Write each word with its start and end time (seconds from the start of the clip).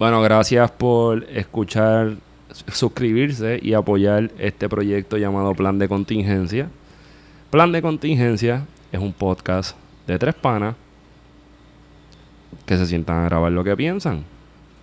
Bueno, 0.00 0.22
gracias 0.22 0.70
por 0.70 1.24
escuchar, 1.24 2.16
suscribirse 2.72 3.60
y 3.62 3.74
apoyar 3.74 4.30
este 4.38 4.66
proyecto 4.66 5.18
llamado 5.18 5.54
Plan 5.54 5.78
de 5.78 5.90
Contingencia. 5.90 6.70
Plan 7.50 7.70
de 7.70 7.82
Contingencia 7.82 8.64
es 8.92 8.98
un 8.98 9.12
podcast 9.12 9.76
de 10.06 10.18
tres 10.18 10.34
panas 10.34 10.74
que 12.64 12.78
se 12.78 12.86
sientan 12.86 13.18
a 13.18 13.24
grabar 13.26 13.52
lo 13.52 13.62
que 13.62 13.76
piensan. 13.76 14.24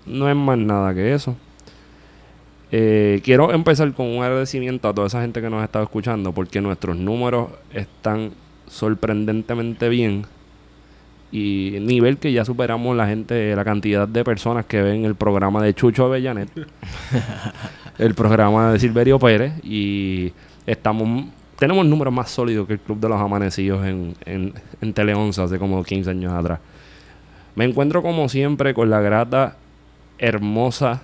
No 0.06 0.30
es 0.30 0.36
más 0.36 0.60
nada 0.60 0.94
que 0.94 1.12
eso. 1.12 1.36
Eh, 2.72 3.20
quiero 3.24 3.52
empezar 3.52 3.92
con 3.96 4.06
un 4.06 4.24
agradecimiento 4.24 4.88
a 4.88 4.94
toda 4.94 5.08
esa 5.08 5.22
gente 5.22 5.42
que 5.42 5.50
nos 5.50 5.64
ha 5.64 5.66
estado 5.66 5.86
escuchando 5.86 6.32
porque 6.32 6.62
nuestros 6.62 6.96
números 6.96 7.50
están 7.74 8.34
sorprendentemente 8.68 9.90
bien 9.90 10.28
y 11.32 11.78
nivel 11.82 12.18
que 12.18 12.32
ya 12.32 12.46
superamos 12.46 12.96
la 12.96 13.08
gente, 13.08 13.56
la 13.56 13.66
cantidad 13.66 14.08
de 14.08 14.24
personas 14.24 14.66
que 14.66 14.82
ven 14.82 15.06
el 15.06 15.16
programa 15.16 15.62
de 15.62 15.74
Chucho 15.74 16.06
Avellanet, 16.06 16.50
el 17.98 18.16
programa 18.16 18.72
de 18.72 18.80
Silverio 18.80 19.20
Pérez 19.20 19.54
y 19.64 20.32
estamos 20.66 21.26
tenemos 21.58 21.86
números 21.86 22.14
más 22.14 22.30
sólidos 22.30 22.68
que 22.68 22.74
el 22.74 22.80
Club 22.80 23.00
de 23.00 23.10
los 23.10 23.20
Amanecidos 23.20 23.86
en, 23.86 24.16
en, 24.26 24.54
en 24.80 24.94
Tele 24.94 25.16
11 25.16 25.42
hace 25.42 25.58
como 25.58 25.84
15 25.84 26.12
años 26.12 26.32
atrás. 26.32 26.60
Me 27.56 27.66
encuentro 27.66 28.04
como 28.04 28.30
siempre 28.30 28.76
con 28.76 28.92
la 28.92 29.02
grata, 29.02 29.58
hermosa 30.20 31.02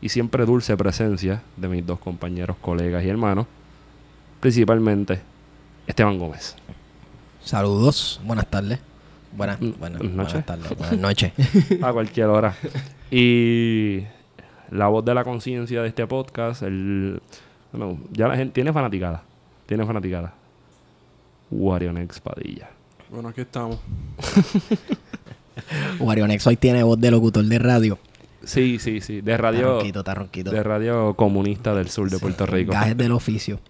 y 0.00 0.08
siempre 0.08 0.46
dulce 0.46 0.76
presencia 0.76 1.42
de 1.56 1.68
mis 1.68 1.84
dos 1.84 1.98
compañeros, 1.98 2.56
colegas 2.60 3.04
y 3.04 3.08
hermanos, 3.08 3.46
principalmente 4.38 5.20
Esteban 5.88 6.18
Gómez. 6.18 6.54
Saludos, 7.42 8.20
buenas 8.24 8.48
tardes. 8.48 8.89
Buenas, 9.32 9.58
buenas, 9.78 10.02
noches. 10.02 10.44
tardes, 10.44 10.76
buenas 10.76 10.98
noches. 10.98 11.32
a 11.82 11.92
cualquier 11.92 12.26
hora. 12.26 12.54
Y 13.10 14.02
la 14.70 14.88
voz 14.88 15.04
de 15.04 15.14
la 15.14 15.24
conciencia 15.24 15.82
de 15.82 15.88
este 15.88 16.06
podcast, 16.06 16.62
el, 16.62 17.20
bueno, 17.72 17.98
ya 18.10 18.28
la 18.28 18.36
gente 18.36 18.54
tiene 18.54 18.72
fanaticada. 18.72 19.22
Tiene 19.66 19.86
fanaticada. 19.86 20.34
Warionex 21.50 22.20
Padilla. 22.20 22.70
Bueno, 23.10 23.28
aquí 23.28 23.40
estamos. 23.42 23.78
Warionex 26.00 26.46
hoy 26.46 26.56
tiene 26.56 26.82
voz 26.82 27.00
de 27.00 27.10
locutor 27.10 27.44
de 27.44 27.58
radio. 27.58 27.98
Sí, 28.44 28.78
sí, 28.78 29.00
sí. 29.00 29.20
De 29.20 29.32
Está 29.32 29.42
radio, 29.42 29.74
ronquito, 29.74 29.98
está 30.00 30.14
ronquito. 30.14 30.50
de 30.50 30.62
radio 30.62 31.14
comunista 31.14 31.74
del 31.74 31.88
sur 31.88 32.08
de 32.08 32.18
Puerto 32.18 32.46
Rico. 32.46 32.72
Gajes 32.72 32.96
del 32.96 33.12
oficio. 33.12 33.60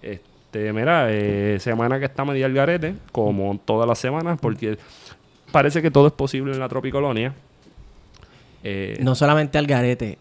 Este, 0.00 0.72
mira, 0.72 1.08
eh, 1.10 1.58
semana 1.60 1.98
que 1.98 2.06
está 2.06 2.24
media 2.24 2.46
al 2.46 2.54
garete, 2.54 2.94
como 3.12 3.60
todas 3.64 3.86
las 3.86 3.98
semanas, 3.98 4.38
porque 4.40 4.78
parece 5.52 5.82
que 5.82 5.90
todo 5.90 6.06
es 6.08 6.12
posible 6.12 6.52
en 6.52 6.58
la 6.58 6.68
tropicolonia. 6.68 7.34
Eh, 8.64 8.98
No 9.00 9.14
solamente 9.14 9.58
al 9.58 9.66
garete, 9.66 10.18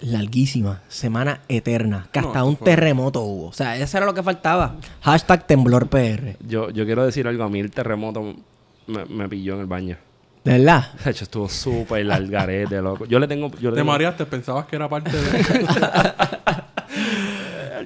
larguísima, 0.00 0.82
semana 0.88 1.40
eterna, 1.48 2.08
que 2.12 2.18
hasta 2.20 2.44
un 2.44 2.56
fue- 2.56 2.64
terremoto 2.66 3.20
hubo. 3.22 3.46
O 3.48 3.52
sea, 3.52 3.76
eso 3.76 3.96
era 3.96 4.06
lo 4.06 4.14
que 4.14 4.22
faltaba. 4.22 4.76
Hashtag 5.02 5.46
temblor 5.46 5.88
PR. 5.88 6.36
yo, 6.46 6.70
yo 6.70 6.84
quiero 6.84 7.04
decir 7.04 7.26
algo. 7.26 7.42
A 7.44 7.48
mí 7.48 7.60
el 7.60 7.70
terremoto 7.70 8.34
me, 8.86 9.04
me 9.06 9.28
pilló 9.28 9.54
en 9.54 9.60
el 9.60 9.66
baño. 9.66 9.96
¿De 10.44 10.58
verdad? 10.58 10.92
De 11.04 11.10
hecho, 11.10 11.24
estuvo 11.24 11.48
súper 11.48 12.10
al 12.12 12.28
garete, 12.28 12.80
loco. 12.82 13.06
Yo 13.06 13.18
le 13.18 13.26
tengo... 13.26 13.50
Yo 13.52 13.70
le 13.70 13.76
Te 13.76 13.80
tengo 13.80 13.92
mareaste, 13.92 14.26
pensabas 14.26 14.66
que 14.66 14.76
era 14.76 14.88
parte 14.88 15.10
de... 15.10 15.66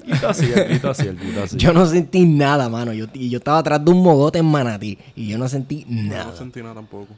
Alguito 0.08 0.28
así, 0.28 0.52
alguito 0.52 0.91
así, 0.91 1.08
alguito 1.08 1.42
así. 1.42 1.56
Yo 1.56 1.72
no 1.72 1.86
sentí 1.86 2.24
nada, 2.24 2.69
mano. 2.69 2.92
Yo, 2.92 3.06
y 3.14 3.28
yo 3.30 3.38
estaba 3.38 3.58
atrás 3.58 3.84
de 3.84 3.91
un 3.91 4.02
mogote 4.02 4.38
en 4.38 4.46
Manatí 4.46 4.98
y 5.14 5.28
yo 5.28 5.38
no 5.38 5.48
sentí 5.48 5.84
No, 5.88 6.10
nada. 6.10 6.24
no 6.26 6.36
sentí 6.36 6.62
nada 6.62 6.74
tampoco. 6.74 7.08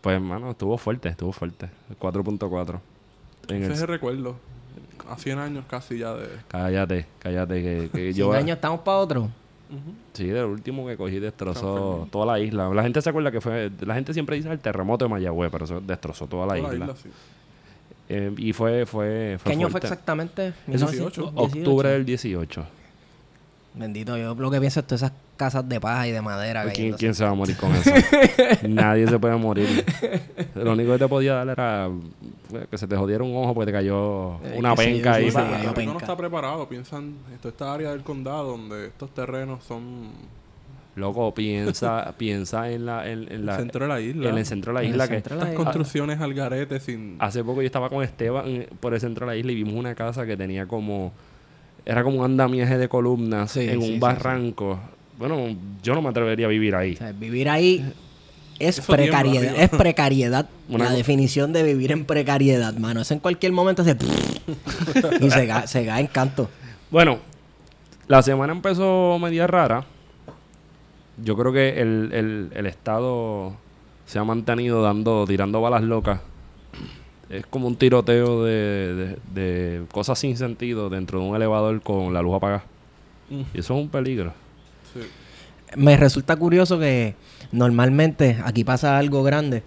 Pues, 0.00 0.14
hermano, 0.14 0.50
estuvo 0.50 0.76
fuerte, 0.78 1.08
estuvo 1.10 1.32
fuerte. 1.32 1.68
4.4. 2.00 2.80
En 3.48 3.62
Ese 3.62 3.72
es 3.72 3.80
el 3.82 3.88
recuerdo. 3.88 4.36
A 5.08 5.16
100 5.16 5.38
años 5.38 5.64
casi 5.68 5.98
ya 5.98 6.14
de... 6.14 6.26
Cállate, 6.48 7.06
cállate, 7.18 7.54
que, 7.62 7.88
que 7.90 7.98
Cien 8.12 8.14
yo... 8.14 8.32
años 8.32 8.56
estamos 8.56 8.80
para 8.80 8.98
otro. 8.98 9.28
Sí, 10.12 10.26
del 10.26 10.44
último 10.44 10.86
que 10.86 10.96
cogí 10.98 11.18
destrozó 11.18 12.06
toda 12.10 12.26
la 12.26 12.38
isla. 12.40 12.68
La 12.74 12.82
gente 12.82 13.00
se 13.00 13.08
acuerda 13.08 13.30
que 13.30 13.40
fue... 13.40 13.70
La 13.80 13.94
gente 13.94 14.12
siempre 14.12 14.36
dice 14.36 14.50
el 14.50 14.58
terremoto 14.58 15.04
de 15.04 15.08
Mayagüez, 15.10 15.50
pero 15.50 15.64
eso 15.64 15.80
destrozó 15.80 16.26
toda 16.26 16.46
la 16.46 16.56
Toda 16.56 16.74
isla. 16.74 16.86
la 16.86 16.92
isla, 16.92 17.02
sí. 17.02 17.08
Eh, 18.14 18.30
y 18.36 18.52
fue, 18.52 18.84
fue, 18.84 19.38
fue 19.42 19.50
¿Qué 19.50 19.56
año 19.56 19.70
fue 19.70 19.80
exactamente? 19.80 20.52
Eso 20.68 20.86
18. 20.86 21.32
Octubre 21.34 21.88
del 21.88 22.04
18. 22.04 22.66
Bendito, 23.74 24.18
yo 24.18 24.34
lo 24.34 24.50
que 24.50 24.60
pienso 24.60 24.80
es 24.80 24.86
todas 24.86 25.00
esas 25.02 25.12
casas 25.38 25.66
de 25.66 25.80
paja 25.80 26.06
y 26.06 26.10
de 26.12 26.20
madera. 26.20 26.70
¿Quién, 26.72 26.92
quién 26.92 27.14
se 27.14 27.24
va 27.24 27.30
a 27.30 27.34
morir 27.34 27.56
con 27.56 27.72
eso? 27.74 27.90
Nadie 28.68 29.08
se 29.08 29.18
puede 29.18 29.34
morir. 29.36 29.82
Lo 30.54 30.72
único 30.72 30.92
que 30.92 30.98
te 30.98 31.08
podía 31.08 31.34
dar 31.42 31.48
era 31.48 31.86
eh, 32.52 32.66
que 32.70 32.76
se 32.76 32.86
te 32.86 32.94
jodiera 32.96 33.24
un 33.24 33.34
ojo 33.34 33.54
porque 33.54 33.72
te 33.72 33.72
cayó 33.72 34.34
Eh, 34.44 34.56
una 34.58 34.74
penca 34.74 35.14
sí, 35.14 35.20
ahí. 35.24 35.30
sí, 35.30 35.38
Rico 35.62 35.74
penca. 35.74 35.92
no 35.94 35.98
está 36.00 36.14
preparado. 36.16 36.68
Piensan... 36.68 37.14
Esto 37.34 37.48
esta 37.48 37.72
área 37.72 37.92
del 37.92 38.02
condado 38.02 38.50
donde 38.50 38.88
estos 38.88 39.10
terrenos 39.14 39.64
son... 39.64 40.10
Loco, 40.94 41.32
piensa, 41.34 42.12
piensa 42.18 42.70
en 42.70 42.84
la, 42.86 43.08
en, 43.08 43.30
en 43.32 43.48
El 43.48 43.56
centro 43.56 43.84
de 43.86 43.88
la 43.88 44.00
isla. 44.00 44.28
en 44.28 44.38
el 44.38 44.44
centro 44.46 44.72
de 44.74 44.82
la 44.82 44.84
isla 44.88 45.06
que 45.06 45.12
de 45.14 45.18
Estas 45.18 45.38
la 45.38 45.44
isla. 45.44 45.54
construcciones 45.54 46.20
al 46.20 46.34
garete 46.34 46.80
sin... 46.80 47.16
hace 47.18 47.42
poco 47.42 47.62
yo 47.62 47.66
estaba 47.66 47.88
con 47.88 48.02
Esteban 48.04 48.66
por 48.80 48.92
el 48.94 49.00
centro 49.00 49.26
de 49.26 49.32
la 49.32 49.38
isla 49.38 49.52
y 49.52 49.54
vimos 49.54 49.74
una 49.74 49.94
casa 49.94 50.26
que 50.26 50.36
tenía 50.36 50.66
como 50.66 51.12
era 51.86 52.02
como 52.04 52.18
un 52.20 52.24
andamiaje 52.24 52.76
de 52.78 52.88
columnas 52.88 53.50
Sí, 53.52 53.60
en 53.68 53.80
sí, 53.80 53.86
sí, 53.86 53.92
un 53.94 54.00
barranco. 54.00 54.78
Bueno, 55.18 55.56
yo 55.82 55.94
no 55.94 56.02
me 56.02 56.10
atrevería 56.10 56.46
a 56.46 56.48
vivir 56.50 56.74
ahí. 56.74 56.92
O 56.94 56.96
sea, 56.98 57.12
vivir 57.12 57.48
ahí 57.48 57.92
es 58.58 58.78
Eso 58.78 58.92
precariedad. 58.92 59.54
Es 59.56 59.68
precariedad. 59.70 60.48
Una 60.68 60.84
la 60.84 60.90
co- 60.90 60.96
definición 60.96 61.52
de 61.52 61.62
vivir 61.64 61.90
en 61.90 62.04
precariedad, 62.04 62.74
mano. 62.74 63.00
Eso 63.00 63.14
en 63.14 63.20
cualquier 63.20 63.52
momento 63.52 63.82
hace... 63.82 63.96
y 65.20 65.30
se 65.30 65.46
cae, 65.46 65.66
se 65.66 65.84
cae 65.86 66.00
en 66.02 66.06
canto. 66.08 66.48
Bueno, 66.90 67.18
la 68.08 68.22
semana 68.22 68.52
empezó 68.52 69.18
media 69.20 69.46
rara. 69.46 69.84
Yo 71.22 71.36
creo 71.36 71.52
que 71.52 71.80
el, 71.80 72.10
el, 72.12 72.50
el 72.54 72.66
Estado 72.66 73.52
se 74.06 74.18
ha 74.18 74.24
mantenido 74.24 74.82
dando, 74.82 75.24
tirando 75.26 75.60
balas 75.60 75.82
locas. 75.82 76.20
Es 77.30 77.46
como 77.46 77.66
un 77.66 77.76
tiroteo 77.76 78.44
de, 78.44 78.94
de- 78.94 79.18
de 79.34 79.82
cosas 79.92 80.18
sin 80.18 80.36
sentido 80.36 80.90
dentro 80.90 81.20
de 81.20 81.26
un 81.28 81.36
elevador 81.36 81.80
con 81.82 82.12
la 82.12 82.20
luz 82.22 82.34
apagada. 82.36 82.64
Mm, 83.30 83.40
Y 83.54 83.60
eso 83.60 83.74
es 83.74 83.80
un 83.84 83.88
peligro. 83.88 84.32
sí. 84.92 85.00
Me 85.74 85.96
resulta 85.96 86.36
curioso 86.36 86.78
que 86.78 87.14
normalmente 87.50 88.38
aquí 88.44 88.62
pasa 88.62 88.98
algo 88.98 89.22
grande 89.22 89.62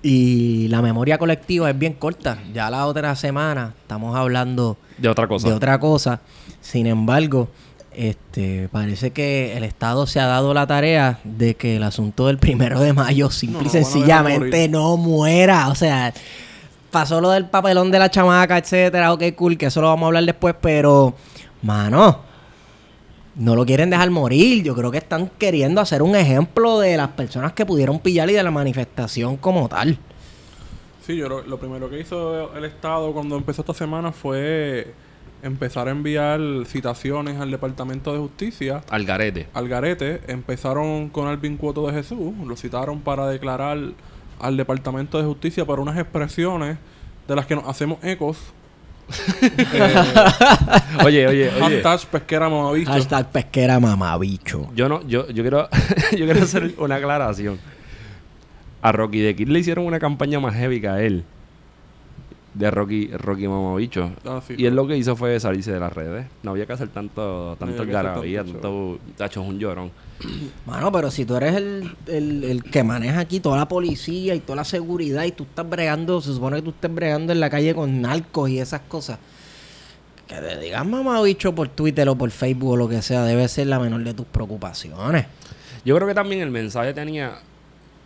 y 0.00 0.68
la 0.68 0.80
memoria 0.80 1.18
colectiva 1.18 1.68
es 1.70 1.76
bien 1.78 1.94
corta. 1.94 2.38
Ya 2.54 2.70
la 2.70 2.86
otra 2.86 3.16
semana 3.16 3.74
estamos 3.82 4.14
hablando 4.16 4.76
De 4.98 5.08
otra 5.08 5.26
cosa. 5.26 5.48
de 5.48 5.54
otra 5.54 5.80
cosa. 5.80 6.20
Sin 6.60 6.86
embargo, 6.86 7.48
este 7.94 8.68
parece 8.70 9.10
que 9.10 9.56
el 9.56 9.64
Estado 9.64 10.06
se 10.06 10.20
ha 10.20 10.26
dado 10.26 10.54
la 10.54 10.66
tarea 10.66 11.20
de 11.24 11.54
que 11.54 11.76
el 11.76 11.82
asunto 11.82 12.26
del 12.26 12.38
primero 12.38 12.80
de 12.80 12.92
mayo 12.92 13.30
simple 13.30 13.62
No, 13.62 13.66
y 13.66 13.70
sencillamente 13.70 14.68
no 14.68 14.96
muera. 14.96 15.68
O 15.68 15.74
sea, 15.74 16.12
pasó 16.90 17.20
lo 17.20 17.30
del 17.30 17.46
papelón 17.46 17.90
de 17.90 17.98
la 17.98 18.10
chamaca, 18.10 18.58
etcétera. 18.58 19.12
Ok, 19.12 19.24
cool, 19.36 19.58
que 19.58 19.66
eso 19.66 19.80
lo 19.80 19.88
vamos 19.88 20.04
a 20.04 20.06
hablar 20.08 20.24
después, 20.24 20.54
pero, 20.60 21.14
mano. 21.62 22.30
No 23.34 23.56
lo 23.56 23.64
quieren 23.64 23.88
dejar 23.88 24.10
morir. 24.10 24.62
Yo 24.62 24.74
creo 24.74 24.90
que 24.90 24.98
están 24.98 25.30
queriendo 25.38 25.80
hacer 25.80 26.02
un 26.02 26.14
ejemplo 26.14 26.78
de 26.78 26.98
las 26.98 27.08
personas 27.08 27.54
que 27.54 27.64
pudieron 27.64 27.98
pillar 27.98 28.28
y 28.28 28.34
de 28.34 28.42
la 28.42 28.50
manifestación 28.50 29.38
como 29.38 29.68
tal. 29.68 29.98
Sí, 31.06 31.16
yo 31.16 31.28
lo, 31.28 31.42
lo 31.42 31.58
primero 31.58 31.88
que 31.88 31.98
hizo 31.98 32.54
el 32.54 32.64
Estado 32.64 33.12
cuando 33.12 33.36
empezó 33.36 33.62
esta 33.62 33.74
semana 33.74 34.12
fue 34.12 34.92
empezar 35.42 35.88
a 35.88 35.90
enviar 35.90 36.40
citaciones 36.66 37.38
al 37.40 37.50
Departamento 37.50 38.12
de 38.12 38.18
Justicia, 38.18 38.82
Al 38.90 39.04
garete. 39.04 39.48
al 39.54 39.68
garete. 39.68 40.20
Empezaron 40.28 41.08
con 41.08 41.26
Alvin 41.28 41.56
Cuoto 41.56 41.86
de 41.86 41.92
Jesús, 41.94 42.32
lo 42.46 42.56
citaron 42.56 43.00
para 43.00 43.26
declarar 43.28 43.78
al 44.40 44.56
Departamento 44.56 45.18
de 45.18 45.24
Justicia 45.24 45.64
por 45.64 45.80
unas 45.80 45.98
expresiones 45.98 46.78
de 47.28 47.36
las 47.36 47.46
que 47.46 47.54
nos 47.54 47.68
hacemos 47.68 47.98
ecos 48.02 48.38
Oye, 51.04 51.26
oye, 51.26 51.50
oye. 51.50 51.82
Hashtag 51.82 52.06
pesquera 52.10 52.48
mamabicho. 52.48 52.90
Hashtag 52.90 53.30
pesquera 53.30 53.80
mamabicho. 53.80 54.70
Yo 54.74 54.88
no, 54.88 55.06
yo, 55.06 55.28
yo 55.28 55.42
quiero, 55.42 55.68
yo 56.12 56.24
quiero 56.24 56.42
hacer 56.42 56.74
una 56.78 56.96
aclaración. 56.96 57.58
A 58.80 58.92
Rocky 58.92 59.20
de 59.20 59.34
Kid 59.36 59.48
le 59.48 59.58
hicieron 59.58 59.86
una 59.86 59.98
campaña 59.98 60.40
más 60.40 60.54
heavy 60.54 60.80
que 60.80 60.88
a 60.88 61.02
él. 61.02 61.24
De 62.54 62.70
Rocky, 62.70 63.08
Rocky 63.08 63.48
Mamabicho. 63.48 64.12
Ah, 64.26 64.42
sí, 64.46 64.54
y 64.58 64.66
él 64.66 64.72
claro. 64.72 64.82
lo 64.82 64.88
que 64.88 64.98
hizo 64.98 65.16
fue 65.16 65.40
salirse 65.40 65.72
de 65.72 65.80
las 65.80 65.92
redes. 65.92 66.26
No 66.42 66.50
había 66.50 66.66
que 66.66 66.74
hacer 66.74 66.88
tanto, 66.88 67.56
tanto 67.58 67.86
garabía, 67.86 68.44
tanto 68.44 68.98
tacho, 69.16 69.42
es 69.42 69.48
un 69.48 69.58
llorón. 69.58 69.90
Mano, 70.66 70.92
pero 70.92 71.10
si 71.10 71.24
tú 71.24 71.36
eres 71.36 71.54
el, 71.56 71.96
el, 72.06 72.44
el 72.44 72.62
que 72.64 72.84
maneja 72.84 73.20
aquí 73.20 73.40
toda 73.40 73.56
la 73.56 73.68
policía 73.68 74.34
y 74.34 74.40
toda 74.40 74.56
la 74.56 74.64
seguridad 74.64 75.24
y 75.24 75.32
tú 75.32 75.44
estás 75.44 75.68
bregando, 75.68 76.20
se 76.20 76.34
supone 76.34 76.56
que 76.56 76.62
tú 76.62 76.70
estés 76.70 76.94
bregando 76.94 77.32
en 77.32 77.40
la 77.40 77.48
calle 77.48 77.74
con 77.74 78.02
narcos 78.02 78.50
y 78.50 78.58
esas 78.58 78.82
cosas. 78.82 79.18
Que 80.26 80.34
te 80.36 80.58
digas 80.58 80.86
mamá 80.86 81.20
bicho 81.22 81.54
por 81.54 81.68
Twitter 81.68 82.08
o 82.08 82.16
por 82.16 82.30
Facebook 82.30 82.72
o 82.72 82.76
lo 82.76 82.88
que 82.88 83.02
sea, 83.02 83.24
debe 83.24 83.48
ser 83.48 83.66
la 83.66 83.78
menor 83.78 84.04
de 84.04 84.14
tus 84.14 84.26
preocupaciones. 84.26 85.26
Yo 85.84 85.96
creo 85.96 86.06
que 86.06 86.14
también 86.14 86.42
el 86.42 86.50
mensaje 86.50 86.92
tenía... 86.92 87.38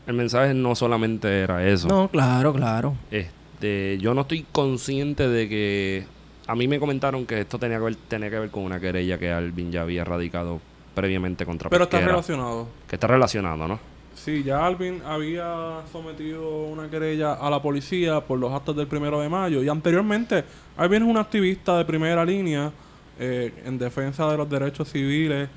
El 0.07 0.15
mensaje 0.15 0.55
no 0.55 0.77
solamente 0.77 1.41
era 1.41 1.67
eso. 1.67 1.89
No, 1.89 2.09
claro, 2.09 2.53
claro. 2.53 2.95
Este, 3.11 3.31
yo 3.61 4.15
no 4.15 4.23
estoy 4.23 4.47
consciente 4.53 5.29
de 5.29 5.49
que 5.49 6.07
a 6.47 6.55
mí 6.55 6.69
me 6.69 6.79
comentaron 6.79 7.27
que 7.27 7.41
esto 7.41 7.59
tenía 7.59 7.79
que 7.79 7.85
ver, 7.85 7.97
tenía 8.09 8.31
que 8.31 8.39
ver 8.39 8.51
con 8.51 8.63
una 8.63 8.79
querella 8.81 9.19
que 9.19 9.31
Alvin 9.31 9.73
ya 9.73 9.83
había 9.83 10.05
radicado 10.05 10.61
previamente 10.95 11.45
contra 11.45 11.69
Pero 11.71 11.85
está 11.85 12.01
relacionado. 12.01 12.69
Que 12.89 12.97
está 12.97 13.07
relacionado, 13.07 13.69
¿no? 13.69 13.79
Sí, 14.15 14.43
ya 14.43 14.65
Alvin 14.65 15.03
había 15.05 15.83
sometido 15.93 16.63
una 16.63 16.89
querella 16.89 17.35
a 17.35 17.51
la 17.51 17.61
policía 17.61 18.21
por 18.21 18.39
los 18.39 18.53
actos 18.53 18.75
del 18.75 18.87
primero 18.87 19.21
de 19.21 19.29
mayo. 19.29 19.63
Y 19.63 19.69
anteriormente, 19.69 20.45
Alvin 20.77 21.03
es 21.03 21.09
un 21.09 21.19
activista 21.19 21.77
de 21.77 21.85
primera 21.85 22.25
línea 22.25 22.73
eh, 23.19 23.53
en 23.65 23.79
defensa 23.79 24.31
de 24.31 24.37
los 24.39 24.49
derechos 24.49 24.91
civiles 24.91 25.49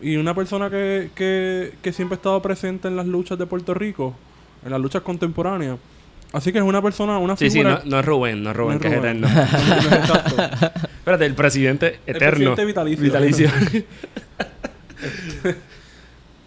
y 0.00 0.16
una 0.16 0.34
persona 0.34 0.70
que, 0.70 1.10
que, 1.14 1.74
que 1.82 1.92
siempre 1.92 2.14
ha 2.14 2.18
estado 2.18 2.40
presente 2.40 2.88
en 2.88 2.96
las 2.96 3.06
luchas 3.06 3.38
de 3.38 3.46
Puerto 3.46 3.74
Rico, 3.74 4.14
en 4.64 4.70
las 4.70 4.80
luchas 4.80 5.02
contemporáneas. 5.02 5.78
Así 6.34 6.52
que 6.52 6.58
es 6.58 6.64
una 6.64 6.82
persona, 6.82 7.18
una 7.18 7.36
Sí, 7.36 7.48
sí, 7.48 7.58
figura... 7.58 7.80
no, 7.84 7.90
no 7.92 7.98
es 8.00 8.04
Rubén, 8.04 8.42
no 8.42 8.50
es 8.50 8.56
Rubén, 8.56 8.74
no 8.76 8.80
que 8.80 8.88
es 8.88 8.94
Rubén. 8.96 9.24
eterno. 9.24 9.28
No. 10.08 10.14
Espérate, 10.98 11.26
el 11.26 11.34
presidente 11.34 12.00
El 12.06 12.16
eterno. 12.16 12.54
presidente 12.54 12.64
vitalicio. 12.64 13.04
vitalicio. 13.04 13.50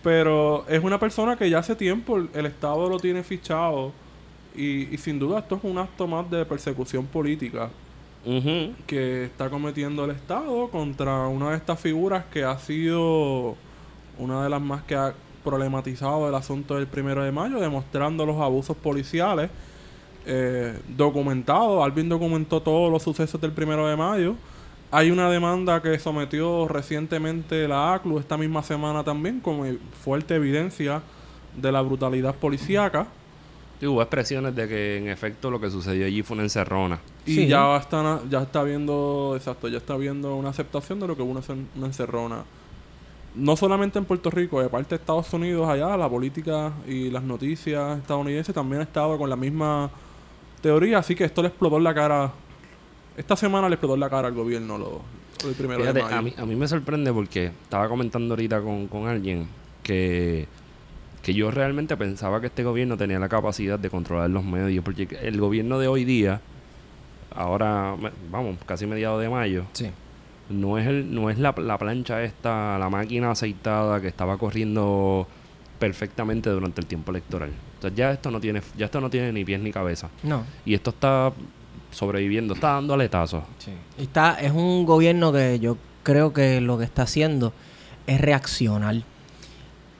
Pero 0.03 0.65
es 0.69 0.83
una 0.83 0.99
persona 0.99 1.35
que 1.35 1.49
ya 1.49 1.59
hace 1.59 1.75
tiempo 1.75 2.17
el, 2.17 2.29
el 2.33 2.45
Estado 2.45 2.87
lo 2.89 2.99
tiene 2.99 3.23
fichado 3.23 3.91
y, 4.55 4.93
y 4.93 4.97
sin 4.97 5.19
duda 5.19 5.39
esto 5.39 5.55
es 5.55 5.63
un 5.63 5.77
acto 5.77 6.07
más 6.07 6.29
de 6.29 6.45
persecución 6.45 7.05
política 7.05 7.69
que 8.87 9.23
está 9.23 9.49
cometiendo 9.49 10.03
el 10.03 10.11
Estado 10.11 10.67
contra 10.67 11.27
una 11.27 11.51
de 11.51 11.55
estas 11.57 11.79
figuras 11.79 12.25
que 12.25 12.43
ha 12.43 12.59
sido 12.59 13.55
una 14.17 14.43
de 14.43 14.49
las 14.49 14.59
más 14.59 14.83
que 14.83 14.95
ha 14.95 15.13
problematizado 15.45 16.27
el 16.27 16.35
asunto 16.35 16.75
del 16.75 16.87
primero 16.87 17.23
de 17.23 17.31
mayo, 17.31 17.57
demostrando 17.61 18.25
los 18.25 18.35
abusos 18.41 18.75
policiales 18.75 19.49
eh, 20.27 20.77
documentados. 20.95 21.83
Alvin 21.83 22.09
documentó 22.09 22.61
todos 22.61 22.91
los 22.91 23.01
sucesos 23.01 23.39
del 23.41 23.51
primero 23.53 23.87
de 23.87 23.95
mayo. 23.95 24.35
Hay 24.91 25.09
una 25.11 25.29
demanda 25.29 25.81
que 25.81 25.97
sometió 25.99 26.67
recientemente 26.67 27.67
la 27.67 27.93
ACLU 27.95 28.19
esta 28.19 28.37
misma 28.37 28.61
semana 28.63 29.03
también, 29.03 29.39
como 29.39 29.65
fuerte 30.03 30.35
evidencia 30.35 31.01
de 31.55 31.71
la 31.71 31.81
brutalidad 31.81 32.35
policíaca. 32.35 33.07
Y 33.81 33.85
hubo 33.85 34.01
expresiones 34.01 34.55
de 34.55 34.67
que 34.67 34.97
en 34.97 35.07
efecto 35.09 35.51
lo 35.51 35.59
que 35.59 35.69
sucedió 35.69 36.05
allí 36.05 36.23
fue 36.23 36.35
una 36.35 36.43
encerrona. 36.43 36.99
Y 37.25 37.35
Sí. 37.35 37.47
ya 37.47 37.75
está, 37.77 38.21
ya 38.29 38.41
está 38.41 38.63
viendo, 38.63 39.33
exacto, 39.35 39.67
ya 39.67 39.77
está 39.77 39.95
viendo 39.97 40.35
una 40.35 40.49
aceptación 40.49 40.99
de 40.99 41.07
lo 41.07 41.15
que 41.15 41.21
es 41.23 41.29
una, 41.29 41.41
una 41.75 41.85
encerrona. 41.87 42.43
No 43.35 43.55
solamente 43.55 43.99
en 43.99 44.05
Puerto 44.05 44.31
Rico, 44.31 44.61
de 44.61 44.69
parte 44.69 44.89
de 44.89 44.95
Estados 44.95 45.31
Unidos 45.31 45.69
allá, 45.69 45.95
la 45.95 46.09
política 46.09 46.71
y 46.87 47.11
las 47.11 47.21
noticias 47.21 47.99
estadounidenses 47.99 48.55
también 48.55 48.81
han 48.81 48.87
estado 48.87 49.15
con 49.17 49.29
la 49.29 49.35
misma 49.35 49.91
teoría, 50.67 50.99
así 50.99 51.15
que 51.15 51.23
esto 51.25 51.41
le 51.41 51.47
explotó 51.49 51.77
en 51.77 51.83
la 51.83 51.93
cara. 51.93 52.31
Esta 53.17 53.35
semana 53.35 53.67
le 53.67 53.75
explotó 53.75 53.95
en 53.95 53.99
la 54.01 54.09
cara 54.09 54.27
al 54.27 54.33
gobierno 54.35 54.77
lo, 54.77 55.01
primero 55.57 55.81
Fíjate, 55.81 55.99
de 55.99 56.03
mayo. 56.05 56.15
a 56.17 56.21
mí, 56.21 56.33
a 56.37 56.45
mí 56.45 56.55
me 56.55 56.67
sorprende 56.67 57.11
porque 57.11 57.47
estaba 57.63 57.87
comentando 57.89 58.33
ahorita 58.35 58.61
con, 58.61 58.87
con 58.87 59.07
alguien 59.07 59.47
que, 59.83 60.47
que 61.23 61.33
yo 61.33 61.49
realmente 61.49 61.97
pensaba 61.97 62.39
que 62.41 62.47
este 62.47 62.63
gobierno 62.63 62.95
tenía 62.97 63.17
la 63.19 63.27
capacidad 63.29 63.79
de 63.79 63.89
controlar 63.89 64.29
los 64.29 64.43
medios, 64.43 64.83
porque 64.83 65.07
el 65.23 65.39
gobierno 65.39 65.79
de 65.79 65.87
hoy 65.87 66.05
día, 66.05 66.41
ahora, 67.35 67.95
me- 67.99 68.11
vamos, 68.31 68.57
casi 68.65 68.85
mediados 68.85 69.21
de 69.21 69.29
mayo, 69.29 69.63
Sí. 69.73 69.89
no 70.49 70.77
es 70.77 70.85
el 70.87 71.13
no 71.13 71.29
es 71.29 71.37
la, 71.39 71.53
la 71.57 71.77
plancha 71.77 72.23
esta, 72.23 72.77
la 72.77 72.89
máquina 72.89 73.31
aceitada 73.31 73.99
que 73.99 74.07
estaba 74.07 74.37
corriendo 74.37 75.27
perfectamente 75.79 76.49
durante 76.49 76.81
el 76.81 76.87
tiempo 76.87 77.11
electoral. 77.11 77.51
Entonces 77.77 77.97
ya 77.97 78.11
esto 78.11 78.31
no 78.31 78.39
tiene 78.39 78.61
ya 78.75 78.85
esto 78.85 78.99
no 78.99 79.09
tiene 79.09 79.31
ni 79.31 79.45
pies 79.45 79.59
ni 79.59 79.71
cabeza. 79.71 80.09
No. 80.23 80.43
Y 80.65 80.73
esto 80.73 80.89
está 80.89 81.31
sobreviviendo, 81.91 82.53
está 82.53 82.73
dando 82.73 82.93
aletazos. 82.93 83.43
Está, 83.97 84.39
es 84.41 84.51
un 84.51 84.85
gobierno 84.85 85.31
que 85.31 85.59
yo 85.59 85.77
creo 86.03 86.33
que 86.33 86.59
lo 86.59 86.77
que 86.77 86.83
está 86.83 87.03
haciendo 87.03 87.53
es 88.07 88.19
reaccionar. 88.19 89.03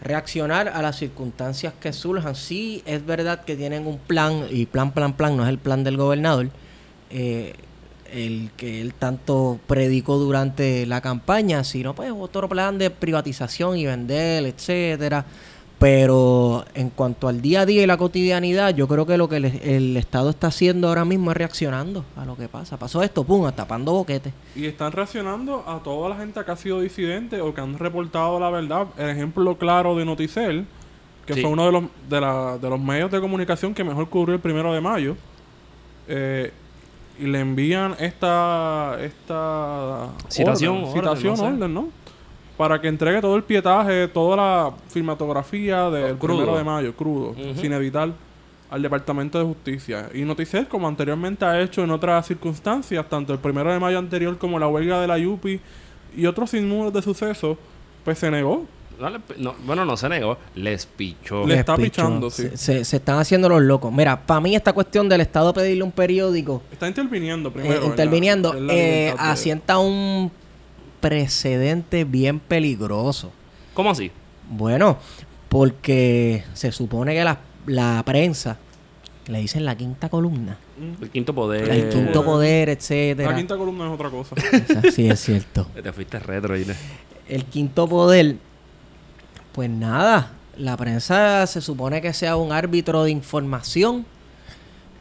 Reaccionar 0.02 0.70
a 0.70 0.82
las 0.82 0.98
circunstancias 0.98 1.74
que 1.80 1.94
surjan. 1.94 2.36
Sí, 2.36 2.82
es 2.86 3.06
verdad 3.06 3.44
que 3.44 3.56
tienen 3.56 3.88
un 3.88 3.98
plan, 3.98 4.46
y 4.50 4.66
plan, 4.66 4.92
plan, 4.92 5.14
plan, 5.14 5.38
no 5.38 5.44
es 5.44 5.50
el 5.50 5.58
plan 5.58 5.84
del 5.84 5.98
gobernador, 5.98 6.50
eh, 7.10 7.56
el 8.12 8.52
que 8.56 8.80
él 8.80 8.94
tanto 8.94 9.60
predicó 9.68 10.18
durante 10.18 10.86
la 10.86 11.02
campaña, 11.02 11.64
sino 11.64 11.94
pues 11.94 12.12
otro 12.18 12.48
plan 12.48 12.78
de 12.78 12.90
privatización 12.90 13.78
y 13.78 13.86
vender, 13.86 14.46
etcétera. 14.46 15.26
Pero 15.80 16.66
en 16.74 16.90
cuanto 16.90 17.28
al 17.28 17.40
día 17.42 17.62
a 17.62 17.66
día 17.68 17.84
y 17.84 17.86
la 17.86 17.98
cotidianidad, 17.98 18.74
yo 18.74 18.88
creo 18.88 19.06
que 19.06 19.16
lo 19.16 19.30
que 19.30 19.38
el, 19.38 19.46
el 19.46 19.96
Estado 19.98 20.32
está 20.32 20.48
haciendo 20.48 20.88
ahora 20.88 21.06
mismo 21.06 21.30
es 21.30 21.38
reaccionando 21.38 22.04
a 22.16 22.26
lo 22.26 22.36
que 22.36 22.48
pasa. 22.48 22.78
Pasó 22.78 23.04
esto, 23.04 23.24
pum, 23.24 23.48
tapando 23.52 23.92
boquetes. 23.94 24.34
Y 24.56 24.66
están 24.66 24.92
reaccionando 24.92 25.64
a 25.68 25.84
toda 25.84 26.10
la 26.10 26.16
gente 26.18 26.44
que 26.44 26.52
ha 26.52 26.56
sido 26.56 26.82
disidente 26.82 27.42
o 27.42 27.54
que 27.54 27.62
han 27.62 27.78
reportado 27.78 28.40
la 28.40 28.50
verdad. 28.50 28.88
El 28.98 29.10
ejemplo 29.10 29.56
claro 29.60 29.96
de 29.96 30.06
Noticel, 30.06 30.66
que 31.28 31.36
Sí. 31.36 31.42
fue 31.42 31.52
uno 31.52 31.68
de 31.68 31.72
los, 31.72 31.84
de, 32.10 32.22
la- 32.22 32.58
de 32.58 32.70
los 32.70 32.80
medios 32.80 33.12
de 33.12 33.22
comunicación 33.22 33.76
que 33.76 33.84
mejor 33.84 34.10
cubrió 34.10 34.34
el 34.36 34.42
primero 34.42 34.74
de 34.74 34.82
mayo. 34.82 35.16
eh, 36.08 36.52
y 37.20 37.26
le 37.26 37.40
envían 37.40 37.96
esta, 38.00 38.96
esta 39.02 40.08
Citación, 40.30 40.76
orden, 40.78 40.88
orden, 40.90 41.02
citación, 41.02 41.32
no 41.32 41.38
sé. 41.38 41.44
orden, 41.44 41.74
¿no? 41.74 41.90
Para 42.58 42.82
que 42.82 42.88
entregue 42.88 43.22
todo 43.22 43.36
el 43.36 43.44
pietaje, 43.44 44.08
toda 44.08 44.36
la 44.36 44.72
filmatografía 44.90 45.90
del 45.92 46.14
Oh, 46.14 46.18
crudo. 46.20 46.38
primero 46.38 46.58
de 46.58 46.64
mayo, 46.64 46.96
crudo, 46.96 47.36
sin 47.62 47.72
editar, 47.74 48.10
al 48.70 48.82
Departamento 48.82 49.38
de 49.40 49.46
Justicia. 49.46 50.10
Y 50.14 50.22
Noticel, 50.22 50.68
como 50.68 50.88
anteriormente 50.88 51.46
ha 51.46 51.62
hecho 51.62 51.84
en 51.84 51.92
otras 51.92 52.26
circunstancias, 52.28 53.06
tanto 53.08 53.32
el 53.34 53.40
primero 53.40 53.72
de 53.72 53.80
mayo 53.80 54.00
anterior 54.00 54.38
como 54.38 54.58
la 54.60 54.68
huelga 54.68 55.00
de 55.00 55.08
la 55.08 55.18
Yupi 55.18 55.60
y 56.16 56.26
otros 56.26 56.50
sinnúmeros 56.50 56.92
de 56.94 57.02
sucesos, 57.02 57.58
pues 58.04 58.18
se 58.18 58.32
negó. 58.32 58.66
No 59.38 59.54
bueno, 59.64 59.86
no 59.86 59.96
se 59.96 60.10
negó, 60.10 60.38
les 60.56 60.88
pichó. 60.88 61.42
Le 61.44 61.50
Les 61.50 61.60
está 61.60 61.76
pichó. 61.76 61.86
pichando, 61.92 62.30
sí. 62.32 62.50
Se, 62.50 62.58
se- 62.58 62.84
se 62.86 62.98
están 62.98 63.20
haciendo 63.20 63.48
los 63.48 63.62
locos. 63.62 63.94
Mira, 63.94 64.20
para 64.26 64.42
mí 64.42 64.56
esta 64.56 64.74
cuestión 64.74 65.08
del 65.08 65.22
Estado 65.22 65.54
pedirle 65.54 65.84
un 65.84 65.92
periódico, 65.92 66.64
Está 66.72 66.88
interviniendo 66.88 67.50
eh, 67.50 67.52
primero. 67.52 67.76
en 67.76 67.82
la- 67.82 67.88
interviniendo, 67.90 68.54
en 68.56 68.66
la 68.68 68.74
eh, 68.74 69.16
asienta 69.20 69.78
un 69.78 70.32
precedente 71.00 72.04
bien 72.04 72.40
peligroso. 72.40 73.32
¿Cómo 73.74 73.92
así? 73.92 74.12
Bueno, 74.50 74.98
porque 75.50 76.44
se 76.54 76.72
supone 76.72 77.14
que 77.14 77.24
la, 77.24 77.40
la 77.66 78.02
prensa, 78.06 78.58
le 79.28 79.40
dicen 79.40 79.66
la 79.66 79.76
quinta 79.76 80.10
columna, 80.10 80.58
Mm. 80.78 81.04
El 81.04 81.10
quinto 81.10 81.34
poder. 81.34 81.70
el 81.70 81.90
quinto 81.90 82.24
poder, 82.24 82.70
etcétera. 82.70 83.32
La 83.32 83.36
quinta 83.36 83.58
columna 83.58 83.88
es 83.88 83.92
otra 83.92 84.10
cosa. 84.12 84.36
Esa 84.36 84.92
sí 84.92 85.10
es 85.10 85.20
cierto. 85.20 85.66
Te 85.84 85.92
fuiste 85.92 86.20
retro, 86.20 86.56
Ine. 86.56 86.76
El 87.28 87.46
quinto 87.46 87.88
poder, 87.88 88.36
pues 89.54 89.70
nada, 89.72 90.34
la 90.56 90.78
prensa 90.78 91.48
se 91.48 91.62
supone 91.62 92.00
que 92.02 92.14
sea 92.14 92.36
un 92.38 92.52
árbitro 92.52 93.04
de 93.04 93.10
información. 93.12 94.06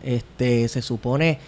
Este, 0.03 0.67
se 0.69 0.81
supone, 0.83 1.39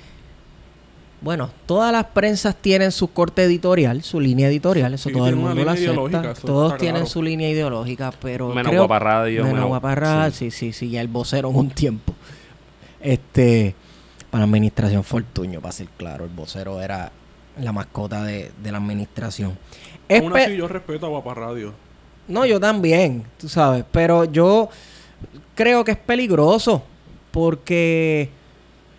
bueno, 1.20 1.50
todas 1.66 1.90
las 1.92 2.04
prensas 2.06 2.54
tienen 2.56 2.92
su 2.92 3.12
corte 3.12 3.42
editorial, 3.42 4.02
su 4.02 4.20
línea 4.20 4.48
editorial, 4.48 4.94
eso 4.94 5.08
Sí, 5.08 5.14
todo 5.14 5.26
el 5.28 5.36
mundo 5.36 5.64
lo 5.64 5.70
acepta. 5.70 6.34
Todos 6.34 6.76
tienen 6.76 6.96
claro. 7.02 7.06
su 7.10 7.22
línea 7.22 7.50
ideológica, 7.50 8.12
pero 8.22 8.48
Menos 8.50 8.70
creo- 8.70 8.82
Guapa 8.82 8.98
Radio, 9.00 9.42
menos 9.42 9.54
menos- 9.54 9.68
Guapa 9.68 9.94
Radio, 9.96 10.32
sí, 10.32 10.50
sí, 10.50 10.72
sí, 10.72 10.90
ya 10.90 11.00
el 11.00 11.08
vocero 11.08 11.50
en 11.50 11.56
un 11.56 11.70
tiempo. 11.70 12.14
Este, 13.00 13.74
para 14.30 14.40
la 14.40 14.44
administración 14.48 15.04
Fortuño, 15.04 15.60
para 15.60 15.72
ser 15.72 15.88
claro, 15.96 16.24
el 16.24 16.30
vocero 16.30 16.80
era 16.82 17.10
la 17.60 17.72
mascota 17.72 18.22
de, 18.24 18.52
de 18.62 18.72
la 18.72 18.78
administración. 18.78 19.58
Aún 20.10 20.32
Espe- 20.32 20.44
así, 20.46 20.56
yo 20.56 20.68
respeto 20.68 21.06
a 21.06 21.08
Guapa 21.08 21.34
Radio. 21.34 21.72
no, 22.28 22.44
yo 22.46 22.60
también, 22.60 23.24
tú 23.38 23.48
sabes, 23.48 23.84
pero 23.90 24.24
yo 24.24 24.68
creo 25.54 25.82
que 25.84 25.92
es 25.92 25.98
peligroso 25.98 26.82
porque 27.32 28.30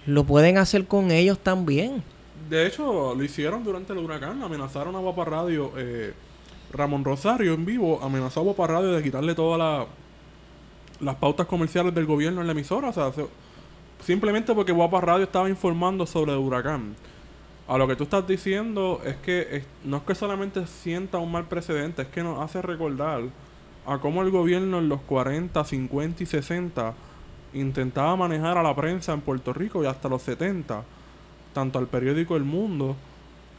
lo 0.09 0.23
pueden 0.23 0.57
hacer 0.57 0.85
con 0.87 1.11
ellos 1.11 1.39
también. 1.39 2.03
De 2.49 2.65
hecho, 2.65 3.13
lo 3.15 3.23
hicieron 3.23 3.63
durante 3.63 3.93
el 3.93 3.99
huracán. 3.99 4.41
Amenazaron 4.41 4.95
a 4.95 4.99
Guapa 4.99 5.25
Radio. 5.25 5.71
eh, 5.77 6.13
Ramón 6.71 7.03
Rosario 7.03 7.53
en 7.55 7.65
vivo 7.65 7.99
amenazó 8.03 8.41
a 8.41 8.43
Guapa 8.43 8.67
Radio 8.67 8.91
de 8.91 9.01
quitarle 9.01 9.33
todas 9.33 9.57
la- 9.57 9.85
las 10.99 11.15
pautas 11.15 11.47
comerciales 11.47 11.95
del 11.95 12.05
gobierno 12.05 12.41
en 12.41 12.47
la 12.47 12.53
emisora. 12.53 12.89
O 12.89 12.93
sea, 12.93 13.11
se- 13.11 13.25
simplemente 14.05 14.53
porque 14.53 14.71
Guapa 14.71 15.01
Radio 15.01 15.23
estaba 15.23 15.49
informando 15.49 16.05
sobre 16.05 16.31
el 16.33 16.37
huracán. 16.37 16.95
A 17.67 17.77
lo 17.77 17.87
que 17.87 17.95
tú 17.95 18.03
estás 18.03 18.27
diciendo 18.27 19.01
es 19.05 19.15
que 19.17 19.63
no 19.83 19.97
es 19.97 20.03
que 20.03 20.15
solamente 20.15 20.65
sienta 20.67 21.17
un 21.19 21.31
mal 21.31 21.45
precedente, 21.47 22.01
es 22.03 22.07
que 22.07 22.23
nos 22.23 22.39
hace 22.39 22.61
recordar 22.61 23.21
a 23.85 23.97
cómo 23.99 24.21
el 24.23 24.31
gobierno 24.31 24.79
en 24.79 24.89
los 24.89 25.01
40, 25.01 25.63
50 25.63 26.23
y 26.23 26.25
60 26.25 26.93
intentaba 27.53 28.15
manejar 28.15 28.57
a 28.57 28.63
la 28.63 28.75
prensa 28.75 29.13
en 29.13 29.21
Puerto 29.21 29.53
Rico 29.53 29.83
y 29.83 29.87
hasta 29.87 30.09
los 30.09 30.21
70, 30.23 30.83
tanto 31.53 31.79
al 31.79 31.87
periódico 31.87 32.35
El 32.35 32.43
Mundo, 32.43 32.95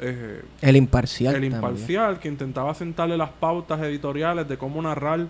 eh, 0.01 0.43
El 0.61 0.77
imparcial. 0.77 1.35
El 1.35 1.43
también. 1.43 1.73
Imparcial, 1.73 2.19
que 2.19 2.29
intentaba 2.29 2.75
sentarle 2.75 3.17
las 3.17 3.31
pautas 3.31 3.81
editoriales 3.83 4.49
de 4.49 4.57
cómo 4.57 4.81
narrar 4.81 5.27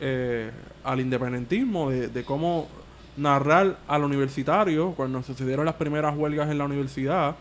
eh, 0.00 0.50
al 0.84 1.00
independentismo, 1.00 1.90
de, 1.90 2.08
de 2.08 2.24
cómo 2.24 2.68
narrar 3.16 3.78
al 3.88 4.04
universitario, 4.04 4.92
cuando 4.92 5.22
sucedieron 5.22 5.64
las 5.64 5.74
primeras 5.74 6.16
huelgas 6.16 6.50
en 6.50 6.58
la 6.58 6.64
universidad, 6.64 7.36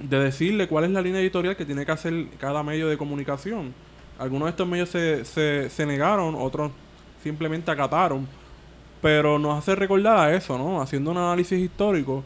de 0.00 0.18
decirle 0.18 0.68
cuál 0.68 0.84
es 0.84 0.90
la 0.90 1.02
línea 1.02 1.20
editorial 1.20 1.56
que 1.56 1.64
tiene 1.64 1.84
que 1.84 1.92
hacer 1.92 2.26
cada 2.38 2.62
medio 2.62 2.88
de 2.88 2.96
comunicación. 2.96 3.74
Algunos 4.18 4.46
de 4.46 4.50
estos 4.50 4.68
medios 4.68 4.88
se, 4.88 5.24
se, 5.24 5.70
se 5.70 5.86
negaron, 5.86 6.34
otros 6.36 6.72
simplemente 7.22 7.70
acataron, 7.70 8.26
pero 9.00 9.38
nos 9.38 9.58
hace 9.58 9.74
recordar 9.74 10.18
a 10.18 10.34
eso, 10.34 10.58
¿no? 10.58 10.80
Haciendo 10.82 11.10
un 11.10 11.16
análisis 11.18 11.58
histórico 11.58 12.22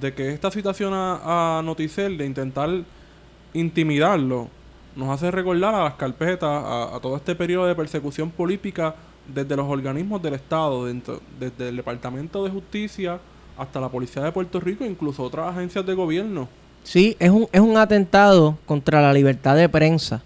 de 0.00 0.12
que 0.14 0.32
esta 0.32 0.50
situación 0.50 0.92
a, 0.94 1.58
a 1.58 1.62
Noticel 1.62 2.16
de 2.18 2.26
intentar 2.26 2.70
intimidarlo 3.54 4.48
nos 4.96 5.08
hace 5.08 5.30
recordar 5.30 5.74
a 5.74 5.84
las 5.84 5.94
carpetas, 5.94 6.48
a, 6.50 6.98
todo 7.00 7.16
este 7.16 7.34
periodo 7.34 7.66
de 7.66 7.74
persecución 7.74 8.30
política 8.30 8.94
desde 9.32 9.56
los 9.56 9.68
organismos 9.68 10.20
del 10.22 10.34
Estado, 10.34 10.86
dentro- 10.86 11.20
desde 11.38 11.68
el 11.68 11.76
Departamento 11.76 12.44
de 12.44 12.50
Justicia 12.50 13.18
hasta 13.56 13.80
la 13.80 13.88
Policía 13.88 14.22
de 14.22 14.32
Puerto 14.32 14.58
Rico, 14.58 14.84
incluso 14.84 15.22
otras 15.22 15.48
agencias 15.54 15.86
de 15.86 15.94
gobierno. 15.94 16.48
Sí, 16.82 17.16
es 17.18 17.30
un, 17.30 17.46
es 17.52 17.60
un 17.60 17.76
atentado 17.76 18.58
contra 18.66 19.00
la 19.00 19.12
libertad 19.12 19.54
de 19.54 19.68
prensa 19.68 20.22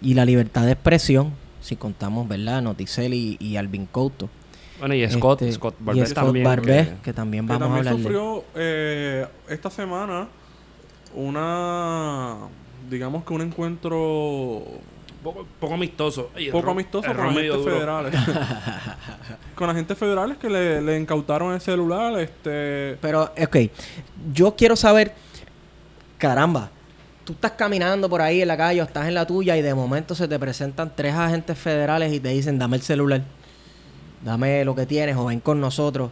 y 0.00 0.14
la 0.14 0.24
libertad 0.24 0.64
de 0.66 0.72
expresión, 0.72 1.32
si 1.60 1.76
contamos, 1.76 2.28
¿verdad? 2.28 2.62
Noticel 2.62 3.14
y, 3.14 3.36
y 3.40 3.56
Alvin 3.56 3.86
Couto. 3.86 4.28
Bueno, 4.78 4.94
y 4.94 5.08
Scott, 5.10 5.42
Este, 5.42 5.54
Scott 5.54 5.74
y 5.80 5.84
Barbet 5.84 6.06
Scott 6.08 6.14
también. 6.24 6.44
Barbet, 6.44 6.88
que- 6.96 7.02
que 7.02 7.12
también 7.12 7.46
que 7.46 7.52
vamos 7.52 7.62
a 7.62 7.66
también 7.66 7.78
hablar 7.88 7.94
de 7.94 8.00
él. 8.00 8.02
sufrió 8.04 8.44
eh, 8.54 9.26
esta 9.48 9.70
semana 9.70 10.28
una, 11.14 12.36
digamos 12.90 13.24
que 13.24 13.32
un 13.32 13.40
encuentro 13.42 14.62
poco, 15.22 15.46
poco 15.58 15.74
amistoso. 15.74 16.30
Ay, 16.34 16.50
poco 16.50 16.70
amistoso 16.70 17.08
con 17.12 17.20
agentes 17.26 17.64
federales. 17.64 18.14
con 19.54 19.70
agentes 19.70 19.98
federales 19.98 20.36
que 20.36 20.48
le, 20.50 20.80
le 20.82 20.98
incautaron 21.00 21.54
el 21.54 21.60
celular, 21.60 22.18
este... 22.20 22.98
Pero, 23.00 23.22
ok, 23.24 23.56
yo 24.34 24.54
quiero 24.54 24.76
saber, 24.76 25.14
caramba, 26.18 26.70
tú 27.24 27.32
estás 27.32 27.52
caminando 27.52 28.08
por 28.08 28.20
ahí 28.20 28.42
en 28.42 28.48
la 28.48 28.56
calle 28.56 28.80
o 28.82 28.84
estás 28.84 29.08
en 29.08 29.14
la 29.14 29.26
tuya 29.26 29.56
y 29.56 29.62
de 29.62 29.74
momento 29.74 30.14
se 30.14 30.28
te 30.28 30.38
presentan 30.38 30.92
tres 30.94 31.14
agentes 31.14 31.58
federales 31.58 32.12
y 32.12 32.20
te 32.20 32.28
dicen, 32.28 32.58
dame 32.58 32.76
el 32.76 32.82
celular, 32.82 33.22
dame 34.22 34.64
lo 34.64 34.74
que 34.74 34.86
tienes 34.86 35.16
o 35.16 35.26
ven 35.26 35.40
con 35.40 35.60
nosotros. 35.60 36.10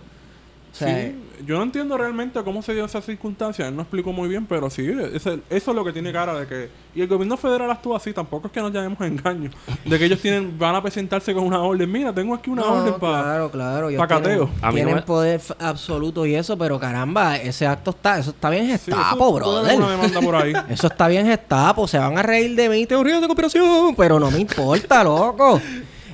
O 0.72 0.76
sea, 0.76 0.88
Sí, 0.88 1.14
yo 1.46 1.56
no 1.56 1.62
entiendo 1.62 1.96
realmente 1.96 2.42
cómo 2.42 2.60
se 2.60 2.74
dio 2.74 2.84
esa 2.84 3.00
circunstancia. 3.00 3.68
Él 3.68 3.76
no 3.76 3.82
explicó 3.82 4.12
muy 4.12 4.28
bien, 4.28 4.44
pero 4.44 4.68
sí, 4.70 4.84
ese- 5.12 5.38
eso 5.48 5.70
es 5.70 5.74
lo 5.76 5.84
que 5.84 5.92
tiene 5.92 6.12
cara 6.12 6.34
de 6.34 6.48
que... 6.48 6.68
Y 6.96 7.00
el 7.00 7.06
gobierno 7.06 7.36
federal 7.36 7.70
actúa 7.70 7.98
así, 7.98 8.12
tampoco 8.12 8.48
es 8.48 8.52
que 8.52 8.60
nos 8.60 8.72
llamemos 8.72 9.00
engaño. 9.02 9.50
De 9.84 9.98
que 10.00 10.06
ellos 10.06 10.20
tienen 10.20 10.58
van 10.58 10.74
a 10.74 10.82
presentarse 10.82 11.32
con 11.32 11.44
una 11.44 11.60
orden. 11.60 11.90
Mira, 11.92 12.12
tengo 12.12 12.34
aquí 12.34 12.50
una 12.50 12.62
no, 12.62 12.72
orden 12.72 12.94
para... 12.98 13.22
claro, 13.22 13.50
claro, 13.52 13.88
ellos 13.88 14.00
pa' 14.00 14.08
cateo. 14.08 14.46
tienen, 14.48 14.62
no 14.62 14.72
tienen 14.72 14.94
me- 14.96 15.02
poder 15.02 15.40
absoluto 15.60 16.26
y 16.26 16.34
eso, 16.34 16.58
pero 16.58 16.80
caramba, 16.80 17.36
ese 17.36 17.68
acto 17.68 17.90
está, 17.92 18.18
eso 18.18 18.30
está 18.30 18.50
bien 18.50 18.64
Sí, 18.66 18.70
gestapo, 18.72 19.04
eso 19.38 19.44
puede 19.44 19.58
haber 19.60 19.76
brother. 19.76 19.78
una 19.78 19.90
demanda 19.92 20.20
por 20.22 20.34
ahí. 20.34 20.52
Eso 20.70 20.88
está 20.88 21.06
bien 21.06 21.24
gestapo, 21.26 21.86
se 21.86 21.98
van 21.98 22.18
a 22.18 22.22
reír 22.24 22.56
de 22.56 22.68
mí, 22.68 22.84
teorías 22.84 23.20
de 23.20 23.28
conspiración, 23.28 23.94
pero 23.96 24.18
no 24.18 24.28
me 24.32 24.40
importa, 24.40 25.04
loco. 25.04 25.60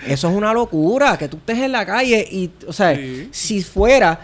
Eso 0.07 0.29
es 0.29 0.35
una 0.37 0.53
locura, 0.53 1.17
que 1.19 1.29
tú 1.29 1.37
estés 1.37 1.59
en 1.59 1.73
la 1.73 1.85
calle 1.85 2.27
y, 2.31 2.51
o 2.67 2.73
sea, 2.73 2.95
Sí. 2.95 3.29
si 3.31 3.63
fuera 3.63 4.19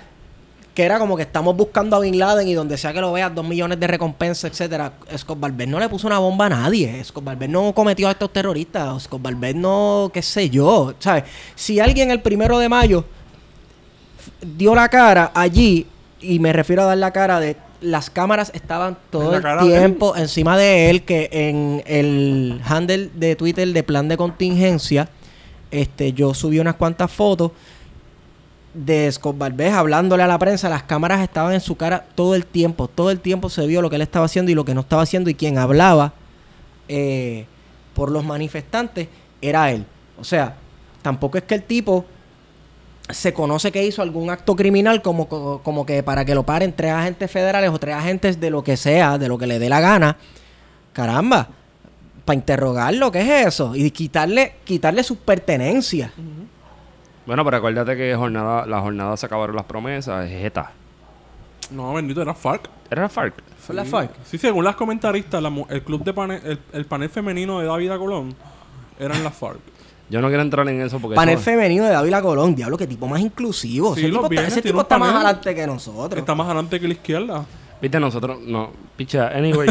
que 0.75 0.83
era 0.85 0.99
como 0.99 1.17
que 1.17 1.23
estamos 1.23 1.57
buscando 1.57 1.97
a 1.97 2.01
Bin 2.01 2.19
Laden 2.19 2.47
y 2.47 2.53
donde 2.53 2.77
sea 2.77 2.93
que 2.93 3.01
lo 3.01 3.11
veas, 3.11 3.35
dos 3.35 3.47
millones 3.49 3.81
de 3.81 3.87
recompensa, 3.87 4.47
etcétera. 4.47 4.93
Scott 5.17 5.41
Valverde 5.41 5.71
no 5.71 5.81
le 5.81 5.89
puso 5.89 6.07
una 6.07 6.19
bomba 6.19 6.47
a 6.47 6.49
nadie. 6.51 7.03
Scott 7.03 7.25
Valverde 7.25 7.49
no 7.51 7.73
cometió 7.73 8.09
actos 8.11 8.31
terroristas. 8.31 9.05
Scott 9.05 9.23
Valverde 9.23 9.59
no, 9.59 10.11
qué 10.13 10.21
sé 10.21 10.51
yo. 10.51 10.93
¿Sabes? 10.99 11.25
Si 11.55 11.81
alguien 11.81 12.11
el 12.11 12.21
primero 12.21 12.59
de 12.59 12.69
mayo 12.69 13.07
dio 14.43 14.75
la 14.75 14.89
cara 14.89 15.33
allí, 15.35 15.87
y 16.21 16.39
me 16.39 16.53
refiero 16.53 16.83
a 16.83 16.87
dar 16.87 16.99
la 16.99 17.11
cara 17.11 17.41
de 17.41 17.57
las 17.81 18.11
cámaras 18.11 18.51
estaban 18.55 18.97
todo 19.11 19.35
el 19.37 19.43
tiempo 19.67 20.17
encima 20.17 20.57
de 20.57 20.91
él, 20.91 21.05
que 21.05 21.29
en 21.33 21.83
el 21.87 22.61
handle 22.67 23.11
de 23.15 23.37
Twitter 23.37 23.69
de 23.69 23.83
plan 23.83 24.09
de 24.09 24.17
contingencia, 24.17 25.09
este, 25.81 26.13
yo 26.13 26.35
subí 26.35 26.59
unas 26.59 26.75
cuantas 26.77 27.11
fotos 27.11 27.53
de 28.75 29.11
Scott 29.11 29.39
Valdez 29.39 29.73
hablándole 29.73 30.23
a 30.23 30.27
la 30.27 30.39
prensa, 30.39 30.69
las 30.69 30.83
cámaras 30.83 31.21
estaban 31.23 31.55
en 31.55 31.61
su 31.61 31.77
cara 31.77 32.05
todo 32.15 32.35
el 32.35 32.45
tiempo, 32.45 32.89
todo 32.89 33.11
el 33.11 33.21
tiempo 33.21 33.49
se 33.49 33.67
vio 33.67 33.81
lo 33.81 33.89
que 33.89 33.97
él 33.97 34.03
estaba 34.03 34.27
haciendo 34.27 34.51
y 34.51 34.55
lo 34.55 34.65
que 34.67 34.75
no 34.75 34.83
estaba 34.83 35.03
haciendo 35.03 35.31
y 35.31 35.35
quien 35.35 35.57
hablaba 35.57 36.13
eh, 36.89 37.47
por 37.95 38.11
los 38.11 38.25
manifestantes 38.25 39.09
era 39.41 39.71
él. 39.71 39.87
O 40.21 40.25
sea, 40.25 40.57
tampoco 41.03 41.39
es 41.39 41.45
que 41.45 41.55
el 41.55 41.63
tipo 41.63 42.05
se 43.09 43.33
conoce 43.33 43.73
que 43.73 43.85
hizo 43.87 44.03
algún 44.03 44.29
acto 44.31 44.55
criminal 44.57 45.01
como, 45.01 45.27
co- 45.29 45.61
como 45.63 45.87
que 45.87 46.03
para 46.03 46.25
que 46.25 46.35
lo 46.35 46.43
paren 46.43 46.75
tres 46.75 46.93
agentes 46.93 47.31
federales 47.31 47.71
o 47.71 47.79
tres 47.79 47.95
agentes 47.95 48.41
de 48.41 48.51
lo 48.51 48.63
que 48.63 48.77
sea, 48.77 49.17
de 49.17 49.29
lo 49.29 49.39
que 49.39 49.47
le 49.47 49.59
dé 49.59 49.69
la 49.71 49.81
gana. 49.81 50.17
Caramba, 50.93 51.49
para 52.27 52.35
interrogarlo, 52.37 53.11
¿qué 53.11 53.21
es 53.21 53.47
eso? 53.47 53.75
Y 53.75 53.91
quitarle, 53.91 54.57
quitarle 54.65 55.03
sus 55.03 55.17
pertenencias. 55.17 56.11
Bueno, 57.25 57.45
pero 57.45 57.57
acuérdate 57.57 57.97
que 57.97 58.15
jornada, 58.15 58.67
la 58.67 58.81
jornada 58.81 59.17
se 59.17 59.25
acabaron 59.27 59.57
las 59.57 59.65
promesas. 59.65 60.29
Es 60.31 60.45
ETA. 60.45 60.73
No, 61.71 61.95
bendito, 61.95 62.21
era 62.21 62.35
FARC. 62.35 62.69
¿Era 62.91 63.09
FARC? 63.09 63.35
¿Fue 63.59 63.75
la 63.75 63.85
FARC? 63.85 64.11
Sí, 64.25 64.39
según 64.39 64.65
las 64.65 64.77
comentaristas, 64.77 65.43
la 65.43 65.51
el 65.71 65.83
club 65.83 66.05
de 66.05 66.13
panel, 66.13 66.41
el, 66.45 66.61
el 66.73 66.85
panel 66.85 67.09
femenino 67.09 67.59
de 67.61 67.67
David 67.67 67.97
Colón 67.97 68.35
eran 69.01 69.25
las 69.25 69.35
FARC. 69.35 69.59
Yo 70.09 70.21
no 70.21 70.29
quiero 70.29 70.43
entrar 70.43 70.69
en 70.69 70.81
eso 70.83 71.01
porque... 71.01 71.17
Panel 71.17 71.35
eso- 71.35 71.43
femenino 71.43 71.85
de 71.85 71.91
Dávila 71.91 72.23
Colón. 72.23 72.55
Diablo, 72.55 72.77
qué 72.77 72.87
tipo 72.87 73.09
más 73.09 73.21
inclusivo. 73.21 73.95
Sí, 73.97 74.03
ese 74.03 74.09
los 74.09 74.19
tipo, 74.19 74.25
está, 74.27 74.29
viernes 74.31 74.53
ese 74.53 74.63
tipo 74.63 74.81
está 74.83 74.99
más 74.99 75.15
adelante 75.15 75.55
que 75.55 75.67
nosotros. 75.67 76.19
Está 76.21 76.35
más 76.37 76.47
adelante 76.47 76.79
que 76.79 76.87
la 76.87 76.95
izquierda. 76.95 77.45
Viste, 77.81 78.01
nosotros... 78.01 78.41
No, 78.41 78.71
picha. 78.97 79.29
Anyway. 79.29 79.69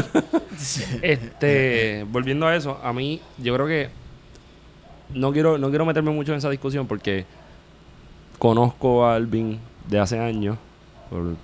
este... 1.02 2.06
Volviendo 2.12 2.48
a 2.48 2.56
eso. 2.56 2.80
A 2.84 2.94
mí, 2.94 3.22
yo 3.38 3.54
creo 3.56 3.68
que... 3.68 3.90
No 5.14 5.32
quiero, 5.32 5.58
no 5.58 5.70
quiero 5.70 5.86
meterme 5.86 6.12
mucho 6.12 6.32
en 6.32 6.38
esa 6.40 6.50
discusión 6.50 6.88
porque... 6.88 7.26
Conozco 8.38 9.06
a 9.06 9.16
Alvin 9.16 9.60
de 9.88 10.00
hace 10.00 10.20
años. 10.20 10.58
Por 11.10 11.36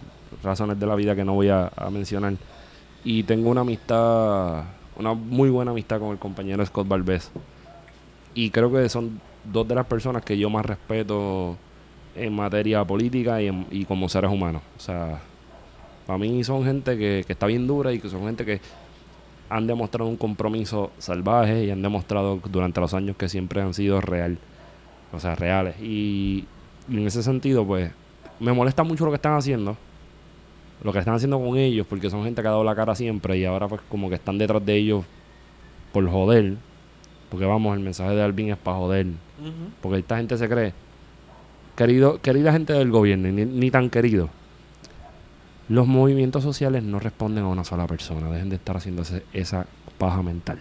razones 0.44 0.80
de 0.80 0.86
la 0.86 0.96
vida 0.96 1.16
que 1.16 1.24
no 1.24 1.34
voy 1.34 1.50
a, 1.50 1.72
a 1.76 1.90
mencionar. 1.90 2.34
Y 3.04 3.24
tengo 3.24 3.50
una 3.50 3.62
amistad... 3.62 4.64
Una 4.98 5.14
muy 5.14 5.50
buena 5.50 5.72
amistad 5.72 6.00
con 6.00 6.12
el 6.12 6.18
compañero 6.20 6.64
Scott 6.66 6.88
Valdez. 6.88 7.32
Y 8.36 8.50
creo 8.52 8.72
que 8.72 8.88
son 8.90 9.20
dos 9.44 9.68
de 9.68 9.74
las 9.74 9.86
personas 9.88 10.24
que 10.24 10.38
yo 10.38 10.50
más 10.50 10.66
respeto 10.66 11.58
en 12.16 12.34
materia 12.36 12.84
política 12.86 13.42
y, 13.42 13.48
en- 13.48 13.66
y 13.72 13.86
como 13.86 14.08
seres 14.10 14.30
humanos. 14.30 14.62
O 14.78 14.80
sea, 14.80 15.22
para 16.12 16.20
mí 16.20 16.44
son 16.44 16.66
gente 16.66 16.98
que, 16.98 17.24
que 17.26 17.32
está 17.32 17.46
bien 17.46 17.66
dura 17.66 17.94
y 17.94 18.00
que 18.00 18.10
son 18.10 18.26
gente 18.26 18.44
que 18.44 18.60
han 19.48 19.66
demostrado 19.66 20.10
un 20.10 20.18
compromiso 20.18 20.92
salvaje 20.98 21.64
y 21.64 21.72
han 21.72 21.82
demostrado 21.82 22.42
durante 22.52 22.82
los 22.82 22.94
años 22.94 23.16
que 23.16 23.30
siempre 23.30 23.62
han 23.62 23.74
sido 23.74 24.02
real. 24.02 24.38
O 25.14 25.22
sea, 25.22 25.36
reales. 25.36 25.80
Y, 25.80 26.44
y 26.90 26.98
en 26.98 27.08
ese 27.08 27.24
sentido, 27.24 27.66
pues, 27.66 27.92
me 28.42 28.52
molesta 28.52 28.84
mucho 28.84 29.06
lo 29.06 29.12
que 29.12 29.16
están 29.16 29.36
haciendo. 29.36 29.78
Lo 30.84 30.92
que 30.92 31.00
están 31.00 31.14
haciendo 31.14 31.40
con 31.40 31.58
ellos, 31.58 31.88
porque 31.88 32.10
son 32.10 32.26
gente 32.26 32.42
que 32.42 32.48
ha 32.50 32.52
dado 32.52 32.66
la 32.66 32.76
cara 32.76 32.94
siempre 32.94 33.38
y 33.38 33.46
ahora 33.46 33.70
pues 33.70 33.80
como 33.88 34.10
que 34.10 34.16
están 34.16 34.38
detrás 34.38 34.66
de 34.66 34.76
ellos 34.76 35.06
por 35.94 36.06
joder. 36.10 36.56
Porque 37.30 37.46
vamos, 37.46 37.78
el 37.78 37.84
mensaje 37.84 38.14
de 38.16 38.22
Alvin 38.22 38.50
es 38.50 38.58
para 38.58 38.76
joder. 38.76 39.08
Porque 39.82 40.00
esta 40.00 40.18
gente 40.18 40.38
se 40.38 40.50
cree. 40.50 40.74
Querido, 41.78 42.20
querida 42.22 42.52
gente 42.52 42.74
del 42.74 42.92
gobierno, 42.92 43.30
ni 43.30 43.72
tan 43.72 43.90
querido. 43.90 44.28
Los 45.72 45.88
movimientos 45.88 46.44
sociales 46.44 46.84
no 46.84 47.00
responden 47.00 47.44
a 47.46 47.48
una 47.48 47.64
sola 47.64 47.88
persona. 47.88 48.30
Dejen 48.30 48.50
de 48.50 48.58
estar 48.58 48.76
haciendo 48.76 49.04
ese- 49.04 49.24
esa 49.34 49.66
paja 49.98 50.22
mental. 50.22 50.60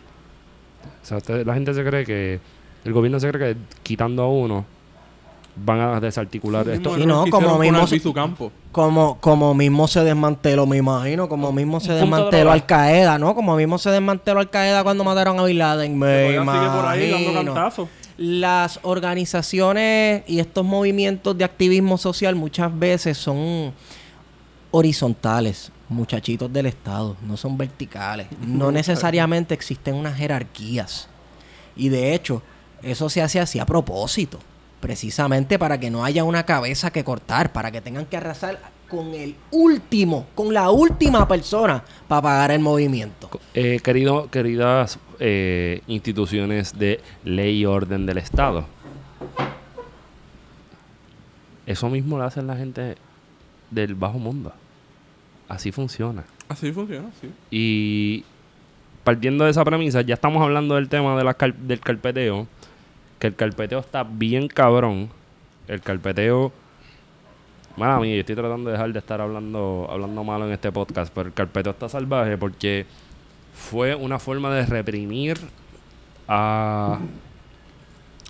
O 1.02 1.04
sea, 1.06 1.16
usted- 1.18 1.44
la 1.46 1.54
gente 1.54 1.74
se 1.74 1.84
cree 1.84 2.04
que. 2.06 2.38
El 2.84 2.92
gobierno 2.92 3.18
se 3.20 3.28
cree 3.30 3.54
que 3.54 3.60
quitando 3.82 4.22
a 4.22 4.28
uno 4.28 4.64
van 5.56 5.80
a 5.80 6.00
desarticular 6.00 6.66
esto. 6.68 6.94
Sí, 6.96 7.04
no, 7.04 7.26
como 7.28 7.58
mismo 7.58 7.86
se- 7.86 7.98
su 7.98 8.12
campo. 8.14 8.52
Como, 8.72 9.18
como 9.20 9.52
mismo 9.52 9.88
se 9.88 10.04
desmanteló, 10.04 10.64
me 10.64 10.76
imagino, 10.76 11.28
como 11.28 11.52
mismo 11.52 11.80
se 11.80 11.92
desmanteló. 11.92 12.52
Al 12.52 12.64
Qaeda, 12.66 13.18
¿no? 13.18 13.34
Como 13.34 13.56
mismo 13.56 13.76
se 13.78 13.90
desmanteló 13.90 14.38
Al 14.38 14.48
Qaeda 14.48 14.82
cuando 14.84 15.02
mataron 15.04 15.38
a 15.40 15.44
Bin 15.44 15.58
Laden, 15.58 15.98
me 15.98 16.06
Todavía 16.06 16.40
sigue 16.40 16.76
por 16.76 16.86
ahí 16.86 17.10
dando 17.10 17.30
imagino. 17.52 17.88
Las 18.16 18.78
organizaciones 18.82 20.22
y 20.26 20.38
estos 20.40 20.64
movimientos 20.64 21.36
de 21.36 21.44
activismo 21.44 21.98
social 21.98 22.36
muchas 22.36 22.76
veces 22.78 23.18
son 23.18 23.72
horizontales, 24.70 25.72
muchachitos 25.88 26.52
del 26.52 26.66
Estado, 26.66 27.16
no 27.26 27.36
son 27.36 27.58
verticales. 27.58 28.28
No 28.46 28.70
necesariamente 28.70 29.54
existen 29.54 29.94
unas 29.94 30.16
jerarquías. 30.16 31.08
Y 31.76 31.88
de 31.88 32.14
hecho, 32.14 32.42
eso 32.82 33.08
se 33.08 33.22
hace 33.22 33.40
así 33.40 33.58
a 33.58 33.66
propósito, 33.66 34.38
precisamente 34.80 35.58
para 35.58 35.78
que 35.78 35.90
no 35.90 36.04
haya 36.04 36.24
una 36.24 36.44
cabeza 36.44 36.90
que 36.90 37.04
cortar, 37.04 37.52
para 37.52 37.70
que 37.70 37.80
tengan 37.80 38.06
que 38.06 38.16
arrasar 38.16 38.58
con 38.88 39.14
el 39.14 39.36
último, 39.52 40.26
con 40.34 40.52
la 40.52 40.70
última 40.70 41.26
persona 41.26 41.82
para 42.08 42.22
pagar 42.22 42.50
el 42.50 42.60
movimiento. 42.60 43.30
Eh, 43.54 43.80
querido, 43.82 44.28
queridas 44.30 44.98
eh, 45.20 45.82
instituciones 45.86 46.78
de 46.78 47.00
ley 47.24 47.60
y 47.60 47.66
orden 47.66 48.04
del 48.04 48.18
Estado. 48.18 48.66
Eso 51.66 51.88
mismo 51.88 52.18
lo 52.18 52.24
hacen 52.24 52.48
la 52.48 52.56
gente 52.56 52.96
del 53.70 53.94
bajo 53.94 54.18
mundo. 54.18 54.52
Así 55.50 55.72
funciona. 55.72 56.22
Así 56.48 56.70
funciona, 56.72 57.08
sí. 57.20 57.28
Y 57.50 58.24
partiendo 59.04 59.44
de 59.44 59.50
esa 59.50 59.64
premisa, 59.64 60.00
ya 60.00 60.14
estamos 60.14 60.40
hablando 60.42 60.76
del 60.76 60.88
tema 60.88 61.16
de 61.18 61.24
la 61.24 61.34
car- 61.34 61.54
del 61.56 61.80
carpeteo. 61.80 62.46
Que 63.18 63.26
el 63.26 63.34
carpeteo 63.34 63.80
está 63.80 64.04
bien 64.04 64.46
cabrón. 64.48 65.10
El 65.68 65.80
carpeteo. 65.80 66.52
Mala 67.76 67.98
mía, 67.98 68.14
yo 68.14 68.20
estoy 68.20 68.36
tratando 68.36 68.70
de 68.70 68.72
dejar 68.76 68.92
de 68.92 68.98
estar 69.00 69.20
hablando, 69.20 69.88
hablando 69.90 70.22
malo 70.24 70.46
en 70.46 70.52
este 70.52 70.70
podcast. 70.70 71.12
Pero 71.12 71.28
el 71.28 71.34
carpeteo 71.34 71.72
está 71.72 71.88
salvaje 71.88 72.38
porque 72.38 72.86
fue 73.52 73.94
una 73.96 74.18
forma 74.20 74.54
de 74.54 74.64
reprimir 74.66 75.36
a. 76.28 76.98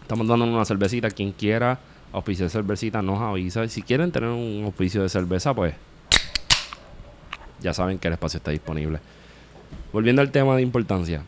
Estamos 0.00 0.26
dando 0.26 0.46
una 0.46 0.64
cervecita. 0.64 1.10
Quien 1.10 1.32
quiera 1.32 1.78
auspiciar 2.12 2.48
cervecita 2.50 3.02
nos 3.02 3.20
avisa. 3.20 3.62
Y 3.64 3.68
si 3.68 3.82
quieren 3.82 4.10
tener 4.10 4.30
un 4.30 4.62
auspicio 4.64 5.02
de 5.02 5.08
cerveza, 5.08 5.54
pues 5.54 5.74
ya 7.60 7.72
saben 7.74 7.98
que 7.98 8.08
el 8.08 8.14
espacio 8.14 8.38
está 8.38 8.50
disponible. 8.50 8.98
Volviendo 9.92 10.22
al 10.22 10.30
tema 10.30 10.56
de 10.56 10.62
importancia. 10.62 11.22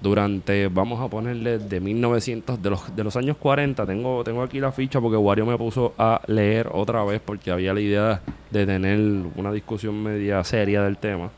Durante, 0.00 0.68
vamos 0.68 0.98
a 1.00 1.08
ponerle 1.08 1.58
de 1.58 1.78
1900, 1.78 2.62
de 2.62 2.70
los, 2.70 2.96
de 2.96 3.04
los 3.04 3.16
años 3.16 3.36
40, 3.36 3.84
tengo, 3.84 4.24
tengo 4.24 4.42
aquí 4.42 4.58
la 4.58 4.72
ficha 4.72 4.98
porque 4.98 5.18
Wario 5.18 5.44
me 5.44 5.58
puso 5.58 5.92
a 5.98 6.22
leer 6.26 6.70
otra 6.72 7.04
vez 7.04 7.20
porque 7.22 7.50
había 7.50 7.74
la 7.74 7.80
idea 7.80 8.22
de 8.50 8.64
tener 8.64 8.98
una 9.36 9.52
discusión 9.52 10.02
media 10.02 10.42
seria 10.42 10.82
del 10.82 10.96
tema. 10.96 11.30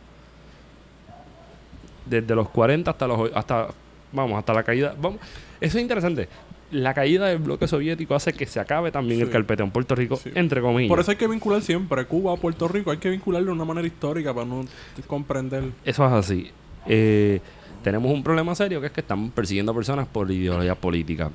Desde 2.06 2.34
los 2.36 2.50
40 2.50 2.88
hasta 2.88 3.06
los, 3.08 3.32
hasta, 3.34 3.66
vamos, 4.12 4.38
hasta 4.38 4.52
la 4.52 4.62
caída, 4.62 4.94
vamos, 4.96 5.20
eso 5.60 5.78
es 5.78 5.82
interesante. 5.82 6.28
La 6.72 6.94
caída 6.94 7.26
del 7.26 7.38
bloque 7.38 7.68
soviético 7.68 8.14
hace 8.14 8.32
que 8.32 8.46
se 8.46 8.58
acabe 8.58 8.90
también 8.90 9.20
el 9.20 9.30
carpeteo 9.30 9.64
en 9.66 9.70
Puerto 9.72 9.94
Rico, 9.94 10.16
Sí. 10.16 10.30
entre 10.34 10.60
comillas. 10.60 10.88
Por 10.88 10.98
eso 11.00 11.10
hay 11.10 11.16
que 11.16 11.28
vincular 11.28 11.62
siempre 11.62 12.04
Cuba 12.06 12.32
a 12.32 12.36
Puerto 12.36 12.66
Rico. 12.66 12.90
Hay 12.90 12.96
que 12.98 13.10
vincularlo 13.10 13.48
de 13.48 13.52
una 13.52 13.64
manera 13.64 13.86
histórica 13.86 14.32
para 14.34 14.46
no 14.46 14.64
comprender. 15.06 15.64
Eso 15.84 16.06
es 16.06 16.12
así. 16.12 16.50
Eh, 16.86 17.40
tenemos 17.84 18.10
un 18.12 18.22
problema 18.22 18.54
serio 18.54 18.80
que 18.80 18.86
es 18.86 18.92
que 18.92 19.00
están 19.02 19.30
persiguiendo 19.30 19.74
personas 19.74 20.06
por 20.08 20.30
ideología 20.30 20.74
política. 20.74 21.30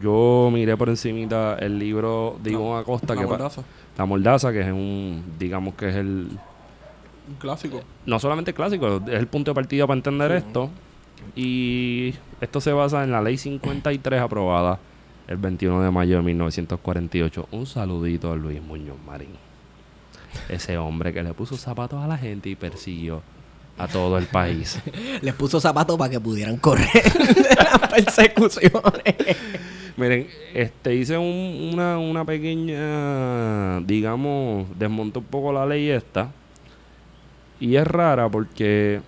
Yo 0.00 0.50
miré 0.52 0.76
por 0.76 0.88
encimita 0.88 1.56
el 1.58 1.78
libro 1.78 2.38
de 2.42 2.52
Ivonne 2.52 2.80
Acosta, 2.80 3.14
La 3.14 3.20
que 3.20 3.26
mordaza. 3.26 3.62
La 3.98 4.04
Mordaza, 4.06 4.50
que 4.52 4.60
es 4.62 4.72
un, 4.72 5.22
digamos 5.38 5.74
que 5.74 5.90
es 5.90 5.96
el, 5.96 6.28
Un 7.28 7.34
clásico. 7.38 7.82
no 8.06 8.18
solamente 8.18 8.54
clásico, 8.54 9.02
es 9.06 9.12
el 9.14 9.26
punto 9.26 9.50
de 9.50 9.54
partida 9.54 9.86
para 9.86 9.98
entender 9.98 10.32
esto. 10.32 10.70
Y 11.34 12.14
esto 12.40 12.60
se 12.60 12.72
basa 12.72 13.04
en 13.04 13.10
la 13.12 13.22
ley 13.22 13.36
53 13.38 14.20
aprobada 14.20 14.78
el 15.28 15.36
21 15.36 15.82
de 15.82 15.90
mayo 15.90 16.16
de 16.16 16.22
1948. 16.22 17.48
Un 17.52 17.66
saludito 17.66 18.32
a 18.32 18.36
Luis 18.36 18.60
Muñoz 18.62 18.96
Marín. 19.06 19.30
Ese 20.48 20.78
hombre 20.78 21.12
que 21.12 21.22
le 21.22 21.34
puso 21.34 21.56
zapatos 21.56 22.02
a 22.02 22.06
la 22.06 22.18
gente 22.18 22.48
y 22.48 22.54
persiguió 22.56 23.22
a 23.78 23.88
todo 23.88 24.18
el 24.18 24.26
país. 24.26 24.80
Les 25.22 25.34
puso 25.34 25.60
zapatos 25.60 25.96
para 25.98 26.10
que 26.10 26.20
pudieran 26.20 26.56
correr 26.56 26.88
de 27.02 27.54
las 27.56 27.78
persecuciones. 27.90 28.72
Miren, 29.96 30.26
este 30.54 30.94
hice 30.94 31.18
un- 31.18 31.70
una, 31.74 31.98
una 31.98 32.24
pequeña, 32.24 33.80
digamos, 33.80 34.66
desmonté 34.78 35.18
un 35.18 35.24
poco 35.26 35.52
la 35.52 35.66
ley 35.66 35.90
esta. 35.90 36.30
Y 37.60 37.76
es 37.76 37.86
rara 37.86 38.28
porque 38.28 39.00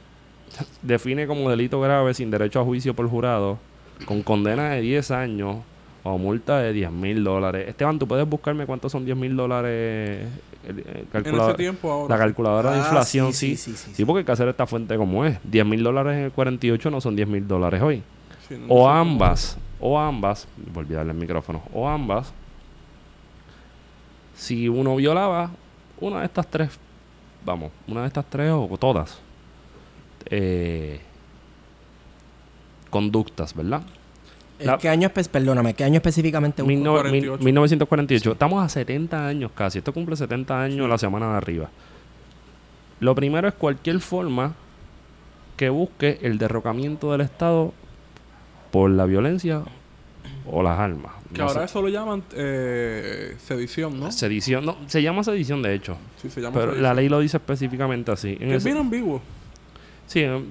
define 0.82 1.26
como 1.26 1.50
delito 1.50 1.80
grave 1.80 2.14
sin 2.14 2.30
derecho 2.30 2.60
a 2.60 2.64
juicio 2.64 2.94
por 2.94 3.08
jurado, 3.08 3.58
con 4.06 4.22
condena 4.22 4.70
de 4.70 4.80
10 4.80 5.10
años 5.10 5.56
o 6.02 6.18
multa 6.18 6.58
de 6.58 6.72
10 6.72 6.90
mil 6.90 7.24
dólares. 7.24 7.68
Esteban, 7.68 7.98
¿tú 7.98 8.06
puedes 8.06 8.28
buscarme 8.28 8.66
cuántos 8.66 8.92
son 8.92 9.04
10 9.04 9.16
mil 9.16 9.36
dólares? 9.36 10.28
El- 10.66 10.78
el 10.78 10.86
En 10.96 11.06
calculador- 11.12 11.48
ese 11.50 11.56
tiempo 11.58 11.90
ahora. 11.90 12.14
la 12.16 12.18
calculadora 12.22 12.70
de 12.72 12.76
Ah, 12.76 12.80
inflación, 12.80 13.32
sí, 13.32 13.56
sí. 13.56 13.56
sí, 13.56 13.72
sí, 13.72 13.84
sí, 13.90 13.94
Sí, 13.94 14.04
porque 14.04 14.18
hay 14.20 14.24
que 14.24 14.32
hacer 14.32 14.48
esta 14.48 14.66
fuente 14.66 14.96
como 14.96 15.24
es. 15.24 15.38
10 15.44 15.64
mil 15.66 15.82
dólares 15.82 16.14
en 16.16 16.24
el 16.24 16.32
48 16.32 16.90
no 16.90 17.00
son 17.00 17.16
10 17.16 17.28
mil 17.28 17.46
dólares 17.46 17.80
hoy. 17.82 18.02
Sí, 18.48 18.56
no 18.58 18.66
O 18.68 18.88
ambas, 18.88 19.56
o 19.80 19.98
ambas, 19.98 20.46
volví 20.72 20.94
a 20.94 20.98
darle 20.98 21.12
el 21.12 21.18
micrófono, 21.18 21.62
o 21.72 21.88
ambas, 21.88 22.32
si 24.34 24.68
uno 24.68 24.96
violaba 24.96 25.50
una 26.00 26.20
de 26.20 26.26
estas 26.26 26.46
tres, 26.48 26.70
vamos, 27.44 27.70
una 27.86 28.02
de 28.02 28.08
estas 28.08 28.24
tres 28.26 28.50
o 28.50 28.68
todas, 28.78 29.18
eh, 30.26 31.00
conductas, 32.90 33.54
¿verdad? 33.54 33.82
La- 34.60 34.78
¿Qué 34.78 34.88
año 34.88 35.10
Perdóname, 35.10 35.74
¿qué 35.74 35.84
año 35.84 35.96
específicamente? 35.96 36.62
busco? 36.62 36.68
Mil 36.68 36.82
no- 36.82 36.92
mil- 36.94 37.00
48. 37.02 37.44
1948. 37.44 38.32
Estamos 38.32 38.64
a 38.64 38.68
70 38.68 39.26
años 39.26 39.50
casi. 39.54 39.78
Esto 39.78 39.92
cumple 39.92 40.16
70 40.16 40.62
años 40.62 40.88
la 40.88 40.96
semana 40.96 41.30
de 41.32 41.36
arriba. 41.36 41.70
Lo 43.00 43.14
primero 43.14 43.48
es 43.48 43.54
cualquier 43.54 44.00
forma 44.00 44.54
que 45.56 45.68
busque 45.70 46.18
el 46.22 46.38
derrocamiento 46.38 47.10
del 47.12 47.22
Estado 47.22 47.72
por 48.70 48.90
la 48.90 49.06
violencia 49.06 49.62
o 50.46 50.62
las 50.62 50.78
armas. 50.78 51.12
Que 51.32 51.38
No 51.38 51.48
ahora 51.48 51.60
sé. 51.60 51.64
eso 51.66 51.82
lo 51.82 51.88
llaman 51.88 52.22
eh, 52.36 53.36
sedición, 53.44 53.98
¿no? 53.98 54.12
Sedición. 54.12 54.64
No, 54.64 54.76
se 54.86 55.02
llama 55.02 55.24
sedición 55.24 55.62
de 55.62 55.74
hecho. 55.74 55.96
Sí, 56.22 56.30
se 56.30 56.40
llama 56.40 56.54
Pero 56.54 56.66
sedición. 56.66 56.82
la 56.84 56.94
ley 56.94 57.08
lo 57.08 57.18
dice 57.18 57.38
específicamente 57.38 58.12
así. 58.12 58.36
En 58.40 58.50
es 58.52 58.58
ese- 58.58 58.68
bien 58.68 58.78
ambiguo. 58.78 59.20
Sí, 60.06 60.20
eh, 60.20 60.42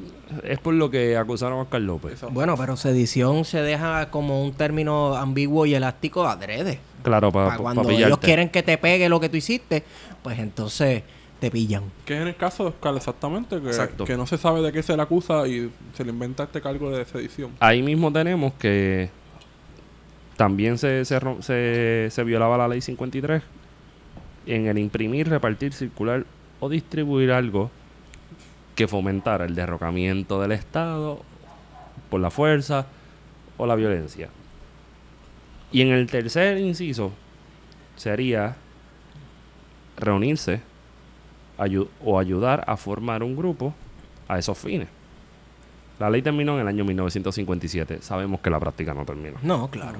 es 0.43 0.59
por 0.59 0.73
lo 0.73 0.89
que 0.89 1.15
acusaron 1.17 1.59
a 1.59 1.61
Oscar 1.63 1.81
López. 1.81 2.21
Bueno, 2.31 2.55
pero 2.57 2.75
sedición 2.77 3.45
se 3.45 3.61
deja 3.61 4.09
como 4.09 4.43
un 4.43 4.53
término 4.53 5.15
ambiguo 5.15 5.65
y 5.65 5.75
elástico 5.75 6.25
adrede. 6.27 6.79
Claro, 7.03 7.31
para, 7.31 7.57
cuando 7.57 7.89
ellos 7.89 8.17
quieren 8.19 8.49
que 8.49 8.63
te 8.63 8.77
pegue 8.77 9.09
lo 9.09 9.19
que 9.19 9.29
tú 9.29 9.37
hiciste, 9.37 9.83
pues 10.21 10.39
entonces 10.39 11.03
te 11.39 11.51
pillan. 11.51 11.83
Que 12.05 12.15
es 12.15 12.21
en 12.21 12.27
el 12.29 12.35
caso 12.37 12.63
de 12.63 12.69
Oscar, 12.69 12.95
exactamente, 12.95 13.59
que, 13.59 13.67
Exacto. 13.67 14.05
que 14.05 14.15
no 14.15 14.25
se 14.25 14.37
sabe 14.37 14.61
de 14.61 14.71
qué 14.71 14.81
se 14.81 14.95
le 14.95 15.01
acusa 15.03 15.45
y 15.47 15.69
se 15.93 16.05
le 16.05 16.11
inventa 16.11 16.43
este 16.43 16.61
cargo 16.61 16.89
de 16.89 17.03
sedición. 17.03 17.51
Ahí 17.59 17.81
mismo 17.81 18.11
tenemos 18.13 18.53
que 18.53 19.09
también 20.37 20.77
se, 20.77 21.05
se, 21.05 21.19
se- 21.41 22.07
se 22.09 22.23
violaba 22.23 22.57
la 22.57 22.67
ley 22.67 22.81
53 22.81 23.43
en 24.45 24.67
el 24.67 24.77
imprimir, 24.77 25.29
repartir, 25.29 25.73
circular 25.73 26.25
o 26.59 26.69
distribuir 26.69 27.31
algo 27.31 27.69
que 28.75 28.87
fomentara 28.87 29.45
el 29.45 29.55
derrocamiento 29.55 30.41
del 30.41 30.51
Estado 30.53 31.21
por 32.09 32.19
la 32.21 32.29
fuerza 32.31 32.85
o 33.57 33.65
la 33.65 33.75
violencia. 33.75 34.29
Y 35.71 35.81
en 35.81 35.89
el 35.89 36.07
tercer 36.09 36.57
inciso 36.57 37.11
sería 37.95 38.55
reunirse 39.97 40.61
ayu- 41.57 41.87
o 42.03 42.19
ayudar 42.19 42.63
a 42.67 42.77
formar 42.77 43.23
un 43.23 43.35
grupo 43.35 43.73
a 44.27 44.39
esos 44.39 44.57
fines. 44.57 44.87
La 45.99 46.09
ley 46.09 46.21
terminó 46.21 46.55
en 46.55 46.61
el 46.61 46.67
año 46.67 46.83
1957. 46.83 48.01
Sabemos 48.01 48.39
que 48.41 48.49
la 48.49 48.59
práctica 48.59 48.93
no 48.93 49.05
terminó. 49.05 49.37
No, 49.43 49.67
claro. 49.69 49.99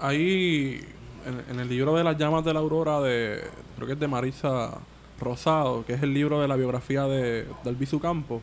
Ahí, 0.00 0.80
en, 1.24 1.54
en 1.54 1.60
el 1.60 1.68
libro 1.68 1.94
de 1.96 2.04
las 2.04 2.18
llamas 2.18 2.44
de 2.44 2.52
la 2.52 2.60
aurora, 2.60 3.00
de 3.00 3.40
creo 3.76 3.86
que 3.86 3.92
es 3.94 4.00
de 4.00 4.08
Marisa 4.08 4.72
Rosado, 5.20 5.84
que 5.86 5.94
es 5.94 6.02
el 6.02 6.12
libro 6.14 6.40
de 6.40 6.48
la 6.48 6.56
biografía 6.56 7.04
de, 7.04 7.44
de 7.44 7.68
Albizu 7.70 8.00
Campo, 8.00 8.42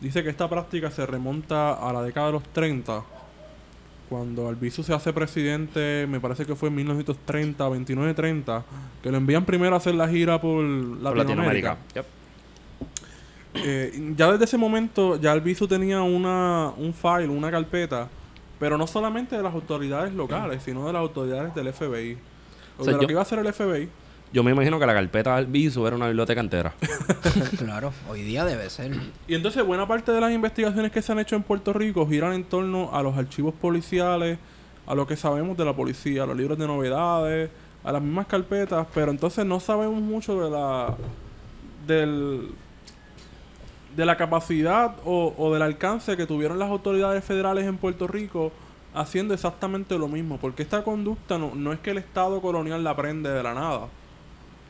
dice 0.00 0.22
que 0.22 0.30
esta 0.30 0.48
práctica 0.48 0.90
se 0.90 1.06
remonta 1.06 1.74
a 1.74 1.92
la 1.92 2.02
década 2.02 2.26
de 2.26 2.32
los 2.32 2.42
30, 2.44 3.02
cuando 4.08 4.48
Albizu 4.48 4.82
se 4.82 4.92
hace 4.92 5.12
presidente, 5.12 6.06
me 6.08 6.20
parece 6.20 6.44
que 6.44 6.54
fue 6.54 6.68
en 6.68 6.74
1930, 6.76 7.68
29-30, 7.68 8.62
que 9.02 9.10
lo 9.10 9.16
envían 9.16 9.44
primero 9.44 9.74
a 9.74 9.78
hacer 9.78 9.94
la 9.94 10.06
gira 10.08 10.40
por 10.40 10.62
Por 10.64 11.16
Latinoamérica. 11.16 11.78
Yep. 11.94 12.06
Eh, 13.54 14.12
ya 14.16 14.32
desde 14.32 14.44
ese 14.46 14.56
momento, 14.58 15.16
ya 15.20 15.32
Albizu 15.32 15.68
tenía 15.68 16.00
una, 16.02 16.72
un 16.76 16.94
file, 16.94 17.28
una 17.28 17.50
carpeta 17.50 18.08
Pero 18.58 18.78
no 18.78 18.86
solamente 18.86 19.36
de 19.36 19.42
las 19.42 19.52
autoridades 19.52 20.12
locales, 20.14 20.62
sino 20.62 20.86
de 20.86 20.92
las 20.94 21.00
autoridades 21.00 21.54
del 21.54 21.72
FBI. 21.72 22.16
O, 22.78 22.82
O 22.82 22.84
sea, 22.84 22.92
de 22.92 22.96
lo 22.96 23.00
yo- 23.02 23.06
que 23.06 23.12
iba 23.12 23.20
a 23.20 23.22
hacer 23.22 23.38
el 23.40 23.52
FBI. 23.52 23.88
Yo 24.32 24.42
me 24.42 24.50
imagino 24.50 24.78
que 24.80 24.86
la 24.86 24.94
carpeta 24.94 25.36
del 25.36 25.46
viso 25.46 25.86
era 25.86 25.94
una 25.94 26.06
biblioteca 26.06 26.40
entera. 26.40 26.72
claro, 27.58 27.92
hoy 28.08 28.22
día 28.22 28.46
debe 28.46 28.70
ser. 28.70 28.92
Y 29.28 29.34
entonces 29.34 29.62
buena 29.64 29.86
parte 29.86 30.10
de 30.10 30.20
las 30.20 30.32
investigaciones 30.32 30.90
que 30.90 31.02
se 31.02 31.12
han 31.12 31.18
hecho 31.18 31.36
en 31.36 31.42
Puerto 31.42 31.74
Rico 31.74 32.08
giran 32.08 32.32
en 32.32 32.44
torno 32.44 32.90
a 32.94 33.02
los 33.02 33.16
archivos 33.16 33.52
policiales, 33.54 34.38
a 34.86 34.94
lo 34.94 35.06
que 35.06 35.16
sabemos 35.16 35.56
de 35.58 35.66
la 35.66 35.74
policía, 35.74 36.22
a 36.22 36.26
los 36.26 36.36
libros 36.36 36.56
de 36.58 36.66
novedades, 36.66 37.50
a 37.84 37.92
las 37.92 38.00
mismas 38.00 38.26
carpetas, 38.26 38.86
pero 38.94 39.10
entonces 39.10 39.44
no 39.44 39.60
sabemos 39.60 40.00
mucho 40.00 40.42
de 40.42 40.50
la 40.50 40.96
del 41.86 42.48
de 43.94 44.06
la 44.06 44.16
capacidad 44.16 44.94
o, 45.04 45.34
o 45.36 45.52
del 45.52 45.60
alcance 45.60 46.16
que 46.16 46.24
tuvieron 46.24 46.58
las 46.58 46.70
autoridades 46.70 47.22
federales 47.22 47.66
en 47.66 47.76
Puerto 47.76 48.06
Rico 48.06 48.50
haciendo 48.94 49.34
exactamente 49.34 49.98
lo 49.98 50.08
mismo, 50.08 50.38
porque 50.38 50.62
esta 50.62 50.82
conducta 50.82 51.36
no, 51.36 51.54
no 51.54 51.74
es 51.74 51.80
que 51.80 51.90
el 51.90 51.98
Estado 51.98 52.40
colonial 52.40 52.82
la 52.82 52.90
aprende 52.90 53.28
de 53.28 53.42
la 53.42 53.52
nada. 53.52 53.88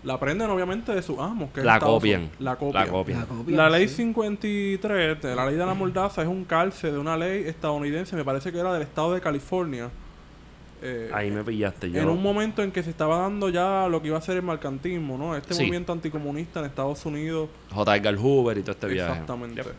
La 0.04 0.14
aprenden 0.14 0.50
obviamente 0.50 0.92
de 0.92 1.00
sus 1.02 1.18
amos, 1.20 1.50
que 1.52 1.62
La 1.62 1.78
copian. 1.78 2.28
La 2.40 2.56
copian. 2.56 2.84
La 2.84 2.90
copian. 2.90 3.20
La 3.20 3.26
copia, 3.26 3.56
La 3.56 3.70
ley 3.70 3.86
sí. 3.88 3.96
53, 3.96 5.22
de 5.22 5.36
la 5.36 5.46
ley 5.46 5.54
de 5.54 5.64
la 5.64 5.74
mordaza, 5.74 6.22
es 6.22 6.28
un 6.28 6.44
calce 6.44 6.90
de 6.90 6.98
una 6.98 7.16
ley 7.16 7.44
estadounidense, 7.46 8.16
me 8.16 8.24
parece 8.24 8.50
que 8.50 8.58
era 8.58 8.72
del 8.72 8.82
estado 8.82 9.14
de 9.14 9.20
California. 9.20 9.90
Eh, 10.84 11.08
Ahí 11.14 11.30
me 11.30 11.44
pillaste 11.44 11.88
yo. 11.92 12.00
en 12.02 12.08
un 12.08 12.20
momento 12.20 12.60
en 12.64 12.72
que 12.72 12.82
se 12.82 12.90
estaba 12.90 13.18
dando 13.18 13.48
ya 13.48 13.86
lo 13.88 14.02
que 14.02 14.08
iba 14.08 14.18
a 14.18 14.20
ser 14.20 14.36
el 14.36 14.42
mercantismo, 14.42 15.16
¿no? 15.16 15.36
Este 15.36 15.54
Sí. 15.54 15.60
movimiento 15.60 15.92
anticomunista 15.92 16.58
en 16.58 16.66
Estados 16.66 17.06
Unidos. 17.06 17.48
J. 17.72 17.96
Edgar 17.96 18.16
Hoover 18.16 18.58
y 18.58 18.62
todo 18.62 18.72
este 18.72 18.88
viaje. 18.88 19.12
Exactamente. 19.12 19.62
Yep. 19.62 19.72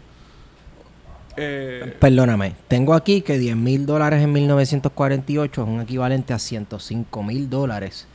Eh, 1.35 1.97
Perdóname, 1.99 2.55
tengo 2.67 2.93
aquí 2.93 3.21
que 3.21 3.37
10 3.39 3.55
mil 3.57 3.85
dólares 3.85 4.21
en 4.23 4.31
1948 4.31 5.63
es 5.63 5.67
un 5.67 5.81
equivalente 5.81 6.31
a 6.33 6.39
105 6.39 7.23
mil 7.23 7.49
dólares 7.49 8.07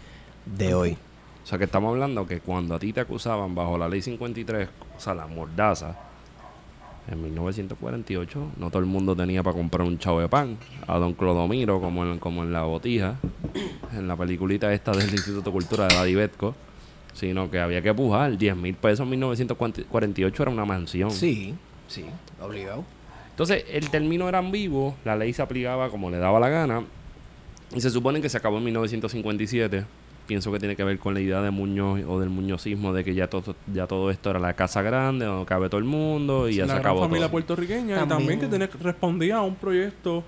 de 0.46 0.72
hoy. 0.72 0.96
O 1.48 1.50
sea, 1.50 1.56
que 1.56 1.64
estamos 1.64 1.94
hablando 1.94 2.26
que 2.26 2.40
cuando 2.40 2.74
a 2.74 2.78
ti 2.78 2.92
te 2.92 3.00
acusaban 3.00 3.54
bajo 3.54 3.78
la 3.78 3.88
ley 3.88 4.02
53, 4.02 4.68
o 4.98 5.00
sea, 5.00 5.14
la 5.14 5.26
mordaza, 5.26 5.96
en 7.10 7.22
1948, 7.22 8.50
no 8.58 8.68
todo 8.68 8.80
el 8.80 8.84
mundo 8.84 9.16
tenía 9.16 9.42
para 9.42 9.56
comprar 9.56 9.88
un 9.88 9.98
chavo 9.98 10.20
de 10.20 10.28
pan. 10.28 10.58
A 10.86 10.98
don 10.98 11.14
Clodomiro, 11.14 11.80
como 11.80 12.04
en, 12.04 12.18
como 12.18 12.42
en 12.42 12.52
La 12.52 12.64
Botija, 12.64 13.16
en 13.96 14.06
la 14.06 14.14
peliculita 14.14 14.74
esta 14.74 14.92
del 14.92 15.10
Instituto 15.10 15.44
de 15.44 15.50
Cultura 15.50 15.88
de 15.88 15.94
Daddy 15.94 16.14
Betco, 16.16 16.54
sino 17.14 17.50
que 17.50 17.58
había 17.60 17.80
que 17.80 17.94
pujar. 17.94 18.36
10 18.36 18.54
mil 18.54 18.74
pesos 18.74 19.04
en 19.04 19.08
1948 19.08 20.42
era 20.42 20.52
una 20.52 20.66
mansión. 20.66 21.10
Sí, 21.10 21.54
sí, 21.86 22.04
obligado. 22.42 22.84
Entonces, 23.30 23.64
el 23.70 23.88
término 23.88 24.28
era 24.28 24.36
ambiguo, 24.36 24.96
la 25.02 25.16
ley 25.16 25.32
se 25.32 25.40
aplicaba 25.40 25.88
como 25.88 26.10
le 26.10 26.18
daba 26.18 26.38
la 26.40 26.50
gana, 26.50 26.84
y 27.74 27.80
se 27.80 27.88
supone 27.88 28.20
que 28.20 28.28
se 28.28 28.36
acabó 28.36 28.58
en 28.58 28.64
1957. 28.64 29.86
Pienso 30.28 30.52
que 30.52 30.58
tiene 30.60 30.76
que 30.76 30.84
ver 30.84 30.98
con 31.00 31.14
la 31.14 31.20
idea 31.20 31.40
de 31.40 31.50
Muñoz 31.50 32.02
o 32.06 32.20
del 32.20 32.28
muñozismo 32.28 32.92
de 32.92 33.02
que 33.02 33.14
ya 33.14 33.28
todo, 33.28 33.56
ya 33.72 33.86
todo 33.86 34.10
esto 34.10 34.28
era 34.30 34.38
la 34.38 34.52
casa 34.54 34.82
grande, 34.82 35.24
donde 35.24 35.46
cabe 35.46 35.68
todo 35.70 35.78
el 35.78 35.86
mundo 35.86 36.48
y 36.50 36.56
ya 36.56 36.62
la 36.62 36.66
se 36.66 36.72
gran 36.74 36.80
acabó 36.80 37.00
familia 37.00 37.22
todo. 37.22 37.30
puertorriqueña 37.32 37.96
y 37.96 37.98
También- 37.98 38.08
también 38.08 38.40
que 38.40 38.46
tenía- 38.46 38.68
respondía 38.80 39.36
a 39.38 39.42
un 39.42 39.54
proyecto 39.56 40.22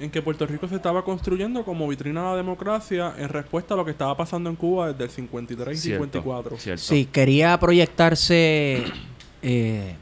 en 0.00 0.10
que 0.10 0.20
Puerto 0.22 0.44
Rico 0.44 0.66
se 0.66 0.74
estaba 0.74 1.04
construyendo 1.04 1.64
como 1.64 1.86
vitrina 1.86 2.26
a 2.26 2.30
la 2.32 2.36
democracia 2.36 3.14
en 3.16 3.28
respuesta 3.28 3.74
a 3.74 3.76
lo 3.76 3.84
que 3.84 3.92
estaba 3.92 4.16
pasando 4.16 4.50
en 4.50 4.56
Cuba 4.56 4.88
desde 4.92 5.04
el 5.04 5.10
53 5.10 5.78
y 5.78 5.80
Cierto, 5.82 6.02
54. 6.04 6.56
cierto. 6.58 6.82
Sí, 6.82 7.08
quería 7.12 7.56
proyectarse 7.60 8.82
eh, 9.42 9.94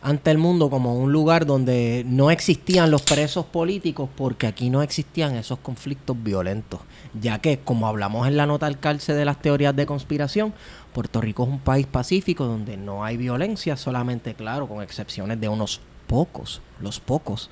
ante 0.00 0.30
el 0.30 0.38
mundo 0.38 0.70
como 0.70 0.94
un 0.96 1.10
lugar 1.12 1.44
donde 1.44 2.04
no 2.06 2.30
existían 2.30 2.90
los 2.90 3.02
presos 3.02 3.44
políticos 3.46 4.08
porque 4.16 4.46
aquí 4.46 4.70
no 4.70 4.82
existían 4.82 5.34
esos 5.34 5.58
conflictos 5.58 6.16
violentos. 6.22 6.80
Ya 7.20 7.40
que, 7.40 7.58
como 7.58 7.88
hablamos 7.88 8.28
en 8.28 8.36
la 8.36 8.46
nota 8.46 8.66
al 8.66 8.78
calce 8.78 9.12
de 9.14 9.24
las 9.24 9.40
teorías 9.42 9.74
de 9.74 9.86
conspiración, 9.86 10.54
Puerto 10.92 11.20
Rico 11.20 11.42
es 11.42 11.48
un 11.48 11.58
país 11.58 11.86
pacífico 11.86 12.44
donde 12.44 12.76
no 12.76 13.04
hay 13.04 13.16
violencia, 13.16 13.76
solamente, 13.76 14.34
claro, 14.34 14.68
con 14.68 14.82
excepciones 14.82 15.40
de 15.40 15.48
unos 15.48 15.80
pocos, 16.06 16.60
los 16.80 17.00
pocos. 17.00 17.50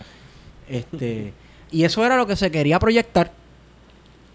Este, 0.68 1.32
y 1.70 1.85
eso 1.85 2.04
era 2.04 2.16
lo 2.16 2.26
que 2.26 2.37
se 2.37 2.50
quería 2.50 2.78
proyectar, 2.78 3.32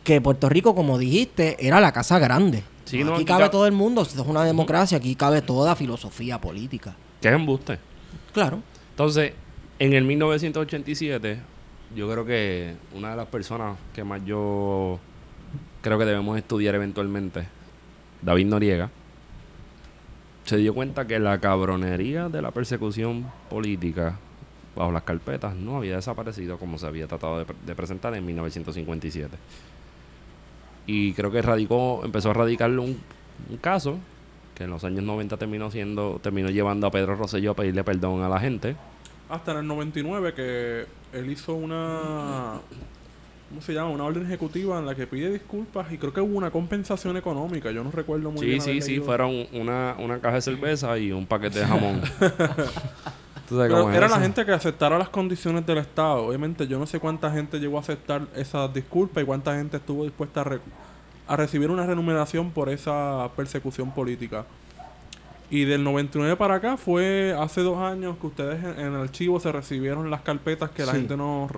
que 0.03 0.19
Puerto 0.21 0.49
Rico, 0.49 0.75
como 0.75 0.97
dijiste, 0.97 1.65
era 1.65 1.79
la 1.79 1.91
casa 1.91 2.19
grande. 2.19 2.63
Sí, 2.85 3.03
no, 3.03 3.11
aquí 3.13 3.21
aquí 3.21 3.25
cabe 3.25 3.43
ca- 3.45 3.51
todo 3.51 3.65
el 3.67 3.71
mundo, 3.71 4.01
esto 4.01 4.21
es 4.21 4.27
una 4.27 4.43
democracia, 4.43 4.97
aquí 4.97 5.15
cabe 5.15 5.41
toda 5.41 5.75
filosofía 5.75 6.41
política. 6.41 6.95
Es 7.21 7.31
embuste. 7.31 7.79
Claro. 8.33 8.61
Entonces, 8.91 9.33
en 9.79 9.93
el 9.93 10.03
1987, 10.05 11.39
yo 11.95 12.09
creo 12.09 12.25
que 12.25 12.73
una 12.95 13.11
de 13.11 13.15
las 13.17 13.27
personas 13.27 13.77
que 13.93 14.03
más 14.03 14.23
yo 14.25 14.99
creo 15.81 15.97
que 15.97 16.05
debemos 16.05 16.37
estudiar 16.37 16.75
eventualmente, 16.75 17.45
David 18.21 18.45
Noriega, 18.45 18.89
se 20.45 20.57
dio 20.57 20.73
cuenta 20.73 21.05
que 21.07 21.19
la 21.19 21.39
cabronería 21.39 22.29
de 22.29 22.41
la 22.41 22.51
persecución 22.51 23.25
política 23.49 24.17
bajo 24.75 24.91
las 24.91 25.03
carpetas 25.03 25.55
no 25.55 25.77
había 25.77 25.95
desaparecido 25.97 26.57
como 26.57 26.77
se 26.77 26.87
había 26.87 27.07
tratado 27.07 27.39
de, 27.39 27.45
pre- 27.45 27.55
de 27.65 27.75
presentar 27.75 28.15
en 28.15 28.25
1957. 28.25 29.35
Y 30.87 31.13
creo 31.13 31.31
que 31.31 31.41
radicó, 31.41 32.01
empezó 32.03 32.31
a 32.31 32.33
radicarle 32.33 32.79
un 32.79 32.97
caso 33.59 33.97
que 34.61 34.65
en 34.65 34.69
los 34.71 34.83
años 34.83 35.03
90 35.03 35.37
terminó 35.37 35.71
siendo, 35.71 36.19
terminó 36.21 36.49
llevando 36.49 36.85
a 36.87 36.91
Pedro 36.91 37.15
Rosselló 37.15 37.51
a 37.51 37.55
pedirle 37.55 37.83
perdón 37.83 38.21
a 38.21 38.29
la 38.29 38.39
gente. 38.39 38.75
Hasta 39.29 39.53
en 39.53 39.57
el 39.59 39.67
99 39.67 40.33
que 40.33 40.85
él 41.13 41.31
hizo 41.31 41.53
una... 41.55 42.59
¿Cómo 43.49 43.61
se 43.61 43.73
llama? 43.73 43.89
Una 43.89 44.05
orden 44.05 44.25
ejecutiva 44.25 44.79
en 44.79 44.85
la 44.85 44.95
que 44.95 45.07
pide 45.07 45.29
disculpas 45.29 45.91
y 45.91 45.97
creo 45.97 46.13
que 46.13 46.21
hubo 46.21 46.37
una 46.37 46.51
compensación 46.51 47.17
económica. 47.17 47.69
Yo 47.71 47.83
no 47.83 47.91
recuerdo 47.91 48.31
muy 48.31 48.39
Sí, 48.39 48.45
bien. 48.45 48.61
sí, 48.61 48.81
sí, 48.81 48.89
leído. 48.91 49.05
fueron 49.05 49.45
una, 49.51 49.95
una 49.99 50.19
caja 50.19 50.35
de 50.35 50.41
cerveza 50.41 50.97
y 50.97 51.11
un 51.11 51.25
paquete 51.25 51.59
de 51.59 51.65
jamón. 51.65 52.01
¿Tú 53.49 53.57
sabes 53.57 53.73
Pero 53.73 53.89
era 53.91 54.05
eso? 54.05 54.15
la 54.15 54.21
gente 54.21 54.45
que 54.45 54.51
aceptara 54.53 54.97
las 54.97 55.09
condiciones 55.09 55.65
del 55.65 55.79
Estado. 55.79 56.27
Obviamente, 56.27 56.65
yo 56.67 56.79
no 56.79 56.85
sé 56.85 56.99
cuánta 56.99 57.29
gente 57.31 57.59
llegó 57.59 57.77
a 57.77 57.81
aceptar 57.81 58.21
esas 58.35 58.73
disculpas 58.73 59.23
y 59.23 59.25
cuánta 59.25 59.53
gente 59.55 59.77
estuvo 59.77 60.03
dispuesta 60.05 60.41
a, 60.41 60.59
a 61.27 61.35
recibir 61.35 61.69
una 61.71 61.85
remuneración 61.85 62.51
por 62.51 62.69
esa 62.69 63.29
persecución 63.35 63.91
política. 63.91 64.45
Y 65.49 65.65
del 65.65 65.83
99 65.83 66.37
para 66.37 66.55
acá 66.55 66.77
fue 66.77 67.35
hace 67.37 67.61
dos 67.61 67.77
años 67.77 68.17
que 68.19 68.27
ustedes 68.27 68.63
en, 68.63 68.79
en 68.79 68.93
el 68.93 69.01
archivo 69.01 69.39
se 69.39 69.51
recibieron 69.51 70.09
las 70.09 70.21
carpetas 70.21 70.69
que 70.69 70.85
la 70.85 70.93
gente 70.93 71.17
no 71.17 71.49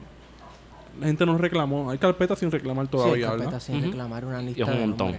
la 1.00 1.08
gente 1.08 1.26
no 1.26 1.38
reclamó. 1.38 1.90
Hay 1.90 1.98
carpetas 1.98 2.40
sin 2.40 2.52
reclamar 2.52 2.88
todavía, 2.88 3.14
sí, 3.14 3.22
¿verdad? 3.22 3.38
carpeta 3.38 3.60
sin 3.60 3.82
reclamar 3.82 4.26
una 4.26 4.42
lista 4.42 4.64
es 4.64 4.68
un 4.68 4.76
de 4.76 4.82
montón. 4.82 5.16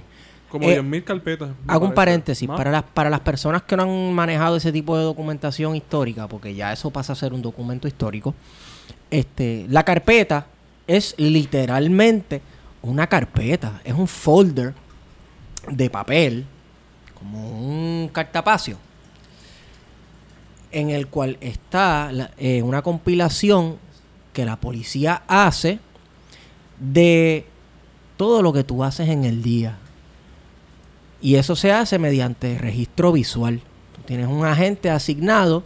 Como 0.48 0.70
Eh, 0.70 0.80
10.000 0.80 1.04
carpetas. 1.04 1.50
Hago 1.66 1.86
un 1.86 1.94
paréntesis. 1.94 2.46
¿Más? 2.48 2.56
Para 2.56 2.70
las, 2.70 2.84
para 2.84 3.10
las 3.10 3.20
personas 3.20 3.62
que 3.62 3.76
no 3.76 3.82
han 3.84 4.12
manejado 4.12 4.56
ese 4.56 4.70
tipo 4.70 4.96
de 4.96 5.02
documentación 5.02 5.74
histórica, 5.74 6.28
porque 6.28 6.54
ya 6.54 6.72
eso 6.72 6.90
pasa 6.90 7.12
a 7.12 7.16
ser 7.16 7.32
un 7.32 7.42
documento 7.42 7.88
histórico, 7.88 8.34
este, 9.10 9.66
la 9.68 9.82
carpeta 9.82 10.46
es 10.86 11.14
literalmente 11.18 12.40
una 12.90 13.06
carpeta. 13.06 13.80
Es 13.84 13.94
un 13.94 14.06
folder 14.06 14.74
de 15.68 15.90
papel, 15.90 16.44
como 17.14 17.58
un 17.58 18.08
cartapacio, 18.08 18.78
en 20.70 20.90
el 20.90 21.06
cual 21.06 21.38
está 21.40 22.10
eh, 22.36 22.62
una 22.62 22.82
compilación 22.82 23.78
que 24.32 24.44
la 24.44 24.56
policía 24.56 25.22
hace 25.26 25.78
de 26.78 27.46
todo 28.16 28.42
lo 28.42 28.52
que 28.52 28.64
tú 28.64 28.84
haces 28.84 29.08
en 29.08 29.24
el 29.24 29.42
día. 29.42 29.78
Y 31.22 31.36
eso 31.36 31.56
se 31.56 31.72
hace 31.72 31.98
mediante 31.98 32.58
registro 32.58 33.12
visual. 33.12 33.62
Tú 33.94 34.02
tienes 34.02 34.26
un 34.26 34.44
agente 34.44 34.90
asignado 34.90 35.62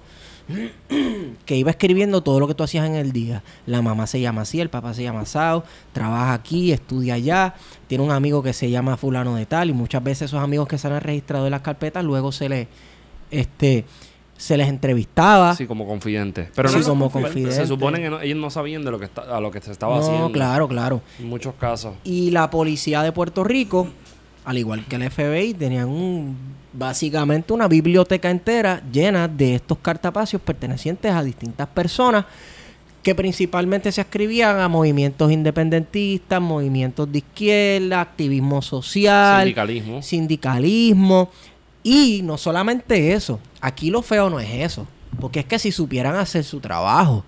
que 1.44 1.56
iba 1.56 1.70
escribiendo 1.70 2.22
todo 2.22 2.40
lo 2.40 2.48
que 2.48 2.54
tú 2.54 2.64
hacías 2.64 2.86
en 2.86 2.94
el 2.94 3.12
día. 3.12 3.42
La 3.66 3.82
mamá 3.82 4.06
se 4.06 4.20
llama 4.20 4.42
así, 4.42 4.60
el 4.60 4.70
papá 4.70 4.94
se 4.94 5.02
llama 5.02 5.24
Sao, 5.26 5.64
trabaja 5.92 6.32
aquí, 6.34 6.72
estudia 6.72 7.14
allá, 7.14 7.54
tiene 7.86 8.04
un 8.04 8.10
amigo 8.10 8.42
que 8.42 8.52
se 8.52 8.70
llama 8.70 8.96
fulano 8.96 9.34
de 9.36 9.46
tal 9.46 9.70
y 9.70 9.72
muchas 9.72 10.02
veces 10.02 10.22
esos 10.30 10.40
amigos 10.42 10.68
que 10.68 10.78
se 10.78 10.88
han 10.88 11.00
registrado 11.00 11.46
en 11.46 11.50
las 11.52 11.62
carpetas 11.62 12.04
luego 12.04 12.32
se 12.32 12.48
les 12.48 12.68
este 13.30 13.84
se 14.36 14.56
les 14.56 14.68
entrevistaba. 14.68 15.56
Sí, 15.56 15.66
como 15.66 15.84
confidente. 15.84 16.48
Pero 16.54 16.68
Sí, 16.68 16.78
no, 16.78 16.84
como 16.84 17.10
se- 17.10 17.66
supone 17.66 17.98
que 18.00 18.08
no- 18.08 18.20
ellos 18.20 18.38
no 18.38 18.50
sabían 18.50 18.84
de 18.84 18.92
lo 18.92 18.98
que 19.00 19.06
está, 19.06 19.22
a 19.36 19.40
lo 19.40 19.50
que 19.50 19.60
se 19.60 19.72
estaba 19.72 19.96
no, 19.96 20.00
haciendo. 20.00 20.30
claro, 20.30 20.68
claro. 20.68 21.02
En 21.18 21.28
muchos 21.28 21.54
casos. 21.56 21.94
Y 22.04 22.30
la 22.30 22.48
policía 22.48 23.02
de 23.02 23.10
Puerto 23.10 23.42
Rico, 23.42 23.88
al 24.48 24.56
igual 24.56 24.82
que 24.86 24.96
el 24.96 25.10
FBI, 25.10 25.52
tenían 25.52 25.90
un, 25.90 26.34
básicamente 26.72 27.52
una 27.52 27.68
biblioteca 27.68 28.30
entera 28.30 28.82
llena 28.90 29.28
de 29.28 29.56
estos 29.56 29.76
cartapacios 29.76 30.40
pertenecientes 30.40 31.12
a 31.12 31.22
distintas 31.22 31.68
personas 31.68 32.24
que 33.02 33.14
principalmente 33.14 33.92
se 33.92 34.00
escribían 34.00 34.58
a 34.58 34.68
movimientos 34.68 35.30
independentistas, 35.30 36.40
movimientos 36.40 37.12
de 37.12 37.18
izquierda, 37.18 38.00
activismo 38.00 38.62
social, 38.62 39.42
Sindicalismo. 39.42 40.02
sindicalismo. 40.02 41.30
Y 41.82 42.22
no 42.22 42.38
solamente 42.38 43.12
eso, 43.12 43.40
aquí 43.60 43.90
lo 43.90 44.00
feo 44.00 44.30
no 44.30 44.40
es 44.40 44.48
eso, 44.50 44.86
porque 45.20 45.40
es 45.40 45.46
que 45.46 45.58
si 45.58 45.70
supieran 45.72 46.16
hacer 46.16 46.42
su 46.42 46.58
trabajo, 46.58 47.22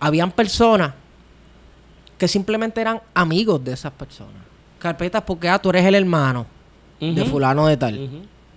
habían 0.00 0.32
personas 0.32 0.92
que 2.18 2.26
simplemente 2.26 2.80
eran 2.80 3.00
amigos 3.14 3.62
de 3.62 3.74
esas 3.74 3.92
personas. 3.92 4.49
Carpetas 4.80 5.22
porque, 5.22 5.48
ah, 5.48 5.60
tú 5.60 5.70
eres 5.70 5.84
el 5.84 5.94
hermano 5.94 6.46
de 7.00 7.24
fulano 7.24 7.66
de 7.66 7.76
tal. 7.76 8.10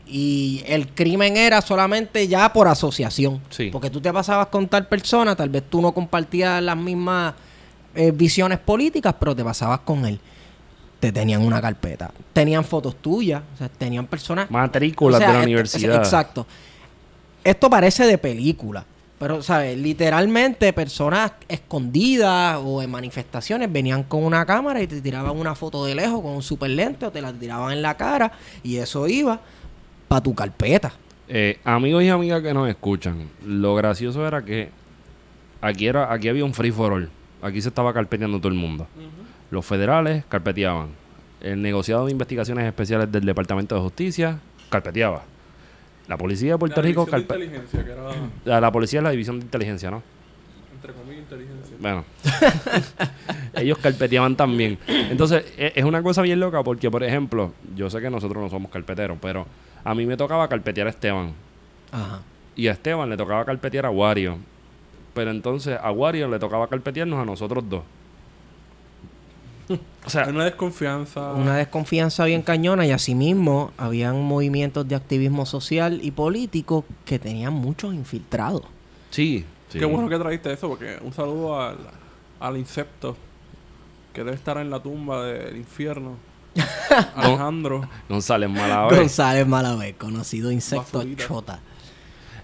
Y 0.06 0.62
el 0.68 0.90
crimen 0.90 1.38
era 1.38 1.62
solamente 1.62 2.28
ya 2.28 2.52
por 2.52 2.68
asociación. 2.68 3.42
Sí. 3.50 3.70
Porque 3.72 3.90
tú 3.90 4.02
te 4.02 4.12
pasabas 4.12 4.48
con 4.48 4.68
tal 4.68 4.88
persona, 4.88 5.36
tal 5.36 5.50
vez 5.50 5.64
tú 5.70 5.82
no 5.82 5.94
compartías 5.94 6.62
las 6.62 6.76
mismas 6.76 7.34
eh, 7.96 8.12
visiones 8.12 8.60
políticas, 8.60 9.16
pero 9.20 9.36
te 9.36 9.44
pasabas 9.44 9.80
con 9.80 10.06
él. 10.06 10.20
Te 11.00 11.12
tenían 11.12 11.42
una 11.42 11.62
carpeta. 11.62 12.12
Tenían 12.34 12.64
fotos 12.64 12.96
tuyas. 12.98 13.42
O 13.54 13.58
sea, 13.58 13.70
tenían 13.70 14.08
personas. 14.08 14.50
Matrículas 14.52 15.20
O 15.20 15.24
sea, 15.24 15.32
de 15.32 15.38
la 15.38 15.44
universidad. 15.44 15.96
Exacto. 15.96 16.46
Esto 17.44 17.70
parece 17.70 18.06
de 18.06 18.18
película. 18.18 18.86
Pero, 19.24 19.42
¿sabes? 19.42 19.78
Literalmente 19.78 20.74
personas 20.74 21.32
escondidas 21.48 22.60
o 22.62 22.82
en 22.82 22.92
manifestaciones 22.92 23.72
venían 23.72 24.04
con 24.04 24.22
una 24.22 24.46
cámara 24.46 24.82
y 24.82 24.88
te 24.88 25.00
tiraban 25.00 25.38
una 25.38 25.56
foto 25.56 25.86
de 25.86 25.96
lejos 25.96 26.22
con 26.22 26.32
un 26.32 26.42
super 26.44 26.70
lente 26.70 27.06
o 27.06 27.12
te 27.12 27.22
la 27.22 27.32
tiraban 27.32 27.72
en 27.72 27.82
la 27.82 27.96
cara 27.96 28.34
y 28.64 28.76
eso 28.76 29.08
iba 29.08 29.40
para 30.10 30.22
tu 30.22 30.36
carpeta. 30.36 30.92
Eh, 31.30 31.58
amigos 31.64 32.04
y 32.04 32.10
amigas 32.10 32.42
que 32.42 32.54
nos 32.54 32.68
escuchan, 32.68 33.30
lo 33.46 33.76
gracioso 33.76 34.28
era 34.28 34.44
que 34.44 34.72
aquí 35.62 35.88
era 35.88 36.12
aquí 36.12 36.28
había 36.28 36.44
un 36.44 36.54
free 36.54 36.72
for 36.72 36.92
all. 36.92 37.10
Aquí 37.42 37.62
se 37.62 37.70
estaba 37.70 37.94
carpeteando 37.94 38.40
todo 38.40 38.50
el 38.50 38.56
mundo. 38.56 38.88
Los 39.52 39.66
federales 39.66 40.26
carpeteaban. 40.28 40.90
El 41.40 41.62
negociado 41.62 42.08
de 42.08 42.12
investigaciones 42.12 42.68
especiales 42.68 43.10
del 43.10 43.24
Departamento 43.24 43.74
de 43.74 43.80
Justicia 43.80 44.42
carpeteaba. 44.70 45.24
La 46.08 46.18
policía 46.18 46.54
de 46.54 46.58
Puerto 46.58 46.82
La 46.82 46.88
Rico 46.88 47.06
división 47.06 47.22
de 47.22 47.28
carpe- 47.28 47.44
inteligencia, 47.44 47.84
que 47.86 47.92
era, 47.92 48.04
la, 48.46 48.62
la 48.62 48.72
policía 48.72 49.00
es 49.00 49.04
la 49.04 49.12
división 49.12 49.40
de 49.40 49.46
inteligencia, 49.46 49.90
¿no? 49.92 50.02
entre 50.76 50.94
comillas, 50.94 51.22
inteligencia. 51.24 51.78
Bueno, 51.80 52.04
ellos 53.56 53.78
carpeteaban 53.78 54.36
también. 54.36 54.78
Entonces, 54.88 55.46
e- 55.58 55.72
es 55.76 55.86
una 55.86 56.04
cosa 56.04 56.22
bien 56.22 56.40
loca 56.42 56.62
porque, 56.64 56.92
por 56.92 57.04
ejemplo, 57.04 57.54
yo 57.76 57.90
sé 57.90 58.02
que 58.02 58.10
nosotros 58.10 58.44
no 58.44 58.50
somos 58.50 58.70
carpeteros, 58.70 59.18
pero 59.22 59.46
a 59.84 59.96
mí 59.96 60.06
me 60.06 60.18
tocaba 60.18 60.48
carpetear 60.50 60.88
a 60.88 60.90
Esteban. 60.90 61.32
Ajá. 61.92 62.20
Y 62.56 62.68
a 62.68 62.74
Esteban 62.74 63.10
le 63.10 63.16
tocaba 63.18 63.46
carpetear 63.46 63.86
a 63.86 63.90
Wario. 63.92 64.38
Pero 65.14 65.32
entonces 65.32 65.78
a 65.82 65.92
Wario 65.92 66.28
le 66.28 66.38
tocaba 66.40 66.68
carpetearnos 66.68 67.18
a 67.20 67.26
nosotros 67.26 67.64
dos. 67.70 67.84
O 70.06 70.10
sea, 70.10 70.24
Hay 70.26 70.32
una 70.32 70.44
desconfianza. 70.44 71.32
Una 71.32 71.56
desconfianza 71.56 72.26
bien 72.26 72.42
cañona 72.42 72.86
y 72.86 72.92
asimismo 72.92 73.72
habían 73.78 74.22
movimientos 74.22 74.86
de 74.88 74.96
activismo 74.96 75.46
social 75.46 76.00
y 76.04 76.12
político 76.12 76.84
que 77.06 77.20
tenían 77.20 77.54
muchos 77.54 77.94
infiltrados. 77.94 78.64
sí. 79.12 79.46
sí. 79.70 79.80
Qué 79.80 79.86
bueno 79.86 80.10
que 80.10 80.18
traíste 80.20 80.52
eso, 80.52 80.68
porque 80.68 80.98
un 81.02 81.14
saludo 81.14 81.60
al, 81.62 81.78
al 82.42 82.58
insecto 82.58 83.16
que 84.12 84.24
debe 84.26 84.36
estar 84.36 84.58
en 84.58 84.70
la 84.70 84.82
tumba 84.84 85.24
del 85.24 85.56
infierno. 85.56 86.18
Alejandro. 87.16 87.88
González 88.10 88.50
Malavé. 88.50 88.98
González 88.98 89.48
Malavé, 89.48 89.94
conocido 89.94 90.52
insecto 90.52 90.98
Basurita. 91.00 91.26
chota. 91.26 91.60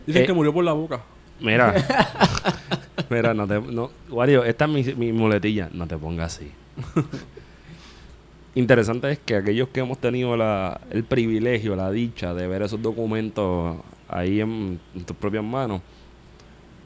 Dicen 0.07 0.23
Eh, 0.23 0.25
que 0.25 0.33
murió 0.33 0.53
por 0.53 0.63
la 0.63 0.71
boca. 0.73 1.01
Mira. 1.41 1.73
Mira, 3.09 3.33
no 3.33 3.47
te. 3.47 3.59
No, 3.61 3.91
Wario, 4.09 4.43
esta 4.43 4.65
es 4.65 4.71
mi, 4.71 4.83
mi 4.95 5.11
muletilla. 5.13 5.69
No 5.73 5.87
te 5.87 5.97
pongas 5.97 6.35
así. 6.37 6.51
Interesante 8.55 9.11
es 9.11 9.19
que 9.19 9.35
aquellos 9.35 9.69
que 9.69 9.79
hemos 9.79 9.99
tenido 9.99 10.35
la, 10.35 10.81
el 10.89 11.03
privilegio, 11.03 11.75
la 11.75 11.91
dicha 11.91 12.33
de 12.33 12.47
ver 12.47 12.63
esos 12.63 12.81
documentos 12.81 13.77
ahí 14.07 14.41
en, 14.41 14.79
en 14.95 15.03
tus 15.05 15.15
propias 15.15 15.43
manos. 15.43 15.81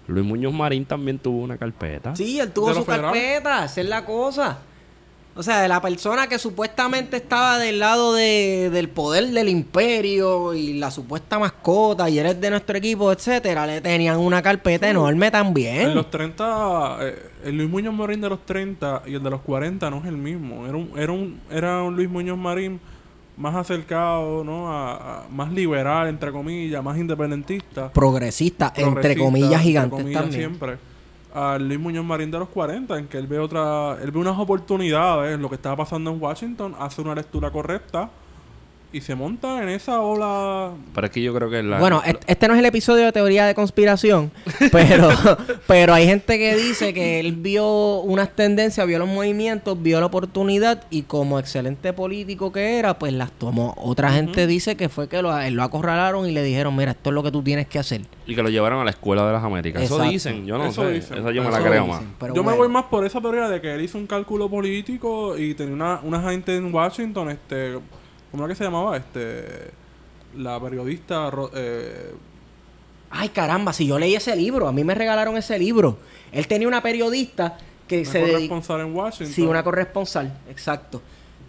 Luis 0.08 0.26
Muñoz 0.26 0.54
Marín 0.54 0.86
también 0.86 1.18
tuvo 1.18 1.42
una 1.42 1.58
carpeta. 1.58 2.16
Sí, 2.16 2.40
él 2.40 2.52
tuvo 2.52 2.70
¿De 2.70 2.76
su 2.76 2.86
carpeta, 2.86 3.66
esa 3.66 3.82
es 3.82 3.88
la 3.88 4.06
cosa. 4.06 4.60
O 5.36 5.42
sea, 5.42 5.62
de 5.62 5.68
la 5.68 5.82
persona 5.82 6.28
que 6.28 6.38
supuestamente 6.38 7.18
estaba 7.18 7.58
del 7.58 7.80
lado 7.80 8.14
de- 8.14 8.70
del 8.72 8.88
poder 8.90 9.26
del 9.32 9.50
imperio 9.50 10.54
y 10.54 10.74
la 10.74 10.92
supuesta 10.92 11.40
mascota 11.40 12.08
y 12.08 12.20
eres 12.20 12.40
de 12.40 12.52
nuestro 12.52 12.78
equipo, 12.78 13.12
etcétera, 13.12 13.66
le 13.66 13.82
tenían 13.82 14.18
una 14.20 14.44
carpeta 14.44 14.88
enorme 14.88 15.26
En 15.26 15.32
también. 15.32 15.96
los 15.96 16.12
30, 16.12 16.98
eh, 17.02 17.30
el 17.46 17.58
Luis 17.58 17.70
Muñoz 17.70 17.96
Marín 17.96 18.22
de 18.22 18.30
los 18.30 18.46
30 18.46 19.02
y 19.08 19.16
el 19.16 19.24
de 19.24 19.30
los 19.32 19.42
40 19.42 19.90
no 19.90 19.98
es 19.98 20.06
el 20.06 20.18
mismo. 20.18 20.68
Era 20.68 20.78
un, 20.78 20.92
era 20.96 21.12
un, 21.12 21.40
era 21.50 21.82
un 21.82 21.96
Luis 21.96 22.10
Muñoz 22.10 22.38
Marín 22.38 22.80
más 23.36 23.56
acercado, 23.56 24.44
¿no? 24.44 24.72
A, 24.72 24.94
a- 25.24 25.28
más 25.32 25.52
liberal, 25.52 26.08
entre 26.10 26.32
comillas, 26.32 26.84
más 26.84 26.96
independentista. 27.00 27.92
Progresista, 27.92 28.68
entre 28.76 28.84
progresista, 29.16 29.24
comillas 29.24 29.66
entre 29.66 29.90
comillas, 29.90 30.22
también. 30.22 30.40
siempre. 30.42 30.78
Al 31.34 31.68
Luis 31.68 31.80
Muñoz 31.80 32.06
Marín 32.06 32.30
de 32.30 32.40
los 32.40 32.50
40, 32.50 32.98
en 32.98 33.08
que 33.08 33.18
él 33.18 33.28
ve 33.28 33.40
otra, 33.40 33.98
él 34.02 34.12
ve 34.12 34.20
unas 34.20 34.38
oportunidades, 34.38 35.40
lo 35.40 35.50
que 35.50 35.56
estaba 35.56 35.78
pasando 35.78 36.12
en 36.12 36.22
Washington, 36.22 36.76
hace 36.80 37.02
una 37.02 37.16
lectura 37.16 37.50
correcta 37.52 38.10
y 38.94 39.02
se 39.02 39.16
monta 39.16 39.62
en 39.64 39.70
esa 39.70 40.00
ola. 40.02 40.72
Pero 40.94 41.08
es 41.08 41.12
que 41.12 41.22
yo 41.22 41.34
creo 41.34 41.50
que 41.50 41.62
la. 41.64 41.80
Bueno, 41.80 42.02
est- 42.06 42.24
este 42.28 42.48
no 42.48 42.54
es 42.54 42.60
el 42.60 42.66
episodio 42.66 43.06
de 43.06 43.12
teoría 43.12 43.46
de 43.46 43.56
conspiración, 43.56 44.32
pero, 44.72 45.10
pero 45.68 45.94
hay 45.94 46.06
gente 46.06 46.38
que 46.38 46.56
dice 46.56 46.94
que 46.94 47.20
él 47.20 47.34
vio 47.34 48.00
unas 48.02 48.36
tendencias, 48.36 48.86
vio 48.88 49.00
los 49.00 49.08
movimientos, 49.10 49.82
vio 49.82 50.00
la 50.00 50.06
oportunidad 50.06 50.84
y 50.90 51.02
como 51.04 51.40
excelente 51.40 51.92
político 51.92 52.52
que 52.52 52.78
era, 52.80 53.00
pues 53.00 53.14
las 53.14 53.32
tomó. 53.32 53.74
Otra 53.78 54.12
gente 54.12 54.48
dice 54.48 54.78
que 54.78 54.90
fue 54.90 55.10
que 55.10 55.22
lo, 55.22 55.38
él 55.40 55.56
lo 55.56 55.64
acorralaron 55.64 56.28
y 56.30 56.32
le 56.32 56.44
dijeron, 56.44 56.76
mira, 56.76 56.92
esto 56.92 57.10
es 57.10 57.14
lo 57.16 57.24
que 57.24 57.32
tú 57.32 57.42
tienes 57.42 57.68
que 57.68 57.80
hacer. 57.80 58.02
Y 58.28 58.36
que 58.36 58.44
lo 58.44 58.50
llevaron 58.50 58.80
a 58.80 58.84
la 58.86 58.92
escuela 58.92 59.26
de 59.26 59.34
las 59.34 59.44
Américas. 59.44 59.82
Eso 59.84 60.00
dicen, 60.04 60.46
yo 60.46 60.58
no 60.58 60.68
Eso 60.68 60.84
sé. 60.84 60.92
dicen. 60.92 61.18
Esa 61.18 61.32
yo 61.32 61.42
me 61.42 61.50
Eso 61.50 61.58
la 61.58 61.64
creo 61.68 61.84
dicen, 61.84 61.88
más. 61.90 62.14
pero 62.20 62.36
Yo 62.36 62.44
me 62.44 62.54
voy 62.54 62.70
más 62.70 62.86
por 62.86 63.06
esa 63.06 63.20
teoría 63.20 63.50
de 63.50 63.60
que 63.60 63.74
él 63.74 63.82
hizo 63.82 63.98
un 63.98 64.08
cálculo 64.08 64.48
político 64.50 65.38
y 65.38 65.54
tenía 65.56 65.74
una, 65.74 66.00
una 66.04 66.22
gente 66.30 66.56
en 66.56 66.74
Washington, 66.74 67.30
este, 67.32 67.80
¿cómo 68.34 68.46
era 68.46 68.54
que 68.54 68.58
se 68.58 68.64
llamaba? 68.64 68.98
Este, 68.98 69.70
la 70.38 70.60
periodista, 70.60 71.32
eh, 71.54 72.16
Ay, 73.12 73.30
caramba, 73.30 73.72
si 73.74 73.86
yo 73.86 74.00
leí 74.00 74.16
ese 74.16 74.36
libro, 74.36 74.68
a 74.68 74.72
mí 74.72 74.84
me 74.84 74.96
regalaron 74.96 75.38
ese 75.38 75.60
libro. 75.60 76.00
Él 76.32 76.48
tenía 76.48 76.68
una 76.68 76.82
periodista 76.82 77.60
que 77.88 78.00
una 78.00 78.12
se 78.12 78.18
dedica... 78.18 78.34
corresponsal 78.34 78.82
en 78.82 78.96
Washington, 78.96 79.36
Sí, 79.36 79.44
una 79.44 79.64
corresponsal, 79.64 80.36
exacto. 80.50 81.00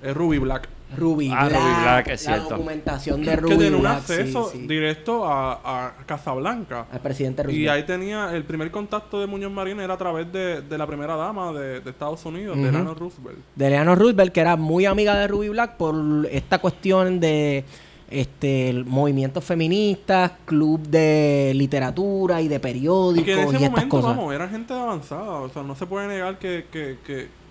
es 0.02 0.14
Ruby 0.14 0.36
Black, 0.36 0.68
Ruby 0.96 1.30
Ah, 1.32 1.48
Black. 1.48 1.60
Ruby 1.60 1.82
Black, 1.82 2.08
es 2.08 2.24
la 2.26 2.32
cierto. 2.34 2.50
documentación 2.50 3.20
de 3.20 3.30
que 3.30 3.36
Ruby 3.36 3.56
tenía 3.56 3.76
un 3.76 3.80
Black, 3.82 3.96
acceso 3.98 4.50
sí, 4.52 4.58
sí. 4.60 4.66
directo 4.66 5.24
a, 5.26 5.86
a 5.88 5.96
Casablanca. 6.06 6.86
al 6.92 7.00
presidente 7.00 7.42
Y 7.42 7.44
Roosevelt. 7.46 7.70
ahí 7.70 7.82
tenía 7.84 8.34
el 8.36 8.44
primer 8.44 8.70
contacto 8.70 9.20
de 9.20 9.26
Muñoz 9.26 9.50
Marín 9.50 9.80
era 9.80 9.94
a 9.94 9.98
través 9.98 10.30
de, 10.32 10.62
de 10.62 10.78
la 10.78 10.86
primera 10.86 11.16
dama 11.16 11.52
de, 11.52 11.80
de 11.80 11.90
Estados 11.90 12.24
Unidos, 12.26 12.56
de 12.56 12.62
Ujú. 12.62 12.70
Eleanor 12.70 12.98
Roosevelt. 12.98 13.38
de 13.56 13.66
Eleanor 13.66 13.98
Roosevelt, 13.98 14.32
que 14.32 14.40
era 14.40 14.56
muy 14.56 14.86
amiga 14.86 15.16
de 15.16 15.26
Ruby 15.26 15.48
Black 15.48 15.76
por 15.76 15.94
esta 16.30 16.58
cuestión 16.58 17.18
de 17.18 17.64
este 18.10 18.84
movimientos 18.86 19.42
feministas, 19.42 20.32
club 20.44 20.80
de 20.86 21.52
literatura 21.56 22.40
y 22.40 22.46
de 22.48 22.56
Y 22.56 22.58
periódicos 22.60 23.24
que 23.24 23.32
en 23.32 23.38
y, 23.38 23.42
ese 23.42 23.54
estas 23.56 23.70
momento, 23.70 23.96
cosas. 23.96 24.16
vamos, 24.16 24.34
era 24.34 24.48
gente 24.48 24.72
avanzada. 24.74 25.32
O 25.40 25.48
sea, 25.48 25.62
no 25.62 25.74
se 25.74 25.86
puede 25.86 26.06
negar 26.06 26.38
que, 26.38 26.66
que, 26.70 26.98
que, 27.04 27.28
que 27.32 27.43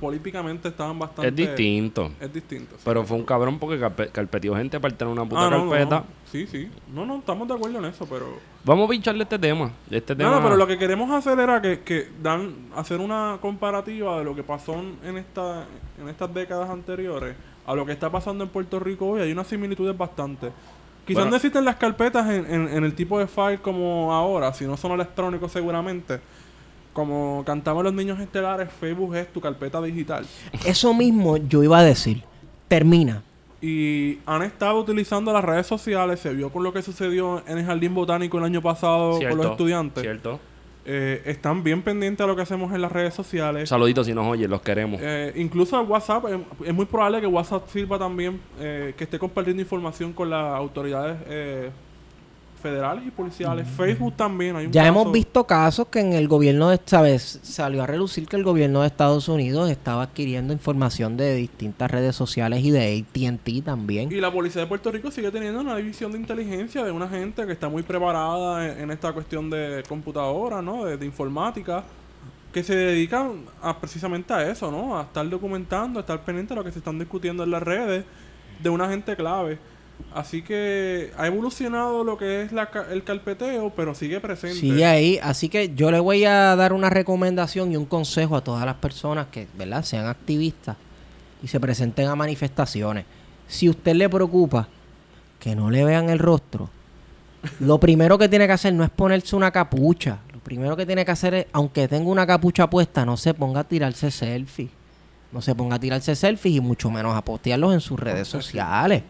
políticamente 0.00 0.68
estaban 0.68 0.98
bastante... 0.98 1.28
Es 1.28 1.36
distinto. 1.36 2.10
Es 2.20 2.32
distinto. 2.32 2.74
sí. 2.76 2.82
Pero 2.84 3.04
fue 3.04 3.16
un 3.18 3.24
cabrón 3.24 3.58
porque 3.58 3.78
carpe- 3.78 4.10
carpeteó 4.10 4.56
gente 4.56 4.80
para 4.80 4.96
tener 4.96 5.12
una 5.12 5.24
puta 5.24 5.46
Ah, 5.46 5.50
no, 5.50 5.68
carpeta. 5.70 6.00
no. 6.00 6.04
Sí, 6.30 6.46
sí. 6.46 6.70
No, 6.92 7.04
no, 7.04 7.18
estamos 7.18 7.46
de 7.46 7.54
acuerdo 7.54 7.78
en 7.78 7.84
eso, 7.84 8.06
pero... 8.06 8.26
Vamos 8.64 8.86
a 8.86 8.90
pincharle 8.90 9.22
este 9.24 9.38
tema. 9.38 9.70
Este 9.90 10.16
tema. 10.16 10.30
No, 10.30 10.36
no, 10.36 10.42
pero 10.42 10.56
lo 10.56 10.66
que 10.66 10.78
queremos 10.78 11.10
hacer 11.10 11.38
era 11.38 11.60
que, 11.60 11.80
que 11.80 12.08
dan 12.22 12.54
hacer 12.74 12.98
una 13.00 13.38
comparativa 13.40 14.18
de 14.18 14.24
lo 14.24 14.34
que 14.34 14.42
pasó 14.42 14.74
en- 14.74 14.98
en 15.04 15.16
esta 15.18 15.66
en 16.00 16.08
estas 16.08 16.32
décadas 16.32 16.70
anteriores 16.70 17.34
a 17.66 17.74
lo 17.74 17.84
que 17.84 17.92
está 17.92 18.10
pasando 18.10 18.42
en 18.44 18.50
Puerto 18.50 18.80
Rico 18.80 19.06
hoy. 19.06 19.20
Hay 19.20 19.32
unas 19.32 19.46
similitudes 19.46 19.96
bastante. 19.96 20.48
Quizás 21.06 21.22
Bueno. 21.22 21.30
no 21.30 21.36
existen 21.36 21.64
las 21.64 21.76
carpetas 21.76 22.28
en, 22.30 22.46
en- 22.52 22.68
en 22.68 22.84
el 22.84 22.94
tipo 22.94 23.18
de 23.18 23.26
file 23.26 23.58
como 23.60 24.12
ahora, 24.12 24.52
si 24.54 24.64
no 24.66 24.76
son 24.76 24.92
electrónicos 24.92 25.50
seguramente. 25.52 26.20
Como 26.92 27.42
cantaban 27.46 27.84
los 27.84 27.94
niños 27.94 28.18
estelares, 28.20 28.68
Facebook 28.80 29.14
es 29.14 29.32
tu 29.32 29.40
carpeta 29.40 29.80
digital. 29.80 30.26
Eso 30.64 30.92
mismo 30.92 31.36
yo 31.36 31.62
iba 31.62 31.78
a 31.78 31.84
decir. 31.84 32.22
Termina. 32.68 33.22
Y 33.62 34.18
han 34.26 34.42
estado 34.42 34.80
utilizando 34.80 35.32
las 35.32 35.44
redes 35.44 35.66
sociales. 35.66 36.20
Se 36.20 36.32
vio 36.32 36.50
con 36.50 36.62
lo 36.62 36.72
que 36.72 36.82
sucedió 36.82 37.42
en 37.46 37.58
el 37.58 37.64
Jardín 37.64 37.94
Botánico 37.94 38.38
el 38.38 38.44
año 38.44 38.62
pasado 38.62 39.18
Cierto, 39.18 39.36
con 39.36 39.44
los 39.44 39.52
estudiantes. 39.52 40.02
Cierto. 40.02 40.40
Eh, 40.86 41.22
están 41.26 41.62
bien 41.62 41.82
pendientes 41.82 42.24
a 42.24 42.26
lo 42.26 42.34
que 42.34 42.42
hacemos 42.42 42.72
en 42.72 42.80
las 42.80 42.90
redes 42.90 43.12
sociales. 43.12 43.68
Saluditos 43.68 44.06
si 44.06 44.14
nos 44.14 44.26
oyen, 44.26 44.50
los 44.50 44.62
queremos. 44.62 44.98
Eh, 45.02 45.32
incluso 45.36 45.78
el 45.78 45.86
WhatsApp, 45.86 46.24
eh, 46.28 46.38
es 46.64 46.74
muy 46.74 46.86
probable 46.86 47.20
que 47.20 47.26
WhatsApp 47.26 47.68
sirva 47.68 47.98
también, 47.98 48.40
eh, 48.58 48.94
que 48.96 49.04
esté 49.04 49.18
compartiendo 49.18 49.60
información 49.60 50.12
con 50.14 50.30
las 50.30 50.54
autoridades 50.56 51.18
eh, 51.26 51.70
federales 52.60 53.06
y 53.06 53.10
policiales. 53.10 53.66
Facebook 53.66 54.14
también. 54.16 54.54
Hay 54.56 54.66
un 54.66 54.72
Ya 54.72 54.86
hemos 54.86 55.10
visto 55.10 55.44
casos 55.46 55.88
que 55.88 56.00
en 56.00 56.12
el 56.12 56.28
gobierno 56.28 56.68
de 56.68 56.78
¿sabes? 56.84 57.40
salió 57.42 57.82
a 57.82 57.86
relucir 57.86 58.26
que 58.28 58.36
el 58.36 58.44
gobierno 58.44 58.82
de 58.82 58.86
Estados 58.86 59.28
Unidos 59.28 59.70
estaba 59.70 60.02
adquiriendo 60.02 60.52
información 60.52 61.16
de 61.16 61.34
distintas 61.34 61.90
redes 61.90 62.14
sociales 62.14 62.62
y 62.64 62.70
de 62.70 63.04
AT&T 63.04 63.62
también. 63.62 64.12
Y 64.12 64.20
la 64.20 64.30
policía 64.32 64.60
de 64.62 64.68
Puerto 64.68 64.90
Rico 64.92 65.10
sigue 65.10 65.30
teniendo 65.30 65.60
una 65.60 65.76
división 65.76 66.12
de 66.12 66.18
inteligencia 66.18 66.84
de 66.84 66.92
una 66.92 67.08
gente 67.08 67.46
que 67.46 67.52
está 67.52 67.68
muy 67.68 67.82
preparada 67.82 68.66
en, 68.66 68.80
en 68.82 68.90
esta 68.90 69.12
cuestión 69.12 69.50
de 69.50 69.82
computadora, 69.88 70.62
¿no? 70.62 70.84
De, 70.84 70.96
de 70.96 71.06
informática. 71.06 71.84
que 72.52 72.62
se 72.64 72.74
dedican 72.74 73.44
a 73.62 73.78
precisamente 73.78 74.32
a 74.32 74.50
eso, 74.50 74.70
¿no? 74.70 74.98
A 74.98 75.02
estar 75.02 75.28
documentando, 75.28 75.98
a 75.98 76.02
estar 76.02 76.20
pendiente 76.24 76.52
de 76.54 76.58
lo 76.58 76.64
que 76.64 76.72
se 76.72 76.78
están 76.78 76.98
discutiendo 76.98 77.44
en 77.44 77.50
las 77.52 77.62
redes 77.62 78.04
de 78.60 78.68
una 78.68 78.88
gente 78.88 79.14
clave. 79.16 79.58
Así 80.14 80.42
que 80.42 81.12
ha 81.16 81.26
evolucionado 81.26 82.04
lo 82.04 82.16
que 82.16 82.42
es 82.42 82.52
la 82.52 82.68
el 82.90 83.04
carpeteo, 83.04 83.72
pero 83.74 83.94
sigue 83.94 84.20
presente. 84.20 84.58
Sigue 84.58 84.84
ahí, 84.84 85.18
así 85.22 85.48
que 85.48 85.74
yo 85.74 85.90
le 85.90 86.00
voy 86.00 86.24
a 86.24 86.56
dar 86.56 86.72
una 86.72 86.90
recomendación 86.90 87.72
y 87.72 87.76
un 87.76 87.86
consejo 87.86 88.36
a 88.36 88.42
todas 88.42 88.64
las 88.64 88.76
personas 88.76 89.28
que, 89.28 89.46
¿verdad?, 89.56 89.84
sean 89.84 90.06
activistas 90.06 90.76
y 91.42 91.48
se 91.48 91.60
presenten 91.60 92.08
a 92.08 92.16
manifestaciones. 92.16 93.04
Si 93.48 93.68
usted 93.68 93.94
le 93.94 94.08
preocupa 94.08 94.68
que 95.38 95.54
no 95.54 95.70
le 95.70 95.84
vean 95.84 96.10
el 96.10 96.18
rostro, 96.18 96.70
lo 97.60 97.78
primero 97.78 98.18
que 98.18 98.28
tiene 98.28 98.46
que 98.46 98.52
hacer 98.52 98.74
no 98.74 98.84
es 98.84 98.90
ponerse 98.90 99.34
una 99.36 99.50
capucha. 99.50 100.18
Lo 100.32 100.40
primero 100.40 100.76
que 100.76 100.86
tiene 100.86 101.04
que 101.04 101.10
hacer 101.10 101.34
es, 101.34 101.46
aunque 101.52 101.88
tenga 101.88 102.08
una 102.08 102.26
capucha 102.26 102.68
puesta, 102.68 103.04
no 103.04 103.16
se 103.16 103.34
ponga 103.34 103.60
a 103.60 103.64
tirarse 103.64 104.10
selfies. 104.10 104.70
No 105.32 105.40
se 105.40 105.54
ponga 105.54 105.76
a 105.76 105.78
tirarse 105.78 106.16
selfies 106.16 106.56
y 106.56 106.60
mucho 106.60 106.90
menos 106.90 107.14
a 107.16 107.24
postearlos 107.24 107.72
en 107.72 107.80
sus 107.80 107.98
redes 107.98 108.26
sociales. 108.26 109.02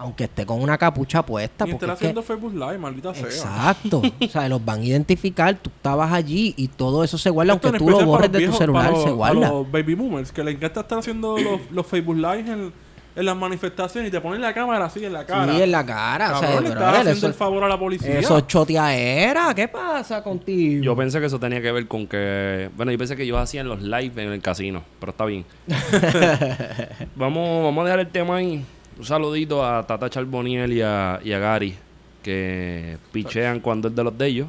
Aunque 0.00 0.24
esté 0.24 0.46
con 0.46 0.62
una 0.62 0.78
capucha 0.78 1.22
puesta. 1.26 1.66
Y 1.66 1.72
porque 1.72 1.84
estar 1.86 1.90
es 1.94 1.98
que- 1.98 2.04
haciendo 2.06 2.22
Facebook 2.22 2.54
Live, 2.54 2.78
maldita 2.78 3.12
sea. 3.14 3.24
Exacto. 3.26 4.00
o 4.20 4.28
sea, 4.28 4.48
los 4.48 4.64
van 4.64 4.80
a 4.80 4.84
identificar, 4.84 5.54
tú 5.56 5.70
estabas 5.74 6.12
allí 6.12 6.54
y 6.56 6.68
todo 6.68 7.02
eso 7.02 7.18
se 7.18 7.30
guarda, 7.30 7.54
Esto 7.54 7.68
aunque 7.68 7.78
tú 7.78 7.90
lo 7.90 8.06
borres 8.06 8.30
de 8.30 8.46
tu 8.46 8.52
celular, 8.52 8.90
los- 8.90 8.98
se 9.00 9.04
para 9.06 9.14
guarda. 9.16 9.48
los 9.50 9.70
baby 9.70 9.94
boomers, 9.94 10.30
que 10.30 10.44
les 10.44 10.54
encanta 10.54 10.80
estar 10.80 10.98
haciendo 11.00 11.36
los, 11.36 11.60
los 11.72 11.84
Facebook 11.86 12.16
Live 12.16 12.44
en, 12.50 12.72
en 13.16 13.24
las 13.26 13.36
manifestaciones 13.36 14.08
y 14.08 14.12
te 14.12 14.20
ponen 14.20 14.40
la 14.40 14.54
cámara 14.54 14.84
así 14.84 15.04
en 15.04 15.12
la 15.12 15.26
cara. 15.26 15.52
Sí, 15.52 15.62
en 15.62 15.72
la 15.72 15.84
cara. 15.84 16.36
o 16.36 16.38
sea, 16.38 16.48
Cabrón, 16.48 16.62
le 16.64 16.70
estás 16.70 16.88
haciendo 16.94 17.10
eso, 17.10 17.26
el 17.26 17.34
favor 17.34 17.64
a 17.64 17.68
la 17.68 17.76
policía. 17.76 18.20
eso 18.20 18.38
es 18.38 18.46
choteadera. 18.46 19.52
¿Qué 19.56 19.66
pasa 19.66 20.22
contigo? 20.22 20.84
Yo 20.84 20.94
pensé 20.94 21.18
que 21.18 21.26
eso 21.26 21.40
tenía 21.40 21.60
que 21.60 21.72
ver 21.72 21.88
con 21.88 22.06
que. 22.06 22.70
Bueno, 22.76 22.92
yo 22.92 22.98
pensé 22.98 23.16
que 23.16 23.24
ellos 23.24 23.38
hacían 23.38 23.66
los 23.66 23.82
live 23.82 24.12
en 24.22 24.30
el 24.32 24.40
casino, 24.40 24.84
pero 25.00 25.10
está 25.10 25.24
bien. 25.24 25.44
vamos, 27.16 27.64
vamos 27.64 27.82
a 27.82 27.84
dejar 27.84 28.00
el 28.00 28.08
tema 28.08 28.36
ahí. 28.36 28.64
Un 28.98 29.04
saludito 29.04 29.64
a 29.64 29.86
Tata 29.86 30.10
Charboniel 30.10 30.72
y 30.72 30.82
a, 30.82 31.20
y 31.22 31.32
a 31.32 31.38
Gary, 31.38 31.76
que 32.20 32.98
pichean 33.12 33.60
cuando 33.60 33.86
es 33.86 33.94
de 33.94 34.02
los 34.02 34.18
de 34.18 34.26
ellos, 34.26 34.48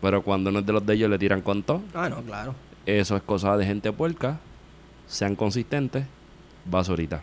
pero 0.00 0.22
cuando 0.22 0.50
no 0.50 0.60
es 0.60 0.66
de 0.66 0.72
los 0.72 0.86
de 0.86 0.94
ellos 0.94 1.10
le 1.10 1.18
tiran 1.18 1.42
con 1.42 1.62
todo. 1.62 1.82
Ah, 1.92 2.08
no, 2.08 2.22
claro. 2.22 2.54
Eso 2.86 3.14
es 3.14 3.22
cosa 3.22 3.58
de 3.58 3.66
gente 3.66 3.92
puerca. 3.92 4.40
Sean 5.06 5.36
consistentes. 5.36 6.06
Basurita. 6.64 7.22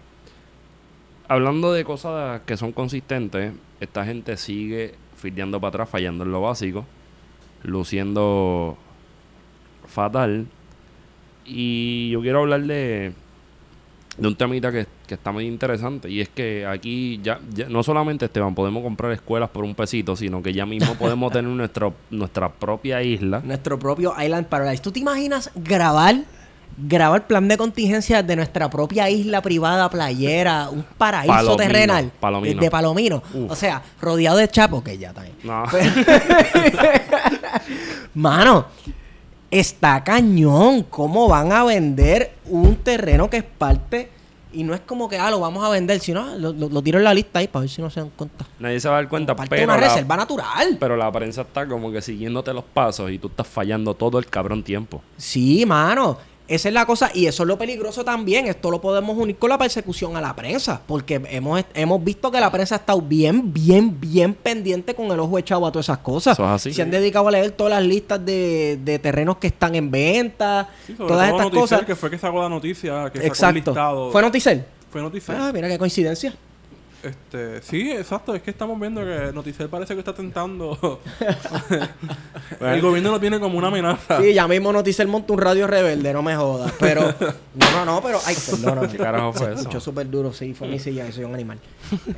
Hablando 1.28 1.74
de 1.74 1.84
cosas 1.84 2.42
que 2.42 2.58
son 2.58 2.72
consistentes, 2.72 3.54
esta 3.80 4.06
gente 4.06 4.38
sigue 4.38 4.94
fildeando 5.16 5.60
para 5.60 5.70
atrás, 5.70 5.90
fallando 5.90 6.24
en 6.24 6.32
lo 6.32 6.42
básico, 6.42 6.86
luciendo 7.64 8.78
fatal. 9.88 10.46
Y 11.44 12.12
yo 12.12 12.22
quiero 12.22 12.42
hablar 12.42 12.62
de, 12.62 13.14
de 14.18 14.28
un 14.28 14.36
temita 14.36 14.72
que, 14.72 14.86
que 15.08 15.16
está 15.16 15.32
muy 15.32 15.46
interesante. 15.48 16.10
Y 16.10 16.22
es 16.22 16.30
que 16.30 16.66
aquí 16.68 17.20
ya, 17.24 17.40
ya- 17.54 17.68
no 17.70 17.82
solamente 17.82 18.26
Esteban, 18.26 18.54
podemos 18.54 18.84
comprar 18.84 19.12
escuelas 19.14 19.50
por 19.50 19.64
un 19.64 19.74
pesito, 19.74 20.16
sino 20.16 20.44
que 20.44 20.54
ya 20.54 20.66
mismo 20.66 20.94
podemos 20.96 21.32
tener 21.32 21.50
nuestro, 21.52 21.94
nuestra 22.12 22.50
propia 22.50 23.02
isla. 23.02 23.42
Nuestro 23.44 23.80
propio 23.80 24.14
Island 24.22 24.48
Paradise. 24.48 24.84
¿Tú 24.84 24.92
te 24.92 25.00
imaginas 25.00 25.50
grabar, 25.56 26.18
grabar 26.78 27.26
plan 27.26 27.48
de 27.48 27.58
contingencia 27.58 28.22
de 28.22 28.36
nuestra 28.36 28.70
propia 28.70 29.10
isla 29.10 29.42
privada, 29.42 29.90
playera, 29.90 30.70
un 30.70 30.84
paraíso 30.98 31.34
Palomino, 31.34 31.58
terrenal? 31.58 32.12
Palomino. 32.20 32.62
De 32.62 32.70
Palomino. 32.70 33.24
Uf. 33.34 33.52
O 33.52 33.56
sea, 33.56 33.82
rodeado 34.02 34.38
de 34.38 34.48
chapos, 34.50 34.84
que 34.84 34.98
ya 34.98 35.14
también. 35.14 35.36
No. 35.44 35.64
Mano, 38.14 38.66
está 39.52 40.04
cañón. 40.04 40.84
¿Cómo 40.90 41.28
van 41.28 41.52
a 41.52 41.64
vender 41.64 42.32
un 42.46 42.76
terreno 42.78 43.30
que 43.30 43.38
es 43.38 43.44
parte? 43.44 44.10
Y 44.60 44.64
no 44.64 44.74
es 44.74 44.80
como 44.82 45.08
que, 45.08 45.18
ah, 45.20 45.30
lo 45.30 45.40
vamos 45.40 45.64
a 45.64 45.70
vender, 45.70 46.00
sino 46.00 46.36
lo, 46.38 46.52
lo- 46.52 46.68
lo 46.70 46.82
tiro 46.82 46.98
en 46.98 47.04
la 47.04 47.14
lista 47.14 47.40
ahí 47.40 47.48
para 47.48 47.62
ver 47.62 47.70
si 47.70 47.82
no 47.82 47.90
se 47.90 48.00
dan 48.00 48.10
cuenta. 48.10 48.46
Nadie 48.60 48.80
se 48.80 48.90
va 48.90 48.96
a 48.96 49.02
dar 49.02 49.10
cuenta, 49.10 49.36
pero 49.36 49.64
una 49.66 49.78
la, 49.78 49.88
reserva 49.88 50.18
natural. 50.18 50.78
pero 50.80 50.98
la 50.98 51.12
prensa 51.12 51.42
está 51.42 51.68
como 51.68 51.92
que 51.92 52.02
siguiéndote 52.02 52.52
los 52.54 52.64
pasos 52.64 53.12
y 53.12 53.20
tú 53.20 53.28
estás 53.28 53.46
fallando 53.48 53.94
todo 53.94 54.18
el 54.18 54.26
cabrón 54.26 54.64
tiempo. 54.64 55.02
Sí, 55.16 55.66
mano. 55.66 56.18
Esa 56.48 56.70
es 56.70 56.74
la 56.74 56.86
cosa. 56.86 57.12
Y 57.14 57.26
eso 57.26 57.44
es 57.44 57.48
lo 57.48 57.58
peligroso 57.58 58.06
también. 58.06 58.48
Esto 58.48 58.72
lo 58.72 58.80
podemos 58.80 59.18
unir 59.18 59.36
con 59.38 59.50
la 59.50 59.58
persecución 59.58 60.16
a 60.16 60.22
la 60.22 60.36
prensa. 60.36 60.82
Porque 60.88 61.22
hemos, 61.30 61.64
hemos 61.74 62.04
visto 62.04 62.32
que 62.32 62.40
la 62.40 62.52
prensa 62.52 62.76
ha 62.76 62.78
estado 62.80 63.02
bien, 63.02 63.54
bien, 63.54 64.00
bien 64.00 64.34
pendiente 64.34 64.96
con 64.96 65.12
el 65.12 65.20
ojo 65.20 65.38
echado 65.38 65.66
a 65.66 65.72
todas 65.72 65.86
esas 65.88 65.98
cosas. 66.00 66.34
Eso 66.34 66.44
es 66.46 66.50
así. 66.52 66.74
Se 66.74 66.82
han 66.82 66.92
dedicado 66.92 67.28
a 67.28 67.32
leer 67.32 67.52
todas 67.52 67.74
las 67.74 67.84
listas 67.84 68.24
de, 68.26 68.80
de 68.84 69.00
terrenos 69.00 69.38
que 69.38 69.48
están 69.48 69.76
en 69.76 69.92
venta. 69.92 70.70
Sí, 70.86 70.96
sobre 70.96 71.08
todas 71.10 71.30
todo 71.30 71.38
estas 71.40 71.46
Noticel, 71.54 71.62
cosas. 71.78 71.86
que 71.86 71.96
fue 71.96 72.10
que 72.10 72.18
sacó 72.18 72.42
la 72.42 72.50
noticia, 72.50 72.92
que 73.12 73.18
sacó 73.18 73.20
el 73.20 73.26
Exacto. 73.26 73.72
listado. 73.72 74.12
¿Fue 74.12 74.22
Noticel? 74.22 74.66
Fue 74.90 75.02
Noticel. 75.02 75.36
Ah, 75.38 75.52
mira 75.54 75.68
qué 75.68 75.78
coincidencia. 75.78 76.34
Este, 77.04 77.62
sí, 77.62 77.92
exacto. 77.92 78.34
Es 78.36 78.42
que 78.42 78.50
estamos 78.52 78.80
viendo 78.80 79.02
que 79.02 79.32
Noticel 79.34 79.70
parece 79.70 79.94
que 79.94 80.00
está 80.00 80.14
tentando. 80.14 81.00
el 82.60 82.82
gobierno 82.82 83.12
lo 83.12 83.20
tiene 83.20 83.40
como 83.40 83.58
una 83.58 83.68
amenaza. 83.68 84.22
Sí, 84.22 84.34
ya 84.34 84.48
mismo 84.48 84.72
Noticel 84.74 85.08
monta 85.08 85.34
un 85.34 85.40
radio 85.40 85.68
rebelde, 85.68 86.12
no 86.14 86.22
me 86.24 86.36
jodas. 86.36 86.74
Pero, 86.80 87.02
no, 87.56 87.72
no, 87.72 87.86
no, 87.86 88.02
pero, 88.02 88.20
ay, 88.26 88.36
perdóname. 88.50 88.88
¿Qué 88.88 88.98
carajo 88.98 89.34
fue 89.34 89.46
Se 89.48 89.52
eso? 89.54 89.62
escuchó 89.62 89.80
súper 89.80 90.10
duro, 90.10 90.34
sí, 90.34 90.54
fue 90.54 90.68
mi 90.68 90.80
silla, 90.80 91.10
soy 91.12 91.24
un 91.24 91.34
animal. 91.36 91.60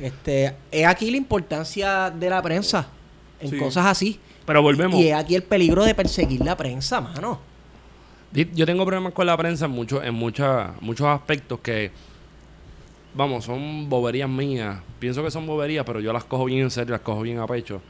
Este, 0.00 0.54
es 0.70 0.86
aquí 0.86 1.10
la 1.10 1.16
importancia 1.18 2.10
de 2.10 2.30
la 2.30 2.40
prensa 2.42 2.88
en 3.40 3.50
Sí. 3.50 3.58
cosas 3.58 3.86
así. 3.86 4.18
Pero 4.46 4.62
volvemos. 4.62 4.98
Y 4.98 5.08
es 5.08 5.14
aquí 5.14 5.34
el 5.34 5.42
peligro 5.42 5.84
de 5.84 5.94
perseguir 5.94 6.40
la 6.44 6.56
prensa, 6.56 7.00
mano. 7.00 7.38
Yo 8.32 8.64
tengo 8.64 8.84
problemas 8.86 9.12
con 9.12 9.26
la 9.26 9.36
prensa 9.36 9.64
en, 9.66 9.72
muchos 9.72 10.04
en 10.04 10.14
mucha- 10.14 10.72
muchos 10.80 11.06
aspectos 11.06 11.58
que, 11.60 11.90
vamos, 13.14 13.44
son 13.44 13.88
boberías 13.88 14.28
mías. 14.28 14.80
Pienso 14.98 15.22
que 15.22 15.30
son 15.30 15.46
boberías, 15.46 15.84
pero 15.84 16.00
yo 16.00 16.12
las 16.12 16.24
cojo 16.24 16.44
bien 16.44 16.60
en 16.60 16.70
serio, 16.70 16.92
las 16.92 17.00
cojo 17.00 17.22
bien 17.22 17.38
a 17.38 17.46
pecho. 17.46 17.80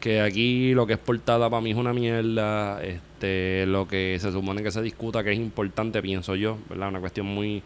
Que 0.00 0.20
aquí 0.20 0.72
lo 0.72 0.86
que 0.86 0.94
es 0.94 0.98
portada 0.98 1.50
para 1.50 1.60
mí 1.60 1.72
es 1.72 1.76
una 1.76 1.92
mierda. 1.92 2.82
Este, 2.82 3.66
lo 3.66 3.86
que 3.86 4.16
se 4.20 4.32
supone 4.32 4.62
que 4.62 4.70
se 4.70 4.80
discuta 4.82 5.22
que 5.22 5.32
es 5.32 5.38
importante, 5.38 6.00
pienso 6.00 6.34
yo, 6.36 6.56
¿verdad? 6.68 6.88
Una 6.88 7.00
cuestión 7.00 7.26
muy... 7.26 7.62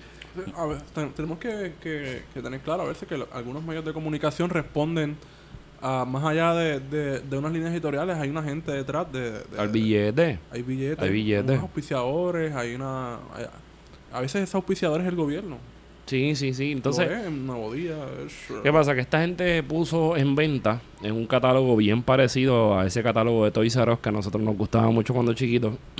A 0.56 0.66
ver, 0.66 0.82
ten- 0.92 1.10
tenemos 1.12 1.38
que, 1.38 1.74
que- 1.80 2.22
que 2.34 2.42
tener 2.42 2.58
claro 2.60 2.82
a 2.82 2.86
veces 2.86 3.08
que 3.08 3.16
algunos 3.32 3.62
medios 3.62 3.84
de 3.84 3.92
comunicación 3.92 4.50
responden 4.50 5.16
a 5.80 6.04
más 6.04 6.24
allá 6.24 6.52
de, 6.54 6.80
de- 6.80 7.20
de 7.20 7.38
unas 7.38 7.52
líneas 7.52 7.72
editoriales, 7.72 8.16
hay 8.16 8.30
una 8.30 8.42
gente 8.42 8.72
detrás 8.72 9.12
de, 9.12 9.30
de- 9.30 9.44
al 9.58 9.68
billete. 9.68 10.40
hay 10.50 10.62
billetes, 10.62 10.98
Hay 11.04 11.10
billetes. 11.10 11.50
unos 11.50 11.62
auspiciadores, 11.62 12.52
hay 12.56 12.74
una 12.74 13.14
hay- 13.32 13.46
a 14.12 14.20
veces 14.20 14.42
esos 14.42 14.56
auspiciadores 14.56 15.06
es 15.06 15.10
el 15.10 15.16
gobierno. 15.16 15.58
Sí, 16.06 16.36
sí, 16.36 16.52
sí. 16.52 16.72
Entonces, 16.72 17.08
es, 17.10 17.26
es- 18.26 18.52
¿Qué 18.62 18.70
pasa? 18.72 18.94
Que 18.94 19.00
esta 19.00 19.20
gente 19.20 19.62
puso 19.62 20.16
en 20.18 20.34
venta 20.34 20.80
en 21.02 21.12
un 21.12 21.26
catálogo 21.26 21.76
bien 21.76 22.02
parecido 22.02 22.78
a 22.78 22.86
ese 22.86 23.02
catálogo 23.02 23.44
de 23.46 23.50
Toys 23.50 23.74
R 23.76 23.92
Us 23.92 23.98
que 24.00 24.10
a 24.10 24.12
nosotros 24.12 24.42
nos 24.42 24.54
gustaba 24.56 24.90
mucho 24.90 25.14
cuando 25.14 25.32
chiquitos 25.32 25.74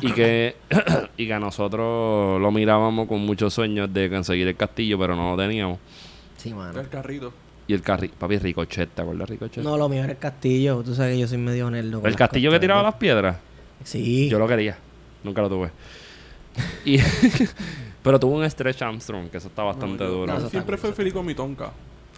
y 0.00 0.12
que 0.12 0.54
y 1.16 1.26
que 1.26 1.32
a 1.32 1.40
nosotros 1.40 2.40
lo 2.40 2.50
mirábamos 2.52 3.08
con 3.08 3.20
muchos 3.20 3.52
sueños 3.52 3.92
de 3.92 4.08
conseguir 4.08 4.46
el 4.46 4.56
castillo, 4.56 4.96
pero 4.98 5.16
no 5.16 5.34
lo 5.34 5.42
teníamos. 5.42 5.78
Sí, 6.36 6.54
mano. 6.54 6.78
el 6.80 6.88
carrito. 6.88 7.32
Y 7.68 7.74
el 7.74 7.82
carri, 7.82 8.06
papi 8.06 8.38
Ricochet, 8.38 8.90
¿te 8.90 9.02
acuerdas 9.02 9.26
de 9.28 9.34
Ricochet? 9.34 9.64
No, 9.64 9.76
lo 9.76 9.88
mío 9.88 10.04
era 10.04 10.12
el 10.12 10.18
castillo. 10.18 10.84
Tú 10.84 10.94
sabes 10.94 11.14
que 11.14 11.20
yo 11.22 11.26
soy 11.26 11.38
medio 11.38 11.68
nerdo. 11.68 12.00
el 12.04 12.14
castillo 12.14 12.52
que 12.52 12.60
tiraba 12.60 12.80
de- 12.82 12.86
las 12.86 12.94
piedras. 12.94 13.38
Sí. 13.82 14.28
Yo 14.28 14.38
lo 14.38 14.46
quería, 14.46 14.78
nunca 15.24 15.42
lo 15.42 15.48
tuve. 15.48 15.70
Y 16.84 16.98
pero 18.06 18.20
tuvo 18.20 18.36
un 18.36 18.48
Stretch 18.48 18.82
Armstrong, 18.82 19.28
que 19.28 19.38
eso 19.38 19.48
está 19.48 19.62
bastante 19.64 20.04
No, 20.04 20.10
yo- 20.10 20.16
duro. 20.18 20.48
siempre 20.48 20.76
fue 20.76 20.92
feliz 20.92 21.12
con 21.12 21.26
mi 21.26 21.34
tonka. 21.34 21.72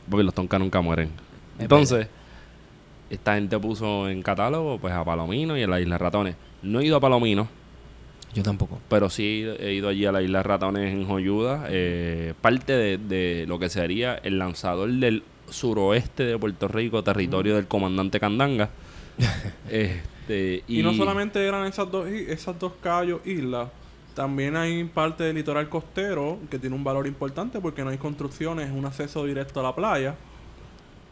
Porque 0.09 0.22
los 0.22 0.35
tonkas 0.35 0.61
nunca 0.61 0.81
mueren. 0.81 1.11
Entonces, 1.59 2.07
esta 3.11 3.35
gente 3.37 3.59
puso 3.59 4.09
en 4.09 4.22
catálogo 4.22 4.79
pues 4.79 4.92
a 4.92 5.03
Palomino 5.05 5.57
y 5.57 5.62
a 5.62 5.66
la 5.66 5.81
Isla 5.81 5.96
Ratones. 5.98 6.37
No 6.62 6.81
he 6.81 6.85
ido 6.87 6.96
a 6.96 7.01
Palomino, 7.01 7.48
Yo 8.35 8.42
tampoco. 8.42 8.79
pero 8.88 9.09
sí 9.09 9.46
he 9.59 9.72
ido 9.72 9.88
allí 9.88 10.05
a 10.05 10.12
la 10.12 10.20
Isla 10.22 10.42
Ratones 10.42 10.92
en 10.92 11.07
Joyuda. 11.07 11.66
eh, 11.70 12.35
parte 12.40 12.72
de, 12.74 12.98
de 12.98 13.46
lo 13.48 13.59
que 13.59 13.68
sería 13.70 14.14
el 14.22 14.38
lanzador 14.38 14.90
del 14.90 15.23
suroeste 15.48 16.25
de 16.25 16.38
Puerto 16.38 16.69
Rico, 16.69 17.02
territorio 17.02 17.56
del 17.56 17.67
comandante 17.67 18.21
Candanga. 18.21 18.69
este, 19.71 20.63
Y, 20.69 20.83
no 20.83 20.92
solamente 20.94 21.44
eran 21.46 21.67
esas 21.67 21.90
dos, 21.90 22.06
esas 22.08 22.58
dos 22.58 22.73
callos, 22.83 23.21
islas, 23.27 23.69
también 24.19 24.56
hay 24.56 24.83
parte 24.83 25.23
del 25.23 25.37
litoral 25.37 25.69
costero 25.69 26.40
que 26.50 26.58
tiene 26.58 26.75
un 26.75 26.83
valor 26.83 27.06
importante 27.06 27.60
porque 27.60 27.85
no 27.85 27.90
hay 27.90 27.98
construcciones, 27.98 28.69
un 28.73 28.85
acceso 28.85 29.25
directo 29.25 29.60
a 29.60 29.62
la 29.62 29.73
playa, 29.77 30.16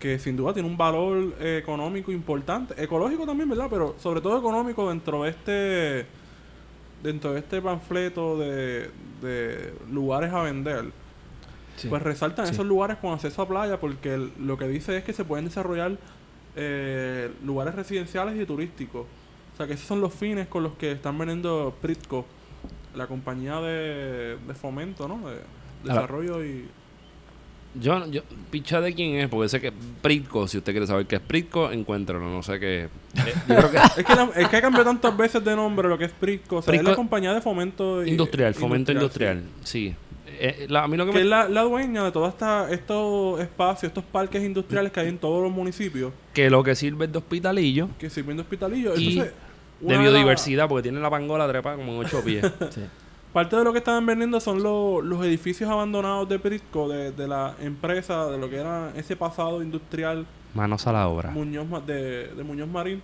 que 0.00 0.18
sin 0.18 0.36
duda 0.36 0.52
tiene 0.52 0.68
un 0.68 0.76
valor 0.76 1.36
eh, 1.38 1.61
económico 1.62 2.11
importante, 2.11 2.74
ecológico 2.82 3.24
también, 3.24 3.48
¿verdad? 3.48 3.68
Pero 3.70 3.94
sobre 4.00 4.20
todo 4.20 4.36
económico 4.36 4.88
dentro 4.88 5.22
de 5.22 5.30
este 5.30 6.07
dentro 7.00 7.32
de 7.32 7.38
este 7.38 7.62
panfleto 7.62 8.36
de, 8.38 8.90
de 9.22 9.72
lugares 9.92 10.32
a 10.32 10.42
vender. 10.42 10.86
Sí. 11.76 11.86
Pues 11.88 12.02
resaltan 12.02 12.46
Sí. 12.48 12.54
esos 12.54 12.66
lugares 12.66 12.96
con 12.96 13.12
acceso 13.12 13.40
a 13.40 13.46
playa 13.46 13.78
porque 13.78 14.14
el- 14.14 14.32
lo 14.40 14.59
que 14.59 14.66
dice 14.66 14.96
es 14.96 15.04
que 15.04 15.12
se 15.12 15.24
pueden 15.24 15.44
desarrollar 15.44 15.92
eh, 16.57 17.30
lugares 17.44 17.72
residenciales 17.76 18.34
y 18.40 18.44
turísticos. 18.46 19.07
O 19.54 19.57
sea 19.57 19.68
que 19.68 19.74
esos 19.74 19.86
son 19.86 20.00
los 20.00 20.12
fines 20.12 20.48
con 20.48 20.64
los 20.64 20.72
que 20.72 20.90
están 20.90 21.16
vendiendo 21.16 21.72
Pritco 21.80 22.26
la 22.97 23.07
compañía 23.07 23.61
de, 23.61 24.36
de 24.47 24.55
fomento, 24.55 25.07
¿no? 25.07 25.28
De 25.28 25.36
desarrollo 25.84 26.44
y... 26.44 26.66
Yo, 27.78 28.07
yo, 28.11 28.22
picha 28.51 28.80
de 28.80 28.94
quién 28.94 29.16
es, 29.16 29.28
porque 29.28 29.51
sé 29.51 29.61
que 29.61 29.70
Pritco, 30.01 30.49
si 30.49 30.57
usted 30.57 30.72
quiere 30.72 30.86
saber 30.86 31.05
qué 31.07 31.16
es 31.16 31.20
Pritco, 31.20 31.70
encuéntralo, 31.70 32.24
no 32.30 32.42
sé 32.42 32.59
qué. 32.59 32.84
Eh, 32.84 32.88
yo 33.49 33.55
creo 33.57 33.70
que 33.70 33.76
Es 33.76 34.07
que, 34.07 34.14
la- 34.14 34.30
es 34.34 34.49
que 34.49 34.61
cambiado 34.62 34.86
tantas 34.86 35.14
veces 35.14 35.44
de 35.44 35.55
nombre 35.55 35.86
lo 35.86 35.99
que 35.99 36.07
es 36.07 36.12
Prisco. 36.12 36.57
O 36.57 36.62
sea, 36.62 36.74
es 36.74 36.82
la 36.82 36.94
compañía 36.94 37.34
de 37.34 37.42
fomento 37.42 38.03
y- 38.05 38.11
industrial, 38.11 38.55
fomento 38.55 38.92
industrial, 38.92 39.38
industrial, 39.40 39.66
sí. 39.66 39.94
Eh, 40.38 40.66
la- 40.70 40.84
a 40.84 40.88
mí 40.88 40.97
lo 40.97 41.05
que, 41.05 41.12
Que 41.12 41.18
me- 41.18 41.22
es 41.24 41.28
la, 41.28 41.49
la 41.51 41.62
dueña 41.62 42.03
de 42.03 42.12
todos 42.12 42.32
estos 42.70 43.40
espacios, 43.40 43.90
estos 43.90 44.05
parques 44.05 44.42
industriales 44.42 44.90
que 44.90 45.01
hay 45.01 45.09
en 45.09 45.18
todos 45.18 45.42
los 45.42 45.53
municipios 45.53 46.12
que 46.32 46.49
lo 46.49 46.62
que 46.64 46.74
sirve 46.74 47.05
es 47.07 47.12
de 47.12 47.18
hospitalillo 47.18 47.88
que 47.99 48.09
sirven 48.09 48.36
de 48.36 48.42
hospitalillos. 48.42 48.99
y 48.99 49.18
Entonces, 49.18 49.34
de 49.81 49.99
biodiversidad, 49.99 50.68
porque 50.68 50.85
tiene 50.85 51.01
la 51.01 51.11
pangola 51.11 51.47
trepa 51.49 51.77
como 51.77 51.93
en 51.93 51.99
ocho 52.07 52.22
pies. 52.24 52.45
Parte 53.33 53.55
de 53.57 53.64
lo 53.64 53.72
que 53.72 53.79
estaban 53.81 54.07
vendiendo 54.07 54.41
son 54.41 54.62
lo- 54.62 55.03
los 55.03 55.22
edificios 55.27 55.68
abandonados 55.68 56.27
de 56.29 56.39
Prisco, 56.39 56.89
de, 56.89 57.12
de 57.12 57.29
la 57.29 57.55
empresa, 57.61 58.27
de 58.31 58.39
lo 58.39 58.49
que 58.49 58.57
era 58.57 58.93
ese 58.97 59.14
pasado 59.16 59.62
industrial 59.62 60.24
Manos 60.55 60.87
a 60.87 60.93
la 60.93 61.07
obra. 61.07 61.31
Muñoz, 61.33 61.66
de, 61.87 62.29
de 62.29 62.43
Muñoz 62.43 62.68
Marín. 62.68 63.03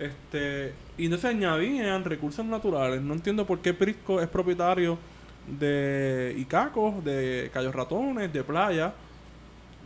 Este, 0.00 0.74
y 0.96 1.04
entonces 1.04 1.30
añadían 1.30 2.02
recursos 2.04 2.44
naturales. 2.44 3.00
No 3.02 3.14
entiendo 3.14 3.46
por 3.46 3.60
qué 3.60 3.72
Prisco 3.72 4.20
es 4.20 4.26
propietario 4.28 4.98
de 5.46 6.34
Icacos, 6.38 7.04
de 7.04 7.50
Cayos 7.54 7.74
Ratones, 7.74 8.32
de 8.32 8.42
Playa. 8.42 8.92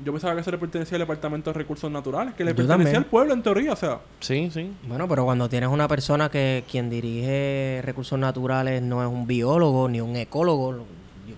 Yo 0.04 0.12
pensaba 0.12 0.34
que 0.34 0.40
eso 0.40 0.50
le 0.50 0.58
pertenecía 0.58 0.96
al 0.96 1.00
Departamento 1.00 1.50
de 1.52 1.58
Recursos 1.58 1.90
Naturales, 1.90 2.34
que 2.34 2.44
le 2.44 2.50
Yo 2.52 2.56
pertenecía 2.56 2.84
también. 2.84 2.96
al 2.96 3.04
pueblo 3.06 3.32
en 3.34 3.42
teoría, 3.42 3.72
o 3.72 3.76
sea. 3.76 4.00
Sí, 4.20 4.50
sí. 4.52 4.72
Bueno, 4.88 5.06
pero 5.08 5.24
cuando 5.24 5.48
tienes 5.48 5.68
una 5.68 5.86
persona 5.88 6.28
que 6.30 6.64
quien 6.70 6.90
dirige 6.90 7.80
recursos 7.84 8.18
naturales 8.18 8.82
no 8.82 9.02
es 9.02 9.08
un 9.08 9.26
biólogo 9.26 9.88
ni 9.88 10.00
un 10.00 10.16
ecólogo, 10.16 10.72
lo- 10.72 10.84
yo 11.26 11.34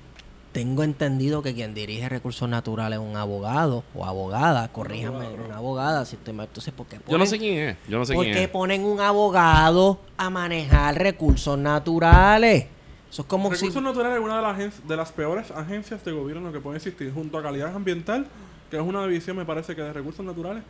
tengo 0.52 0.82
entendido 0.82 1.42
que 1.42 1.52
quien 1.52 1.74
dirige 1.74 2.08
recursos 2.08 2.48
naturales 2.48 2.98
es 3.00 3.04
un 3.04 3.16
abogado 3.16 3.84
o 3.94 4.06
abogada, 4.06 4.68
corríjame, 4.72 5.26
una 5.46 5.56
abogada, 5.56 6.04
si 6.06 6.16
estoy 6.16 6.32
mal. 6.32 6.46
Entonces, 6.46 6.72
¿por 6.72 6.86
qué 6.86 6.96
Yo 7.08 7.18
no 7.18 7.24
ponen- 7.24 7.26
sé 7.26 7.38
quién 7.38 7.58
es. 7.68 7.76
Yo 7.88 7.98
no 7.98 8.04
sé 8.06 8.14
¿Por 8.14 8.24
quién 8.24 8.36
qué 8.36 8.42
es. 8.44 8.48
ponen 8.48 8.84
un 8.84 9.00
abogado 9.00 9.98
a 10.16 10.30
manejar 10.30 10.96
recursos 10.96 11.58
naturales? 11.58 12.66
Eso 13.10 13.22
es 13.22 13.28
como 13.28 13.48
si... 13.50 13.66
Recursos 13.66 13.80
Naturales 13.82 14.18
es 14.18 14.24
una 14.24 14.36
de 14.38 14.42
las, 14.42 14.88
de 14.88 14.96
las 14.96 15.12
peores 15.12 15.50
agencias 15.52 16.04
de 16.04 16.10
gobierno 16.10 16.50
que 16.50 16.58
puede 16.58 16.78
existir, 16.78 17.12
junto 17.14 17.38
a 17.38 17.42
Calidad 17.44 17.72
Ambiental, 17.74 18.26
que 18.74 18.80
es 18.82 18.86
una 18.86 19.06
división, 19.06 19.36
me 19.36 19.44
parece 19.44 19.74
que 19.76 19.82
de 19.82 19.92
Recursos 19.92 20.24
Naturales, 20.26 20.62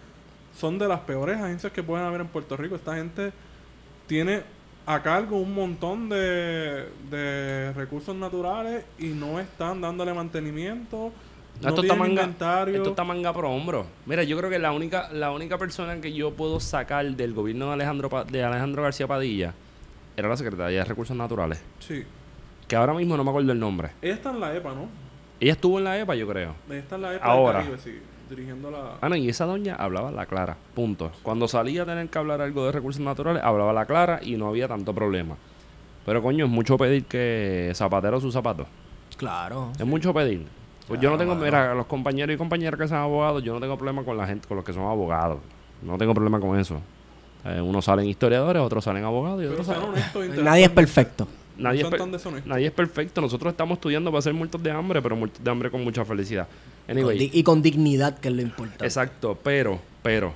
son 0.58 0.78
de 0.78 0.86
las 0.86 1.00
peores 1.00 1.38
agencias 1.40 1.72
que 1.72 1.82
pueden 1.82 2.04
haber 2.06 2.20
en 2.20 2.28
Puerto 2.28 2.56
Rico. 2.56 2.76
Esta 2.76 2.94
gente 2.96 3.32
tiene 4.06 4.42
a 4.86 5.02
cargo 5.02 5.38
un 5.38 5.54
montón 5.54 6.08
de, 6.10 6.86
de 7.10 7.72
recursos 7.72 8.14
naturales 8.14 8.84
y 8.98 9.06
no 9.06 9.40
están 9.40 9.80
dándole 9.80 10.12
mantenimiento. 10.12 11.10
No 11.62 11.68
esto, 11.68 11.82
está 11.82 11.94
manga, 11.94 12.22
inventario. 12.22 12.76
esto 12.76 12.90
está 12.90 13.04
manga 13.04 13.32
por 13.32 13.46
hombro. 13.46 13.86
Mira, 14.06 14.22
yo 14.24 14.36
creo 14.36 14.50
que 14.50 14.58
la 14.58 14.72
única, 14.72 15.08
la 15.12 15.30
única 15.30 15.56
persona 15.56 16.00
que 16.00 16.12
yo 16.12 16.32
puedo 16.34 16.60
sacar 16.60 17.06
del 17.06 17.32
gobierno 17.32 17.68
de 17.68 17.72
Alejandro, 17.74 18.10
Pa- 18.10 18.24
de 18.24 18.42
Alejandro 18.44 18.82
García 18.82 19.06
Padilla 19.06 19.54
era 20.16 20.28
la 20.28 20.36
secretaria 20.36 20.80
de 20.80 20.84
Recursos 20.84 21.16
Naturales. 21.16 21.62
Sí. 21.80 22.04
Que 22.68 22.76
ahora 22.76 22.92
mismo 22.94 23.16
no 23.16 23.24
me 23.24 23.30
acuerdo 23.30 23.52
el 23.52 23.58
nombre. 23.58 23.90
Ella 24.02 24.14
está 24.14 24.30
en 24.30 24.40
la 24.40 24.54
EPA, 24.54 24.74
¿no? 24.74 24.88
Ella 25.44 25.52
estuvo 25.52 25.76
en 25.76 25.84
la 25.84 25.98
EPA, 25.98 26.14
yo 26.14 26.26
creo. 26.26 26.54
Ella 26.70 26.78
está 26.78 26.94
en 26.96 27.02
la 27.02 27.14
EPA 27.16 27.26
Ahora. 27.26 27.58
del 27.58 27.68
Caribe, 27.68 27.82
sí. 27.82 28.00
Dirigiendo 28.30 28.70
la... 28.70 28.92
Ah, 29.02 29.10
no, 29.10 29.16
y 29.16 29.28
esa 29.28 29.44
doña 29.44 29.74
hablaba 29.74 30.10
la 30.10 30.24
clara. 30.24 30.56
Punto. 30.74 31.12
Cuando 31.22 31.46
salía 31.48 31.82
a 31.82 31.84
tener 31.84 32.08
que 32.08 32.18
hablar 32.18 32.40
algo 32.40 32.64
de 32.64 32.72
recursos 32.72 33.02
naturales, 33.02 33.42
hablaba 33.44 33.74
la 33.74 33.84
clara 33.84 34.20
y 34.22 34.38
no 34.38 34.48
había 34.48 34.68
tanto 34.68 34.94
problema. 34.94 35.36
Pero 36.06 36.22
coño, 36.22 36.46
es 36.46 36.50
mucho 36.50 36.78
pedir 36.78 37.04
que 37.04 37.72
zapatero 37.74 38.22
sus 38.22 38.32
zapatos. 38.32 38.66
Claro. 39.18 39.70
Es 39.78 39.84
mucho 39.84 40.14
pedir. 40.14 40.46
Pues 40.88 40.98
yo 40.98 41.10
no 41.10 41.18
tengo, 41.18 41.34
mira, 41.34 41.74
los 41.74 41.84
compañeros 41.84 42.34
y 42.34 42.38
compañeras 42.38 42.80
que 42.80 42.88
son 42.88 42.96
abogados, 42.96 43.42
yo 43.42 43.52
no 43.52 43.60
tengo 43.60 43.76
problema 43.76 44.02
con 44.02 44.16
la 44.16 44.26
gente, 44.26 44.48
con 44.48 44.56
los 44.56 44.64
que 44.64 44.72
son 44.72 44.84
abogados. 44.84 45.40
No 45.82 45.98
tengo 45.98 46.14
problema 46.14 46.40
con 46.40 46.58
eso. 46.58 46.80
Eh, 47.44 47.60
unos 47.60 47.84
salen 47.84 48.06
historiadores, 48.06 48.62
otros 48.62 48.82
salen 48.82 49.04
abogados 49.04 49.42
y 49.42 49.44
otros 49.44 49.66
sean 49.66 49.76
salen... 49.76 49.90
honestos, 49.90 50.42
Nadie 50.42 50.64
es 50.64 50.70
perfecto. 50.70 51.28
Nadie 51.56 51.62
no 51.62 51.72
es, 51.74 51.80
son 51.82 51.90
per- 51.90 52.00
tan 52.00 52.12
deshonestos. 52.12 52.48
nadie 52.48 52.66
es 52.66 52.72
perfecto. 52.72 53.20
Nosotros 53.20 53.52
estamos 53.52 53.76
estudiando 53.76 54.10
para 54.10 54.22
ser 54.22 54.34
muertos 54.34 54.62
de 54.62 54.70
hambre, 54.70 55.00
pero 55.02 55.14
muertos 55.16 55.42
de 55.42 55.50
hambre 55.50 55.70
con 55.70 55.82
mucha 55.84 56.04
felicidad. 56.04 56.48
Anyway, 56.88 57.16
Con 57.18 57.18
di- 57.30 57.38
y 57.38 57.42
con 57.42 57.62
dignidad, 57.62 58.18
que 58.18 58.28
es 58.28 58.34
lo 58.34 58.42
importante. 58.42 58.84
Exacto, 58.84 59.38
pero, 59.42 59.80
pero, 60.02 60.32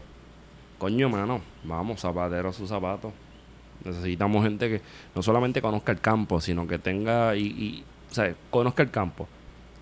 coño, 0.79 1.09
mano, 1.09 1.41
vamos, 1.65 2.01
zapatero 2.01 2.49
a 2.49 2.53
sus 2.53 2.69
zapatos. 2.69 3.13
Necesitamos 3.85 4.43
gente 4.45 4.69
que 4.69 4.81
no 5.15 5.23
solamente 5.23 5.61
conozca 5.63 5.93
el 5.93 6.01
campo, 6.01 6.41
sino 6.41 6.67
que 6.67 6.79
tenga, 6.79 7.37
y, 7.37 7.43
y 7.47 7.85
o 8.11 8.15
sea, 8.15 8.35
conozca 8.51 8.83
el 8.83 8.91
campo, 8.91 9.29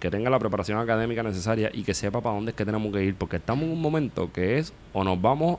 que 0.00 0.10
tenga 0.10 0.28
la 0.28 0.38
preparación 0.38 0.78
académica 0.78 1.22
necesaria 1.22 1.70
y 1.72 1.82
que 1.82 1.94
sepa 1.94 2.20
para 2.20 2.34
dónde 2.34 2.50
es 2.50 2.56
que 2.56 2.64
tenemos 2.66 2.92
que 2.92 3.02
ir, 3.04 3.14
porque 3.14 3.36
estamos 3.36 3.64
en 3.64 3.70
un 3.72 3.80
momento 3.80 4.30
que 4.32 4.58
es 4.58 4.72
o 4.92 5.02
nos 5.04 5.20
vamos 5.20 5.58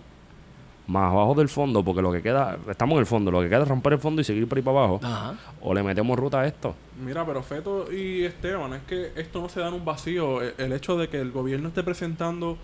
más 0.87 1.11
abajo 1.11 1.35
del 1.35 1.49
fondo, 1.49 1.83
porque 1.83 2.01
lo 2.01 2.11
que 2.11 2.21
queda, 2.21 2.57
estamos 2.69 2.95
en 2.95 2.99
el 3.01 3.05
fondo, 3.05 3.29
lo 3.29 3.41
que 3.41 3.49
queda 3.49 3.63
es 3.63 3.67
romper 3.67 3.93
el 3.93 3.99
fondo 3.99 4.21
y 4.21 4.23
seguir 4.23 4.47
por 4.47 4.57
ahí 4.57 4.63
para 4.63 4.77
abajo, 4.79 4.99
Ajá. 5.03 5.35
o 5.61 5.73
le 5.73 5.83
metemos 5.83 6.17
ruta 6.17 6.41
a 6.41 6.47
esto. 6.47 6.73
Mira, 7.03 7.25
pero 7.25 7.43
Feto 7.43 7.91
y 7.91 8.23
Esteban, 8.23 8.73
es 8.73 8.81
que 8.83 9.11
esto 9.17 9.41
no 9.41 9.49
se 9.49 9.59
da 9.59 9.67
en 9.67 9.73
un 9.73 9.83
vacío. 9.85 10.41
E- 10.41 10.53
El, 10.57 10.71
hecho 10.73 10.97
de 10.97 11.09
que 11.09 11.19
el 11.19 11.31
gobierno 11.31 11.67
esté 11.69 11.83
presentando 11.83 12.57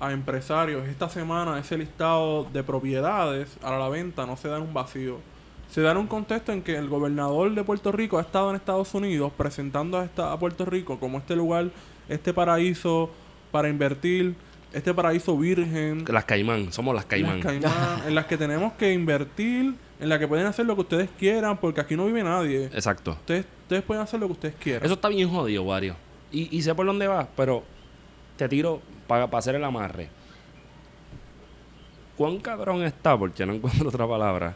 a 0.00 0.12
empresarios 0.12 0.86
esta 0.86 1.08
semana 1.08 1.58
ese 1.58 1.76
listado 1.76 2.44
de 2.52 2.62
propiedades 2.62 3.56
a 3.64 3.76
la 3.76 3.88
venta 3.88 4.24
no 4.26 4.36
se 4.36 4.46
da 4.48 4.58
en 4.58 4.62
un 4.62 4.72
vacío. 4.74 5.16
Se 5.68 5.82
da 5.82 5.90
en 5.90 5.96
un 5.98 6.06
contexto 6.06 6.52
en 6.52 6.62
que 6.62 6.76
el 6.76 6.88
gobernador 6.88 7.52
de 7.54 7.64
Puerto 7.64 7.90
Rico 7.90 8.18
ha 8.18 8.22
estado 8.22 8.50
en 8.50 8.56
Estados 8.56 8.94
Unidos 8.94 9.32
presentando 9.36 9.98
a, 9.98 10.04
esta, 10.04 10.32
a 10.32 10.38
Puerto 10.38 10.64
Rico 10.64 10.98
como 11.00 11.18
este 11.18 11.34
lugar, 11.34 11.70
este 12.08 12.32
paraíso 12.32 13.10
para 13.50 13.68
invertir, 13.68 14.34
este 14.72 14.94
paraíso 14.94 15.36
virgen. 15.36 16.04
Las 16.08 16.24
caimán, 16.24 16.72
somos 16.72 16.94
las 16.94 17.04
caimán. 17.04 17.36
Las 17.36 17.46
Caimán, 17.46 18.02
en 18.06 18.14
las 18.14 18.26
que 18.26 18.36
tenemos 18.36 18.72
que 18.74 18.92
invertir, 18.92 19.74
en 20.00 20.08
las 20.08 20.18
que 20.18 20.28
pueden 20.28 20.46
hacer 20.46 20.66
lo 20.66 20.74
que 20.74 20.82
ustedes 20.82 21.08
quieran, 21.18 21.56
porque 21.56 21.80
aquí 21.80 21.96
no 21.96 22.06
vive 22.06 22.22
nadie. 22.22 22.66
Exacto. 22.66 23.12
Ustedes, 23.12 23.46
ustedes 23.62 23.82
pueden 23.82 24.02
hacer 24.02 24.20
lo 24.20 24.26
que 24.26 24.32
ustedes 24.32 24.54
quieran. 24.56 24.84
Eso 24.84 24.94
está 24.94 25.08
bien 25.08 25.28
jodido, 25.28 25.62
Wario. 25.62 25.96
Y, 26.30 26.56
y 26.56 26.62
sé 26.62 26.74
por 26.74 26.86
dónde 26.86 27.06
vas, 27.06 27.26
pero 27.36 27.64
te 28.36 28.48
tiro 28.48 28.80
para 29.06 29.24
hacer 29.24 29.54
el 29.54 29.64
amarre. 29.64 30.08
¿Cuán 32.16 32.38
cabrón 32.38 32.82
está, 32.82 33.16
porque 33.16 33.46
no 33.46 33.54
encuentro 33.54 33.88
otra 33.88 34.06
palabra, 34.06 34.54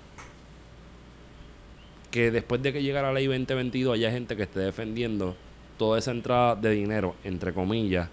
que 2.10 2.30
después 2.30 2.60
de 2.60 2.72
que 2.72 2.82
llegara 2.82 3.08
la 3.08 3.14
ley 3.14 3.26
2022 3.26 3.94
haya 3.94 4.10
gente 4.10 4.36
que 4.36 4.42
esté 4.42 4.60
defendiendo 4.60 5.36
toda 5.78 5.98
esa 5.98 6.10
entrada 6.10 6.56
de 6.56 6.70
dinero, 6.70 7.14
entre 7.24 7.54
comillas, 7.54 8.08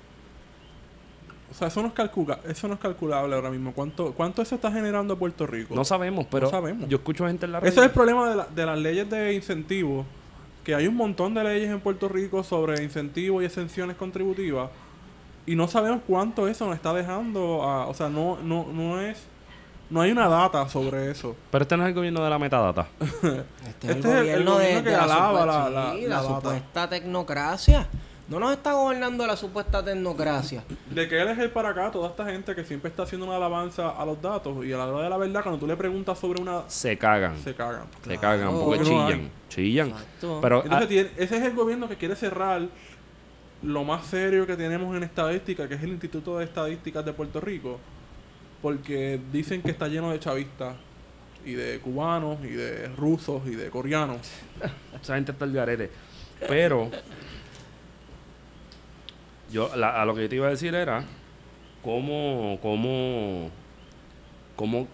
O 1.52 1.54
sea, 1.54 1.68
eso 1.70 1.82
no 1.82 1.88
es, 1.88 1.94
calcula 1.94 2.40
eso 2.48 2.68
no 2.68 2.76
es 2.76 2.80
calculable 2.80 3.36
ahora 3.36 3.50
mismo. 3.50 3.74
¿Cuánto, 3.74 4.14
¿Cuánto 4.14 4.42
eso 4.42 4.56
está 4.56 4.72
generando 4.72 5.16
a 5.16 5.18
Puerto 5.18 5.48
Rico? 5.48 5.74
no 5.76 5.84
sabemos, 5.84 6.28
pero 6.30 6.50
sabemos. 6.50 6.88
yo 6.88 6.98
escucho 6.98 7.26
gente 7.28 7.46
en 7.46 7.52
la 7.54 7.60
Ese 7.60 7.70
es 7.80 7.86
el 7.86 7.92
problema 7.92 8.30
de, 8.30 8.36
la- 8.36 8.46
de 8.48 8.66
las 8.66 8.78
leyes 8.78 9.10
de 9.10 9.34
incentivos. 9.34 10.06
Que 10.64 10.76
hay 10.76 10.86
un 10.88 10.96
montón 10.96 11.34
de 11.34 11.44
leyes 11.44 11.70
en 11.72 11.80
Puerto 11.80 12.08
Rico 12.10 12.44
sobre 12.44 12.84
incentivos 12.84 13.42
y 13.42 13.46
exenciones 13.48 13.96
contributivas. 13.96 14.70
Y 15.48 15.56
no 15.56 15.68
sabemos 15.68 16.02
cuánto 16.06 16.48
eso 16.48 16.66
nos 16.68 16.76
está 16.76 16.94
dejando. 16.94 17.64
a- 17.64 17.88
o 17.88 17.94
sea, 17.96 18.10
no, 18.10 18.38
no, 18.44 18.68
no 18.72 19.00
es. 19.02 19.18
No 19.90 20.02
hay 20.02 20.12
una 20.12 20.28
data 20.28 20.70
sobre 20.70 21.10
eso. 21.10 21.36
Pero 21.50 21.64
este 21.64 21.76
no 21.76 21.82
es 21.84 21.90
el 21.90 21.96
gobierno 21.96 22.24
de 22.24 22.30
la 22.30 22.38
metadata. 22.38 22.86
Este, 23.02 23.88
es 23.88 23.90
Este 23.90 23.92
el 23.92 23.98
es 23.98 24.06
el- 24.06 24.12
el 24.12 24.46
gobierno, 24.46 24.58
de, 24.60 24.84
que 24.84 24.90
de 24.92 24.96
alaba 24.96 25.46
la- 25.48 25.70
la- 25.70 25.92
sí, 25.94 26.02
la 26.04 26.08
la 26.10 26.22
data. 26.22 26.36
supuesta 26.36 26.90
tecnocracia. 26.90 27.88
No 28.30 28.40
nos 28.40 28.52
está 28.52 28.74
gobernando 28.74 29.26
la 29.26 29.36
supuesta 29.36 29.84
tecnocracia. 29.84 30.64
De 30.92 31.08
que 31.08 31.20
él 31.20 31.30
es 31.30 31.40
el 31.40 31.50
para 31.50 31.70
acá, 31.70 31.90
toda 31.90 32.10
esta 32.10 32.26
gente 32.26 32.54
que 32.54 32.64
siempre 32.64 32.90
está 32.90 33.04
haciendo 33.04 33.26
una 33.26 33.38
alabanza 33.38 33.90
a 33.90 34.06
los 34.06 34.22
datos. 34.22 34.64
Y 34.64 34.72
a 34.72 34.78
la 34.78 34.86
hora 34.86 35.04
de 35.06 35.10
la 35.10 35.18
verdad, 35.18 35.42
cuando 35.42 35.60
tú 35.60 35.66
le 35.66 35.76
preguntas 35.76 36.20
sobre 36.20 36.40
una. 36.42 36.62
Se 36.68 36.96
cagan. 36.98 37.38
Se 37.44 37.56
cagan. 37.56 37.86
Se 38.06 38.18
cagan 38.20 38.50
Claro. 38.50 38.64
porque 38.66 38.78
Porque 38.84 38.92
no 38.92 39.08
chillan. 39.08 39.20
hay. 39.22 39.32
Chillan. 39.50 39.88
Exacto. 39.90 40.40
Pero 40.42 40.64
Entonces, 40.64 40.86
ah, 40.86 40.88
tiene- 40.88 41.10
ese 41.18 41.38
es 41.38 41.44
el 41.44 41.56
gobierno 41.56 41.90
que 41.90 41.96
quiere 41.98 42.16
cerrar 42.16 42.62
lo 43.64 43.84
más 43.84 44.06
serio 44.06 44.46
que 44.46 44.56
tenemos 44.56 44.96
en 44.96 45.04
estadística, 45.04 45.68
que 45.68 45.74
es 45.74 45.82
el 45.84 45.90
Instituto 45.90 46.38
de 46.38 46.46
Estadísticas 46.46 47.04
de 47.04 47.14
Puerto 47.14 47.42
Rico, 47.42 47.80
porque 48.62 49.20
dicen 49.34 49.62
que 49.64 49.72
está 49.72 49.88
lleno 49.88 50.12
de 50.12 50.20
chavistas 50.20 50.76
y 51.46 51.54
de 51.54 51.80
cubanos 51.80 52.38
y 52.44 52.50
de 52.50 52.88
rusos 52.90 53.42
y 53.48 53.56
de 53.56 53.70
coreanos. 53.70 54.20
Esa 55.02 55.16
gente 55.16 55.32
está 55.32 55.46
el 55.46 55.54
garete. 55.54 55.90
Pero, 56.48 56.90
yo, 59.52 59.72
la- 59.76 60.02
a 60.02 60.06
lo 60.06 60.16
que 60.16 60.28
te 60.30 60.36
iba 60.36 60.48
a 60.48 60.52
decir 60.52 60.76
era 60.76 61.04
cómo, 61.84 62.60
cómo, 62.62 63.50
cómo, 64.56 64.88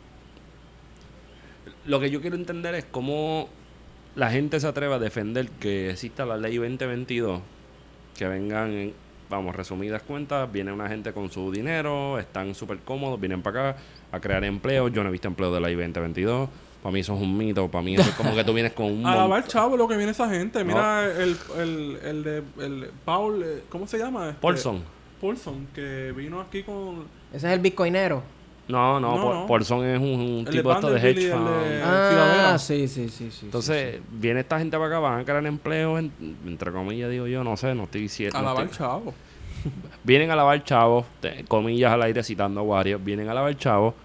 lo 1.86 1.99
que 1.99 2.10
yo 2.10 2.22
quiero 2.22 2.36
entender 2.36 2.76
es 2.76 2.86
cómo 2.86 3.49
la 4.16 4.30
gente 4.32 4.60
se 4.60 4.68
atreve 4.68 4.93
a 4.95 4.99
defender 4.99 5.49
que 5.49 5.89
exista 5.89 6.26
la 6.26 6.38
ley 6.38 6.58
2022, 6.58 7.41
que 8.18 8.28
vengan, 8.28 8.72
en- 8.72 8.93
vamos, 9.30 9.56
resumidas 9.56 10.03
cuentas, 10.03 10.51
viene 10.51 10.72
una 10.72 10.88
gente 10.88 11.12
con 11.12 11.32
su 11.32 11.51
dinero, 11.51 12.20
están 12.20 12.53
súper 12.56 12.80
cómodos, 12.80 13.20
vienen 13.20 13.41
para 13.41 13.72
acá 13.72 13.80
a 14.12 14.20
crear 14.20 14.43
empleo, 14.43 14.88
yo 14.88 15.03
no 15.03 15.10
he 15.10 15.12
visto 15.12 15.28
empleo 15.28 15.53
de 15.53 15.60
la 15.60 15.68
ley 15.68 15.76
2022, 15.76 16.47
Para 16.86 16.93
mí 16.93 16.99
eso 16.99 17.15
es 17.15 17.19
un 17.23 17.36
mito. 17.36 17.67
Para 17.67 17.83
mí 17.83 17.95
eso 17.95 18.07
es 18.07 18.15
como 18.15 18.36
que 18.36 18.43
tú 18.43 18.53
vienes 18.53 18.73
con 18.73 18.86
un... 18.86 19.03
A 19.07 19.15
lavar 19.15 19.47
chavo 19.47 19.75
lo 19.75 19.88
que 19.88 19.97
viene 19.97 20.11
esa 20.11 20.29
gente. 20.29 20.63
Mira 20.63 21.03
el, 21.05 21.36
el, 21.57 21.97
el 22.03 22.23
de 22.23 22.43
el 22.59 22.91
Paul, 23.03 23.41
eh, 23.43 23.63
¿cómo 23.69 23.88
se 23.88 23.97
llama? 23.97 24.29
Este, 24.29 24.39
Paulson. 24.41 24.83
Paulson, 25.19 25.67
que 25.73 26.13
vino 26.15 26.39
aquí 26.39 26.61
con 26.61 27.05
Ese 27.33 27.47
es 27.47 27.53
el 27.53 27.59
bitcoinero. 27.59 28.21
No, 28.67 28.99
no, 28.99 29.15
No, 29.15 29.23
Paul- 29.23 29.33
no. 29.33 29.47
Paulson 29.47 29.83
es 29.86 29.99
un, 29.99 30.05
un 30.09 30.38
El 30.39 30.45
de 30.45 30.51
tipo 30.51 30.71
esto 30.73 30.89
de 30.91 30.99
y 30.99 31.03
hedge 31.11 31.25
el 31.25 31.31
fund. 31.31 31.49
de- 31.49 31.81
Ah, 31.83 32.57
sí, 32.59 32.88
sí, 32.88 33.09
sí, 33.09 33.31
sí. 33.31 33.45
Entonces, 33.45 33.99
viene 34.11 34.41
esta 34.41 34.59
gente 34.59 34.77
para 34.77 34.88
acá, 34.88 34.99
van 34.99 35.19
a 35.21 35.23
crear 35.25 35.43
empleo, 35.47 35.97
en- 35.97 36.11
entre 36.45 36.71
comillas, 36.71 37.09
digo 37.09 37.25
yo, 37.25 37.43
no 37.43 37.57
sé, 37.57 37.73
no 37.73 37.86
estoy 37.86 38.01
diciendo. 38.01 38.38
a 38.38 38.43
lavar 38.43 38.65
estoy- 38.65 38.77
chavo. 38.77 39.11
Vienen 40.03 40.29
a 40.29 40.36
lavar 40.36 40.63
chavos, 40.63 41.07
te- 41.19 41.45
comillas 41.45 41.91
al 41.91 42.03
aire 42.03 42.23
citando 42.23 42.61
a 42.61 42.63
varios, 42.63 43.03
vienen 43.03 43.27
a 43.27 43.33
lavar 43.33 43.57
chavos. 43.57 43.95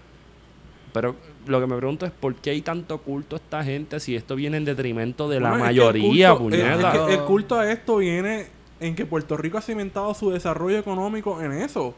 Pero 0.93 1.15
lo 1.47 1.59
que 1.59 1.67
me 1.67 1.75
pregunto 1.75 2.05
es 2.05 2.11
por 2.11 2.35
qué 2.35 2.51
hay 2.51 2.61
tanto 2.61 2.97
culto 2.99 3.35
a 3.35 3.39
esta 3.39 3.63
gente 3.63 3.99
si 3.99 4.15
esto 4.15 4.35
viene 4.35 4.57
en 4.57 4.65
detrimento 4.65 5.27
de 5.29 5.39
la 5.39 5.49
Bueno, 5.49 5.65
mayoría, 5.65 6.33
culto- 6.35 6.55
es- 6.55 6.63
puñeta. 6.63 6.93
es 6.93 6.99
que 7.07 7.13
el 7.15 7.19
culto 7.21 7.59
a 7.59 7.71
esto 7.71 7.97
viene 7.97 8.47
en 8.79 8.95
que 8.95 9.05
Puerto 9.05 9.37
Rico 9.37 9.57
ha 9.57 9.61
cimentado 9.61 10.13
su 10.13 10.31
desarrollo 10.31 10.77
económico 10.77 11.41
en 11.41 11.51
eso. 11.51 11.93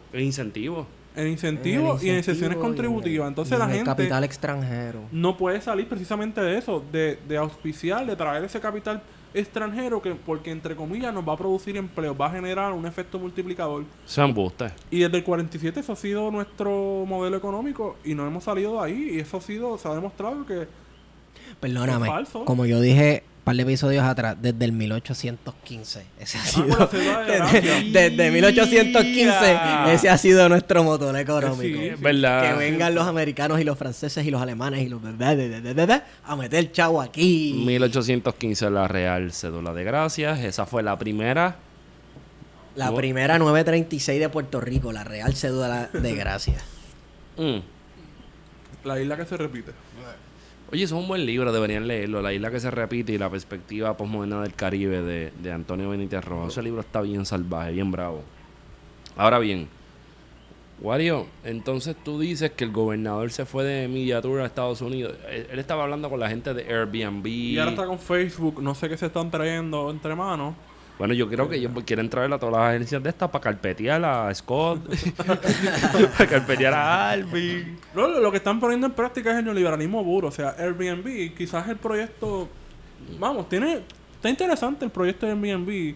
En 1.16 1.28
incentivos 1.28 2.04
y 2.04 2.10
en 2.10 2.24
sesiones 2.24 2.58
incentivo 2.58 2.62
contributivas. 2.62 3.16
y 3.18 3.22
en- 3.22 3.28
Entonces 3.28 3.56
y 3.56 3.60
la 3.60 3.66
en 3.66 3.70
el 3.72 3.76
gente 3.78 3.92
capital 3.92 4.24
extranjero. 4.24 5.00
no 5.12 5.38
puede 5.38 5.62
salir 5.62 5.88
precisamente 5.88 6.42
de 6.42 6.58
eso, 6.58 6.84
de, 6.92 7.20
de 7.28 7.38
auspiciar, 7.38 8.06
de 8.06 8.16
traer 8.16 8.44
ese 8.46 8.60
capital 8.60 9.02
extranjero 9.34 10.02
que 10.02 10.16
porque 10.16 10.52
entre 10.52 10.76
comillas 10.76 11.14
nos 11.14 11.28
va 11.28 11.34
a 11.34 11.38
producir 11.38 11.78
empleo, 11.78 12.16
va 12.16 12.28
a 12.28 12.32
generar 12.32 12.74
un 12.74 12.86
efecto 12.86 13.20
multiplicador. 13.20 13.84
Eso 14.06 14.22
es 14.24 14.30
embuste. 14.30 14.72
Y 14.92 15.00
desde 15.00 15.18
el 15.18 15.24
47 15.24 15.80
eso 15.80 15.94
ha 15.94 15.96
sido 15.96 16.32
nuestro 16.32 17.06
modelo 17.08 17.38
económico 17.38 17.98
y 18.04 18.16
no 18.16 18.28
hemos 18.28 18.44
salido 18.44 18.74
de 18.74 18.86
ahí 18.86 19.10
y 19.14 19.20
eso 19.20 19.38
ha 19.38 19.42
sido, 19.42 19.78
se 19.78 19.88
ha 19.88 19.96
demostrado 19.96 20.46
que 20.46 20.68
Perdóname. 21.60 22.08
Es 22.08 22.14
falso. 22.14 22.46
Como 22.46 22.66
yo 22.66 22.80
dije 22.82 23.24
par 23.44 23.56
de 23.56 23.64
episodios 23.64 24.04
atrás, 24.06 24.38
desde 24.42 24.64
el 24.66 24.72
1815. 24.72 26.06
Ese 26.20 26.38
ha 26.38 26.42
Ah, 26.42 26.46
sido. 26.46 26.88
cédula 26.88 27.20
de 27.26 27.62
desde, 27.62 28.10
desde 28.10 28.32
1815, 28.32 29.30
Ya. 29.42 29.94
ese 29.94 30.10
ha 30.10 30.18
sido 30.18 30.48
nuestro 30.50 30.84
motor 30.84 31.18
económico. 31.18 31.62
Sí, 31.80 31.88
Es 31.88 32.00
verdad. 32.00 32.52
Que 32.52 32.58
vengan 32.58 32.96
los 32.96 33.06
americanos 33.08 33.60
y 33.60 33.64
los 33.66 33.78
franceses 33.78 34.26
y 34.26 34.32
los 34.32 34.42
alemanes 34.42 34.82
y 34.84 34.90
los 34.90 35.02
a 36.26 36.36
meter 36.38 36.72
chavo 36.72 37.02
aquí. 37.02 37.62
1815 37.66 38.70
la 38.70 38.88
Real 38.88 39.32
Cédula 39.34 39.74
de 39.74 39.84
Gracias. 39.84 40.40
Esa 40.40 40.66
fue 40.66 40.82
la 40.84 40.98
primera. 40.98 41.58
La 42.76 42.88
No. 42.92 42.96
primera 42.96 43.38
936 43.38 44.20
de 44.20 44.30
Puerto 44.30 44.60
Rico, 44.62 44.92
la 44.92 45.04
Real 45.04 45.36
Cédula 45.36 45.90
de 45.94 46.16
Gracia. 46.16 46.56
Mm. 47.38 47.58
la 48.86 49.00
isla 49.00 49.16
que 49.18 49.26
se 49.26 49.38
repite. 49.38 49.72
Oye, 50.74 50.86
eso 50.86 50.96
es 50.96 51.02
un 51.04 51.08
buen 51.08 51.24
libro, 51.24 51.54
deberían 51.54 51.88
leerlo. 51.88 52.20
La 52.24 52.34
isla 52.34 52.50
que 52.50 52.60
se 52.60 52.72
repite 52.72 53.14
y 53.14 53.20
la 53.20 53.30
perspectiva 53.30 53.96
postmoderna 53.96 54.42
del 54.42 54.56
Caribe 54.56 55.04
de, 55.04 55.32
de 55.32 55.52
Antonio 55.52 55.88
Benítez 55.88 56.26
Rojo. 56.26 56.48
Ese 56.48 56.64
libro 56.64 56.82
está 56.82 57.02
bien 57.02 57.28
salvaje, 57.28 57.74
bien 57.74 57.92
bravo. 57.92 58.24
Ahora 59.16 59.38
bien, 59.38 59.68
Wario, 60.82 61.28
entonces 61.44 61.96
tú 62.04 62.20
dices 62.20 62.54
que 62.54 62.64
el 62.64 62.72
gobernador 62.72 63.32
se 63.32 63.46
fue 63.46 63.64
de 63.64 64.20
Tour 64.24 64.42
a 64.42 64.48
Estados 64.48 64.82
Unidos. 64.82 65.16
Él, 65.30 65.46
él 65.52 65.60
estaba 65.60 65.84
hablando 65.84 66.10
con 66.10 66.20
la 66.20 66.28
gente 66.28 66.56
de 66.56 66.64
Airbnb. 66.64 67.28
Y 67.28 67.60
ahora 67.60 67.70
está 67.70 67.86
con 67.86 68.00
Facebook, 68.00 68.60
no 68.60 68.74
sé 68.74 68.90
qué 68.90 68.98
se 68.98 69.06
están 69.06 69.30
trayendo 69.30 69.92
entre 69.92 70.16
manos. 70.16 70.56
Bueno, 71.00 71.14
yo 71.16 71.28
creo 71.28 71.50
que 71.50 71.58
ellos 71.58 71.72
quieren 71.86 72.10
traer 72.10 72.32
a 72.32 72.38
todas 72.40 72.54
las 72.54 72.70
agencias 72.70 73.02
de 73.02 73.10
estas 73.10 73.30
para 73.30 73.42
carpetear 73.42 74.04
a 74.06 74.34
Scott, 74.34 74.80
para 76.18 76.30
carpetear 76.30 76.74
a 76.74 77.10
Alvin. 77.10 77.80
No, 77.96 78.08
lo, 78.08 78.32
que 78.32 78.38
están 78.38 78.60
poniendo 78.60 78.86
en 78.88 78.94
práctica 78.94 79.32
es 79.32 79.38
el 79.40 79.46
neoliberalismo 79.46 80.04
puro. 80.04 80.28
O 80.28 80.32
sea, 80.32 80.56
Airbnb, 80.58 81.36
quizás 81.36 81.68
el 81.68 81.78
proyecto. 81.78 82.48
Vamos, 83.20 83.50
tiene. 83.50 83.82
Está 84.16 84.30
interesante 84.30 84.86
el 84.86 84.92
proyecto 84.92 85.26
de 85.26 85.32
Airbnb. 85.34 85.96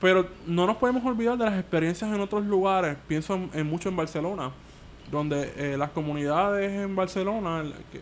Pero 0.00 0.28
no 0.46 0.66
nos 0.66 0.76
podemos 0.76 1.04
olvidar 1.04 1.36
de 1.36 1.44
las 1.46 1.58
experiencias 1.58 2.12
en 2.14 2.20
otros 2.20 2.44
lugares. 2.46 2.96
Pienso 3.08 3.34
en, 3.34 3.50
en 3.54 3.66
mucho 3.66 3.88
en 3.88 3.96
Barcelona. 3.96 4.50
Donde 5.10 5.52
eh, 5.56 5.76
las 5.76 5.90
comunidades 5.90 6.70
en 6.72 6.94
Barcelona 6.96 7.60
el- 7.60 7.74
que, 7.92 8.00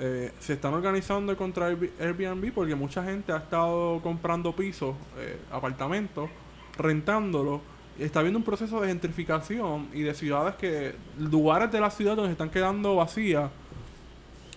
eh, 0.00 0.32
se 0.40 0.52
están 0.54 0.74
organizando 0.74 1.36
contra 1.36 1.70
Airbnb- 1.70 2.52
porque 2.52 2.74
mucha 2.74 3.02
gente 3.04 3.32
ha 3.32 3.38
estado 3.38 4.00
comprando 4.02 4.54
pisos, 4.54 4.94
eh, 5.18 5.38
apartamentos, 5.50 6.28
rentándolos. 6.76 7.60
Está 7.98 8.20
habiendo 8.20 8.38
un 8.38 8.44
proceso 8.44 8.80
de 8.80 8.88
gentrificación 8.88 9.88
y 9.94 10.02
de 10.02 10.12
ciudades 10.14 10.54
que, 10.56 10.94
lugares 11.18 11.72
de 11.72 11.80
la 11.80 11.90
ciudad 11.90 12.14
donde 12.14 12.28
se 12.28 12.32
están 12.32 12.50
quedando 12.50 12.94
vacías, 12.96 13.50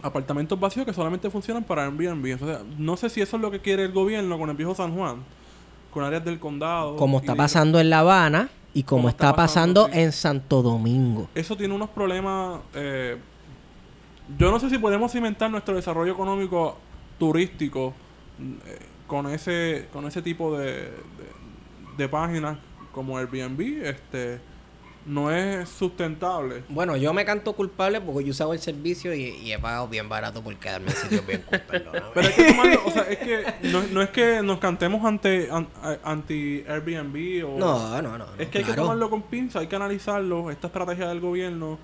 apartamentos 0.02 0.60
vacíos 0.60 0.86
que 0.86 0.94
solamente 0.94 1.30
funcionan 1.30 1.64
para 1.64 1.86
Airbnb. 1.86 2.26
Entonces, 2.26 2.60
no 2.78 2.98
sé 2.98 3.10
si 3.10 3.22
eso 3.22 3.36
es 3.38 3.42
lo 3.42 3.52
que 3.52 3.60
quiere 3.60 3.84
el 3.86 3.92
gobierno 3.92 4.38
con 4.38 4.50
el 4.50 4.56
viejo 4.56 4.76
San 4.76 4.94
Juan, 4.96 5.24
con 5.92 6.04
áreas 6.04 6.24
del 6.26 6.40
condado. 6.40 6.96
Como 6.98 7.20
está 7.20 7.34
de- 7.34 7.38
pasando 7.38 7.80
en 7.80 7.90
La 7.90 8.00
Habana 8.00 8.50
y 8.74 8.84
como, 8.84 9.04
Como 9.04 9.10
está, 9.10 9.28
está 9.28 9.36
pasando, 9.38 9.82
pasando 9.84 9.96
sí. 9.98 10.04
en 10.06 10.12
Santo 10.12 10.62
Domingo. 10.62 11.30
Eso 11.36 11.56
tiene 11.58 11.74
unos 11.74 11.90
problemas. 11.90 12.60
eh, 12.74 13.18
yo 14.38 14.52
no 14.52 14.60
sé 14.60 14.70
si 14.70 14.78
podemos 14.78 15.12
cimentar 15.12 15.50
nuestro 15.50 15.76
desarrollo 15.76 16.14
económico 16.14 16.78
turístico 17.18 17.94
eh, 18.66 18.80
con 19.08 19.28
ese 19.30 19.88
con 19.92 20.06
ese 20.06 20.22
tipo 20.22 20.58
de, 20.58 20.74
de, 20.74 20.92
de 21.98 22.10
páginas 22.10 22.58
como 22.94 23.18
Airbnb. 23.18 23.84
Este 23.86 24.40
no 25.06 25.32
es 25.32 25.68
sustentable. 25.70 26.64
Bueno, 26.70 26.96
yo 26.96 27.14
me 27.14 27.26
canto 27.26 27.54
culpable 27.54 28.00
porque 28.02 28.26
yo 28.26 28.32
usaba 28.32 28.54
el 28.54 28.60
servicio 28.60 29.14
y, 29.16 29.22
y 29.38 29.54
he 29.54 29.58
pagado 29.58 29.88
bien 29.88 30.08
barato 30.08 30.44
por 30.44 30.56
quedarme 30.58 30.92
en 30.92 30.96
sitios 30.96 31.26
bien 31.26 31.42
cool. 31.50 31.62
Pero 31.68 31.92
hay 32.16 32.34
que 32.34 32.44
tomarlo, 32.44 32.82
o 32.86 32.92
sea, 32.92 33.04
es 33.04 33.18
que 33.18 33.44
no, 33.70 33.82
no 33.92 34.02
es 34.04 34.10
que 34.10 34.42
nos 34.44 34.60
cantemos 34.60 35.04
ante 35.04 35.50
an- 35.52 35.68
anti 36.04 36.64
Airbnb 36.68 37.44
o 37.48 37.58
No, 37.58 38.02
no, 38.04 38.18
no. 38.20 38.26
Es 38.38 38.50
que 38.50 38.60
hay 38.60 38.64
que 38.66 38.74
tomarlo 38.74 39.10
con 39.10 39.24
pinza, 39.24 39.60
hay 39.60 39.68
que 39.68 39.76
analizarlo, 39.76 40.52
esta 40.52 40.68
estrategia 40.68 41.08
del 41.08 41.22
gobierno, 41.22 41.80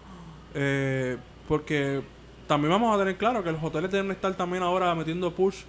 eh, 0.54 1.18
porque 1.48 2.04
también 2.48 2.72
vamos 2.72 2.96
a 2.96 3.00
tener 3.00 3.18
claro 3.18 3.44
que 3.44 3.52
los 3.52 3.64
hoteles 3.64 3.92
deben 3.92 4.12
estar 4.12 4.34
también 4.36 4.64
ahora 4.64 4.94
metiendo 4.96 5.32
push, 5.32 5.62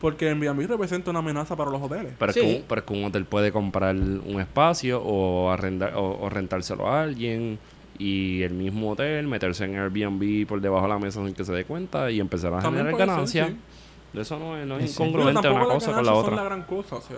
porque 0.00 0.28
Airbnb 0.28 0.66
representa 0.68 1.10
una 1.10 1.20
amenaza 1.20 1.56
para 1.56 1.70
los 1.70 1.80
hoteles. 1.82 2.12
Pero, 2.18 2.30
es 2.30 2.34
Sí. 2.34 2.40
que 2.40 2.56
un, 2.56 2.62
pero 2.68 2.80
es 2.80 2.86
que 2.86 2.92
un 2.94 3.04
hotel 3.04 3.24
puede 3.24 3.52
comprar 3.52 3.94
un 3.96 4.40
espacio 4.40 5.00
o, 5.02 5.50
arrendar, 5.50 5.94
o, 5.96 6.20
o 6.20 6.28
rentárselo 6.28 6.88
a 6.88 7.02
alguien 7.02 7.58
y 7.98 8.42
el 8.42 8.52
mismo 8.54 8.90
hotel 8.90 9.26
meterse 9.28 9.64
en 9.64 9.76
Airbnb 9.78 10.46
por 10.46 10.60
debajo 10.60 10.82
de 10.86 10.92
la 10.92 10.98
mesa 10.98 11.24
sin 11.24 11.32
que 11.34 11.44
se 11.44 11.52
dé 11.52 11.64
cuenta 11.64 12.10
y 12.10 12.20
empezar 12.20 12.52
a 12.54 12.58
También 12.60 12.86
generar 12.86 13.06
ganancias. 13.08 13.48
sí. 13.50 13.56
Eso 14.18 14.38
no 14.38 14.56
es, 14.56 14.66
no 14.66 14.76
es 14.78 14.90
Sí. 14.92 14.96
Pero 14.98 15.10
incongruente 15.10 15.42
tampoco 15.42 15.64
una 15.66 15.74
cosa 15.74 15.92
con 15.92 16.06
la 16.06 16.12
otra. 16.12 16.26
son 16.30 16.36
la 16.36 16.44
gran 16.44 16.62
cosa, 16.62 16.96
o 16.96 17.00
sea, 17.00 17.16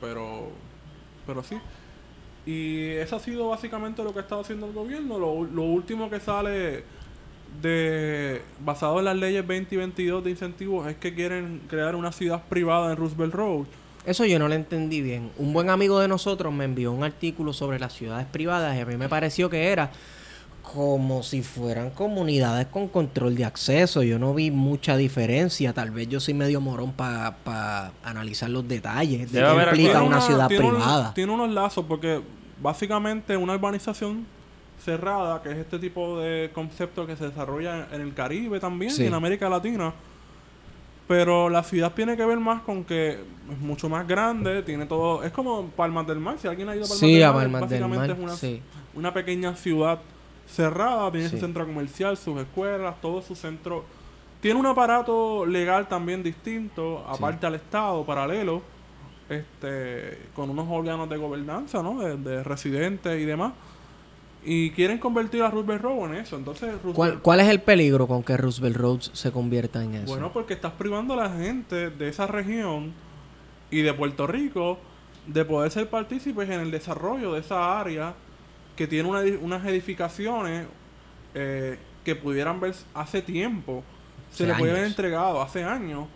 pero, 0.00 0.48
pero 1.26 1.42
sí. 1.44 1.56
Y 2.46 2.88
eso 2.90 3.16
ha 3.16 3.20
sido 3.20 3.48
básicamente 3.48 4.02
lo 4.02 4.12
que 4.12 4.18
ha 4.18 4.22
estado 4.22 4.40
haciendo 4.40 4.66
el 4.66 4.72
gobierno. 4.72 5.18
Lo, 5.18 5.44
lo 5.44 5.62
último 5.62 6.10
que 6.10 6.20
sale 6.20 6.84
de 7.62 8.42
basado 8.64 8.98
en 8.98 9.04
las 9.06 9.16
leyes 9.16 9.46
20 9.46 9.74
y 9.74 9.78
22 9.78 10.24
de 10.24 10.30
incentivos 10.30 10.86
es 10.88 10.96
que 10.96 11.14
quieren 11.14 11.60
crear 11.68 11.94
una 11.94 12.12
ciudad 12.12 12.42
privada 12.48 12.90
en 12.92 12.96
Roosevelt 12.98 13.34
Road. 13.34 13.66
Eso 14.06 14.26
yo 14.26 14.38
no 14.38 14.48
lo 14.48 14.54
entendí 14.54 15.00
bien. 15.00 15.30
Un 15.38 15.52
buen 15.52 15.70
amigo 15.70 15.98
de 15.98 16.08
nosotros 16.08 16.52
me 16.52 16.64
envió 16.64 16.92
un 16.92 17.04
artículo 17.04 17.52
sobre 17.52 17.78
las 17.78 17.92
ciudades 17.94 18.26
privadas 18.26 18.76
y 18.76 18.80
a 18.80 18.86
mí 18.86 18.96
me 18.96 19.08
pareció 19.08 19.48
que 19.48 19.68
era 19.68 19.90
como 20.62 21.22
si 21.22 21.42
fueran 21.42 21.90
comunidades 21.90 22.66
con 22.66 22.88
control 22.88 23.34
de 23.34 23.44
acceso. 23.44 24.02
Yo 24.02 24.18
no 24.18 24.34
vi 24.34 24.50
mucha 24.50 24.96
diferencia. 24.96 25.72
Tal 25.72 25.90
vez 25.90 26.08
yo 26.08 26.20
soy 26.20 26.34
medio 26.34 26.60
morón 26.60 26.92
para 26.92 27.92
analizar 28.02 28.50
los 28.50 28.66
detalles 28.66 29.30
de 29.32 29.40
qué 29.40 29.64
implica 29.68 30.02
una 30.02 30.20
ciudad 30.20 30.48
tiene 30.48 30.64
un- 30.64 30.70
privada. 30.74 31.14
tiene 31.14 31.32
unos 31.32 31.50
lazos 31.50 31.84
porque 31.86 32.20
básicamente 32.60 33.36
una 33.36 33.54
urbanización 33.54 34.26
cerrada, 34.78 35.42
que 35.42 35.50
es 35.50 35.56
este 35.58 35.78
tipo 35.78 36.18
de 36.20 36.50
concepto 36.54 37.06
que 37.06 37.16
se 37.16 37.26
desarrolla 37.28 37.88
en 37.92 38.00
el 38.00 38.14
Caribe 38.14 38.60
también, 38.60 38.90
Sí. 38.90 39.04
y 39.04 39.06
en 39.06 39.14
América 39.14 39.48
Latina. 39.48 39.92
Pero 41.06 41.50
la 41.50 41.62
ciudad 41.62 41.92
tiene 41.92 42.16
que 42.16 42.24
ver 42.24 42.38
más 42.38 42.62
con 42.62 42.82
que 42.84 43.10
es 43.50 43.58
mucho 43.60 43.88
más 43.90 44.06
grande, 44.08 44.62
tiene 44.62 44.86
todo... 44.86 45.22
Es 45.22 45.32
como 45.32 45.66
Palmas 45.68 46.06
del 46.06 46.18
Mar, 46.18 46.38
si 46.38 46.48
alguien 46.48 46.68
ha 46.70 46.74
ido 46.76 46.84
a 46.84 46.88
Palmas 46.88 46.98
Sí, 46.98 47.14
del 47.14 47.24
a 47.24 47.32
Mar, 47.32 47.42
del 47.42 47.52
básicamente 47.60 48.08
Mar, 48.08 48.10
es 48.10 48.18
una, 48.22 48.32
sí. 48.36 48.62
una 48.94 49.12
pequeña 49.12 49.54
ciudad 49.54 49.98
cerrada, 50.46 51.10
tiene 51.12 51.28
su 51.28 51.38
centro 51.38 51.66
comercial, 51.66 52.16
sus 52.16 52.40
escuelas, 52.40 53.00
todo 53.00 53.20
su 53.22 53.34
centro... 53.34 53.84
Tiene 54.40 54.60
un 54.60 54.66
aparato 54.66 55.46
legal 55.46 55.88
también 55.88 56.22
distinto, 56.22 57.02
aparte 57.08 57.46
al 57.46 57.54
Estado, 57.54 58.04
paralelo, 58.04 58.60
este 59.28 60.18
con 60.34 60.50
unos 60.50 60.66
órganos 60.70 61.08
de 61.08 61.16
gobernanza, 61.16 61.82
¿no? 61.82 61.98
De, 61.98 62.16
de 62.18 62.42
residentes 62.44 63.18
y 63.20 63.24
demás. 63.24 63.52
Y 64.46 64.70
quieren 64.72 64.98
convertir 64.98 65.42
a 65.42 65.50
Roosevelt 65.50 65.82
Road 65.82 66.10
en 66.10 66.14
eso. 66.20 66.36
Entonces, 66.36 66.70
Roosevelt- 66.82 66.94
¿Cuál, 66.94 67.18
cuál 67.22 67.40
es 67.40 67.48
el 67.48 67.60
peligro 67.62 68.06
con 68.06 68.22
que 68.22 68.36
Roosevelt 68.36 68.76
Roads 68.76 69.10
se 69.14 69.32
convierta 69.32 69.82
en 69.82 69.94
eso? 69.94 70.06
bueno, 70.06 70.32
porque 70.32 70.54
estás 70.54 70.72
privando 70.72 71.14
a 71.14 71.16
la 71.28 71.30
gente 71.30 71.90
de 71.90 72.08
esa 72.08 72.26
región 72.26 72.92
y 73.70 73.80
de 73.82 73.94
Puerto 73.94 74.26
Rico 74.26 74.78
de 75.26 75.44
poder 75.46 75.70
ser 75.70 75.88
partícipes 75.88 76.48
en 76.50 76.60
el 76.60 76.70
desarrollo 76.70 77.32
de 77.32 77.40
esa 77.40 77.80
área 77.80 78.14
que 78.76 78.86
tiene 78.86 79.08
una 79.08 79.22
unas 79.40 79.64
edificaciones 79.66 80.66
eh, 81.34 81.78
que 82.04 82.14
pudieran 82.14 82.60
ver 82.60 82.74
hace 82.92 83.22
tiempo 83.22 83.82
se 84.30 84.50
Hace 84.50 84.62
le 84.62 84.70
años. 84.72 84.86
entregado 84.86 85.40
hace 85.40 85.64
años 85.64 86.06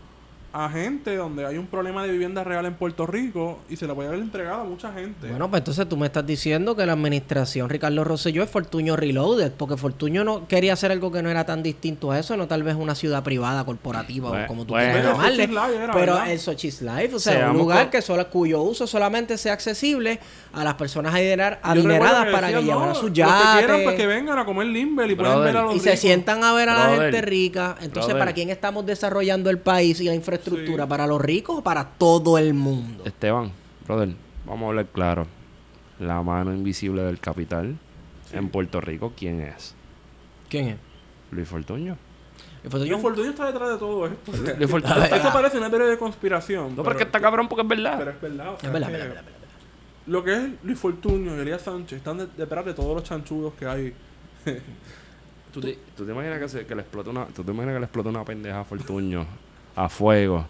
a 0.50 0.70
gente 0.70 1.14
donde 1.14 1.44
hay 1.44 1.58
un 1.58 1.66
problema 1.66 2.02
de 2.04 2.10
vivienda 2.10 2.42
real 2.42 2.64
en 2.64 2.72
Puerto 2.74 3.06
Rico 3.06 3.58
y 3.68 3.76
se 3.76 3.86
le 3.86 3.92
puede 3.94 4.08
haber 4.08 4.20
entregado 4.20 4.62
a 4.62 4.64
mucha 4.64 4.90
gente. 4.94 5.28
Bueno, 5.28 5.50
pues 5.50 5.60
entonces 5.60 5.86
tú 5.88 5.96
me 5.98 6.06
estás 6.06 6.26
diciendo 6.26 6.74
que 6.74 6.86
la 6.86 6.94
administración 6.94 7.68
Ricardo 7.68 8.02
Rosselló 8.02 8.42
es 8.42 8.48
Fortuño 8.50 8.96
Reloaded, 8.96 9.52
porque 9.52 9.76
Fortuño 9.76 10.24
no 10.24 10.48
quería 10.48 10.72
hacer 10.72 10.90
algo 10.90 11.12
que 11.12 11.22
no 11.22 11.28
era 11.30 11.44
tan 11.44 11.62
distinto 11.62 12.10
a 12.12 12.18
eso, 12.18 12.34
no 12.38 12.46
tal 12.48 12.62
vez 12.62 12.76
una 12.76 12.94
ciudad 12.94 13.22
privada, 13.22 13.64
corporativa 13.64 14.30
Bueno, 14.30 14.44
o 14.44 14.46
como 14.48 14.64
tú 14.64 14.72
bueno. 14.72 14.92
quieras 14.92 15.02
Pero 15.02 15.16
llamarle. 15.16 15.44
Sochi's 15.46 15.54
Life 15.68 15.84
era, 15.84 15.92
pero 15.92 16.12
¿verdad? 16.14 16.32
el 16.32 16.38
Sochi's 16.40 16.82
Life, 16.82 17.14
o 17.14 17.18
sea, 17.18 17.32
Seamos 17.34 17.52
un 17.52 17.58
lugar 17.58 17.90
que 17.90 18.00
solo, 18.00 18.26
cuyo 18.30 18.62
uso 18.62 18.86
solamente 18.86 19.36
sea 19.36 19.52
accesible 19.52 20.18
a 20.54 20.64
las 20.64 20.74
personas 20.74 21.14
adinerar- 21.14 21.58
adineradas 21.62 22.26
para 22.32 22.48
que 22.48 22.54
decían, 22.54 22.64
llevaran 22.64 22.88
"No, 22.88 22.94
sus 22.94 23.02
los 23.02 23.12
que 23.12 23.14
quieran, 23.58 23.82
pues 23.84 23.96
que 23.96 24.02
yates. 24.02 24.06
vengan 24.08 24.38
a 24.38 24.44
comer 24.46 24.66
limber 24.68 25.10
y 25.10 25.14
pueden 25.14 25.42
ver 25.44 25.56
a 25.58 25.62
los 25.64 25.76
Y 25.76 25.80
se 25.80 25.90
ricos". 25.90 26.00
sientan 26.00 26.42
a 26.42 26.54
ver 26.54 26.70
a 26.70 26.74
la 26.74 26.96
gente 26.96 27.20
rica. 27.20 27.76
Entonces, 27.82 28.06
Brother. 28.06 28.18
¿para 28.18 28.32
quién 28.32 28.48
estamos 28.48 28.86
desarrollando 28.86 29.50
el 29.50 29.58
país 29.58 30.00
y 30.00 30.04
la 30.04 30.14
infraestructura? 30.14 30.37
Sí. 30.44 30.66
¿Para 30.88 31.06
los 31.06 31.20
ricos 31.20 31.58
o 31.58 31.62
para 31.62 31.84
todo 31.84 32.38
el 32.38 32.54
mundo? 32.54 33.04
Esteban, 33.04 33.50
brother, 33.86 34.10
vamos 34.46 34.64
a 34.64 34.68
hablar 34.68 34.86
claro. 34.86 35.26
La 35.98 36.22
mano 36.22 36.52
invisible 36.54 37.02
del 37.02 37.18
capital 37.18 37.76
en 38.32 38.48
Puerto 38.50 38.80
Rico, 38.80 39.12
¿quién 39.16 39.40
es? 39.40 39.74
¿Quién 40.48 40.68
es? 40.68 40.76
Luis 41.32 41.48
Fortuño. 41.48 41.96
Luis 42.62 43.00
Fortuño 43.00 43.30
está 43.30 43.46
detrás 43.46 43.70
de 43.70 43.78
todo 43.78 44.06
esto. 44.06 44.32
Luis 44.58 44.70
Fortuño. 44.70 45.02
Esto 45.04 45.32
parece 45.32 45.58
una 45.58 45.68
teoría 45.70 45.88
de 45.88 45.98
conspiración. 45.98 46.76
No, 46.76 46.82
porque 46.82 47.02
está 47.04 47.20
cabrón 47.20 47.48
porque 47.48 47.62
es 47.62 47.68
verdad. 47.68 47.96
Pero 47.98 48.10
es 48.12 48.20
verdad. 48.20 48.54
o 48.54 48.58
sea, 48.60 48.68
Es 48.68 48.72
verdad, 48.72 48.86
que 48.88 48.92
verdad, 48.92 49.08
verdad, 49.08 49.24
verdad. 49.24 49.38
Lo 50.06 50.24
que 50.24 50.32
es 50.34 50.50
Luis 50.62 50.78
Fortuño 50.78 51.36
y 51.36 51.40
Elías 51.40 51.62
Sánchez 51.62 51.98
están 51.98 52.18
de- 52.18 52.26
detrás 52.28 52.64
de 52.64 52.74
todos 52.74 52.94
los 52.94 53.04
chanchudos 53.04 53.54
que 53.54 53.66
hay. 53.66 53.92
¿Tú 55.52 55.60
te, 55.60 55.78
tú 55.96 56.04
te 56.04 56.12
imaginas 56.12 56.38
que, 56.38 56.48
se- 56.48 56.66
que 56.66 56.74
le 56.74 56.82
explota 56.82 57.10
una, 57.10 57.26
¿tú 57.26 57.42
te 57.42 57.50
imaginas 57.50 57.74
que 57.74 57.80
le 57.80 57.84
explota 57.86 58.08
una 58.10 58.24
pendeja 58.24 58.60
a 58.60 58.64
Fortuño 58.64 59.26
a 59.84 59.88
fuego? 59.88 60.46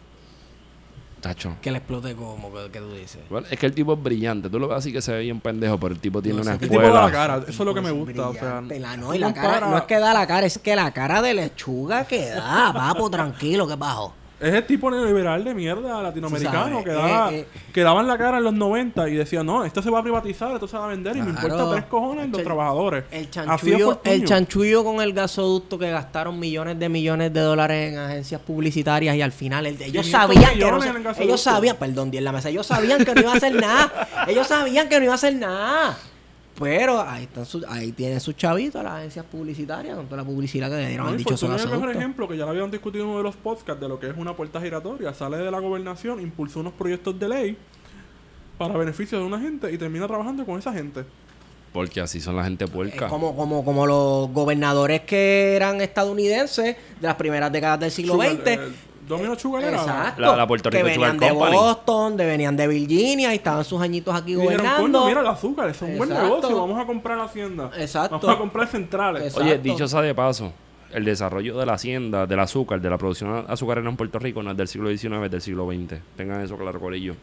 Tacho. 1.20 1.56
Que 1.60 1.72
le 1.72 1.78
explote 1.78 2.14
como, 2.14 2.52
que, 2.52 2.70
que 2.70 2.78
tú 2.78 2.92
dices. 2.92 3.18
Bueno, 3.28 3.48
es 3.50 3.58
que 3.58 3.66
el 3.66 3.74
tipo 3.74 3.92
es 3.94 4.00
brillante. 4.02 4.48
Tú 4.48 4.60
lo 4.60 4.68
ves 4.68 4.78
así 4.78 4.92
que 4.92 5.02
se 5.02 5.10
ve 5.12 5.20
bien 5.22 5.40
pendejo, 5.40 5.76
pero 5.78 5.92
el 5.94 6.00
tipo 6.00 6.22
tiene 6.22 6.36
No, 6.36 6.42
una 6.42 6.52
El 6.52 6.58
tipo 6.60 6.74
da 6.76 6.82
la 6.82 6.88
escuela. 6.88 7.10
cara. 7.10 7.36
Eso 7.38 7.50
es 7.50 7.58
lo 7.58 7.74
que 7.74 7.80
me 7.80 7.90
gusta. 7.90 8.28
O 8.28 8.34
sea, 8.34 8.60
la- 8.60 8.96
no, 8.96 9.08
tú 9.08 9.14
y 9.14 9.18
la 9.18 9.34
cara, 9.34 9.68
no 9.68 9.76
es 9.78 9.82
que 9.82 9.98
da 9.98 10.14
la 10.14 10.26
cara, 10.28 10.46
es 10.46 10.58
que 10.58 10.76
la 10.76 10.92
cara 10.92 11.20
de 11.20 11.34
lechuga 11.34 12.04
que 12.06 12.26
da, 12.30 12.72
papo, 12.72 13.10
tranquilo, 13.10 13.66
que 13.66 13.74
bajo. 13.74 14.14
Es 14.40 14.54
el 14.54 14.64
tipo 14.66 14.88
neoliberal 14.88 15.42
de 15.42 15.52
mierda 15.52 16.00
latinoamericano 16.00 16.84
que, 16.84 16.90
daba, 16.90 17.32
eh, 17.32 17.40
eh. 17.40 17.46
que 17.72 17.80
daban 17.82 18.06
la 18.06 18.16
cara 18.16 18.38
en 18.38 18.44
los 18.44 18.54
90 18.54 19.08
y 19.08 19.14
decía, 19.14 19.42
no, 19.42 19.64
esto 19.64 19.82
se 19.82 19.90
va 19.90 19.98
a 19.98 20.02
privatizar, 20.02 20.52
esto 20.54 20.68
se 20.68 20.76
va 20.76 20.84
a 20.84 20.88
vender 20.88 21.16
y 21.16 21.22
me 21.22 21.30
importa 21.30 21.68
tres 21.72 21.84
cojones 21.86 22.28
los 22.30 22.38
El- 22.38 22.44
trabajadores. 22.44 23.04
El 23.10 23.28
chanchullo, 23.30 24.00
el 24.04 24.24
chanchullo 24.24 24.84
con 24.84 25.00
el 25.00 25.12
gasoducto 25.12 25.76
que 25.76 25.90
gastaron 25.90 26.38
millones 26.38 26.78
de 26.78 26.88
millones 26.88 27.32
de 27.32 27.40
dólares 27.40 27.92
en 27.92 27.98
agencias 27.98 28.40
publicitarias 28.40 29.16
y 29.16 29.22
al 29.22 29.32
final 29.32 29.66
el- 29.66 29.74
ellos 29.82 30.06
500 30.06 30.10
sabían 30.12 30.42
que 30.42 30.48
no 30.50 30.54
millones 30.66 30.82
se- 30.84 30.90
en 30.90 30.96
el 30.96 31.02
gasoducto. 31.02 31.24
ellos 31.24 31.40
sabían, 31.40 31.76
perdón, 31.76 32.10
di 32.12 32.18
en 32.18 32.24
la 32.24 32.32
mesa, 32.32 32.48
ellos 32.48 32.66
sabían 32.66 33.04
que 33.04 33.14
no 33.16 33.20
iba 33.22 33.32
a 33.32 33.36
hacer 33.36 33.54
nada. 33.54 33.92
Ellos 34.28 34.46
sabían 34.46 34.88
que 34.88 34.98
no 34.98 35.04
iba 35.04 35.14
a 35.14 35.16
hacer 35.16 35.34
nada. 35.34 35.98
Pero 36.58 37.00
ahí 37.00 37.24
están 37.24 37.46
sus- 37.46 37.64
ahí 37.68 37.92
tienen 37.92 38.20
sus 38.20 38.36
chavitos 38.36 38.82
las 38.82 38.94
agencias 38.94 39.24
publicitarias 39.26 39.96
con 39.96 40.06
toda 40.06 40.22
la 40.22 40.24
publicidad 40.28 40.68
que 40.68 40.76
le 40.76 40.88
dieron 40.88 41.06
No, 41.06 41.18
Fortuño 41.22 41.54
es 41.56 41.64
el 41.64 41.70
mejor 41.70 41.90
ejemplo 41.90 42.26
que 42.28 42.36
ya 42.36 42.44
lo 42.44 42.50
habían 42.50 42.70
discutido 42.70 43.04
en 43.04 43.10
uno 43.10 43.18
de 43.18 43.24
los 43.24 43.36
podcasts 43.36 43.80
de 43.80 43.88
lo 43.88 43.98
que 44.00 44.08
es 44.08 44.16
una 44.16 44.34
puerta 44.34 44.60
giratoria. 44.60 45.14
Sale 45.14 45.36
de 45.38 45.50
la 45.50 45.60
gobernación, 45.60 46.20
impulsó 46.20 46.60
unos 46.60 46.72
proyectos 46.72 47.18
de 47.18 47.28
ley 47.28 47.56
para 48.58 48.76
beneficio 48.76 49.18
de 49.18 49.24
una 49.24 49.38
gente 49.38 49.72
y 49.72 49.78
termina 49.78 50.06
trabajando 50.08 50.44
con 50.44 50.58
esa 50.58 50.72
gente. 50.72 51.04
Porque 51.72 52.00
así 52.00 52.18
son 52.18 52.34
la 52.34 52.44
gente 52.44 52.64
Es 52.64 52.70
puerca. 52.70 53.08
como, 53.08 53.36
como, 53.36 53.64
como 53.64 53.86
los 53.86 54.30
gobernadores 54.32 55.02
que 55.02 55.54
eran 55.54 55.80
estadounidenses 55.80 56.76
de 57.00 57.06
las 57.06 57.14
primeras 57.16 57.52
décadas 57.52 57.78
del 57.78 57.90
siglo 57.90 58.14
Sugar, 58.14 58.32
XX. 58.32 58.46
eh, 58.48 58.58
Domino 59.08 59.38
Sugar 59.38 59.64
era. 59.64 59.76
Exacto. 59.78 60.20
La- 60.22 60.36
la 60.36 60.46
Puerto 60.46 60.70
que 60.70 60.82
Rico 60.82 60.94
Sugar 60.94 61.12
venían 61.12 61.18
de 61.20 61.28
Company. 61.38 61.56
Boston, 61.56 62.16
de 62.16 62.26
venían 62.26 62.56
de 62.56 62.66
Virginia 62.68 63.32
y 63.32 63.36
estaban 63.36 63.64
sus 63.64 63.80
añitos 63.80 64.14
aquí 64.14 64.34
gobernando. 64.34 65.06
mira 65.06 65.20
el 65.20 65.26
azúcar, 65.26 65.68
es 65.70 65.80
un 65.82 65.96
buen 65.98 66.10
Exacto. 66.10 66.34
negocio, 66.36 66.56
vamos 66.60 66.80
a 66.82 66.86
comprar 66.86 67.18
hacienda. 67.20 67.70
Exacto. 67.76 68.18
Vamos 68.20 68.36
a 68.36 68.38
comprar 68.38 68.68
centrales. 68.68 69.22
Exacto. 69.22 69.42
Oye, 69.44 69.58
dicho 69.58 69.88
sea 69.88 70.02
de 70.02 70.14
paso, 70.14 70.52
el 70.92 71.04
desarrollo 71.04 71.56
de 71.58 71.66
la 71.66 71.74
hacienda, 71.74 72.26
del 72.26 72.40
azúcar, 72.40 72.80
de 72.80 72.90
la 72.90 72.98
producción 72.98 73.44
azucarera 73.48 73.88
en 73.88 73.96
Puerto 73.96 74.18
Rico 74.18 74.42
no 74.42 74.50
es 74.52 74.56
del 74.56 74.68
siglo 74.68 74.88
XIX, 74.90 75.24
es 75.24 75.30
del 75.30 75.40
siglo 75.42 75.66
XX. 75.70 76.00
Tengan 76.16 76.40
eso 76.42 76.56
claro, 76.56 76.78
Corillo. 76.80 77.14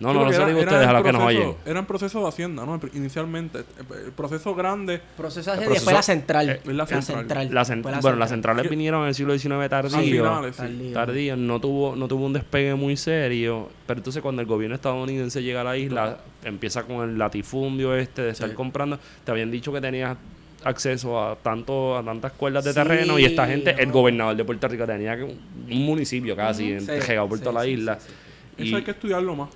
No, 0.00 0.12
Sí, 0.12 0.18
no, 0.18 0.24
no 0.24 0.32
se 0.32 0.46
digo 0.46 0.60
ustedes, 0.60 0.86
a 0.86 0.92
los 0.94 1.02
que 1.02 1.12
nos 1.12 1.22
proceso- 1.22 1.42
oyen. 1.44 1.56
Eran 1.66 1.84
procesos 1.86 2.22
de 2.22 2.28
hacienda, 2.28 2.64
¿no? 2.64 2.80
Inicialmente. 2.94 3.64
El 4.06 4.12
proceso 4.12 4.54
grande. 4.54 5.00
Proceso 5.16 5.52
El 5.52 5.60
de- 5.60 5.66
proceso- 5.66 5.74
después 5.74 5.94
la 5.94 6.02
central. 6.02 6.48
eh, 6.48 6.60
la 6.64 6.86
central. 6.86 7.48
La 7.52 7.64
Después 7.64 7.82
bueno, 7.82 8.16
las 8.16 8.30
central. 8.30 8.56
centrales 8.56 8.70
vinieron 8.70 9.02
en 9.02 9.08
el 9.08 9.14
siglo 9.14 9.38
XIX 9.38 9.68
tardío. 9.68 10.00
finales, 10.00 10.56
sí. 10.56 10.62
Tardío. 10.62 10.92
Tardío, 10.94 11.36
no 11.36 11.60
tuvo, 11.60 11.94
no 11.96 12.08
tuvo 12.08 12.24
un 12.24 12.32
despegue 12.32 12.74
muy 12.74 12.96
serio. 12.96 13.68
Pero 13.86 13.98
entonces 13.98 14.22
cuando 14.22 14.40
el 14.40 14.48
gobierno 14.48 14.74
estadounidense 14.74 15.42
llega 15.42 15.60
a 15.60 15.64
la 15.64 15.76
isla, 15.76 16.16
empieza 16.44 16.84
con 16.84 17.06
el 17.08 17.18
latifundio 17.18 17.94
este 17.94 18.22
de 18.22 18.30
estar 18.30 18.48
Sí. 18.48 18.54
comprando. 18.54 18.98
Te 19.24 19.30
habían 19.32 19.50
dicho 19.50 19.70
que 19.70 19.82
tenías 19.82 20.16
acceso 20.64 21.18
a 21.22 21.36
tanto 21.36 21.96
a 21.96 22.02
tantas 22.02 22.32
cuerdas 22.32 22.64
de 22.64 22.70
Sí, 22.72 22.74
terreno 22.74 23.18
y 23.18 23.24
esta 23.26 23.46
gente, 23.46 23.74
el 23.78 23.90
gobernador 23.92 24.36
de 24.36 24.44
Puerto 24.44 24.66
Rico 24.68 24.86
tenía 24.86 25.16
que 25.16 25.24
un, 25.24 25.38
un 25.70 25.86
municipio 25.86 26.34
casi 26.36 26.78
sí, 26.80 26.86
regado 26.86 27.28
por 27.28 27.38
sí, 27.38 27.44
toda 27.44 27.60
la 27.60 27.64
sí, 27.64 27.70
isla. 27.72 27.98
sí, 28.00 28.12
Y, 28.58 28.68
Eso 28.68 28.76
hay 28.76 28.82
que 28.82 28.90
estudiarlo 28.90 29.34
más. 29.36 29.48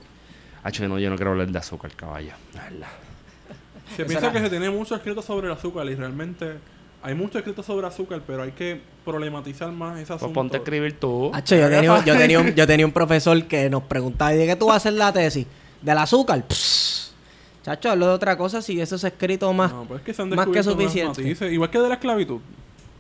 Hacho, 0.65 0.89
no, 0.89 0.99
yo 0.99 1.11
no 1.11 1.17
quiero 1.17 1.31
hablar 1.33 1.49
de 1.49 1.59
azúcar, 1.59 1.93
caballo. 1.95 2.33
La. 2.55 2.89
Se 3.95 4.03
Eso 4.03 4.07
piensa 4.09 4.27
era- 4.27 4.33
que 4.33 4.41
se 4.41 4.51
tiene 4.51 4.71
mucho 4.71 4.95
escrito 4.97 5.23
sobre 5.23 5.47
el 5.47 5.53
azúcar 5.53 5.87
y 5.87 5.95
realmente 5.95 6.55
hay 7.03 7.15
mucho 7.15 7.39
escrito 7.39 7.63
sobre 7.63 7.87
azúcar, 7.87 8.23
pero 8.27 8.43
hay 8.43 8.53
que 8.53 8.81
problematizar 9.05 9.71
más 9.71 9.97
ese 9.99 10.07
Pues 10.07 10.17
asunto. 10.23 10.33
ponte 10.35 10.57
a 10.57 10.61
escribir 10.61 10.99
tú. 10.99 11.31
Hacho, 11.35 11.55
yo, 11.55 11.69
tenía, 11.69 12.03
yo, 12.05 12.17
tenía 12.17 12.41
un, 12.41 12.55
yo 12.55 12.67
tenía 12.67 12.87
un 12.87 12.93
profesor 12.93 13.45
que 13.45 13.69
nos 13.69 13.83
preguntaba, 13.83 14.35
¿y 14.35 14.39
de 14.39 14.47
qué 14.47 14.57
tú 14.57 14.67
vas 14.67 14.75
a 14.75 14.77
hacer 14.79 14.95
la 14.95 15.13
tesis? 15.13 15.47
¿Del 15.83 15.99
azúcar? 15.99 16.43
Pss. 16.49 17.13
Chacho, 17.63 17.91
hablo 17.91 18.07
de 18.09 18.13
otra 18.15 18.37
cosa 18.39 18.61
si 18.63 18.81
eso 18.81 18.97
es 18.97 19.05
escrito 19.05 19.53
más. 19.53 19.71
No, 19.73 19.85
pues 19.85 20.01
es 20.01 20.07
que 20.07 20.15
se 20.15 20.23
han 20.23 20.31
más 20.31 20.47
que 20.49 20.63
suficiente. 20.63 21.23
Igual 21.53 21.71
que 21.71 21.79
de 21.79 21.89
la 21.89 21.95
esclavitud. 21.95 22.41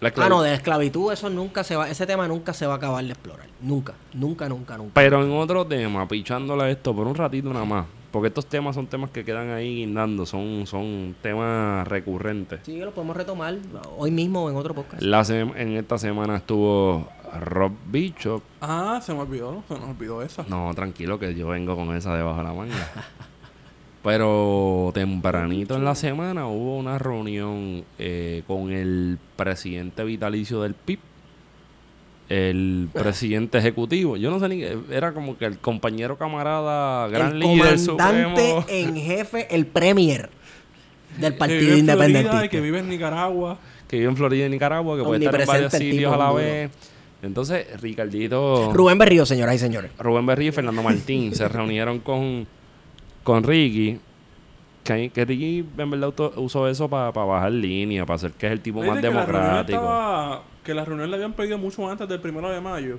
La 0.00 0.12
Ah, 0.16 0.28
no, 0.28 0.42
de 0.42 0.50
la 0.50 0.56
esclavitud, 0.56 1.12
eso 1.12 1.30
nunca 1.30 1.64
se 1.64 1.76
va, 1.76 1.88
ese 1.88 2.06
tema 2.06 2.28
nunca 2.28 2.52
se 2.52 2.66
va 2.66 2.74
a 2.74 2.76
acabar 2.76 3.02
de 3.04 3.10
explorar. 3.12 3.46
Nunca, 3.60 3.94
nunca, 4.12 4.48
nunca, 4.48 4.76
nunca. 4.76 4.92
Pero 4.94 5.24
en 5.24 5.32
otro 5.32 5.66
tema, 5.66 6.06
pichándole 6.06 6.64
a 6.64 6.70
esto 6.70 6.94
por 6.94 7.06
un 7.06 7.14
ratito 7.14 7.52
nada 7.52 7.64
más. 7.64 7.86
Porque 8.10 8.28
estos 8.28 8.46
temas 8.46 8.76
son 8.76 8.86
temas 8.86 9.10
que 9.10 9.24
quedan 9.24 9.50
ahí 9.50 9.76
guindando, 9.78 10.24
son, 10.24 10.66
son 10.68 11.16
temas 11.20 11.86
recurrentes. 11.88 12.60
Sí, 12.62 12.78
lo 12.78 12.92
podemos 12.92 13.16
retomar 13.16 13.56
hoy 13.98 14.12
mismo 14.12 14.44
o 14.44 14.50
en 14.50 14.56
otro 14.56 14.72
podcast. 14.74 15.02
La 15.02 15.22
sem- 15.22 15.52
en 15.56 15.72
esta 15.76 15.98
semana 15.98 16.36
estuvo 16.36 17.08
Rob 17.40 17.72
Bishop. 17.86 18.40
Ah, 18.60 19.00
se 19.02 19.12
me 19.14 19.20
olvidó. 19.20 19.64
Se 19.66 19.74
nos 19.74 19.88
olvidó 19.88 20.22
esa. 20.22 20.44
No, 20.48 20.72
tranquilo 20.74 21.18
que 21.18 21.34
yo 21.34 21.48
vengo 21.48 21.74
con 21.74 21.96
esa 21.96 22.14
debajo 22.14 22.38
de 22.38 22.44
la 22.44 22.52
manga. 22.52 22.74
Pero 24.04 24.90
tempranito 24.92 25.76
en 25.76 25.84
la 25.84 25.94
semana 25.94 26.46
hubo 26.46 26.76
una 26.76 26.98
reunión 26.98 27.84
eh, 27.98 28.42
con 28.46 28.70
el 28.70 29.18
presidente 29.34 30.04
vitalicio 30.04 30.60
del 30.60 30.74
PIB, 30.74 30.98
el 32.28 32.90
presidente 32.92 33.56
ejecutivo. 33.56 34.18
Yo 34.18 34.30
no 34.30 34.38
sé 34.40 34.50
ni 34.50 34.58
qué, 34.58 34.76
era 34.90 35.14
como 35.14 35.38
que 35.38 35.46
el 35.46 35.58
compañero 35.58 36.18
camarada, 36.18 37.08
gran 37.08 37.32
el 37.32 37.38
líder 37.38 37.78
comandante 37.86 38.50
supremo. 38.50 38.66
en 38.68 38.96
jefe, 38.96 39.54
el 39.54 39.64
premier 39.64 40.28
del 41.18 41.34
Partido 41.38 42.44
y 42.44 42.48
que 42.50 42.60
vive 42.60 42.80
en 42.80 42.90
Nicaragua. 42.90 43.58
que 43.88 43.96
vive 43.96 44.10
en 44.10 44.16
Florida 44.18 44.44
y 44.44 44.50
Nicaragua, 44.50 44.98
que 44.98 45.02
puede 45.02 45.24
estar 45.24 45.40
en 45.40 45.46
varios 45.46 45.72
sitios 45.72 46.12
a 46.12 46.18
la 46.18 46.30
vez. 46.30 46.70
Entonces, 47.22 47.80
Ricardito, 47.80 48.70
Rubén 48.74 48.98
Berrío, 48.98 49.24
señoras 49.24 49.54
y 49.54 49.58
señores. 49.58 49.92
Rubén 49.98 50.26
Berrío 50.26 50.50
y 50.50 50.52
Fernando 50.52 50.82
Martín 50.82 51.34
se 51.34 51.48
reunieron 51.48 52.00
con, 52.00 52.46
con 53.24 53.42
Ricky. 53.42 53.98
Que, 54.84 55.08
que 55.10 55.24
Ricky 55.24 55.66
en 55.78 55.90
verdad 55.90 56.12
usó 56.36 56.68
eso 56.68 56.88
para 56.90 57.10
bajar 57.10 57.50
línea, 57.52 58.04
para 58.04 58.16
hacer 58.16 58.32
que 58.32 58.46
es 58.46 58.52
el 58.52 58.60
tipo 58.60 58.80
más 58.82 58.88
que 59.00 59.02
la 59.02 59.08
democrático. 59.10 59.78
estaba- 59.78 60.42
que 60.62 60.74
la 60.74 60.84
reunión 60.84 61.10
le 61.10 61.16
habían 61.16 61.32
pedido 61.32 61.58
mucho 61.58 61.88
antes 61.90 62.06
del 62.08 62.20
primero 62.20 62.48
de 62.50 62.60
mayo. 62.60 62.98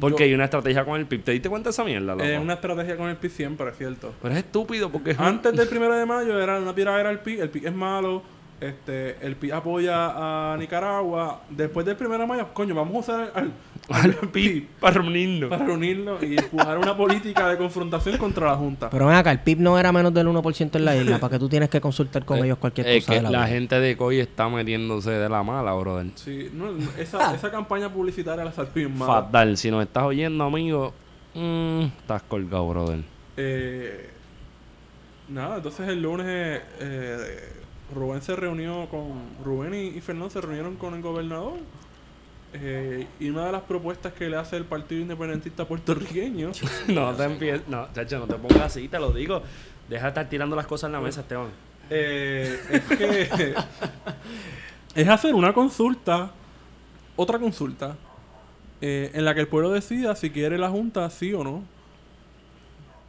Porque 0.00 0.18
Yo- 0.20 0.24
hay 0.26 0.34
una 0.34 0.44
estrategia 0.44 0.84
con 0.84 0.98
el 1.00 1.06
PIB. 1.06 1.22
¿Te 1.24 1.32
diste 1.32 1.48
cuenta 1.48 1.68
de 1.68 1.72
esa 1.72 1.82
mierda, 1.84 2.12
loco? 2.14 2.24
Es 2.24 2.38
una 2.40 2.52
estrategia 2.54 2.96
con 2.96 3.08
el 3.08 3.16
PIB 3.16 3.30
siempre, 3.30 3.68
es 3.70 3.76
cierto. 3.78 4.12
Pero 4.20 4.32
es 4.34 4.38
estúpido 4.38 4.90
porque 4.90 5.14
Antes 5.18 5.56
del 5.56 5.68
primero 5.68 5.94
de 5.94 6.04
mayo 6.06 6.38
era 6.40 6.58
una 6.60 6.74
tiradera 6.74 7.08
al 7.08 7.20
PIB, 7.20 7.40
el 7.42 7.50
PIB 7.50 7.66
es 7.68 7.74
malo, 7.74 8.22
este, 8.60 9.16
el 9.26 9.36
PIB 9.36 9.54
apoya 9.54 10.52
a 10.52 10.56
Nicaragua. 10.56 11.40
Después 11.50 11.86
del 11.86 11.96
primero 11.96 12.20
de 12.22 12.26
mayo, 12.28 12.48
coño, 12.52 12.74
vamos 12.74 12.94
a 12.96 12.98
usar 12.98 13.32
al 13.34 13.50
PIB 14.32 14.66
para 14.80 14.94
reunirnos. 14.94 15.50
para 15.50 15.64
reunirlo 15.64 16.18
y 16.24 16.36
empujar 16.38 16.78
una 16.78 16.96
política 16.96 17.48
de 17.48 17.56
confrontación 17.56 18.18
contra 18.18 18.46
la 18.46 18.56
Junta. 18.56 18.90
Pero 18.90 19.06
ven 19.06 19.16
acá, 19.16 19.30
el 19.30 19.40
PIB 19.40 19.60
no 19.60 19.78
era 19.78 19.92
menos 19.92 20.12
del 20.12 20.26
1% 20.26 20.76
en 20.76 20.84
la 20.84 20.96
isla, 20.96 21.18
para 21.18 21.32
que 21.32 21.38
tú 21.38 21.48
tienes 21.48 21.70
que 21.70 21.80
consultar 21.80 22.24
con 22.24 22.38
ellos 22.44 22.58
cualquier 22.58 22.86
Es 22.88 23.04
cosa 23.04 23.12
que 23.12 23.26
de 23.26 23.30
la, 23.30 23.40
la 23.40 23.46
gente 23.46 23.78
de 23.78 23.96
COI 23.96 24.20
está 24.20 24.48
metiéndose 24.48 25.10
de 25.10 25.28
la 25.28 25.42
mala, 25.42 25.72
brother. 25.74 26.06
Sí, 26.16 26.50
no, 26.52 26.70
esa, 26.98 27.34
esa 27.34 27.50
campaña 27.50 27.92
publicitaria 27.92 28.44
la 28.44 28.52
salió 28.52 28.72
bien 28.74 28.98
mala. 28.98 29.22
Fatal. 29.22 29.56
Si 29.56 29.70
nos 29.70 29.82
estás 29.84 30.04
oyendo, 30.04 30.44
amigo, 30.44 30.92
mm, 31.34 31.82
estás 32.00 32.22
colgado, 32.22 32.68
brother. 32.68 33.00
Eh, 33.36 34.10
nada, 35.28 35.56
entonces 35.56 35.88
el 35.88 36.02
lunes 36.02 36.26
eh, 36.80 37.52
Rubén 37.94 38.22
se 38.22 38.34
reunió 38.34 38.88
con. 38.88 39.12
Rubén 39.44 39.74
y, 39.74 39.96
y 39.96 40.00
Fernando 40.00 40.30
se 40.30 40.40
reunieron 40.40 40.76
con 40.76 40.94
el 40.94 41.02
gobernador. 41.02 41.58
Eh, 42.52 43.06
y 43.20 43.28
una 43.28 43.46
de 43.46 43.52
las 43.52 43.62
propuestas 43.62 44.12
que 44.12 44.28
le 44.30 44.36
hace 44.36 44.56
el 44.56 44.64
Partido 44.64 45.02
Independentista 45.02 45.66
puertorriqueño 45.66 46.52
no 46.88 47.12
te 47.14 47.24
empieces. 47.24 47.68
No, 47.68 47.88
chacho, 47.92 48.18
no 48.18 48.26
te 48.26 48.34
pongas 48.34 48.62
así, 48.62 48.88
te 48.88 48.98
lo 48.98 49.12
digo. 49.12 49.42
Deja 49.88 50.04
de 50.04 50.08
estar 50.08 50.28
tirando 50.28 50.56
las 50.56 50.66
cosas 50.66 50.88
en 50.88 50.92
la 50.92 51.00
mesa, 51.00 51.20
Esteban. 51.20 51.48
eh, 51.90 52.58
es 52.70 52.82
que 52.82 53.54
es 54.94 55.08
hacer 55.08 55.34
una 55.34 55.52
consulta, 55.52 56.30
otra 57.16 57.38
consulta, 57.38 57.96
eh, 58.80 59.10
en 59.14 59.24
la 59.24 59.34
que 59.34 59.40
el 59.40 59.48
pueblo 59.48 59.70
decida 59.70 60.16
si 60.16 60.30
quiere 60.30 60.58
la 60.58 60.70
Junta 60.70 61.08
sí 61.10 61.34
o 61.34 61.44
no. 61.44 61.62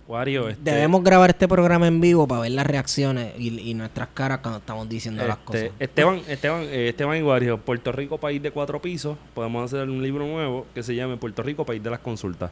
Wario, 0.07 0.47
este, 0.47 0.71
Debemos 0.71 1.03
grabar 1.03 1.31
este 1.31 1.47
programa 1.49 1.85
en 1.87 1.99
vivo 1.99 2.27
para 2.27 2.41
ver 2.41 2.51
las 2.51 2.65
reacciones 2.65 3.33
y, 3.37 3.59
y 3.59 3.73
nuestras 3.73 4.07
caras 4.13 4.39
cuando 4.39 4.59
estamos 4.59 4.87
diciendo 4.87 5.25
las 5.27 5.37
este, 5.37 5.45
cosas. 5.45 5.69
Esteban, 5.79 6.21
Esteban, 6.27 6.61
eh, 6.63 6.89
Esteban 6.89 7.17
y 7.17 7.21
Wario, 7.23 7.57
Puerto 7.57 7.91
Rico, 7.91 8.17
país 8.17 8.41
de 8.41 8.51
cuatro 8.51 8.81
pisos. 8.81 9.17
Podemos 9.33 9.65
hacer 9.65 9.89
un 9.89 10.01
libro 10.01 10.25
nuevo 10.25 10.65
que 10.73 10.81
se 10.81 10.95
llame 10.95 11.17
Puerto 11.17 11.43
Rico, 11.43 11.65
país 11.65 11.83
de 11.83 11.89
las 11.89 11.99
consultas. 11.99 12.51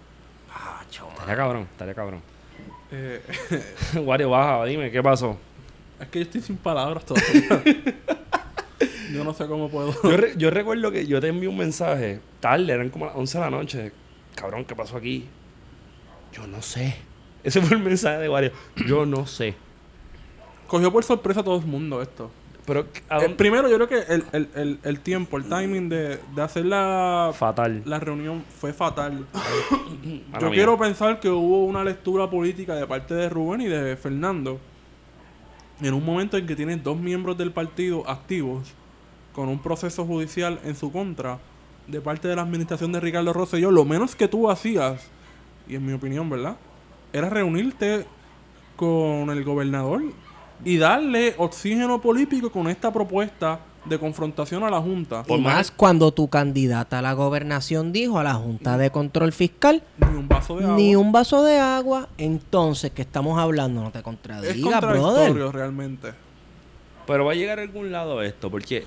Ah. 0.53 0.81
Estaría 0.89 1.35
cabrón, 1.35 1.67
estaría 1.71 1.93
cabrón. 1.93 2.21
Eh, 2.91 3.21
Wario, 4.03 4.29
baja, 4.29 4.65
dime, 4.65 4.91
¿qué 4.91 5.01
pasó? 5.01 5.37
es 5.99 6.07
que 6.09 6.19
yo 6.19 6.23
estoy 6.23 6.41
sin 6.41 6.57
palabras 6.57 7.05
todavía. 7.05 7.63
yo 9.13 9.23
no 9.23 9.33
sé 9.33 9.47
cómo 9.47 9.69
puedo. 9.69 9.93
Yo, 10.03 10.17
re- 10.17 10.33
yo 10.35 10.49
recuerdo 10.49 10.91
que 10.91 11.07
yo 11.07 11.21
te 11.21 11.29
envié 11.29 11.47
un 11.47 11.57
mensaje 11.57 12.19
tarde, 12.41 12.73
eran 12.73 12.89
como 12.89 13.05
las 13.05 13.15
11 13.15 13.37
de 13.37 13.43
la 13.45 13.49
noche. 13.49 13.91
Cabrón, 14.35 14.65
¿qué 14.65 14.75
pasó 14.75 14.97
aquí? 14.97 15.25
Yo 16.33 16.45
no 16.47 16.61
sé. 16.61 16.95
Ese 17.45 17.61
fue 17.61 17.77
el 17.77 17.83
mensaje 17.83 18.17
de 18.17 18.27
Wario. 18.27 18.51
Yo 18.87 19.05
no 19.05 19.27
sé. 19.27 19.53
Cogió 20.67 20.91
por 20.91 21.03
sorpresa 21.03 21.41
a 21.41 21.43
todo 21.43 21.59
el 21.59 21.65
mundo 21.65 22.01
esto. 22.01 22.31
Pero, 22.65 22.87
¿a 23.07 23.23
Eh, 23.23 23.29
primero, 23.29 23.69
yo 23.69 23.75
creo 23.75 23.87
que 23.87 24.11
el, 24.11 24.25
el, 24.31 24.49
el, 24.55 24.79
el 24.81 24.99
tiempo, 25.01 25.37
el 25.37 25.47
timing 25.47 25.87
de, 25.87 26.19
de 26.35 26.41
hacer 26.41 26.65
la, 26.65 27.31
Fatal. 27.35 27.83
la 27.85 27.99
reunión 27.99 28.43
fue 28.59 28.73
fatal. 28.73 29.27
Yo 30.03 30.47
mía. 30.47 30.49
quiero 30.49 30.75
pensar 30.75 31.19
que 31.19 31.29
hubo 31.29 31.65
una 31.65 31.83
lectura 31.83 32.27
política 32.27 32.73
de 32.73 32.87
parte 32.87 33.13
de 33.13 33.29
Rubén 33.29 33.61
y 33.61 33.67
de 33.67 33.95
Fernando. 33.95 34.59
En 35.81 35.93
un 35.93 36.03
momento 36.03 36.37
en 36.37 36.47
que 36.47 36.55
tienes 36.55 36.83
dos 36.83 36.97
miembros 36.97 37.37
del 37.37 37.51
partido 37.51 38.09
activos 38.09 38.73
con 39.33 39.49
un 39.49 39.59
proceso 39.59 40.03
judicial 40.05 40.59
en 40.63 40.75
su 40.75 40.91
contra 40.91 41.37
de 41.85 42.01
parte 42.01 42.27
de 42.27 42.35
la 42.35 42.41
administración 42.41 42.91
de 42.91 42.99
Ricardo 42.99 43.31
Rosselló, 43.33 43.69
lo 43.69 43.85
menos 43.85 44.15
que 44.15 44.27
tú 44.27 44.49
hacías, 44.49 45.07
y 45.67 45.75
en 45.75 45.85
mi 45.85 45.93
opinión, 45.93 46.27
¿verdad? 46.29 46.55
Era 47.15 47.29
reunirte 47.29 48.05
con 48.75 49.29
el 49.29 49.45
gobernador 49.45 50.03
y 50.65 50.75
darle 50.75 51.33
oxígeno 51.37 52.01
político 52.01 52.51
con 52.51 52.67
esta 52.67 52.91
propuesta 52.91 53.61
de 53.85 53.97
confrontación 53.97 54.65
a 54.65 54.69
la 54.69 54.81
Junta. 54.81 55.23
Y 55.25 55.37
más 55.37 55.71
cuando 55.71 56.11
tu 56.11 56.27
candidata 56.27 56.99
a 56.99 57.01
la 57.01 57.13
gobernación 57.13 57.93
dijo 57.93 58.19
a 58.19 58.23
la 58.23 58.33
Junta 58.33 58.77
de 58.77 58.91
Control 58.91 59.31
Fiscal 59.31 59.81
Ni 59.97 60.17
un 60.17 60.27
vaso 60.27 60.57
de 60.57 60.65
agua. 60.65 60.75
ni 60.75 60.95
un 60.97 61.11
vaso 61.13 61.41
de 61.43 61.57
agua. 61.57 62.09
Entonces, 62.17 62.91
¿qué 62.91 63.03
estamos 63.03 63.39
hablando? 63.39 63.81
No 63.81 63.91
te 63.91 63.99
es 63.99 64.03
contradigas, 64.03 64.57
contradictorio 64.57 65.31
brother. 65.31 65.55
realmente. 65.55 66.11
Pero 67.07 67.23
va 67.23 67.31
a 67.31 67.35
llegar 67.35 67.59
a 67.59 67.61
algún 67.61 67.93
lado 67.93 68.21
esto, 68.23 68.51
porque 68.51 68.83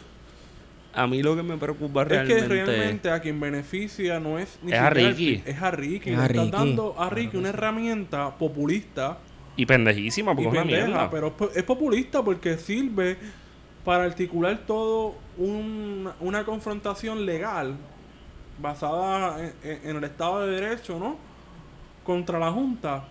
a 1.03 1.07
mí 1.07 1.23
lo 1.23 1.37
que 1.37 1.43
me 1.43 1.57
preocupa 1.57 2.03
Es 2.03 2.09
realmente... 2.09 2.41
que 2.43 2.49
realmente 2.49 3.11
a 3.11 3.21
quien 3.21 3.39
beneficia 3.41 4.19
no 4.21 4.39
es 4.39 4.59
ni 4.63 4.73
Es 4.73 4.79
a 4.79 4.89
siquiera 4.89 5.09
el 5.11 5.17
Ricky. 5.17 5.37
PIB, 5.37 5.49
es 5.49 5.63
a 5.63 5.71
Ricky. 5.71 6.11
Es 6.11 6.17
Le 6.17 6.23
a 6.23 6.27
estás 6.27 6.45
Ricky. 6.45 6.51
dando 6.51 6.95
a 7.01 7.11
Ricky 7.11 7.37
una 7.37 7.49
herramienta 7.51 8.35
populista 8.37 9.19
Y 9.57 9.67
pendejísima, 9.67 10.33
y 10.33 10.35
porque 10.35 10.49
es 10.49 10.53
una 10.53 10.63
pendeja, 10.63 10.87
mierda. 10.87 11.11
pero 11.11 11.27
es, 11.29 11.33
po- 11.35 11.51
es 11.55 11.63
populista 11.65 12.23
porque 12.23 12.57
sirve 12.59 13.17
para 13.85 14.05
articular 14.05 14.59
todo 14.67 15.15
un- 15.39 16.09
una 16.21 16.45
confrontación 16.45 17.25
legal 17.25 17.77
basada 18.61 19.39
en, 19.63 19.81
en- 19.85 19.97
el 19.97 20.05
Estado 20.05 20.47
de 20.47 20.61
Derecho, 20.61 20.99
¿no? 20.99 21.17
Contra 22.05 22.39
la 22.39 22.51
Junta, 22.51 23.05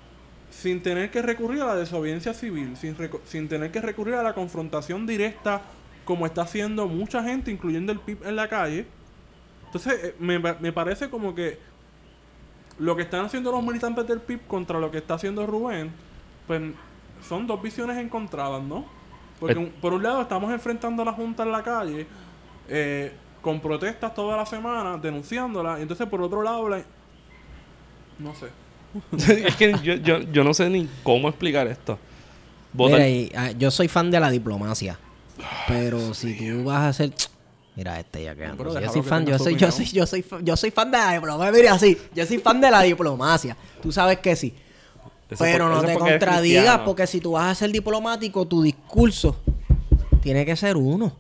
sin 0.50 0.82
tener 0.82 1.10
que 1.12 1.22
recurrir 1.22 1.62
a 1.62 1.66
la 1.68 1.76
desobediencia 1.76 2.34
civil, 2.34 2.76
sin, 2.78 2.96
reco- 2.98 3.22
sin 3.26 3.48
tener 3.48 3.72
que 3.72 3.80
recurrir 3.82 4.16
a 4.16 4.24
la 4.24 4.34
confrontación 4.34 5.06
directa 5.08 5.62
como 6.08 6.26
está 6.26 6.42
haciendo 6.42 6.88
mucha 6.88 7.22
gente, 7.22 7.52
incluyendo 7.52 7.92
el 7.92 8.00
PIB 8.00 8.26
en 8.26 8.36
la 8.36 8.48
calle. 8.48 8.88
Entonces, 9.66 10.00
eh, 10.04 10.16
me, 10.20 10.40
me 10.40 10.72
parece 10.72 11.10
como 11.10 11.36
que 11.36 11.60
lo 12.80 12.96
que 12.96 13.02
están 13.04 13.26
haciendo 13.26 13.52
los 13.52 13.62
militantes 13.64 14.08
del 14.08 14.22
PIB 14.22 14.48
contra 14.48 14.80
lo 14.80 14.90
que 14.90 14.98
está 15.00 15.16
haciendo 15.16 15.46
Rubén, 15.46 15.92
pues 16.48 16.62
son 17.28 17.46
dos 17.46 17.62
visiones 17.62 17.98
encontradas, 17.98 18.64
¿no? 18.64 18.86
Porque 19.40 19.56
un- 19.60 19.70
por 19.82 19.94
un 19.94 20.02
lado 20.02 20.22
estamos 20.22 20.52
enfrentando 20.52 21.02
a 21.04 21.06
la 21.06 21.12
Junta 21.14 21.44
en 21.44 21.52
la 21.52 21.62
calle, 21.62 22.08
eh, 22.70 23.12
con 23.42 23.60
protestas 23.60 24.14
toda 24.16 24.38
la 24.38 24.46
semana, 24.46 24.98
denunciándola, 24.98 25.78
y 25.80 25.82
entonces 25.84 26.08
por 26.08 26.22
otro 26.22 26.42
lado, 26.42 26.70
la- 26.70 26.84
no 28.20 28.34
sé. 28.34 28.48
es 29.46 29.56
que 29.58 29.74
yo, 29.84 29.96
yo, 29.96 30.20
yo 30.22 30.44
no 30.44 30.54
sé 30.54 30.70
ni 30.70 30.88
cómo 31.04 31.28
explicar 31.28 31.68
esto. 31.68 32.00
Votar- 32.74 32.94
Mira, 33.00 33.10
y, 33.10 33.32
ah, 33.36 33.52
yo 33.52 33.70
soy 33.72 33.88
fan 33.90 34.10
de 34.10 34.20
la 34.20 34.30
diplomacia. 34.30 34.98
Pero 35.68 36.14
si 36.14 36.36
tú 36.36 36.64
vas 36.64 36.78
a 36.80 36.88
hacer. 36.90 37.14
Mira, 37.76 38.00
este 38.00 38.24
ya 38.24 38.36
que 38.36 38.50
pero 38.58 38.80
Yo 38.80 38.90
soy 38.90 39.04
fan, 39.04 39.24
yo 39.26 39.38
soy, 39.38 39.56
yo 39.56 39.72
soy, 39.72 39.86
yo 39.86 40.08
soy, 40.08 40.26
yo 40.42 40.58
soy 40.58 40.72
fan 40.72 40.90
de 40.90 40.98
la 40.98 41.14
diplomacia. 41.14 41.52
Mira, 41.52 41.74
así, 41.74 41.96
yo 42.16 42.26
soy 42.26 42.40
fan 42.40 42.60
de 42.60 42.72
la 42.72 42.82
diplomacia. 42.82 43.56
Tú 43.82 43.92
sabes 43.92 44.18
que 44.18 44.36
sí. 44.36 44.56
Eso 45.30 45.44
Pero 45.44 45.66
por- 45.66 45.76
no 45.76 45.82
te 45.84 45.94
porque 45.94 46.10
contradigas, 46.12 46.80
porque 46.80 47.06
si 47.06 47.22
tú 47.22 47.34
vas 47.34 47.52
a 47.52 47.56
ser 47.56 47.72
diplomático, 47.72 48.48
tu 48.48 48.64
discurso 48.64 49.36
tiene 50.22 50.44
que 50.46 50.56
ser 50.56 50.76
uno. 50.76 51.14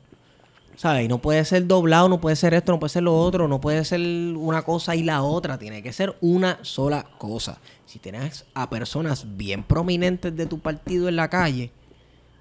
¿Sabes? 0.76 1.06
Y 1.06 1.08
no 1.08 1.18
puede 1.20 1.44
ser 1.44 1.66
doblado, 1.68 2.08
no 2.08 2.22
puede 2.22 2.36
ser 2.36 2.54
esto, 2.54 2.72
no 2.72 2.80
puede 2.80 2.90
ser 2.90 3.04
lo 3.04 3.18
otro, 3.20 3.48
no 3.48 3.60
puede 3.60 3.84
ser 3.84 4.00
una 4.00 4.62
cosa 4.62 4.96
y 4.96 5.04
la 5.04 5.24
otra. 5.24 5.58
Tiene 5.58 5.82
que 5.84 5.92
ser 5.92 6.16
una 6.22 6.60
sola 6.64 7.06
cosa. 7.18 7.60
Si 7.86 8.00
tienes 8.00 8.46
a 8.54 8.70
personas 8.70 9.38
bien 9.38 9.64
prominentes 9.64 10.36
de 10.36 10.46
tu 10.46 10.60
partido 10.60 11.08
en 11.10 11.16
la 11.16 11.30
calle 11.30 11.72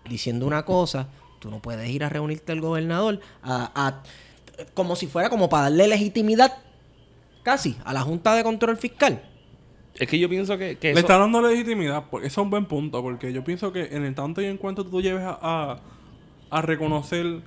diciendo 0.09 0.47
una 0.47 0.65
cosa, 0.65 1.09
tú 1.47 1.51
no 1.53 1.61
puedes 1.61 1.89
ir 1.89 2.03
a 2.03 2.09
reunirte 2.09 2.51
al 2.53 2.61
gobernador 2.61 3.21
a, 3.43 3.71
a- 3.75 4.03
como 4.75 4.97
si 4.97 5.07
fuera 5.07 5.31
como 5.31 5.49
para 5.49 5.65
darle 5.65 5.87
legitimidad 5.87 6.53
casi 7.45 7.77
a 7.85 7.93
la 7.93 8.01
Junta 8.01 8.35
de 8.35 8.43
Control 8.43 8.77
Fiscal. 8.77 9.23
Es 9.95 10.09
que 10.09 10.19
yo 10.19 10.29
pienso 10.29 10.59
que, 10.59 10.77
que 10.77 10.89
Le 10.89 10.93
eso... 10.95 11.01
está 11.01 11.19
dando 11.19 11.41
legitimidad, 11.41 12.05
porque 12.11 12.27
eso 12.27 12.41
es 12.41 12.45
un 12.45 12.51
buen 12.51 12.67
punto, 12.67 13.01
porque 13.01 13.33
yo 13.33 13.45
pienso 13.45 13.73
que 13.73 13.85
en 13.97 14.05
el 14.05 14.15
tanto 14.15 14.43
y 14.43 14.47
en 14.47 14.57
cuanto 14.59 14.85
tú 14.85 15.01
lleves 15.01 15.23
a, 15.23 15.39
a, 15.41 15.81
a 16.51 16.63
reconocer, 16.63 17.43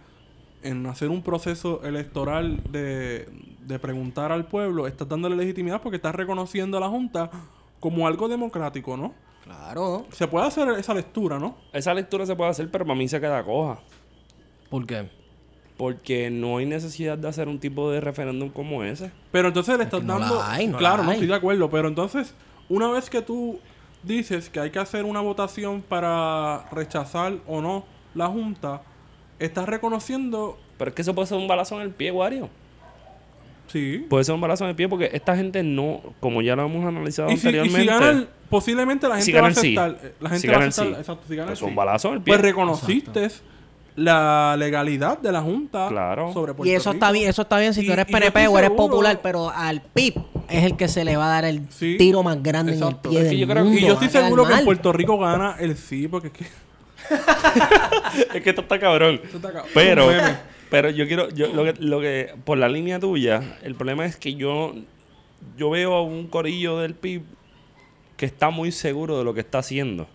en 0.63 0.85
hacer 0.85 1.09
un 1.09 1.21
proceso 1.21 1.81
electoral 1.83 2.61
de, 2.71 3.27
de 3.67 3.79
preguntar 3.79 4.31
al 4.31 4.45
pueblo, 4.45 4.87
estás 4.87 5.09
dándole 5.09 5.35
legitimidad 5.35 5.81
porque 5.81 5.97
estás 5.97 6.15
reconociendo 6.15 6.77
a 6.77 6.79
la 6.79 6.87
Junta 6.89 7.29
como 7.79 8.07
algo 8.07 8.27
democrático, 8.29 8.95
¿no? 8.97 9.13
Claro. 9.49 10.05
Se 10.11 10.27
puede 10.27 10.45
hacer 10.45 10.69
esa 10.77 10.93
lectura, 10.93 11.39
¿no? 11.39 11.57
Esa 11.73 11.91
lectura 11.93 12.23
se 12.23 12.35
puede 12.35 12.51
hacer, 12.51 12.69
pero 12.69 12.85
para 12.85 12.95
mí 12.95 13.07
se 13.07 13.19
queda 13.19 13.43
coja. 13.43 13.79
¿Por 14.69 14.85
qué? 14.85 15.09
Porque 15.75 16.29
no 16.29 16.57
hay 16.57 16.67
necesidad 16.67 17.17
de 17.17 17.27
hacer 17.27 17.47
un 17.47 17.59
tipo 17.59 17.89
de 17.89 17.99
referéndum 17.99 18.49
como 18.49 18.83
ese. 18.83 19.11
Pero 19.31 19.47
entonces 19.47 19.75
le 19.77 19.85
estás 19.85 20.01
que 20.01 20.05
no 20.05 20.19
la 20.19 20.25
dando... 20.25 20.43
hay, 20.43 20.67
no 20.67 20.77
claro, 20.77 20.97
la 20.97 21.03
no 21.03 21.09
hay. 21.09 21.15
estoy 21.15 21.29
de 21.29 21.35
acuerdo, 21.35 21.67
pero 21.69 21.87
entonces, 21.87 22.35
una 22.67 22.91
vez 22.91 23.09
que 23.09 23.23
tú 23.23 23.59
dices 24.03 24.49
que 24.51 24.59
hay 24.59 24.69
que 24.69 24.77
hacer 24.77 25.03
una 25.03 25.21
votación 25.21 25.81
para 25.81 26.69
rechazar 26.71 27.37
o 27.47 27.59
no 27.59 27.85
la 28.13 28.27
Junta, 28.27 28.83
estás 29.39 29.67
reconociendo... 29.67 30.59
Pero 30.77 30.89
es 30.89 30.95
que 30.95 31.01
eso 31.01 31.15
puede 31.15 31.27
ser 31.27 31.39
un 31.39 31.47
balazo 31.47 31.75
en 31.75 31.81
el 31.81 31.89
pie, 31.89 32.11
Wario. 32.11 32.49
Sí. 33.71 34.05
Puede 34.09 34.23
ser 34.23 34.35
un 34.35 34.41
balazo 34.41 34.63
en 34.65 34.71
el 34.71 34.75
pie 34.75 34.89
porque 34.89 35.09
esta 35.13 35.35
gente 35.35 35.61
no, 35.63 36.01
como 36.19 36.41
ya 36.41 36.55
lo 36.55 36.65
hemos 36.65 36.83
analizado 36.85 37.29
Y 37.31 37.37
si, 37.37 37.45
y 37.45 37.49
anteriormente, 37.57 37.79
si 37.81 37.87
gana 37.87 38.09
el- 38.09 38.27
posiblemente 38.49 39.07
la 39.07 39.15
gente 39.15 39.25
Si 39.25 39.31
va 39.31 39.47
a 39.47 39.53
sí. 39.53 39.59
aceptar. 39.77 39.97
eh, 40.09 40.13
La 40.19 40.29
gente 40.29 40.41
Si 40.41 40.47
va 40.47 40.53
a 40.55 40.59
aceptar. 40.67 40.85
sí. 40.87 40.93
Exacto, 40.99 41.23
si 41.27 41.35
gana 41.35 41.51
el 41.51 41.57
pues 41.57 41.61
un 41.69 41.75
balazo 41.75 42.07
en 42.09 42.13
el 42.15 42.21
pie. 42.21 42.33
Pues 42.33 42.41
reconociste 42.41 43.27
la 43.95 44.55
legalidad 44.57 45.17
de 45.19 45.31
la 45.31 45.41
Junta 45.41 45.87
Claro. 45.89 46.31
sobre 46.33 46.53
Puerto 46.53 46.71
Y 46.71 46.75
eso 46.75 46.91
está 46.91 47.11
bien, 47.11 47.29
eso 47.29 47.41
está 47.41 47.59
bien 47.59 47.73
si 47.73 47.81
Y- 47.81 47.85
tú 47.85 47.91
eres 47.93 48.05
PNP 48.05 48.47
o 48.47 48.57
eres 48.57 48.69
seguro- 48.69 48.87
popular, 48.89 49.19
pero 49.21 49.49
al 49.49 49.81
PIB 49.81 50.15
es 50.49 50.63
el 50.63 50.77
que 50.77 50.87
se 50.87 51.03
le 51.03 51.17
va 51.17 51.25
a 51.25 51.29
dar 51.29 51.45
el 51.45 51.61
Sí, 51.69 51.95
tiro 51.97 52.23
más 52.23 52.41
grande 52.41 52.73
exacto. 52.73 53.09
en 53.11 53.17
el 53.17 53.19
pie 53.19 53.19
Es 53.19 53.23
que 53.25 53.29
del 53.29 53.39
yo 53.39 53.45
creo 53.47 53.63
que- 53.63 53.69
mundo. 53.69 53.79
Y 53.79 53.85
yo 53.87 53.93
estoy 53.93 54.09
seguro 54.09 54.45
que 54.47 54.53
en. 54.53 54.65
Puerto 54.65 54.93
Rico 54.93 55.19
gana 55.19 55.55
el 55.59 55.75
sí, 55.77 56.07
porque 56.07 56.27
es 56.27 56.33
que. 56.33 56.45
es 58.37 58.41
que 58.43 58.49
esto 58.49 58.61
está 58.61 58.79
cabrón. 58.79 59.19
Esto 59.23 59.37
está 59.37 59.51
cabrón. 59.51 59.71
Pero. 59.73 60.07
Pero 60.69 60.89
yo 60.89 61.07
quiero, 61.07 61.29
yo, 61.29 61.47
lo 61.53 61.63
que, 61.63 61.73
lo 61.79 61.99
que, 61.99 62.33
por 62.45 62.57
la 62.57 62.69
línea 62.69 62.99
tuya, 62.99 63.57
el 63.63 63.75
problema 63.75 64.05
es 64.05 64.17
que 64.17 64.35
yo, 64.35 64.75
yo 65.57 65.69
veo 65.69 65.93
a 65.95 66.01
un 66.03 66.27
corillo 66.27 66.77
del 66.79 66.93
PIB 66.93 67.23
que 68.17 68.25
está 68.25 68.49
muy 68.49 68.71
seguro 68.71 69.17
de 69.17 69.23
lo 69.23 69.33
que 69.33 69.39
está 69.39 69.59
haciendo. 69.59 70.07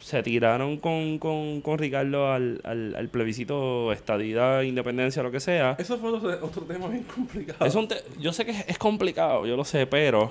Se 0.00 0.22
tiraron 0.22 0.76
con, 0.78 1.18
con, 1.18 1.62
con 1.62 1.78
Ricardo 1.78 2.30
al, 2.30 2.60
al, 2.64 2.94
al 2.94 3.08
plebiscito 3.08 3.90
estadidad, 3.92 4.60
independencia, 4.62 5.22
lo 5.22 5.30
que 5.30 5.40
sea. 5.40 5.76
Eso 5.78 5.96
fue 5.98 6.10
otro, 6.10 6.30
otro 6.44 6.62
tema 6.64 6.88
bien 6.88 7.04
complicado. 7.04 7.64
Es 7.64 7.74
un 7.74 7.88
te- 7.88 8.02
yo 8.20 8.32
sé 8.32 8.44
que 8.44 8.50
es, 8.50 8.64
es 8.68 8.76
complicado, 8.78 9.46
yo 9.46 9.56
lo 9.56 9.64
sé, 9.64 9.86
pero 9.86 10.30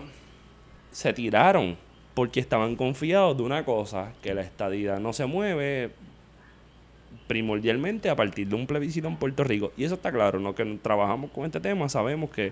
se 0.91 1.11
tiraron 1.13 1.75
porque 2.13 2.39
estaban 2.39 2.75
confiados 2.75 3.35
de 3.37 3.41
una 3.43 3.65
cosa, 3.65 4.13
que 4.21 4.35
la 4.35 4.41
estadidad 4.41 4.99
no 4.99 5.11
se 5.13 5.25
mueve. 5.25 5.89
Primordialmente 7.37 8.11
a 8.11 8.15
partir 8.15 8.47
de 8.47 8.53
un 8.55 8.67
plebiscito 8.67 9.07
en 9.07 9.15
Puerto 9.17 9.43
Rico. 9.43 9.71
Y 9.75 9.85
eso 9.85 9.95
está 9.95 10.11
claro, 10.11 10.39
¿no? 10.39 10.53
Que 10.53 10.63
trabajamos 10.83 11.31
con 11.31 11.45
este 11.45 11.59
tema, 11.59 11.89
sabemos 11.89 12.29
que 12.29 12.51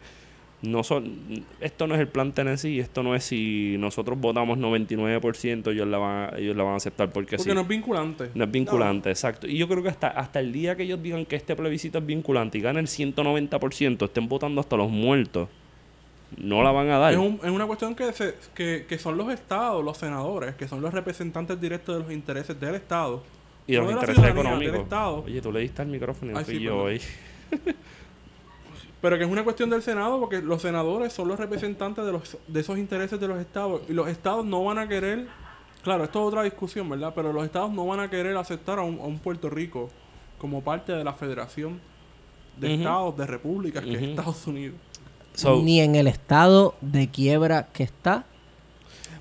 no 0.64 0.84
son, 0.84 1.46
esto 1.60 1.86
no 1.86 1.94
es 1.94 2.02
el 2.02 2.08
plan 2.08 2.32
Tennessee, 2.34 2.80
esto 2.80 3.04
no 3.04 3.14
es 3.16 3.24
si 3.24 3.76
nosotros 3.78 4.20
votamos 4.20 4.58
99%, 4.58 5.72
ellos 5.72 5.88
la 5.88 5.98
van, 6.00 6.34
a- 6.34 6.38
ellos 6.38 6.56
la 6.56 6.64
van 6.64 6.74
a 6.74 6.78
aceptar 6.78 7.12
porque, 7.12 7.38
Porque 7.38 7.50
sí. 7.52 7.56
no 7.56 7.62
es 7.62 7.68
vinculante. 7.68 8.30
No 8.34 8.44
es 8.44 8.52
vinculante, 8.52 9.10
exacto. 9.12 9.46
Y 9.48 9.58
yo 9.58 9.68
creo 9.68 9.84
que 9.84 9.90
hasta, 9.90 10.08
hasta 10.08 10.40
el 10.40 10.52
día 10.52 10.76
que 10.76 10.84
ellos 10.84 11.02
digan 11.04 11.26
que 11.28 11.36
este 11.36 11.56
plebiscito 11.56 12.00
es 12.00 12.06
vinculante 12.08 12.58
y 12.58 12.62
ganen 12.62 12.86
el 12.86 12.88
190%, 12.88 14.06
estén 14.06 14.28
votando 14.28 14.62
hasta 14.62 14.76
los 14.78 14.90
muertos, 14.90 15.48
no 16.38 16.64
la 16.64 16.72
van 16.72 16.90
a 16.90 16.98
dar. 16.98 17.14
Es, 17.14 17.20
un- 17.20 17.40
es 17.44 17.50
una 17.52 17.66
cuestión 17.68 17.94
que, 17.96 18.12
se- 18.14 18.36
que, 18.56 18.86
que 18.88 18.98
son 18.98 19.16
los 19.18 19.32
estados, 19.32 19.84
los 19.84 19.98
senadores, 19.98 20.56
que 20.56 20.68
son 20.68 20.82
los 20.82 20.92
representantes 20.94 21.60
directos 21.62 21.96
de 21.98 22.04
los 22.04 22.12
intereses 22.12 22.60
del 22.60 22.76
estado. 22.76 23.24
Y 23.68 23.76
los 23.76 23.92
intereses 23.92 24.24
económicos. 24.26 24.80
Estado. 24.80 25.24
Oye, 25.24 25.42
tú 25.42 25.52
le 25.52 25.60
diste 25.62 25.82
al 25.82 25.88
micrófono 25.88 26.32
y 26.32 26.34
no 26.34 26.40
Ay, 26.40 26.46
fui 26.46 26.56
sí, 26.56 26.62
yo 26.62 26.72
perdón. 26.72 26.86
hoy. 26.86 27.02
Pero 29.02 29.18
que 29.18 29.24
es 29.24 29.30
una 29.30 29.44
cuestión 29.44 29.70
del 29.70 29.82
Senado 29.82 30.20
porque 30.20 30.42
los 30.42 30.62
senadores 30.62 31.12
son 31.12 31.28
los 31.28 31.40
representantes 31.40 32.06
de, 32.06 32.12
los, 32.12 32.38
de 32.48 32.60
esos 32.60 32.78
intereses 32.78 33.20
de 33.20 33.28
los 33.28 33.40
estados. 33.40 33.82
Y 33.90 33.94
los 33.94 34.08
estados 34.08 34.46
no 34.46 34.64
van 34.64 34.78
a 34.78 34.88
querer, 34.88 35.28
claro, 35.84 36.04
esto 36.04 36.20
es 36.22 36.28
otra 36.28 36.44
discusión, 36.44 36.88
¿verdad? 36.88 37.14
Pero 37.16 37.34
los 37.34 37.44
estados 37.44 37.72
no 37.72 37.88
van 37.88 38.00
a 38.00 38.10
querer 38.10 38.38
aceptar 38.38 38.78
a 38.78 38.84
un, 38.84 39.00
a 39.00 39.04
un 39.04 39.18
Puerto 39.18 39.50
Rico 39.50 39.90
como 40.38 40.62
parte 40.62 40.92
de 40.92 41.04
la 41.04 41.14
federación 41.14 41.80
de 42.58 42.76
estados, 42.76 43.18
de 43.18 43.26
repúblicas, 43.26 43.84
que 43.84 43.94
es. 43.94 44.02
Estados 44.02 44.46
Unidos. 44.46 44.76
So, 45.34 45.62
Ni 45.64 45.80
en 45.82 45.96
el 45.96 46.08
estado 46.08 46.76
de 46.82 47.08
quiebra 47.10 47.70
que 47.74 47.84
está. 47.84 48.26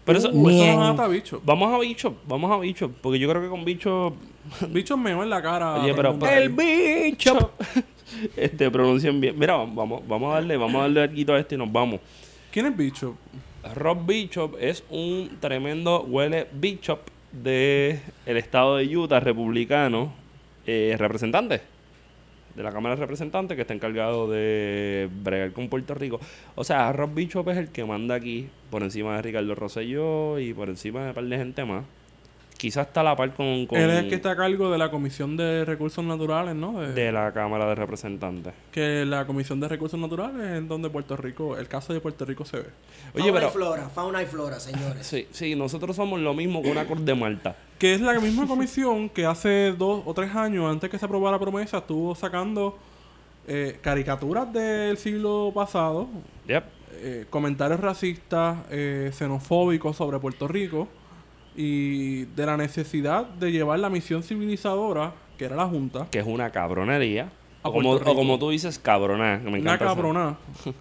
Pero 0.04 0.18
eso, 0.18 0.30
Uh, 0.32 0.48
eso 0.50 0.64
en- 0.64 0.78
nos 0.80 0.90
ata 0.94 1.08
bicho. 1.08 1.40
vamos 1.44 1.72
a 1.74 1.78
bicho, 1.78 2.14
vamos 2.26 2.50
a 2.50 2.58
bicho, 2.58 2.90
porque 3.00 3.18
yo 3.18 3.28
creo 3.28 3.42
que 3.42 3.48
con 3.48 3.64
bicho 3.64 4.14
Bicho 4.70 4.96
meo 4.96 5.22
en 5.22 5.30
la 5.30 5.42
cara. 5.42 5.82
Oye, 5.82 5.94
pero- 5.94 6.18
pero- 6.18 6.54
bicho. 6.56 7.52
este 8.36 8.70
pronuncian 8.70 9.20
bien. 9.20 9.38
Mira, 9.38 9.56
vamos, 9.56 10.02
vamos 10.08 10.30
a 10.32 10.34
darle, 10.36 10.56
vamos 10.56 10.76
a 10.76 10.80
darle 10.82 11.02
algo 11.02 11.32
a 11.34 11.38
esto 11.40 11.54
y 11.54 11.58
nos 11.58 11.70
vamos. 11.70 12.00
¿Quién 12.50 12.66
es 12.66 12.76
bicho? 12.76 13.14
Rob 13.74 14.06
Bishop 14.06 14.56
es 14.58 14.82
un 14.90 15.36
tremendo 15.38 16.02
huele 16.02 16.48
Bishop 16.52 17.00
de 17.30 18.00
el 18.26 18.38
estado 18.38 18.76
de 18.78 18.96
Utah, 18.96 19.20
republicano, 19.20 20.12
eh, 20.66 20.96
representante 20.98 21.60
de 22.54 22.62
la 22.62 22.72
Cámara 22.72 22.94
de 22.94 23.00
Representantes 23.00 23.54
que 23.56 23.62
está 23.62 23.74
encargado 23.74 24.30
de 24.30 25.08
bregar 25.22 25.52
con 25.52 25.68
Puerto 25.68 25.94
Rico. 25.94 26.20
O 26.54 26.64
sea, 26.64 26.92
Rob 26.92 27.14
Bishop 27.14 27.48
es 27.50 27.58
el 27.58 27.68
que 27.68 27.84
manda 27.84 28.14
aquí 28.14 28.48
por 28.70 28.82
encima 28.82 29.16
de 29.16 29.22
Ricardo 29.22 29.54
Rosselló 29.54 30.38
y 30.38 30.52
por 30.54 30.68
encima 30.68 31.02
de 31.02 31.08
un 31.08 31.14
par 31.14 31.24
de 31.24 31.36
gente 31.36 31.64
más. 31.64 31.84
Quizás 32.60 32.88
está 32.88 33.00
a 33.00 33.04
la 33.04 33.16
par 33.16 33.32
con, 33.32 33.64
con 33.64 33.78
Él 33.78 33.88
es 33.88 33.98
el 34.00 34.08
que 34.10 34.16
está 34.16 34.32
a 34.32 34.36
cargo 34.36 34.70
de 34.70 34.76
la 34.76 34.90
Comisión 34.90 35.34
de 35.34 35.64
Recursos 35.64 36.04
Naturales, 36.04 36.54
¿no? 36.54 36.78
De- 36.78 36.92
de 36.92 37.10
la 37.10 37.32
Cámara 37.32 37.66
de 37.66 37.74
Representantes. 37.74 38.52
Que 38.70 39.06
la 39.06 39.24
Comisión 39.26 39.60
de 39.60 39.68
Recursos 39.68 39.98
Naturales 39.98 40.36
es 40.42 40.58
en 40.58 40.68
donde 40.68 40.90
Puerto 40.90 41.16
Rico, 41.16 41.56
el 41.56 41.68
caso 41.68 41.94
de 41.94 42.00
Puerto 42.00 42.26
Rico 42.26 42.44
se 42.44 42.58
ve. 42.58 42.66
Oye, 43.14 43.24
fauna 43.24 43.32
pero 43.32 43.48
y 43.48 43.50
flora, 43.50 43.88
fauna 43.88 44.22
y 44.22 44.26
flora, 44.26 44.60
señores. 44.60 45.06
sí, 45.06 45.26
sí, 45.30 45.56
nosotros 45.56 45.96
somos 45.96 46.20
lo 46.20 46.34
mismo 46.34 46.60
que 46.60 46.70
una 46.70 46.84
Corte 46.86 47.04
de 47.04 47.14
Malta. 47.14 47.56
Que 47.78 47.94
es 47.94 48.00
la 48.02 48.12
misma 48.20 48.46
comisión 48.46 49.08
que 49.08 49.24
hace 49.24 49.72
dos 49.72 50.02
o 50.04 50.12
tres 50.12 50.34
años, 50.36 50.70
antes 50.70 50.90
que 50.90 50.98
se 50.98 51.06
aprobara 51.06 51.36
la 51.36 51.40
promesa, 51.40 51.78
estuvo 51.78 52.14
sacando 52.14 52.76
eh, 53.48 53.78
caricaturas 53.80 54.52
del 54.52 54.98
siglo 54.98 55.50
pasado, 55.54 56.08
Yep. 56.46 56.64
eh, 56.96 57.24
comentarios 57.30 57.80
racistas, 57.80 58.58
eh, 58.70 59.10
xenofóbicos 59.14 59.96
sobre 59.96 60.18
Puerto 60.18 60.46
Rico 60.46 60.88
y 61.60 62.24
de 62.24 62.46
la 62.46 62.56
necesidad 62.56 63.26
de 63.26 63.52
llevar 63.52 63.78
la 63.80 63.90
misión 63.90 64.22
civilizadora, 64.22 65.12
que 65.36 65.44
era 65.44 65.56
la 65.56 65.66
Junta, 65.66 66.06
que 66.10 66.18
es 66.18 66.26
una 66.26 66.50
cabronería. 66.50 67.30
O 67.62 67.70
como, 67.70 67.90
o 67.90 68.38
tú 68.38 68.48
dices, 68.48 68.78
cabroná. 68.78 69.38
me 69.44 69.50
una 69.50 69.58
encanta 69.58 69.84
eso. 69.84 69.94
cabronada. 69.94 70.38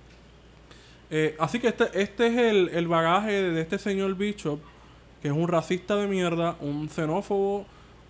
Eh, 1.11 1.35
así 1.39 1.57
que 1.59 1.69
este, 1.69 1.85
este 1.99 2.27
es 2.27 2.37
el, 2.37 2.69
el 2.69 2.87
bagaje 2.87 3.31
de 3.31 3.61
este 3.61 3.79
señor 3.79 4.13
Bishop, 4.13 4.59
que 5.23 5.29
es 5.29 5.33
un 5.33 5.47
racista 5.47 5.95
de 5.95 6.05
mierda, 6.05 6.55
un 6.61 6.87
xenófobo, 6.87 7.65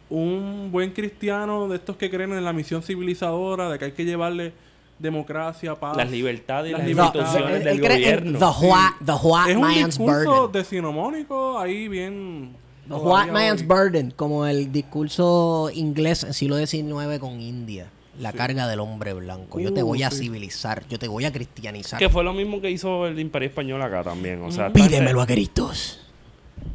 un 0.10 0.68
buen 0.70 0.92
cristiano 0.92 1.70
de 1.70 1.78
estos 1.78 1.96
que 1.96 2.10
creen 2.10 2.34
en 2.34 2.44
la 2.44 2.52
misión 2.52 2.84
civilizadora, 2.84 3.70
de 3.70 3.80
que 3.80 3.86
hay 3.86 3.92
que 3.94 4.04
llevarle 4.04 4.52
democracia, 5.00 5.76
paz. 5.76 5.96
Las 5.98 6.12
libertades 6.12 6.72
y 6.72 6.78
Las 6.78 6.88
instituciones 6.88 7.64
del 7.64 7.82
gobierno. 7.82 8.40
The 8.40 8.46
White, 8.46 9.06
the 9.06 9.12
white 9.14 9.50
es 9.52 9.56
un 9.56 9.62
Man's 9.62 9.86
discurso 9.98 10.42
Burden. 10.48 10.52
decinomónico 10.52 11.60
ahí 11.60 11.88
bien... 11.88 12.56
The 12.88 12.96
White 12.96 13.32
Man's 13.32 13.62
hoy. 13.62 13.68
Burden, 13.68 14.12
como 14.16 14.46
el 14.48 14.72
discurso 14.72 15.70
inglés 15.74 16.24
en 16.24 16.34
siglo 16.34 16.58
XIX 16.66 17.20
con 17.20 17.40
India. 17.40 17.88
La 18.20 18.34
carga 18.34 18.68
del 18.68 18.80
hombre 18.82 19.14
blanco. 19.14 19.60
Yo 19.62 19.72
te 19.74 19.82
Uh, 19.84 19.86
voy 19.88 20.04
a 20.04 20.12
sí. 20.12 20.24
civilizar, 20.24 20.84
yo 20.90 21.00
te 21.00 21.08
voy 21.08 21.24
a 21.24 21.32
cristianizar. 21.32 22.00
Que 22.00 22.10
fue 22.10 22.24
lo 22.24 22.34
mismo 22.34 22.60
que 22.60 22.70
hizo 22.70 23.06
el 23.08 23.18
Imperio 23.20 23.48
Español 23.48 23.82
acá 23.82 24.04
también. 24.04 24.42
O 24.44 24.52
sea, 24.52 24.74
Pídemelo 24.74 25.22
a 25.22 25.26
gritos. 25.26 26.02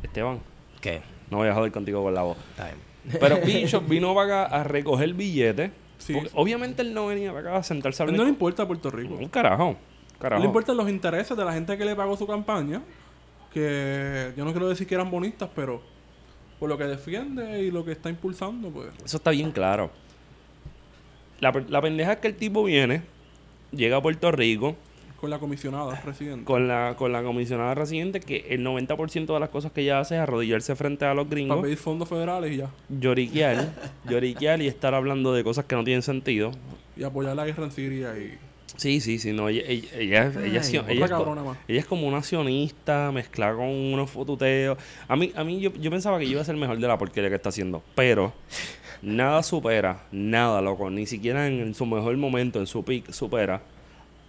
Esteban, 0.02 0.38
¿Qué? 0.80 1.02
no 1.30 1.38
voy 1.38 1.48
a 1.48 1.54
joder 1.54 1.72
contigo 1.72 2.02
con 2.02 2.14
la 2.14 2.22
voz. 2.22 2.38
Está 2.50 2.64
bien. 2.66 3.18
Pero 3.20 3.40
Bishop 3.44 3.86
vino 3.88 4.14
para 4.14 4.44
acá 4.44 4.56
a 4.60 4.64
recoger 4.64 5.12
billetes. 5.12 5.70
Sí. 6.04 6.14
obviamente 6.34 6.82
él 6.82 6.92
no 6.92 7.06
venía 7.06 7.32
para 7.32 7.48
acá 7.48 7.58
a 7.60 7.62
sentarse 7.62 8.02
a 8.02 8.06
él 8.06 8.14
no 8.14 8.24
le 8.24 8.28
importa 8.28 8.64
a 8.64 8.66
Puerto 8.66 8.90
Rico. 8.90 9.14
Un 9.14 9.28
carajo. 9.28 9.76
Le 10.38 10.44
importan 10.44 10.76
los 10.76 10.88
intereses 10.88 11.36
de 11.36 11.44
la 11.44 11.52
gente 11.52 11.76
que 11.78 11.84
le 11.84 11.96
pagó 11.96 12.16
su 12.16 12.26
campaña. 12.26 12.82
Que 13.52 14.32
yo 14.36 14.44
no 14.44 14.50
quiero 14.50 14.68
decir 14.68 14.86
que 14.86 14.94
eran 14.94 15.10
bonistas, 15.10 15.48
pero 15.54 15.80
por 16.58 16.68
lo 16.68 16.76
que 16.76 16.84
defiende 16.84 17.62
y 17.62 17.70
lo 17.70 17.84
que 17.84 17.92
está 17.92 18.10
impulsando, 18.10 18.68
pues. 18.70 18.88
Eso 19.04 19.16
está 19.16 19.30
bien 19.30 19.50
claro. 19.50 19.90
La, 21.40 21.52
la 21.68 21.80
pendeja 21.80 22.14
es 22.14 22.18
que 22.18 22.28
el 22.28 22.36
tipo 22.36 22.64
viene, 22.64 23.02
llega 23.70 23.96
a 23.96 24.02
Puerto 24.02 24.30
Rico 24.30 24.76
Con 25.24 25.30
la 25.30 25.38
comisionada 25.38 25.98
residente. 26.02 26.44
con 26.44 26.68
la, 26.68 26.96
con 26.98 27.10
la 27.10 27.22
comisionada 27.22 27.74
residente 27.74 28.20
que 28.20 28.44
el 28.50 28.62
90% 28.62 29.32
de 29.32 29.40
las 29.40 29.48
cosas 29.48 29.72
que 29.72 29.80
ella 29.80 29.98
hace 30.00 30.16
es 30.16 30.20
arrodillarse 30.20 30.76
frente 30.76 31.06
a 31.06 31.14
los 31.14 31.24
Para 31.24 31.34
gringos, 31.36 31.62
pedir 31.62 31.78
fondos 31.78 32.10
federales 32.10 32.52
y 32.52 32.58
ya. 32.58 32.68
lloriquear, 32.90 33.72
lloriquear 34.06 34.60
y 34.60 34.66
estar 34.66 34.92
hablando 34.94 35.32
de 35.32 35.42
cosas 35.42 35.64
que 35.64 35.76
no 35.76 35.82
tienen 35.82 36.02
sentido. 36.02 36.50
Y 36.94 37.04
apoyar 37.04 37.34
la 37.36 37.46
guerra 37.46 37.64
en 37.64 37.70
Siria 37.72 38.18
y. 38.18 38.36
Sí, 38.76 39.00
sí, 39.00 39.18
sí, 39.18 39.32
no, 39.32 39.48
ella, 39.48 39.62
ella, 39.66 39.88
ella, 39.98 40.26
es- 40.26 40.36
ella 40.36 40.60
es 40.60 40.70
cio- 40.74 40.84
Ay, 40.86 40.96
ella 40.96 41.04
es 41.06 41.10
co- 41.10 41.16
cabrona 41.18 41.42
más. 41.42 41.56
ella 41.66 41.80
es 41.80 41.86
como 41.86 42.06
una 42.06 42.22
sionista 42.22 43.10
mezclada 43.12 43.54
con 43.54 43.68
unos 43.68 44.10
fotuteos. 44.10 44.76
A 45.08 45.16
mí, 45.16 45.32
a 45.34 45.42
mí 45.42 45.58
yo, 45.58 45.72
yo 45.74 45.90
pensaba 45.90 46.18
que 46.18 46.26
yo 46.26 46.32
iba 46.32 46.42
a 46.42 46.44
ser 46.44 46.56
mejor 46.56 46.78
de 46.78 46.86
la 46.86 46.98
porquería 46.98 47.30
que 47.30 47.36
está 47.36 47.48
haciendo, 47.48 47.82
pero 47.94 48.34
nada 49.00 49.42
supera, 49.42 50.02
nada, 50.12 50.60
loco, 50.60 50.90
ni 50.90 51.06
siquiera 51.06 51.46
en, 51.46 51.60
en 51.60 51.74
su 51.74 51.86
mejor 51.86 52.14
momento, 52.18 52.58
en 52.60 52.66
su 52.66 52.84
peak, 52.84 53.10
supera 53.12 53.62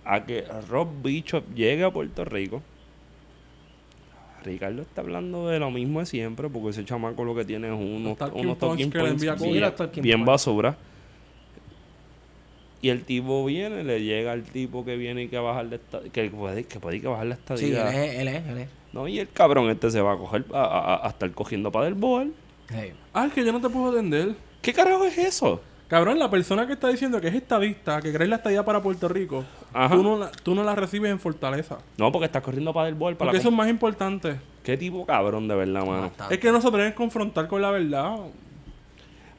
a 0.05 0.23
que 0.25 0.45
Rob 0.69 0.87
Bishop 1.03 1.43
llegue 1.55 1.83
a 1.83 1.91
Puerto 1.91 2.23
Rico. 2.25 2.61
Ricardo 4.43 4.83
está 4.83 5.01
hablando 5.01 5.47
de 5.47 5.57
lo 5.59 5.71
mismo 5.71 6.01
de 6.01 6.05
siempre, 6.05 6.49
porque 6.49 6.69
ese 6.69 6.85
chamaco 6.85 7.23
lo 7.23 7.33
que 7.33 7.45
tiene 7.45 7.67
es 7.67 7.73
unos, 7.73 8.15
talking 8.17 8.41
unos 8.41 8.57
points 8.57 8.77
talking 8.77 8.91
que 8.91 8.97
le 8.99 9.03
points 9.05 9.23
envía 9.23 9.51
bien, 9.61 9.75
talking 9.75 10.03
bien 10.03 10.17
points. 10.19 10.27
basura. 10.27 10.77
Y 12.81 12.89
el 12.89 13.03
tipo 13.03 13.43
viene, 13.43 13.83
le 13.83 14.03
llega 14.03 14.33
al 14.33 14.43
tipo 14.43 14.85
que 14.85 14.95
viene 14.97 15.23
y 15.23 15.27
que 15.29 15.39
bajar 15.39 15.65
la 15.65 15.79
que 16.11 16.29
puede, 16.29 16.65
que 16.65 16.79
puede 16.79 16.97
ir 16.97 17.01
que 17.01 17.07
bajar 17.07 17.25
la 17.25 17.35
Sí, 17.35 17.41
estadía. 17.41 17.89
él 17.89 17.95
es, 18.09 18.19
él 18.19 18.27
es, 18.27 18.45
él 18.47 18.57
es. 18.59 18.69
No, 18.93 19.07
y 19.07 19.17
el 19.17 19.27
cabrón 19.29 19.69
este 19.71 19.89
se 19.89 19.99
va 20.01 20.13
a 20.13 20.17
coger 20.17 20.45
a, 20.53 20.63
a- 20.63 21.07
a 21.07 21.09
estar 21.09 21.31
cogiendo 21.31 21.71
para 21.71 21.85
del 21.85 21.95
bol. 21.95 22.31
Hey. 22.69 22.93
Ah, 23.13 23.25
es 23.25 23.33
que 23.33 23.43
yo 23.43 23.51
no 23.51 23.59
te 23.59 23.69
puedo 23.69 23.89
atender. 23.91 24.35
¿Qué 24.61 24.71
carajo 24.73 25.05
es 25.05 25.17
eso? 25.17 25.61
Cabrón, 25.87 26.17
la 26.17 26.31
persona 26.31 26.65
que 26.65 26.73
está 26.73 26.87
diciendo 26.89 27.21
que 27.21 27.27
es 27.27 27.35
estadista, 27.35 28.01
que 28.01 28.11
cree 28.11 28.27
la 28.27 28.37
estadía 28.37 28.65
para 28.65 28.81
Puerto 28.81 29.07
Rico, 29.07 29.43
tú 29.91 30.01
no, 30.03 30.17
la, 30.17 30.31
tú 30.31 30.55
no 30.55 30.63
la 30.63 30.73
recibes 30.73 31.11
en 31.11 31.19
Fortaleza. 31.19 31.77
No, 31.97 32.11
porque 32.11 32.25
estás 32.25 32.41
corriendo 32.41 32.73
para 32.73 32.87
del 32.87 32.95
bol. 32.95 33.15
Para 33.15 33.27
Porque 33.29 33.37
la 33.37 33.39
eso 33.41 33.49
es 33.49 33.55
más 33.55 33.69
importante. 33.69 34.37
¿Qué 34.63 34.77
tipo 34.77 35.05
cabrón 35.05 35.47
de 35.47 35.53
verdad, 35.55 35.85
mano? 35.85 36.11
Es 36.29 36.39
que 36.39 36.51
no 36.51 36.59
se 36.59 36.67
atreven 36.67 36.93
a 36.93 36.95
confrontar 36.95 37.47
con 37.47 37.61
la 37.61 37.69
verdad. 37.69 38.15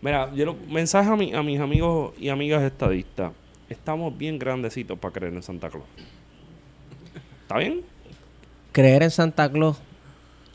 Mira, 0.00 0.32
yo 0.34 0.44
lo, 0.44 0.56
mensaje 0.68 1.10
a, 1.10 1.16
mi- 1.16 1.34
a 1.34 1.42
mis 1.42 1.58
amigos 1.58 2.14
y 2.18 2.28
amigas 2.28 2.62
estadistas. 2.62 3.32
Estamos 3.68 4.16
bien 4.16 4.38
grandecitos 4.38 4.96
para 4.98 5.12
creer 5.12 5.32
en 5.34 5.42
Santa 5.42 5.68
Claus. 5.68 5.86
¿Está 7.42 7.58
bien? 7.58 7.80
Creer 8.70 9.02
en 9.02 9.10
Santa 9.10 9.50
Claus 9.50 9.78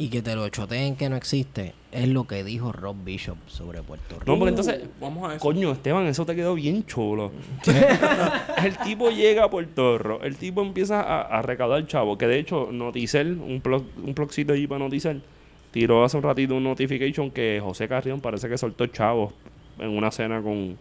y 0.01 0.09
que 0.09 0.23
te 0.23 0.35
lo 0.35 0.49
choteen 0.49 0.95
que 0.95 1.09
no 1.09 1.15
existe 1.15 1.75
es 1.91 2.07
lo 2.07 2.23
que 2.25 2.43
dijo 2.43 2.71
Rob 2.71 2.95
Bishop 3.03 3.37
sobre 3.45 3.83
Puerto 3.83 4.15
Rico. 4.15 4.31
No, 4.31 4.39
porque 4.39 4.49
entonces... 4.49 4.81
Vamos 4.99 5.29
a 5.29 5.35
eso. 5.35 5.43
Coño, 5.43 5.71
Esteban, 5.71 6.07
eso 6.07 6.25
te 6.25 6.35
quedó 6.35 6.55
bien 6.55 6.83
chulo. 6.87 7.31
el 8.65 8.77
tipo 8.79 9.11
llega 9.11 9.43
a 9.43 9.49
Puerto 9.51 9.99
Rico, 9.99 10.23
el 10.23 10.37
tipo 10.37 10.63
empieza 10.63 11.01
a, 11.01 11.21
a 11.21 11.43
recaudar 11.43 11.85
chavo, 11.85 12.17
que 12.17 12.25
de 12.25 12.39
hecho 12.39 12.69
Noticel, 12.71 13.33
un 13.33 13.61
plug, 13.61 13.85
un 14.03 14.15
allí 14.51 14.65
para 14.65 14.79
Noticel, 14.79 15.21
tiró 15.69 16.03
hace 16.03 16.17
un 16.17 16.23
ratito 16.23 16.55
un 16.55 16.63
notification 16.63 17.29
que 17.29 17.61
José 17.63 17.87
Carrión 17.87 18.21
parece 18.21 18.49
que 18.49 18.57
soltó 18.57 18.87
chavos 18.87 19.35
en 19.77 19.89
una 19.95 20.09
cena 20.09 20.41
con, 20.41 20.79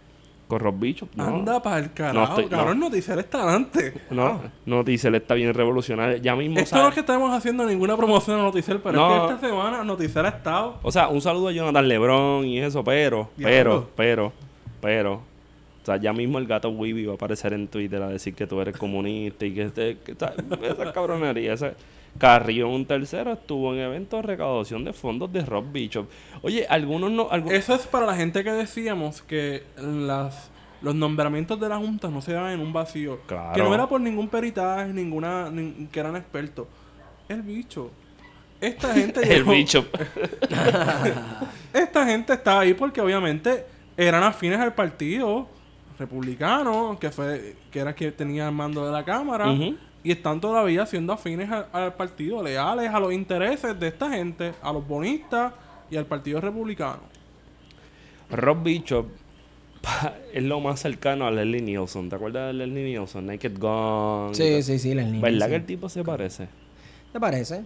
con 0.51 0.61
Rob 0.61 0.79
Bicho. 0.79 1.09
No, 1.15 1.25
Anda 1.25 1.63
para 1.63 1.79
el 1.79 1.93
carajo. 1.95 2.33
estoy- 2.33 2.45
no. 2.45 2.51
cabrón, 2.51 2.81
noticiero 2.81 3.21
está 3.21 3.43
adelante. 3.45 3.95
no, 4.11 4.43
Noticel 4.67 5.15
está 5.15 5.33
bien 5.35 5.55
revolucionario. 5.55 6.19
Ya 6.19 6.37
mismo 6.37 6.59
Esto 6.59 6.71
sabe- 6.71 6.83
no 6.83 6.89
es 6.91 6.95
que 6.95 7.01
estemos 7.01 7.33
haciendo 7.33 7.65
ninguna 7.65 7.97
promoción 7.97 8.39
a 8.39 8.43
Noticiel, 8.43 8.81
pero 8.83 8.97
No. 8.99 9.15
es 9.15 9.21
que 9.29 9.35
esta 9.37 9.49
semana 9.49 9.83
Noticiel 9.85 10.27
ha 10.27 10.31
estado. 10.31 10.79
O 10.83 10.93
sea, 10.93 11.09
un 11.09 11.23
saludo 11.23 11.49
a 11.49 11.53
Jonathan 11.53 11.89
Lebron 11.89 12.45
y 12.45 12.59
eso, 12.59 12.85
pero, 12.85 13.31
pero, 13.39 13.89
pero, 13.97 14.33
Pero, 14.83 15.13
o 15.15 15.87
sea, 15.87 15.97
ya 15.97 16.13
mismo 16.13 16.39
el 16.39 16.47
gato 16.47 16.69
Weeby 16.71 17.05
va 17.07 17.13
a 17.13 17.15
aparecer 17.17 17.53
en 17.53 17.69
Twitter 17.69 18.03
a 18.03 18.09
decir 18.09 18.35
que 18.35 18.47
tú 18.47 18.61
eres 18.61 18.77
comunista 18.77 19.45
y 19.47 19.55
que, 19.55 19.63
este, 19.63 19.99
que 19.99 20.13
esa, 20.13 20.33
esa 20.63 20.93
cabronería. 20.93 21.53
Ese, 21.55 21.73
Carrillo, 22.19 22.69
un 22.69 22.85
tercero, 22.87 23.33
estuvo 23.33 23.73
en 23.73 23.81
eventos 23.81 24.21
de 24.21 24.27
recaudación 24.27 24.85
de 24.85 24.93
fondos 24.93 25.33
de 25.33 25.45
Rob 25.45 25.65
Bishop. 25.73 26.07
Oye, 26.43 26.67
algunos 26.69 27.11
no. 27.11 27.31
algu- 27.31 27.53
Eso 27.53 27.75
es 27.75 27.87
para 27.87 28.05
la 28.07 28.15
gente 28.17 28.43
que 28.45 28.51
decíamos 28.53 29.23
que 29.23 29.63
las 29.77 30.51
los 30.83 30.95
nombramientos 30.95 31.61
de 31.61 31.69
la 31.69 31.77
Junta 31.77 32.09
no 32.09 32.23
se 32.23 32.33
daban 32.33 32.53
en 32.53 32.61
un 32.61 32.73
vacío. 32.73 33.21
Claro. 33.27 33.53
Que 33.55 33.63
no 33.63 33.75
era 33.75 33.87
por 33.87 34.01
ningún 34.01 34.29
peritaje, 34.29 34.93
ninguna, 34.93 35.49
nin- 35.51 35.89
que 35.91 36.01
eran 36.01 36.17
expertos. 36.17 36.67
El 37.29 37.43
bicho. 37.43 37.91
Esta 38.61 38.93
gente 38.95 39.21
el 39.23 39.45
llegó- 39.45 39.53
Bishop. 39.53 39.87
Esta 41.73 42.07
gente 42.07 42.33
estaba 42.33 42.61
ahí 42.61 42.75
porque 42.75 43.01
obviamente 43.01 43.65
eran 43.97 44.23
afines 44.23 44.59
al 44.59 44.75
partido 44.75 45.47
republicano, 45.99 46.97
que 46.99 47.11
fue 47.11 47.57
que 47.71 47.79
era 47.79 47.93
quien 47.93 48.13
tenía 48.13 48.47
el 48.49 48.55
mando 48.55 48.85
de 48.87 48.93
la 48.93 49.05
Cámara. 49.05 49.47
Y 50.03 50.13
están 50.13 50.41
todavía 50.41 50.87
siendo 50.87 51.13
afines 51.13 51.51
al 51.51 51.95
partido, 51.95 52.43
leales 52.43 52.91
a 52.91 53.01
los 53.01 53.13
intereses 53.13 53.79
de 53.79 53.89
esta 53.89 54.11
gente, 54.11 54.55
a 54.63 54.73
los 54.73 54.87
bonistas 54.87 55.53
y 55.91 55.97
al 55.97 56.07
partido 56.07 56.41
republicano. 56.41 57.01
Rob 58.31 58.63
Bishop 58.63 59.07
es 60.33 60.43
lo 60.43 60.61
más 60.61 60.81
cercano 60.81 61.27
a 61.27 61.31
Leslie 61.31 61.63
Nielsen. 61.63 62.09
¿Te 62.09 62.17
acuerdas 62.17 62.49
de 62.49 62.53
Leslie 62.55 62.85
Nielsen? 62.85 63.27
Naked 63.27 63.59
Gun. 63.59 64.35
Sí, 64.35 64.63
sí, 64.63 64.79
sí, 64.79 64.95
niñas. 64.95 65.21
¿Verdad 65.21 65.47
sí. 65.47 65.51
que 65.51 65.57
el 65.57 65.67
tipo 65.67 65.89
se 65.89 66.05
parece? 66.05 66.49
¿Te 67.13 67.21
parece? 67.21 67.65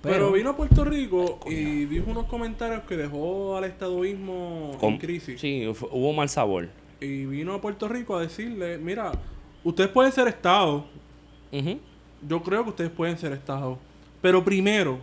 Pero, 0.00 0.32
vino 0.32 0.50
a 0.50 0.56
Puerto 0.56 0.84
Rico 0.84 1.40
y 1.46 1.84
dijo 1.86 2.10
unos 2.10 2.26
comentarios 2.26 2.82
que 2.82 2.96
dejó 2.96 3.56
al 3.56 3.64
estadoísmo 3.64 4.70
en 4.74 4.78
Con- 4.78 4.98
crisis. 4.98 5.40
Sí, 5.40 5.66
hubo 5.66 6.12
mal 6.12 6.28
sabor. 6.28 6.68
Y 7.00 7.26
vino 7.26 7.54
a 7.54 7.60
Puerto 7.60 7.88
Rico 7.88 8.16
a 8.16 8.20
decirle, 8.20 8.78
mira, 8.78 9.12
ustedes 9.64 9.90
pueden 9.90 10.12
ser 10.12 10.28
Estado, 10.28 10.84
yo 12.26 12.42
creo 12.42 12.64
que 12.64 12.70
ustedes 12.70 12.90
pueden 12.90 13.16
ser 13.18 13.32
Estado, 13.32 13.78
pero 14.20 14.44
primero, 14.44 14.98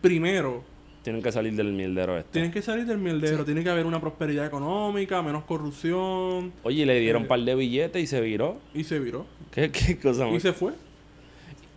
primero, 0.00 0.62
Tienen 1.02 1.22
que 1.22 1.30
salir 1.30 1.54
del 1.54 1.72
mierdero 1.72 2.18
este. 2.18 2.32
tienen 2.32 2.50
que 2.50 2.62
salir 2.62 2.84
del 2.86 2.98
mierdero, 2.98 3.44
tiene 3.44 3.62
que 3.62 3.70
haber 3.70 3.86
una 3.86 4.00
prosperidad 4.00 4.44
económica, 4.46 5.22
menos 5.22 5.44
corrupción, 5.44 6.52
Oye, 6.64 6.84
le 6.84 6.98
dieron 7.00 7.22
Eh. 7.22 7.24
un 7.24 7.28
par 7.28 7.40
de 7.40 7.54
billetes 7.54 8.02
y 8.02 8.06
se 8.06 8.20
viró. 8.20 8.56
y 8.74 8.82
se 8.84 8.98
viró. 8.98 9.24
¿Qué, 9.52 9.70
qué 9.70 9.98
cosa 9.98 10.28
Y 10.28 10.32
más? 10.32 10.42
se 10.42 10.52
fue. 10.52 10.72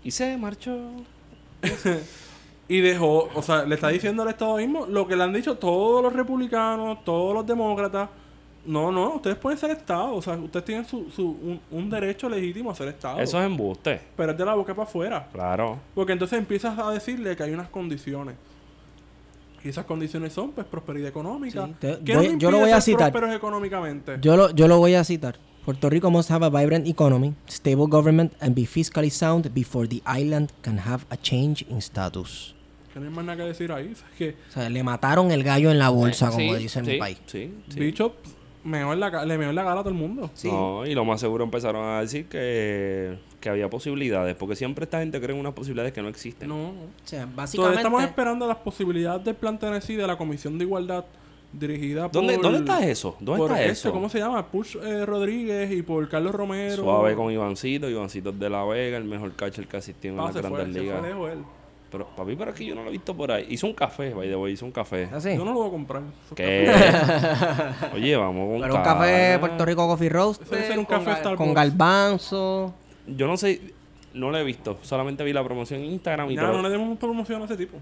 Y 0.03 0.11
se 0.11 0.37
marchó. 0.37 0.77
Y 2.71 2.81
dejó, 2.81 3.29
o 3.33 3.41
sea, 3.41 3.65
le 3.65 3.73
está 3.73 3.87
diciendo 3.87 4.21
al 4.21 4.29
Estado 4.29 4.57
mismo 4.57 4.85
lo 4.85 5.07
que 5.07 5.15
le 5.15 5.23
han 5.23 5.33
dicho 5.33 5.57
todos 5.57 6.03
los 6.03 6.13
republicanos, 6.13 7.03
todos 7.03 7.33
los 7.33 7.43
demócratas. 7.47 8.09
No, 8.65 8.91
no, 8.91 9.15
ustedes 9.15 9.37
pueden 9.37 9.57
ser 9.57 9.71
Estado, 9.71 10.13
o 10.13 10.21
sea, 10.21 10.35
ustedes 10.35 10.65
tienen 10.65 10.85
su, 10.85 11.09
su, 11.09 11.25
un, 11.27 11.59
un 11.71 11.89
derecho 11.89 12.27
legítimo 12.29 12.69
a 12.71 12.75
ser 12.75 12.89
Estado. 12.89 13.19
Eso 13.19 13.39
es 13.39 13.45
embuste. 13.45 14.01
Pero 14.15 14.31
es 14.33 14.37
de 14.37 14.45
la 14.45 14.53
boca 14.53 14.75
para 14.75 14.87
afuera. 14.87 15.27
Claro. 15.31 15.79
Porque 15.95 16.11
entonces 16.13 16.37
empiezas 16.37 16.77
a 16.77 16.91
decirle 16.91 17.35
que 17.35 17.43
hay 17.43 17.51
unas 17.53 17.69
condiciones. 17.69 18.35
Y 19.63 19.69
esas 19.69 19.85
condiciones 19.85 20.31
son, 20.33 20.51
pues, 20.51 20.65
prosperidad 20.67 21.09
económica. 21.09 21.65
Sí, 21.65 21.73
te- 21.79 21.99
¿Qué 22.05 22.15
voy- 22.15 22.29
nos 22.29 22.37
yo 22.37 22.51
lo 22.51 22.59
voy 22.59 22.71
a 22.71 22.79
citar. 22.81 23.11
prósperos 23.11 23.35
económicamente? 23.35 24.17
Yo 24.21 24.37
lo, 24.37 24.51
yo 24.51 24.67
lo 24.67 24.77
voy 24.77 24.93
a 24.95 25.03
citar. 25.03 25.37
Puerto 25.65 25.89
Rico 25.89 26.09
must 26.09 26.31
have 26.31 26.45
a 26.45 26.49
vibrant 26.49 26.87
economy, 26.87 27.33
stable 27.47 27.85
government, 27.87 28.33
and 28.39 28.55
be 28.55 28.63
fiscally 28.65 29.09
sound 29.09 29.53
before 29.53 29.87
the 29.87 30.01
island 30.07 30.51
can 30.61 30.79
have 30.79 31.03
a 31.09 31.17
change 31.17 31.65
in 31.69 31.77
status. 31.79 32.55
Que 32.93 32.99
no 32.99 33.07
hay 33.07 33.13
más 33.13 33.25
nada 33.25 33.37
que 33.37 33.43
decir 33.43 33.71
ahí. 33.71 33.91
Es 33.91 34.03
que 34.17 34.35
O 34.49 34.51
sea, 34.51 34.69
le 34.69 34.81
mataron 34.81 35.29
el 35.31 35.43
gallo 35.43 35.69
en 35.71 35.77
la 35.77 35.89
bolsa, 35.89 36.27
como 36.29 36.39
Sí, 36.39 36.55
dice 36.55 36.79
en 36.79 36.85
sí, 36.85 36.91
mi 36.93 36.97
país. 36.97 37.21
Sí, 37.27 37.53
sí. 37.67 37.79
Bishop 37.79 38.13
meó 38.63 38.93
en 38.93 38.99
la, 38.99 39.25
le 39.25 39.37
meó 39.37 39.49
en 39.49 39.55
la 39.55 39.63
cara 39.63 39.79
a 39.79 39.83
todo 39.83 39.89
el 39.89 39.95
mundo. 39.95 40.29
No, 40.43 40.85
y 40.85 40.93
lo 40.93 41.05
más 41.05 41.19
seguro 41.19 41.43
empezaron 41.43 41.85
a 41.85 42.01
decir 42.01 42.25
que, 42.27 43.17
que 43.39 43.49
había 43.49 43.69
posibilidades, 43.69 44.35
porque 44.35 44.55
siempre 44.55 44.83
esta 44.83 44.99
gente 44.99 45.19
cree 45.21 45.33
en 45.33 45.39
unas 45.39 45.53
posibilidades 45.53 45.93
que 45.93 46.01
no 46.01 46.09
existen. 46.09 46.49
No. 46.49 46.69
O 46.69 46.73
sea, 47.05 47.21
Todavía 47.21 47.35
básicamente... 47.35 47.77
estamos 47.77 48.03
esperando 48.03 48.47
las 48.47 48.57
posibilidades 48.57 49.23
del 49.23 49.35
plan 49.35 49.57
Tennessee 49.57 49.95
de 49.95 50.07
la 50.07 50.17
Comisión 50.17 50.57
de 50.57 50.65
Igualdad 50.65 51.05
dirigida 51.51 52.09
¿Dónde, 52.09 52.35
por... 52.35 52.43
¿Dónde 52.43 52.59
está 52.59 52.85
eso? 52.85 53.15
¿Dónde 53.19 53.39
por 53.39 53.51
está 53.51 53.61
este, 53.61 53.71
eso? 53.71 53.91
¿Cómo 53.91 54.07
se 54.09 54.19
llama? 54.19 54.45
Push 54.45 54.75
eh, 54.83 55.05
Rodríguez 55.05 55.71
y 55.71 55.81
por 55.81 56.07
Carlos 56.07 56.33
Romero. 56.35 56.83
Suave 56.83 57.15
con 57.15 57.31
Ivancito, 57.31 57.89
Ivancito 57.89 58.31
de 58.31 58.49
la 58.49 58.63
Vega, 58.65 58.97
el 58.97 59.05
mejor 59.05 59.33
catcher 59.33 59.67
que 59.67 59.77
asistió 59.77 60.11
en 60.11 60.19
Ah, 60.19 60.25
las 60.25 60.35
grandes 60.35 60.67
ligas. 60.69 61.01
Pero 61.91 62.07
papi, 62.15 62.35
pero 62.35 62.51
aquí 62.51 62.65
yo 62.67 62.75
no 62.75 62.83
lo 62.83 62.89
he 62.89 62.91
visto 62.91 63.15
por 63.15 63.31
ahí. 63.31 63.47
Hizo 63.49 63.65
un 63.65 63.73
café, 63.73 64.13
by 64.13 64.27
the 64.29 64.35
way, 64.35 64.53
hizo 64.53 64.65
un 64.65 64.71
café. 64.71 65.09
¿Ah, 65.11 65.19
sí? 65.19 65.35
Yo 65.35 65.43
no 65.43 65.53
lo 65.53 65.59
voy 65.59 65.67
a 65.69 65.71
comprar. 65.71 66.03
¿Qué? 66.35 66.71
Oye, 67.93 68.15
vamos 68.15 68.49
con 68.51 68.61
Pero 68.61 68.75
un 68.75 68.81
café 68.83 69.37
Puerto 69.39 69.65
Rico 69.65 69.87
Coffee 69.87 70.09
Roast. 70.09 70.41
Ese 70.43 70.55
debe 70.55 70.67
ser 70.67 70.79
un 70.79 70.85
con, 70.85 71.03
café 71.03 71.35
con 71.35 71.53
garbanzo. 71.53 72.73
Yo 73.07 73.25
no 73.27 73.37
sé, 73.37 73.73
no 74.13 74.29
lo 74.29 74.37
he 74.37 74.43
visto. 74.43 74.77
Solamente 74.81 75.23
vi 75.23 75.33
la 75.33 75.43
promoción 75.43 75.79
en 75.81 75.87
Instagram 75.93 76.29
y 76.31 76.35
Ya, 76.35 76.41
todo. 76.43 76.53
no 76.57 76.61
le 76.61 76.69
demos 76.69 76.97
promoción 76.99 77.41
a 77.41 77.45
ese 77.45 77.57
tipo. 77.57 77.77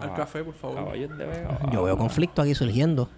Al 0.00 0.14
café, 0.14 0.44
por 0.44 0.54
favor. 0.54 0.76
Caballos 0.76 1.16
de 1.16 1.24
Vega 1.26 1.58
Yo 1.72 1.82
veo 1.84 1.96
conflicto 1.96 2.42
aquí 2.42 2.54
surgiendo 2.54 3.08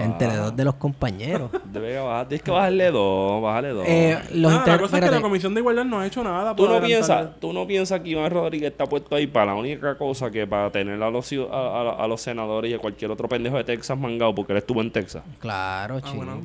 entre 0.00 0.36
dos 0.36 0.54
de 0.56 0.64
los 0.64 0.74
compañeros. 0.74 1.50
De 1.72 1.80
Vega 1.80 2.02
Baja. 2.02 2.28
Tienes 2.28 2.42
que 2.42 2.50
bajarle 2.50 2.90
dos, 2.90 3.42
bajarle 3.42 3.68
dos. 3.70 3.84
Eh, 3.88 4.18
los 4.34 4.52
inter- 4.52 4.74
la 4.74 4.78
cosa 4.78 4.98
es 4.98 5.04
que 5.04 5.10
la 5.10 5.20
Comisión 5.20 5.54
de 5.54 5.60
Igualdad 5.60 5.84
no 5.84 6.00
ha 6.00 6.06
hecho 6.06 6.22
nada 6.22 6.54
¿Tú 6.54 6.68
no, 6.68 6.80
piensas, 6.80 7.40
tú 7.40 7.52
no 7.52 7.66
piensas 7.66 8.00
que 8.00 8.10
Iván 8.10 8.30
Rodríguez 8.30 8.70
está 8.72 8.86
puesto 8.86 9.16
ahí 9.16 9.26
para 9.26 9.46
la 9.46 9.54
única 9.54 9.96
cosa 9.98 10.30
que 10.30 10.46
para 10.46 10.70
tener 10.70 11.02
a 11.02 11.10
los, 11.10 11.32
a, 11.32 11.36
a- 11.56 12.04
a 12.04 12.06
los 12.06 12.20
senadores 12.20 12.70
y 12.70 12.74
a 12.74 12.78
cualquier 12.78 13.10
otro 13.10 13.28
pendejo 13.28 13.56
de 13.56 13.64
Texas 13.64 13.98
mangado 13.98 14.34
porque 14.34 14.52
él 14.52 14.58
estuvo 14.58 14.80
en 14.80 14.90
Texas? 14.90 15.22
Claro, 15.40 15.98
Ah, 16.02 16.12
bueno. 16.14 16.40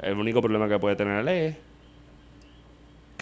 El 0.00 0.16
único 0.18 0.40
problema 0.42 0.68
que 0.68 0.78
puede 0.78 0.96
tener 0.96 1.20
él 1.20 1.28
es 1.28 1.56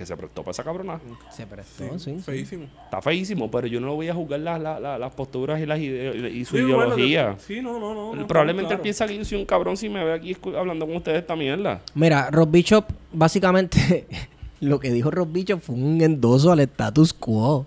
que 0.00 0.06
se 0.06 0.16
prestó 0.16 0.42
para 0.42 0.52
esa 0.52 0.64
cabrona. 0.64 0.98
Se 1.30 1.46
prestó, 1.46 1.98
sí. 1.98 2.16
sí. 2.16 2.22
Feísimo. 2.22 2.64
Está 2.84 3.02
feísimo, 3.02 3.50
pero 3.50 3.66
yo 3.66 3.80
no 3.80 3.94
voy 3.94 4.08
a 4.08 4.14
juzgar 4.14 4.40
las 4.40 4.58
las- 4.58 4.80
las- 4.80 4.98
las 4.98 5.12
posturas 5.12 5.60
y, 5.60 5.66
las 5.66 5.78
ide- 5.78 6.30
y 6.30 6.42
su 6.46 6.56
Sí, 6.56 6.62
bueno, 6.62 6.94
ideología. 6.96 7.36
sí, 7.38 7.60
no, 7.60 7.78
no, 7.78 7.92
no. 7.92 8.14
no, 8.14 8.26
Probablemente 8.26 8.68
claro. 8.68 8.80
él 8.80 8.82
piensa 8.82 9.06
que 9.06 9.18
yo 9.18 9.24
soy 9.26 9.36
un 9.38 9.44
cabrón 9.44 9.76
si 9.76 9.90
me 9.90 10.02
ve 10.02 10.14
aquí 10.14 10.34
hablando 10.56 10.86
con 10.86 10.96
ustedes 10.96 11.18
esta 11.20 11.36
mierda. 11.36 11.82
Mira, 11.94 12.30
Rob 12.30 12.50
Bishop, 12.50 12.86
básicamente, 13.12 14.06
lo 14.60 14.80
que 14.80 14.90
dijo 14.90 15.10
Rob 15.10 15.28
Bishop 15.30 15.60
fue 15.60 15.74
un 15.74 16.00
endoso 16.00 16.50
al 16.50 16.60
status 16.60 17.12
quo. 17.12 17.58
O 17.58 17.66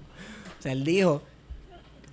sea, 0.60 0.72
él 0.72 0.84
dijo, 0.84 1.22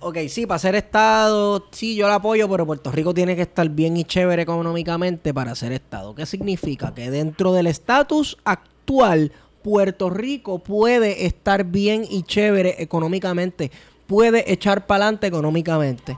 ok, 0.01 0.17
sí, 0.29 0.45
para 0.45 0.59
ser 0.59 0.75
Estado, 0.75 1.65
sí, 1.71 1.95
yo 1.95 2.07
lo 2.07 2.13
apoyo, 2.13 2.47
pero 2.47 2.65
Puerto 2.67 2.91
Rico 2.91 3.11
tiene 3.13 3.35
que 3.35 3.41
estar 3.41 3.67
bien 3.69 3.97
y 3.97 4.03
chévere 4.03 4.43
económicamente 4.43 5.33
para 5.33 5.55
ser 5.55 5.71
Estado. 5.71 6.13
¿Qué 6.13 6.25
significa? 6.27 6.93
Que 6.93 7.09
dentro 7.09 7.53
del 7.53 7.65
estatus 7.67 8.37
actual, 8.43 9.31
Puerto 9.61 10.09
Rico 10.09 10.59
puede 10.59 11.25
estar 11.25 11.63
bien 11.65 12.05
y 12.09 12.23
chévere 12.23 12.75
económicamente, 12.79 13.71
puede 14.07 14.51
echar 14.51 14.85
para 14.85 15.05
adelante 15.05 15.27
económicamente. 15.27 16.17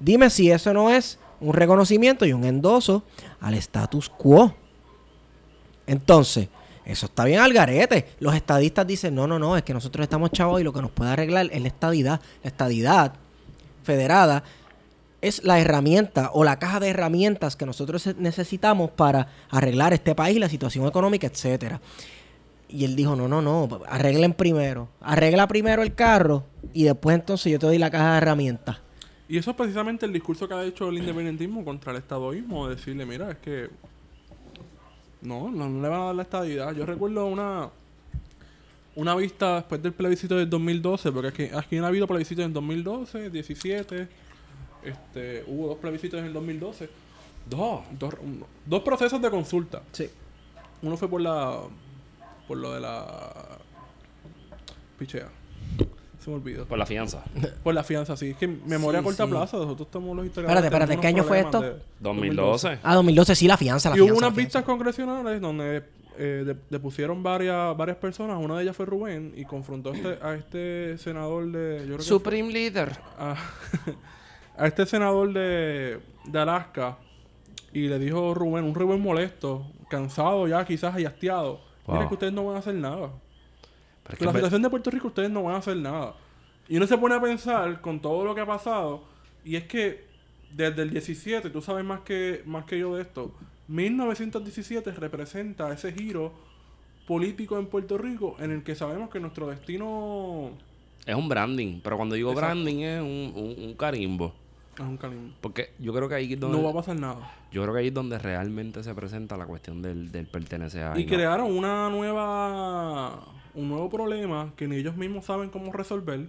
Dime 0.00 0.30
si 0.30 0.50
eso 0.50 0.72
no 0.72 0.90
es 0.90 1.18
un 1.40 1.54
reconocimiento 1.54 2.24
y 2.24 2.32
un 2.32 2.44
endoso 2.44 3.02
al 3.40 3.54
status 3.54 4.08
quo. 4.08 4.54
Entonces, 5.86 6.48
eso 6.84 7.06
está 7.06 7.24
bien 7.24 7.40
al 7.40 7.52
garete. 7.52 8.08
Los 8.18 8.34
estadistas 8.34 8.86
dicen, 8.86 9.14
no, 9.14 9.26
no, 9.26 9.38
no, 9.38 9.56
es 9.56 9.62
que 9.62 9.74
nosotros 9.74 10.04
estamos 10.04 10.30
chavos 10.30 10.60
y 10.60 10.64
lo 10.64 10.72
que 10.72 10.82
nos 10.82 10.90
puede 10.90 11.10
arreglar 11.10 11.48
es 11.52 11.60
la 11.60 11.68
estadidad. 11.68 12.20
La 12.42 12.48
estadidad 12.48 13.14
federada 13.84 14.42
es 15.20 15.44
la 15.44 15.60
herramienta 15.60 16.30
o 16.32 16.42
la 16.42 16.58
caja 16.58 16.80
de 16.80 16.88
herramientas 16.88 17.54
que 17.54 17.64
nosotros 17.66 18.08
necesitamos 18.18 18.90
para 18.90 19.28
arreglar 19.50 19.92
este 19.92 20.14
país, 20.14 20.38
la 20.38 20.48
situación 20.48 20.86
económica, 20.86 21.28
etcétera. 21.28 21.80
Y 22.72 22.84
él 22.86 22.96
dijo, 22.96 23.14
no, 23.14 23.28
no, 23.28 23.42
no, 23.42 23.68
arreglen 23.86 24.32
primero. 24.32 24.88
Arregla 25.00 25.46
primero 25.46 25.82
el 25.82 25.94
carro 25.94 26.44
y 26.72 26.84
después 26.84 27.14
entonces 27.14 27.52
yo 27.52 27.58
te 27.58 27.66
doy 27.66 27.78
la 27.78 27.90
caja 27.90 28.12
de 28.12 28.18
herramientas. 28.18 28.78
Y 29.28 29.36
eso 29.38 29.50
es 29.50 29.56
precisamente 29.56 30.06
el 30.06 30.12
discurso 30.12 30.48
que 30.48 30.54
ha 30.54 30.64
hecho 30.64 30.88
el 30.88 30.98
independentismo 30.98 31.64
contra 31.64 31.92
el 31.92 31.98
estadoísmo, 31.98 32.68
de 32.68 32.76
decirle, 32.76 33.04
mira, 33.06 33.30
es 33.30 33.38
que 33.38 33.68
no, 35.20 35.50
no, 35.50 35.68
no 35.68 35.82
le 35.82 35.88
van 35.88 36.00
a 36.00 36.04
dar 36.06 36.14
la 36.14 36.22
estadidad. 36.22 36.74
Yo 36.74 36.84
recuerdo 36.86 37.26
una 37.26 37.68
una 38.94 39.14
vista 39.14 39.54
después 39.56 39.82
del 39.82 39.92
plebiscito 39.94 40.36
del 40.36 40.50
2012, 40.50 41.12
porque 41.12 41.28
aquí, 41.28 41.48
aquí 41.56 41.76
no 41.76 41.84
ha 41.86 41.88
habido 41.88 42.06
plebiscitos 42.06 42.44
en 42.44 42.52
2012, 42.52 43.30
17, 43.30 44.06
este, 44.84 45.44
hubo 45.46 45.68
dos 45.68 45.78
plebiscitos 45.78 46.20
en 46.20 46.26
el 46.26 46.32
2012, 46.34 46.90
Dos. 47.48 47.80
dos, 47.98 48.14
un- 48.22 48.44
dos 48.66 48.82
procesos 48.82 49.20
de 49.22 49.30
consulta. 49.30 49.80
Sí. 49.92 50.08
Uno 50.82 50.96
fue 50.98 51.08
por 51.08 51.22
la 51.22 51.60
por 52.48 52.58
lo 52.58 52.72
de 52.74 52.80
la 52.80 53.04
pichea. 54.98 55.28
Se 56.20 56.30
me 56.30 56.36
olvidó. 56.36 56.66
Por 56.66 56.78
la 56.78 56.86
fianza. 56.86 57.24
Por 57.64 57.74
la 57.74 57.82
fianza, 57.82 58.16
sí. 58.16 58.30
Es 58.30 58.36
que 58.36 58.46
memoria 58.46 59.00
Sí, 59.00 59.02
a 59.02 59.04
corta 59.04 59.24
sí. 59.24 59.30
plaza. 59.30 59.56
Nosotros 59.56 59.88
estamos 59.88 60.16
los 60.16 60.24
historiadores. 60.26 60.64
Espérate, 60.64 60.66
espérate, 60.66 60.86
tenemos 60.90 61.02
¿qué 61.02 61.08
año 61.08 61.24
fue 61.24 61.50
problemas 61.50 61.78
de- 61.78 61.84
2012. 62.00 62.78
Ah, 62.84 62.94
2012, 62.94 63.34
sí, 63.34 63.48
la 63.48 63.56
fianza, 63.56 63.90
la 63.90 63.96
Y 63.96 64.00
hubo 64.00 64.06
fianza, 64.06 64.20
la 64.20 64.26
unas 64.28 64.34
fianza. 64.36 64.46
vistas 64.58 64.64
congresionales 64.64 65.40
donde 65.40 65.82
eh, 66.18 66.44
de- 66.46 66.56
depusieron 66.70 67.22
varias 67.24 67.76
varias 67.76 67.96
personas. 67.96 68.38
Una 68.38 68.56
de 68.56 68.62
ellas 68.62 68.76
fue 68.76 68.86
Rubén 68.86 69.32
y 69.36 69.44
confrontó 69.44 69.90
a 69.90 69.96
este, 69.96 70.18
a 70.22 70.34
este 70.34 70.98
senador 70.98 71.50
de. 71.50 71.78
Yo 71.80 71.84
creo 71.86 71.96
que 71.96 72.02
Supreme 72.04 72.52
Leader. 72.52 72.92
a, 73.18 73.34
a 74.56 74.66
este 74.68 74.86
senador 74.86 75.32
de, 75.32 75.98
de 76.26 76.38
Alaska 76.38 76.98
Y 77.72 77.88
le 77.88 77.98
dijo 77.98 78.32
Rubén, 78.34 78.64
un 78.64 78.74
Rubén 78.76 79.00
molesto, 79.00 79.66
cansado 79.90 80.46
ya, 80.46 80.64
quizás 80.64 81.00
y 81.00 81.04
hastiado. 81.04 81.60
Mira 81.92 82.00
Wow. 82.04 82.08
que 82.08 82.14
ustedes 82.14 82.32
no 82.32 82.44
van 82.46 82.56
a 82.56 82.58
hacer 82.60 82.74
nada. 82.74 83.10
Pero 84.04 84.18
Con 84.18 84.26
la 84.26 84.32
situación 84.32 84.62
de 84.62 84.70
Puerto 84.70 84.90
Rico 84.90 85.08
ustedes 85.08 85.30
no 85.30 85.42
van 85.44 85.54
a 85.54 85.58
hacer 85.58 85.76
nada. 85.76 86.14
Y 86.68 86.76
uno 86.76 86.86
se 86.86 86.98
pone 86.98 87.14
a 87.14 87.20
pensar 87.20 87.80
con 87.80 88.00
todo 88.00 88.24
lo 88.24 88.34
que 88.34 88.40
ha 88.40 88.46
pasado. 88.46 89.04
Y 89.44 89.56
es 89.56 89.64
que 89.64 90.04
desde 90.54 90.82
el 90.82 90.90
17, 90.90 91.50
tú 91.50 91.60
sabes 91.60 91.84
más 91.84 92.00
que, 92.00 92.42
más 92.46 92.64
que 92.64 92.78
yo 92.78 92.94
de 92.96 93.02
esto, 93.02 93.32
1917 93.68 94.90
representa 94.92 95.72
ese 95.72 95.92
giro 95.92 96.32
político 97.06 97.58
en 97.58 97.66
Puerto 97.66 97.98
Rico 97.98 98.36
en 98.38 98.50
el 98.50 98.62
que 98.62 98.74
sabemos 98.74 99.10
que 99.10 99.18
nuestro 99.20 99.48
destino 99.48 100.50
es 101.04 101.14
un 101.14 101.28
branding. 101.28 101.80
Pero 101.82 101.96
cuando 101.96 102.14
digo 102.14 102.30
Exacto. 102.32 102.46
branding 102.54 102.76
es 102.82 103.00
un, 103.00 103.32
un, 103.34 103.64
un 103.68 103.74
carimbo. 103.74 104.32
Es 104.74 104.80
un 104.80 104.96
calimbo. 104.96 105.34
Porque 105.40 105.72
yo 105.78 105.92
creo 105.92 106.08
que 106.08 106.14
ahí 106.14 106.32
es 106.32 106.40
donde, 106.40 106.56
No 106.58 106.64
va 106.64 106.70
a 106.70 106.74
pasar 106.74 106.96
nada. 106.98 107.30
yo 107.50 107.62
creo 107.62 107.74
que 107.74 107.80
ahí 107.80 107.88
es 107.88 107.94
donde 107.94 108.18
realmente 108.18 108.82
se 108.82 108.94
presenta 108.94 109.36
la 109.36 109.46
cuestión 109.46 109.82
del, 109.82 110.10
del 110.10 110.26
pertenecer 110.26 110.84
a 110.84 110.98
Y 110.98 111.06
crearon 111.06 111.54
una 111.56 111.88
nueva 111.90 113.20
un 113.54 113.68
nuevo 113.68 113.90
problema 113.90 114.50
que 114.56 114.66
ni 114.66 114.76
ellos 114.76 114.96
mismos 114.96 115.26
saben 115.26 115.50
cómo 115.50 115.70
resolver 115.72 116.26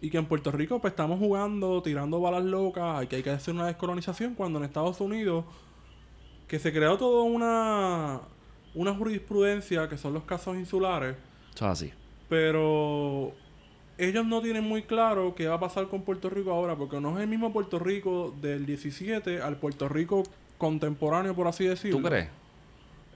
y 0.00 0.08
que 0.08 0.16
en 0.16 0.24
Puerto 0.24 0.50
Rico 0.50 0.80
pues 0.80 0.92
estamos 0.92 1.18
jugando, 1.18 1.82
tirando 1.82 2.20
balas 2.22 2.42
locas, 2.44 3.04
y 3.04 3.06
que 3.06 3.16
hay 3.16 3.22
que 3.22 3.28
hacer 3.30 3.52
una 3.54 3.66
descolonización 3.66 4.34
cuando 4.34 4.58
en 4.58 4.64
Estados 4.64 4.98
Unidos 5.00 5.44
que 6.48 6.58
se 6.58 6.72
creó 6.72 6.96
toda 6.96 7.22
una 7.24 8.20
una 8.74 8.94
jurisprudencia 8.94 9.88
que 9.90 9.98
son 9.98 10.14
los 10.14 10.24
casos 10.24 10.56
insulares, 10.56 11.16
Eso 11.54 11.66
es 11.66 11.70
así. 11.70 11.92
pero 12.30 13.32
ellos 13.98 14.26
no 14.26 14.40
tienen 14.42 14.64
muy 14.64 14.82
claro 14.82 15.34
qué 15.34 15.46
va 15.46 15.54
a 15.56 15.60
pasar 15.60 15.88
con 15.88 16.02
Puerto 16.02 16.28
Rico 16.30 16.50
ahora, 16.52 16.74
porque 16.76 17.00
no 17.00 17.16
es 17.16 17.22
el 17.22 17.28
mismo 17.28 17.52
Puerto 17.52 17.78
Rico 17.78 18.34
del 18.40 18.66
17 18.66 19.40
al 19.40 19.56
Puerto 19.56 19.88
Rico 19.88 20.22
contemporáneo, 20.58 21.34
por 21.34 21.46
así 21.46 21.64
decirlo. 21.64 21.98
¿Tú 21.98 22.04
crees? 22.04 22.28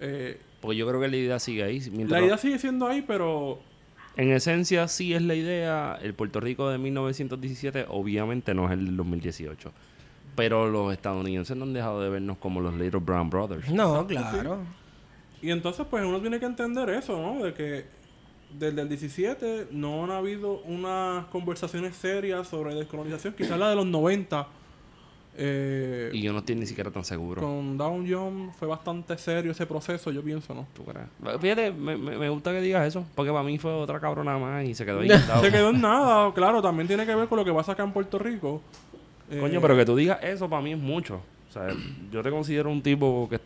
Eh, 0.01 0.39
Porque 0.61 0.77
yo 0.77 0.87
creo 0.89 1.01
que 1.01 1.09
la 1.09 1.17
idea 1.17 1.39
sigue 1.39 1.63
ahí. 1.65 1.81
Mientras 1.93 2.11
la 2.11 2.21
no- 2.21 2.27
idea 2.27 2.39
sigue 2.39 2.59
siendo 2.59 2.87
ahí, 2.87 3.03
pero 3.07 3.59
En 4.17 4.33
esencia, 4.33 4.89
sí 4.89 5.15
es 5.15 5.23
la 5.23 5.35
idea. 5.37 5.97
El 6.03 6.13
Puerto 6.15 6.41
Rico 6.41 6.69
de 6.71 6.79
1917 6.79 7.87
obviamente 7.89 8.53
no 8.55 8.67
es 8.67 8.73
el 8.73 8.87
del 8.87 8.97
2018. 8.97 9.71
Pero 10.35 10.69
los 10.69 10.93
estadounidenses 10.93 11.57
no 11.57 11.65
han 11.65 11.73
dejado 11.73 12.01
de 12.03 12.09
vernos 12.11 12.39
como 12.39 12.61
los 12.61 12.75
Little 12.75 13.01
Brown 13.01 13.31
Brothers. 13.31 13.71
No, 13.71 14.07
claro. 14.07 14.59
Y 15.41 15.51
entonces, 15.51 15.87
pues 15.89 16.05
uno 16.05 16.21
tiene 16.21 16.41
que 16.41 16.47
entender 16.47 16.89
eso, 16.91 17.17
¿no? 17.21 17.45
De 17.45 17.55
que 17.55 17.85
desde 18.57 18.81
el 18.83 18.89
17 18.89 19.69
no 19.73 20.05
han 20.05 20.11
habido 20.11 20.61
unas 20.65 21.27
conversaciones 21.27 21.97
serias 21.97 22.49
sobre 22.49 22.75
descolonización. 22.75 23.35
Quizás 23.35 23.59
la 23.59 23.71
de 23.71 23.77
los 23.77 23.87
90 23.87 24.47
eh, 25.41 26.11
Y 26.13 26.23
yo 26.23 26.33
no 26.33 26.41
estoy 26.41 26.57
ni 26.57 26.67
siquiera 26.67 26.91
tan 26.91 27.05
seguro. 27.05 27.41
con 27.41 27.77
Down 27.79 28.07
Young 28.07 28.51
fue 28.59 28.67
bastante 28.67 29.17
serio 29.19 29.53
ese 29.53 29.67
proceso, 29.67 30.11
yo 30.11 30.23
pienso, 30.23 30.53
¿no? 30.55 30.67
¿Tú 30.75 30.85
crees? 30.85 31.07
Fíjate, 31.41 31.71
me, 31.71 31.97
me- 31.97 32.29
gusta 32.29 32.51
que 32.53 32.61
digas 32.61 32.87
eso. 32.89 33.05
Porque 33.15 33.31
para 33.31 33.45
mí 33.45 33.57
fue 33.59 33.73
otra 33.73 34.01
cabrona 34.01 34.37
más 34.39 34.65
y 34.65 34.75
se 34.75 34.85
quedó 34.85 35.03
inyectado. 35.05 35.43
Se 35.43 35.51
quedó 35.53 35.71
en 35.71 35.81
nada, 35.81 36.33
claro, 36.35 36.61
también 36.61 36.89
tiene 36.89 37.07
que 37.07 37.15
ver 37.15 37.29
con 37.29 37.39
lo 37.39 37.45
que 37.45 37.53
pasa 37.53 37.73
acá 37.73 37.85
en 37.85 37.93
Puerto 37.93 38.19
Rico. 38.19 38.61
Eh, 39.31 39.39
Coño, 39.39 39.61
pero 39.61 39.77
que 39.77 39.85
tú 39.85 39.95
digas 39.95 40.19
eso 40.23 40.49
para 40.49 40.63
mí 40.63 40.73
es 40.73 40.79
mucho. 40.79 41.21
O 41.49 41.53
sea, 41.53 41.69
yo 42.11 42.23
te 42.23 42.31
considero 42.31 42.71
un 42.71 42.83
tipo 42.83 43.29
que 43.31 43.39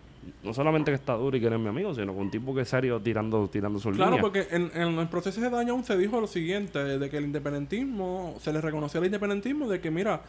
no 0.43 0.55
solamente 0.55 0.91
que 0.91 0.95
está 0.97 1.14
duro 1.14 1.37
y 1.37 1.41
que 1.41 1.47
eres 1.47 1.59
mi 1.59 1.68
amigo, 1.68 1.95
sino 1.95 2.12
que 2.12 2.18
un 2.20 2.31
tipo 2.31 2.55
que 2.55 2.62
es 2.62 2.68
serio 2.68 3.01
tirando, 3.01 3.49
tirando 3.49 3.79
su 3.79 3.91
Claro, 3.91 4.12
línea. 4.12 4.20
porque 4.23 4.47
en, 4.51 4.70
en 4.75 4.99
el 4.99 5.09
proceso 5.09 5.41
de 5.41 5.66
Young 5.66 5.85
se 5.85 5.97
dijo 5.97 6.20
lo 6.20 6.27
siguiente, 6.27 6.79
de 6.99 7.11
que 7.11 7.16
el 7.18 7.25
independentismo, 7.25 8.35
se 8.41 8.53
le 8.53 8.61
reconoció 8.61 9.01
al 9.01 9.07
independentismo 9.07 9.68
de 9.68 9.81
que, 9.81 9.91
mira, 9.91 10.20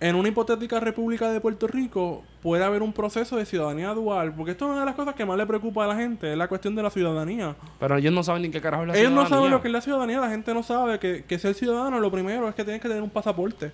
en 0.00 0.16
una 0.16 0.28
hipotética 0.28 0.80
república 0.80 1.30
de 1.30 1.40
Puerto 1.40 1.68
Rico 1.68 2.24
puede 2.42 2.64
haber 2.64 2.82
un 2.82 2.92
proceso 2.92 3.36
de 3.36 3.46
ciudadanía 3.46 3.94
dual, 3.94 4.34
porque 4.34 4.50
esto 4.50 4.64
es 4.64 4.70
una 4.72 4.80
de 4.80 4.86
las 4.86 4.96
cosas 4.96 5.14
que 5.14 5.24
más 5.24 5.36
le 5.38 5.46
preocupa 5.46 5.84
a 5.84 5.86
la 5.88 5.94
gente, 5.96 6.32
es 6.32 6.36
la 6.36 6.48
cuestión 6.48 6.74
de 6.74 6.82
la 6.82 6.90
ciudadanía. 6.90 7.54
Pero 7.78 7.96
ellos 7.96 8.12
no 8.12 8.24
saben 8.24 8.42
ni 8.42 8.50
qué 8.50 8.60
carajo 8.60 8.82
es 8.82 8.88
la 8.88 8.94
Ellos 8.98 9.12
no 9.12 9.18
ciudadanía. 9.26 9.36
saben 9.38 9.50
lo 9.52 9.62
que 9.62 9.68
es 9.68 9.72
la 9.72 9.80
ciudadanía, 9.80 10.20
la 10.20 10.30
gente 10.30 10.52
no 10.54 10.62
sabe 10.64 10.98
que, 10.98 11.24
que 11.24 11.38
ser 11.38 11.54
ciudadano 11.54 12.00
lo 12.00 12.10
primero 12.10 12.48
es 12.48 12.54
que 12.56 12.64
tienes 12.64 12.82
que 12.82 12.88
tener 12.88 13.02
un 13.02 13.10
pasaporte. 13.10 13.70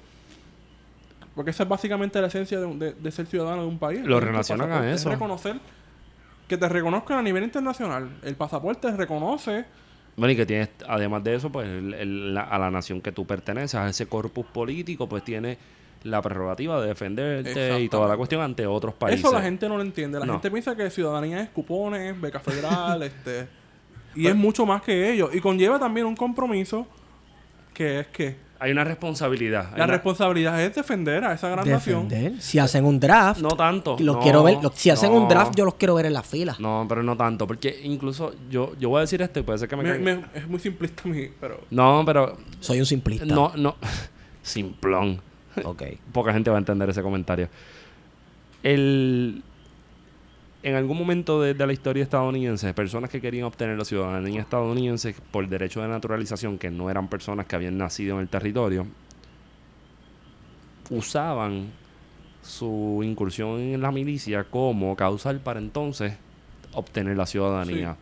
Porque 1.38 1.52
esa 1.52 1.62
es 1.62 1.68
básicamente 1.68 2.20
la 2.20 2.26
esencia 2.26 2.58
de, 2.58 2.66
de- 2.76 2.92
de 2.94 3.10
ser 3.12 3.26
ciudadano 3.26 3.62
de 3.62 3.68
un 3.68 3.78
país. 3.78 4.00
Lo 4.04 4.18
relacionan 4.18 4.66
a 4.66 4.74
pasaporte, 4.74 4.94
es 4.94 5.00
eso. 5.02 5.10
reconocer, 5.10 5.60
que 6.48 6.56
te 6.58 6.68
reconozcan 6.68 7.18
a 7.18 7.22
nivel 7.22 7.44
internacional. 7.44 8.10
El 8.24 8.34
pasaporte 8.34 8.90
reconoce 8.96 9.64
Bueno, 10.16 10.32
y 10.32 10.36
que 10.36 10.46
tienes, 10.46 10.70
además 10.88 11.22
de 11.22 11.36
eso, 11.36 11.50
pues 11.52 11.68
el- 11.68 11.94
el- 11.94 12.34
la- 12.34 12.42
a 12.42 12.58
la 12.58 12.70
nación 12.72 13.00
que 13.00 13.12
tú 13.12 13.24
perteneces, 13.24 13.76
a 13.76 13.88
ese 13.88 14.06
corpus 14.06 14.46
político, 14.46 15.08
pues 15.08 15.22
tiene 15.22 15.56
la 16.02 16.20
prerrogativa 16.22 16.80
de 16.80 16.88
defenderte 16.88 17.80
y 17.80 17.88
toda 17.88 18.08
la 18.08 18.16
cuestión 18.16 18.40
ante 18.42 18.66
otros 18.66 18.94
países. 18.94 19.20
Eso 19.20 19.32
la 19.32 19.42
gente 19.42 19.68
no 19.68 19.76
lo 19.76 19.82
entiende. 19.82 20.18
La 20.18 20.26
No. 20.26 20.32
gente 20.34 20.50
piensa 20.50 20.74
que 20.76 20.90
ciudadanía 20.90 21.40
es 21.40 21.50
cupones, 21.50 22.20
beca 22.20 22.40
federal, 22.40 23.00
este. 23.04 23.48
Y 24.16 24.26
es 24.26 24.34
mucho 24.34 24.66
más 24.66 24.82
que 24.82 25.12
ello. 25.12 25.30
Y 25.32 25.40
conlleva 25.40 25.78
también 25.78 26.06
un 26.06 26.16
compromiso 26.16 26.86
que 27.74 28.00
es 28.00 28.06
que 28.08 28.36
Hay 28.60 28.72
una 28.72 28.82
responsabilidad. 28.82 29.66
hay 29.72 29.78
la 29.78 29.84
una- 29.84 29.92
responsabilidad 29.94 30.60
es 30.62 30.74
defender 30.74 31.24
a 31.24 31.32
esa 31.34 31.48
gran 31.48 31.68
nación. 31.68 32.08
Si 32.40 32.58
hacen 32.58 32.84
un 32.84 32.98
draft, 32.98 33.40
No 33.40 33.50
tanto. 33.50 33.96
los 34.00 34.16
no, 34.16 34.20
quiero 34.22 34.42
ver. 34.42 34.58
los- 34.62 34.74
si 34.74 34.90
hacen 34.90 35.12
un 35.12 35.28
draft, 35.28 35.54
yo 35.54 35.64
los 35.64 35.74
quiero 35.74 35.94
ver 35.94 36.06
en 36.06 36.12
la 36.14 36.22
fila. 36.24 36.56
No, 36.58 36.84
pero 36.88 37.02
no 37.04 37.16
tanto. 37.16 37.46
Porque 37.46 37.80
incluso 37.84 38.34
yo, 38.50 38.72
yo 38.80 38.88
voy 38.88 38.98
a 38.98 39.00
decir 39.02 39.22
esto 39.22 39.38
y 39.38 39.42
puede 39.44 39.58
ser 39.60 39.68
que 39.68 39.76
me, 39.76 39.84
Me- 39.84 39.90
caiga- 39.90 40.02
me- 40.32 40.38
es 40.40 40.48
muy 40.48 40.58
simplista 40.58 41.02
mi, 41.08 41.28
pero 41.40 41.60
No, 41.70 42.02
pero... 42.04 42.36
Soy 42.60 42.80
un 42.80 42.86
simplista. 42.86 43.24
No, 43.26 43.52
no. 43.56 43.76
Simplón. 44.42 45.20
Ok. 45.64 45.82
Poca 46.12 46.32
gente 46.32 46.50
va 46.50 46.56
a 46.56 46.58
entender 46.58 46.88
ese 46.90 47.02
comentario. 47.02 47.48
El... 48.62 49.42
En 50.68 50.74
algún 50.74 50.98
momento 50.98 51.40
de, 51.40 51.54
la 51.54 51.72
historia 51.72 52.02
estadounidense, 52.02 52.74
personas 52.74 53.08
que 53.08 53.22
querían 53.22 53.46
obtener 53.46 53.78
la 53.78 53.86
ciudadanía 53.86 54.42
estadounidense 54.42 55.14
por 55.30 55.48
derecho 55.48 55.80
de 55.80 55.88
naturalización, 55.88 56.58
que 56.58 56.70
no 56.70 56.90
eran 56.90 57.08
personas 57.08 57.46
que 57.46 57.56
habían 57.56 57.78
nacido 57.78 58.16
en 58.16 58.20
el 58.20 58.28
territorio, 58.28 58.86
usaban 60.90 61.70
su 62.42 63.00
incursión 63.02 63.60
en 63.60 63.80
la 63.80 63.90
milicia 63.90 64.44
como 64.44 64.94
causal 64.94 65.40
para 65.40 65.58
entonces 65.58 66.12
obtener 66.74 67.16
la 67.16 67.24
ciudadanía. 67.24 67.96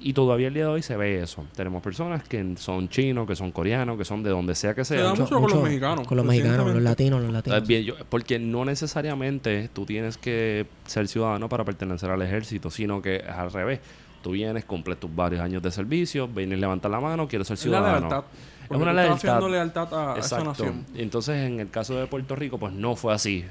Y 0.00 0.12
todavía 0.12 0.46
el 0.48 0.54
día 0.54 0.62
de 0.64 0.68
hoy 0.70 0.82
se 0.82 0.96
ve 0.96 1.20
eso. 1.22 1.44
Tenemos 1.56 1.82
personas 1.82 2.22
que 2.22 2.54
son 2.56 2.88
chinos, 2.88 3.26
que 3.26 3.34
son 3.34 3.50
coreanos, 3.50 3.98
que 3.98 4.04
son 4.04 4.22
de 4.22 4.30
donde 4.30 4.54
sea 4.54 4.72
que 4.74 4.84
Se 4.84 4.94
sean. 4.94 5.06
da 5.06 5.14
mucho 5.14 5.40
con 5.40 5.50
los 5.50 5.62
mexicanos, 5.62 6.06
Con 6.06 6.16
los 6.16 6.24
mexicanos, 6.24 6.72
los 6.72 6.82
latinos, 6.82 7.20
los 7.20 7.32
latinos. 7.32 7.58
Eh, 7.58 7.64
bien, 7.66 7.82
yo- 7.82 7.94
porque 8.08 8.38
no 8.38 8.64
necesariamente 8.64 9.68
tú 9.72 9.84
tienes 9.86 10.16
que 10.16 10.66
ser 10.86 11.08
ciudadano 11.08 11.48
para 11.48 11.64
pertenecer 11.64 12.10
al 12.10 12.22
ejército, 12.22 12.70
sino 12.70 13.02
que 13.02 13.16
es 13.16 13.28
al 13.28 13.52
revés. 13.52 13.80
Tú 14.22 14.32
vienes, 14.32 14.64
cumples 14.64 14.98
tus 15.00 15.14
varios 15.14 15.40
años 15.40 15.62
de 15.62 15.70
servicio, 15.72 16.28
vienes, 16.28 16.58
levantas 16.60 16.90
la 16.90 17.00
mano, 17.00 17.26
quieres 17.28 17.48
ser 17.48 17.54
Es 17.54 17.66
la 17.66 17.78
ciudadano. 17.78 18.08
lealtad. 18.08 18.24
Es 18.70 18.76
una 18.76 18.92
lealtad. 18.92 19.14
haciendo 19.16 19.48
lealtad 19.48 19.94
a, 19.94 20.14
a 20.14 20.18
esa 20.18 20.44
nación. 20.44 20.84
Entonces, 20.94 21.36
en 21.46 21.58
el 21.60 21.70
caso 21.70 21.94
de 21.98 22.06
Puerto 22.06 22.36
Rico, 22.36 22.58
pues 22.58 22.72
no 22.72 22.94
fue 22.96 23.14
así. 23.14 23.44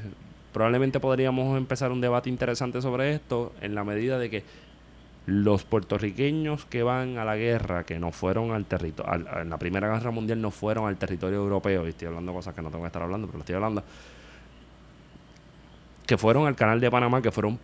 Probablemente 0.54 1.00
podríamos 1.00 1.58
empezar 1.58 1.92
un 1.92 2.02
debate 2.02 2.30
interesante 2.30 2.82
sobre 2.82 3.14
esto 3.14 3.52
en 3.62 3.76
la 3.76 3.84
medida 3.84 4.18
de 4.18 4.30
que 4.30 4.44
los 5.28 5.66
puertorriqueños 5.66 6.66
que 6.66 6.84
van 6.84 7.18
a 7.18 7.26
la 7.26 7.36
guerra, 7.36 7.84
que 7.84 8.00
no 8.00 8.12
fueron 8.12 8.54
al 8.54 8.64
territorio, 8.66 9.26
en 9.42 9.50
la 9.50 9.58
Primera 9.58 9.90
Guerra 9.90 10.10
Mundial 10.10 10.42
no 10.42 10.52
fueron 10.52 10.88
al 10.88 10.96
territorio 10.96 11.38
europeo, 11.38 11.86
y 11.86 11.90
estoy 11.90 12.08
hablando 12.08 12.34
cosas 12.34 12.56
que 12.56 12.62
no 12.62 12.70
tengo 12.70 12.84
que 12.84 12.88
estar 12.88 13.02
hablando, 13.02 13.28
pero 13.28 13.40
lo 13.40 13.42
estoy 13.42 13.56
hablando, 13.56 13.84
que 16.06 16.18
fueron 16.18 16.48
al 16.48 16.56
Canal 16.56 16.80
de 16.80 16.90
Panamá, 16.90 17.22
que 17.22 17.32
fueron 17.32 17.60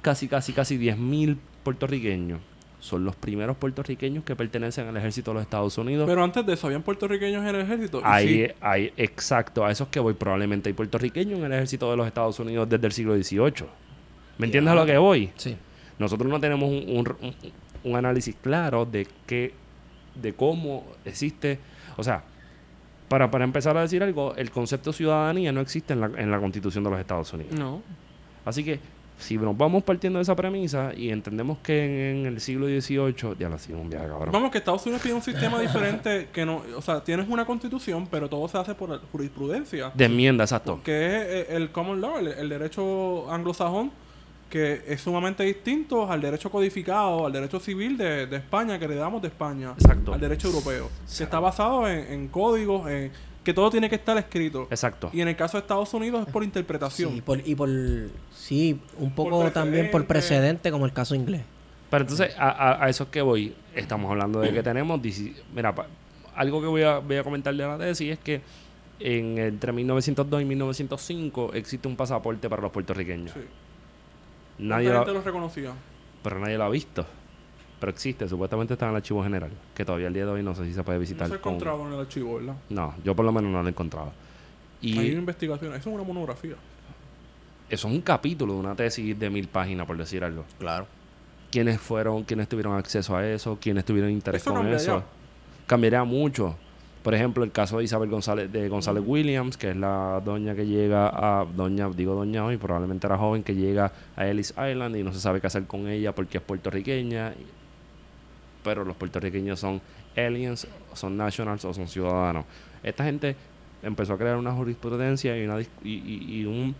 casi, 0.00 0.26
casi, 0.26 0.54
casi 0.54 0.78
10.000 0.78 1.36
puertorriqueños. 1.62 2.40
Son 2.80 3.04
los 3.04 3.14
primeros 3.14 3.58
puertorriqueños 3.58 4.24
que 4.24 4.34
pertenecen 4.34 4.88
al 4.88 4.96
ejército 4.96 5.30
de 5.30 5.34
los 5.34 5.42
Estados 5.42 5.76
Unidos. 5.76 6.08
Pero 6.08 6.24
antes 6.24 6.44
de 6.44 6.54
eso, 6.54 6.66
habían 6.66 6.82
puertorriqueños 6.82 7.42
en 7.42 7.54
el 7.54 7.60
ejército. 7.60 8.00
Ahí, 8.02 8.46
sí, 8.46 8.52
ahí, 8.60 8.92
exacto, 8.96 9.64
a 9.64 9.70
esos 9.70 9.86
que 9.88 10.00
voy. 10.00 10.14
Probablemente 10.14 10.70
hay 10.70 10.72
puertorriqueños 10.72 11.38
en 11.38 11.44
el 11.44 11.52
ejército 11.52 11.90
de 11.90 11.96
los 11.98 12.06
Estados 12.06 12.40
Unidos 12.40 12.68
desde 12.68 12.86
el 12.86 12.92
siglo 12.92 13.14
XVIII. 13.14 13.66
¿Me 14.38 14.46
entiendes 14.46 14.72
a 14.72 14.74
lo 14.74 14.86
que 14.86 14.96
voy? 14.96 15.30
Sí. 15.36 15.56
Nosotros 16.02 16.30
no 16.30 16.38
tenemos 16.40 16.68
un, 16.68 16.84
un- 16.88 17.16
un- 17.22 17.34
un 17.84 17.96
análisis 17.96 18.36
claro 18.42 18.84
de 18.84 19.06
qué, 19.26 19.54
de 20.14 20.34
cómo 20.34 20.84
existe. 21.04 21.58
O 21.96 22.02
sea, 22.04 22.22
para, 23.08 23.30
para 23.30 23.44
empezar 23.44 23.76
a 23.76 23.82
decir 23.82 24.02
algo, 24.02 24.34
el 24.36 24.50
concepto 24.50 24.92
ciudadanía 24.92 25.52
no 25.52 25.60
existe 25.60 25.92
en 25.94 26.00
la, 26.00 26.06
en 26.16 26.30
la 26.30 26.38
Constitución 26.38 26.84
de 26.84 26.90
los 26.90 27.00
Estados 27.00 27.32
Unidos. 27.32 27.58
No. 27.58 27.82
Así 28.44 28.62
que, 28.64 28.78
si 29.18 29.36
nos 29.36 29.56
vamos 29.56 29.84
partiendo 29.84 30.18
de 30.18 30.22
esa 30.24 30.34
premisa 30.34 30.92
y 30.96 31.10
entendemos 31.10 31.58
que 31.58 31.84
en, 32.10 32.16
en 32.20 32.26
el 32.26 32.40
siglo 32.40 32.66
XVIII, 32.66 33.36
ya 33.38 33.48
lo 33.48 33.54
hacía 33.54 33.76
un 33.76 33.88
viaje, 33.90 34.08
cabrón. 34.08 34.30
Vamos, 34.32 34.50
que 34.50 34.58
Estados 34.58 34.82
Unidos 34.86 35.02
tiene 35.02 35.16
un 35.16 35.22
sistema 35.22 35.60
diferente 35.60 36.28
que 36.32 36.44
no... 36.44 36.62
O 36.76 36.82
sea, 36.82 37.04
tienes 37.04 37.28
una 37.28 37.44
constitución, 37.44 38.08
pero 38.10 38.28
todo 38.28 38.48
se 38.48 38.58
hace 38.58 38.74
por 38.74 38.88
la 38.88 38.98
jurisprudencia. 39.12 39.92
De 39.94 40.06
enmienda, 40.06 40.42
exacto. 40.44 40.80
que 40.82 41.06
es 41.06 41.12
eh, 41.12 41.46
el 41.50 41.70
common 41.70 42.00
law, 42.00 42.18
el, 42.18 42.28
el 42.28 42.48
derecho 42.48 43.30
anglosajón, 43.30 43.92
que 44.52 44.82
es 44.86 45.00
sumamente 45.00 45.42
distinto 45.44 46.10
al 46.12 46.20
derecho 46.20 46.50
codificado, 46.50 47.24
al 47.24 47.32
derecho 47.32 47.58
civil 47.58 47.96
de, 47.96 48.26
de 48.26 48.36
España, 48.36 48.78
que 48.78 48.84
heredamos 48.84 49.22
de 49.22 49.28
España, 49.28 49.72
Exacto. 49.78 50.12
al 50.12 50.20
derecho 50.20 50.48
europeo, 50.48 50.90
que 51.16 51.24
está 51.24 51.40
basado 51.40 51.88
en, 51.88 52.00
en 52.12 52.28
códigos, 52.28 52.86
en, 52.90 53.10
que 53.42 53.54
todo 53.54 53.70
tiene 53.70 53.88
que 53.88 53.94
estar 53.94 54.16
escrito. 54.18 54.68
Exacto. 54.70 55.08
Y 55.14 55.22
en 55.22 55.28
el 55.28 55.36
caso 55.36 55.56
de 55.56 55.62
Estados 55.62 55.94
Unidos 55.94 56.26
es 56.26 56.32
por 56.32 56.44
interpretación. 56.44 57.14
Sí, 57.14 57.22
por, 57.22 57.40
y 57.48 57.54
por. 57.54 57.70
Sí, 58.34 58.78
un 58.98 59.14
poco 59.14 59.30
Por 59.40 59.50
también 59.52 59.90
por 59.90 60.06
precedente. 60.06 60.70
como 60.70 60.84
el 60.84 60.92
caso 60.92 61.14
inglés. 61.14 61.40
Pero 61.88 62.02
entonces, 62.02 62.34
a, 62.38 62.50
a- 62.50 62.84
a 62.84 62.88
eso 62.90 63.04
es 63.04 63.08
que 63.10 63.22
voy. 63.22 63.54
Estamos 63.74 64.10
hablando 64.10 64.40
de 64.40 64.52
que 64.52 64.62
tenemos... 64.70 65.00
Mira, 65.54 65.74
pa- 65.74 65.86
algo 66.36 66.60
que 66.60 66.66
voy 66.66 66.82
a, 66.82 66.98
voy 66.98 67.16
a 67.16 67.24
comentar 67.24 67.54
de 67.54 67.66
la 67.66 67.78
tesis 67.78 68.12
es 68.12 68.18
que 68.18 68.42
en, 69.00 69.38
entre 69.38 69.72
1902 69.72 70.42
y 70.42 70.44
1905 70.44 71.54
existe 71.54 71.88
un 71.88 71.96
pasaporte 71.96 72.48
para 72.50 72.60
los 72.60 72.70
puertorriqueños. 72.70 73.32
Sí. 73.32 73.40
Nadie 74.58 74.90
lo, 74.90 74.98
gente 74.98 75.12
lo 75.12 75.22
reconocía. 75.22 75.72
pero 76.22 76.38
nadie 76.38 76.56
lo 76.58 76.64
ha 76.64 76.68
visto. 76.68 77.04
Pero 77.80 77.90
existe, 77.90 78.28
supuestamente 78.28 78.74
está 78.74 78.86
en 78.86 78.90
el 78.92 78.96
archivo 78.96 79.22
general, 79.24 79.50
que 79.74 79.84
todavía 79.84 80.06
el 80.06 80.14
día 80.14 80.24
de 80.24 80.30
hoy 80.30 80.42
no 80.42 80.54
sé 80.54 80.64
si 80.64 80.72
se 80.72 80.82
puede 80.84 80.98
No 80.98 81.00
visitar. 81.00 81.26
se 81.28 81.34
ha 81.34 81.38
con- 81.40 81.54
encontrado 81.54 81.86
en 81.88 81.92
el 81.94 82.00
archivo, 82.00 82.36
¿verdad? 82.36 82.54
No, 82.70 82.94
yo 83.04 83.14
por 83.16 83.24
lo 83.24 83.32
menos 83.32 83.50
no 83.50 83.60
lo 83.60 83.66
he 83.66 83.70
encontrado. 83.70 84.12
Y 84.80 84.98
Hay 84.98 85.10
una 85.10 85.20
investigación. 85.20 85.74
Eso 85.74 85.88
es 85.90 85.94
una 85.94 86.04
monografía. 86.04 86.54
eso 87.68 87.88
es 87.88 87.94
un 87.94 88.00
capítulo 88.02 88.52
de 88.54 88.60
una 88.60 88.74
tesis 88.76 89.18
de 89.18 89.30
mil 89.30 89.48
páginas, 89.48 89.86
por 89.86 89.96
decir 89.96 90.22
algo. 90.24 90.44
Claro. 90.58 90.86
quiénes 91.50 91.78
fueron, 91.80 92.22
quiénes 92.24 92.48
tuvieron 92.48 92.76
acceso 92.78 93.14
a 93.16 93.26
eso, 93.28 93.58
quiénes 93.60 93.84
tuvieron 93.84 94.10
interés 94.10 94.40
Eso 94.42 94.54
con 94.54 94.66
eso. 94.68 95.02
Cambiaría 95.66 96.02
mucho. 96.04 96.56
Por 97.02 97.14
ejemplo, 97.14 97.42
el 97.42 97.50
caso 97.50 97.78
de 97.78 97.84
Isabel 97.84 98.08
González, 98.10 98.52
de 98.52 98.68
González 98.68 99.02
Williams, 99.04 99.56
que 99.56 99.70
es 99.70 99.76
la 99.76 100.20
doña 100.24 100.54
que 100.54 100.66
llega 100.66 101.08
a, 101.08 101.44
doña, 101.44 101.88
digo 101.90 102.14
doña 102.14 102.44
hoy, 102.44 102.56
probablemente 102.58 103.06
era 103.08 103.18
joven, 103.18 103.42
que 103.42 103.54
llega 103.56 103.92
a 104.14 104.26
Ellis 104.28 104.50
Island 104.52 104.96
y 104.96 105.02
no 105.02 105.12
se 105.12 105.18
sabe 105.18 105.40
qué 105.40 105.48
hacer 105.48 105.64
con 105.66 105.88
ella 105.88 106.14
porque 106.14 106.38
es 106.38 106.44
puertorriqueña. 106.44 107.34
Pero 108.62 108.84
los 108.84 108.96
puertorriqueños 108.96 109.58
son 109.58 109.80
aliens, 110.16 110.68
son 110.94 111.16
nationals 111.16 111.64
o 111.64 111.74
son 111.74 111.88
ciudadanos. 111.88 112.44
Esta 112.84 113.02
gente 113.04 113.34
empezó 113.82 114.12
a 114.14 114.18
crear 114.18 114.36
una 114.36 114.52
jurisprudencia 114.52 115.36
y, 115.36 115.44
una, 115.44 115.60
y, 115.60 115.66
y- 115.84 116.40
y 116.40 116.44
un, 116.44 116.74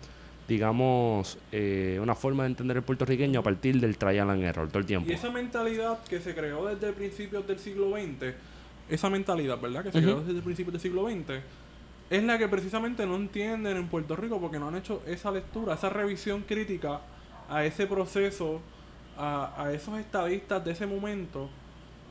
digamos, 0.47 1.37
eh, 1.51 1.99
una 2.01 2.15
forma 2.15 2.43
de 2.43 2.49
entender 2.49 2.77
el 2.77 2.83
puertorriqueño 2.83 3.41
a 3.41 3.43
partir 3.43 3.81
del 3.81 3.97
trial 3.97 4.29
and 4.29 4.43
error 4.43 4.67
todo 4.69 4.79
el 4.79 4.85
tiempo. 4.85 5.09
Y 5.09 5.13
esa 5.13 5.29
mentalidad 5.31 6.01
que 6.05 6.21
se 6.21 6.33
creó 6.33 6.65
desde 6.67 6.93
principios 6.93 7.45
del 7.45 7.59
siglo 7.59 7.89
XX, 7.91 8.33
esa 8.93 9.09
mentalidad, 9.09 9.59
¿verdad? 9.59 9.83
Que 9.83 9.91
se 9.91 9.97
Ujú. 9.99 10.07
creó 10.07 10.21
desde 10.21 10.41
principios 10.41 10.73
del 10.73 10.81
siglo 10.81 11.07
XX, 11.09 11.41
es 12.09 12.23
la 12.23 12.37
que 12.37 12.47
precisamente 12.47 13.05
no 13.05 13.15
entienden 13.15 13.77
en 13.77 13.87
Puerto 13.87 14.15
Rico 14.15 14.39
porque 14.39 14.59
no 14.59 14.67
han 14.67 14.75
hecho 14.75 15.01
esa 15.07 15.31
lectura, 15.31 15.73
esa 15.73 15.89
revisión 15.89 16.41
crítica 16.47 16.99
a 17.49 17.65
ese 17.65 17.87
proceso, 17.87 18.61
a, 19.17 19.53
a 19.63 19.73
esos 19.73 19.97
estadistas 19.99 20.63
de 20.63 20.71
ese 20.71 20.85
momento, 20.85 21.49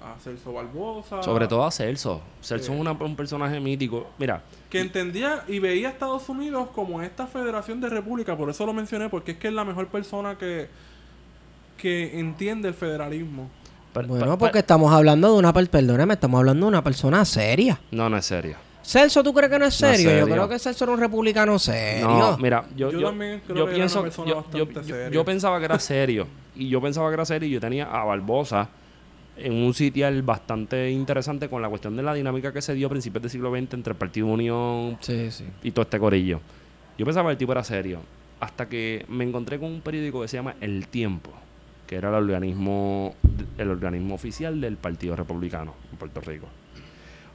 a 0.05 0.19
Celso 0.19 0.53
Barbosa. 0.53 1.23
Sobre 1.23 1.47
todo 1.47 1.65
a 1.65 1.71
Celso. 1.71 2.21
Celso 2.41 2.73
es 2.73 2.81
una- 2.81 2.91
un 2.93 3.15
personaje 3.15 3.61
mítico. 3.61 4.09
Mira, 4.19 4.43
Que 4.69 4.81
entendía 4.81 5.45
y 5.47 5.61
veía 5.61 5.89
a 5.89 5.91
Estados 5.93 6.29
Unidos 6.29 6.69
como 6.75 7.01
esta 7.03 7.27
federación 7.29 7.81
de 7.81 7.89
república, 7.89 8.37
por 8.37 8.51
eso 8.51 8.67
lo 8.67 8.73
mencioné, 8.73 9.09
porque 9.09 9.33
es 9.33 9.39
que 9.39 9.49
es 9.49 9.55
la 9.55 9.65
mejor 9.65 9.87
persona 9.89 10.37
que, 10.37 10.69
que 11.77 12.19
entiende 12.19 12.69
el 12.69 12.75
federalismo. 12.75 13.49
Bueno, 13.95 14.39
porque 14.39 14.59
estamos 14.61 14.93
hablando 14.93 15.33
de 15.33 15.39
una... 15.39 15.53
per- 15.53 15.69
Perdóname, 15.69 16.15
estamos 16.15 16.39
hablando 16.39 16.67
de 16.67 16.69
una 16.69 16.83
persona 16.85 17.25
seria. 17.25 17.79
No, 17.91 18.09
no 18.09 18.17
es 18.17 18.25
serio. 18.27 18.57
Celso, 18.83 19.23
¿tú 19.23 19.33
crees 19.33 19.51
que 19.51 19.59
no 19.59 19.67
es 19.67 19.81
No 19.81 19.89
es 19.89 19.97
serio? 20.03 20.27
Yo 20.27 20.33
creo 20.33 20.49
que 20.49 20.59
Celso 20.59 20.85
era 20.85 20.93
un 20.95 20.99
republicano 21.01 21.59
serio. 21.59 22.09
No, 22.09 22.37
mira, 22.39 22.65
yo, 22.75 22.91
Yo 22.91 22.99
yo, 23.01 23.07
también 23.09 23.41
creo 23.47 23.57
yo 23.59 23.65
que 23.67 23.71
era 23.71 23.77
pienso, 23.77 23.99
una 24.01 24.05
persona 24.09 24.29
yo, 24.29 24.35
yo- 24.35 24.65
bastante 24.67 24.89
yo- 24.89 24.95
seria. 24.97 25.11
yo 25.11 25.25
pensaba 25.25 25.59
que 25.59 25.65
era 25.67 25.79
serio. 25.79 26.27
y 26.57 26.69
yo 26.69 26.81
pensaba 26.81 27.09
que 27.09 27.15
era 27.15 27.25
serio 27.25 27.49
y 27.49 27.53
yo 27.53 27.61
tenía 27.61 27.85
a 27.85 28.05
Barbosa 28.05 28.69
en 29.37 29.53
un 29.55 29.73
sitial 29.73 30.23
bastante 30.23 30.91
interesante 30.91 31.49
con 31.49 31.63
la 31.63 31.69
cuestión 31.69 31.97
de 31.97 32.03
la 32.03 32.13
dinámica 32.13 32.53
que 32.53 32.61
se 32.61 32.75
dio 32.75 32.89
a 32.89 32.91
principios 32.91 33.23
del 33.23 33.31
siglo 33.31 33.51
XX 33.51 33.75
entre 33.75 33.93
el 33.93 33.97
Partido 33.99 34.27
Unión 34.27 34.99
Sí, 35.01 35.31
sí. 35.31 35.45
y 35.63 35.71
todo 35.71 35.83
este 35.85 35.99
corillo. 35.99 36.41
Yo 36.99 37.05
pensaba 37.07 37.29
que 37.29 37.33
el 37.33 37.39
tipo 37.39 37.53
era 37.53 37.63
serio. 37.65 38.01
Hasta 38.41 38.69
que 38.69 39.07
me 39.09 39.23
encontré 39.25 39.59
con 39.61 39.71
un 39.71 39.81
periódico 39.81 40.21
que 40.23 40.29
se 40.29 40.37
llama 40.37 40.57
El 40.61 40.89
Tiempo, 40.89 41.31
que 41.93 41.99
era 41.99 42.09
el 42.09 42.15
organismo, 42.15 43.15
el 43.59 43.69
organismo 43.69 44.15
oficial 44.15 44.63
del 44.63 44.79
Partido 44.79 45.15
Republicano 45.15 45.75
en 45.91 45.99
Puerto 45.99 46.23
Rico. 46.23 46.47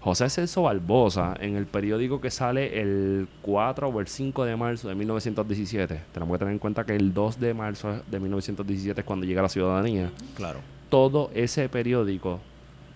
José 0.02 0.32
Celso 0.32 0.64
Barbosa, 0.64 1.36
en 1.40 1.56
el 1.56 1.68
periódico 1.68 2.20
que 2.20 2.32
sale 2.32 2.82
el 2.82 3.28
4 3.44 3.90
o 3.90 4.00
el 4.00 4.08
5 4.08 4.46
de 4.46 4.56
marzo 4.56 4.90
de 4.90 4.96
1917, 4.96 6.02
tenemos 6.12 6.34
que 6.34 6.40
tener 6.40 6.54
en 6.54 6.58
cuenta 6.58 6.88
que 6.88 6.96
el 6.96 7.14
2 7.14 7.40
de 7.40 7.54
marzo 7.54 8.02
de 8.10 8.20
1917 8.20 9.00
es 9.02 9.06
cuando 9.06 9.28
llega 9.28 9.44
la 9.44 9.50
ciudadanía, 9.50 10.10
Claro. 10.36 10.58
todo 10.90 11.30
ese 11.36 11.70
periódico 11.70 12.40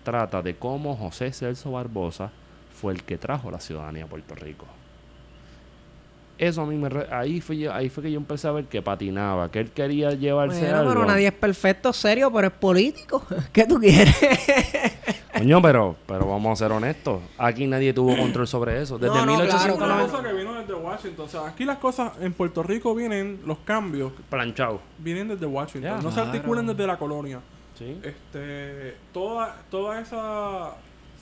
trata 0.04 0.42
de 0.42 0.56
cómo 0.56 0.96
José 0.96 1.32
Celso 1.32 1.74
Barbosa 1.74 2.32
fue 2.74 2.94
el 2.94 3.04
que 3.04 3.20
trajo 3.20 3.52
la 3.52 3.60
ciudadanía 3.60 4.06
a 4.06 4.08
Puerto 4.08 4.34
Rico. 4.34 4.66
Eso 6.42 6.62
a 6.64 6.66
mí 6.66 6.76
me... 6.76 6.90
re- 6.90 7.08
ahí, 7.12 7.40
fue 7.40 7.56
yo- 7.56 7.72
ahí 7.72 7.88
fue 7.90 8.02
que 8.02 8.12
yo 8.12 8.18
empecé 8.18 8.48
a 8.48 8.52
ver 8.52 8.66
que 8.66 8.82
patinaba, 8.82 9.52
que 9.52 9.60
él 9.60 9.70
quería 9.72 10.10
llevarse 10.12 10.62
Bueno, 10.62 10.78
algo. 10.80 10.90
pero 10.94 11.06
nadie 11.06 11.28
es 11.28 11.34
perfecto, 11.34 11.94
serio, 11.94 12.32
pero 12.34 12.48
es 12.48 12.54
político. 12.54 13.24
¿Qué 13.54 13.66
tú 13.66 13.80
quieres? 13.80 14.16
Coño, 15.38 15.62
pero, 15.62 15.96
pero 16.08 16.26
vamos 16.28 16.52
a 16.60 16.64
ser 16.66 16.72
honestos. 16.72 17.22
Aquí 17.38 17.66
nadie 17.68 17.94
tuvo 17.94 18.16
control 18.18 18.48
sobre 18.48 18.82
eso. 18.82 18.98
Desde 18.98 19.14
No, 19.16 19.26
no, 19.26 19.34
Es 19.34 19.40
1890... 19.40 19.86
claro, 19.86 20.04
una 20.04 20.12
cosa 20.12 20.24
que 20.28 20.34
vino 20.36 20.54
desde 20.56 20.74
Washington. 20.74 21.26
O 21.26 21.30
sea, 21.30 21.48
aquí 21.48 21.64
las 21.66 21.78
cosas 21.78 22.12
en 22.20 22.34
Puerto 22.34 22.64
Rico 22.64 22.94
vienen, 22.96 23.40
los 23.46 23.60
cambios 23.60 24.12
Planchado. 24.30 24.82
vienen 24.98 25.28
desde 25.30 25.46
Washington. 25.46 26.00
No 26.04 26.12
se 26.12 26.20
articulan 26.20 26.66
desde 26.68 26.86
la 26.88 26.98
colonia. 26.98 27.40
Sí. 27.78 28.00
Este, 28.04 28.96
toda, 29.14 29.58
toda 29.70 30.02
esa 30.02 30.72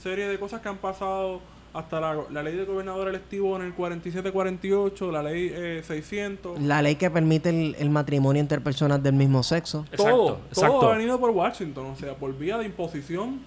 serie 0.02 0.28
de 0.28 0.38
cosas 0.38 0.60
que 0.60 0.68
han 0.68 0.78
pasado 0.78 1.40
hasta 1.72 2.00
la, 2.00 2.16
la 2.30 2.42
ley 2.42 2.56
de 2.56 2.64
gobernador 2.64 3.08
electivo 3.08 3.54
en 3.56 3.62
el 3.62 3.76
47-48, 3.76 5.12
la 5.12 5.22
ley 5.22 5.50
eh, 5.54 5.82
600. 5.86 6.60
La 6.62 6.82
ley 6.82 6.96
que 6.96 7.10
permite 7.10 7.50
el, 7.50 7.76
el 7.78 7.90
matrimonio 7.90 8.40
entre 8.40 8.60
personas 8.60 9.02
del 9.02 9.14
mismo 9.14 9.42
sexo. 9.42 9.84
todo, 9.96 10.04
Exacto, 10.06 10.40
exacto. 10.48 10.80
todo 10.80 10.90
ha 10.92 10.96
venido 10.96 11.18
por 11.20 11.30
Washington, 11.30 11.86
o 11.86 11.96
sea, 11.96 12.14
por 12.14 12.36
vía 12.36 12.58
de 12.58 12.64
imposición. 12.66 13.40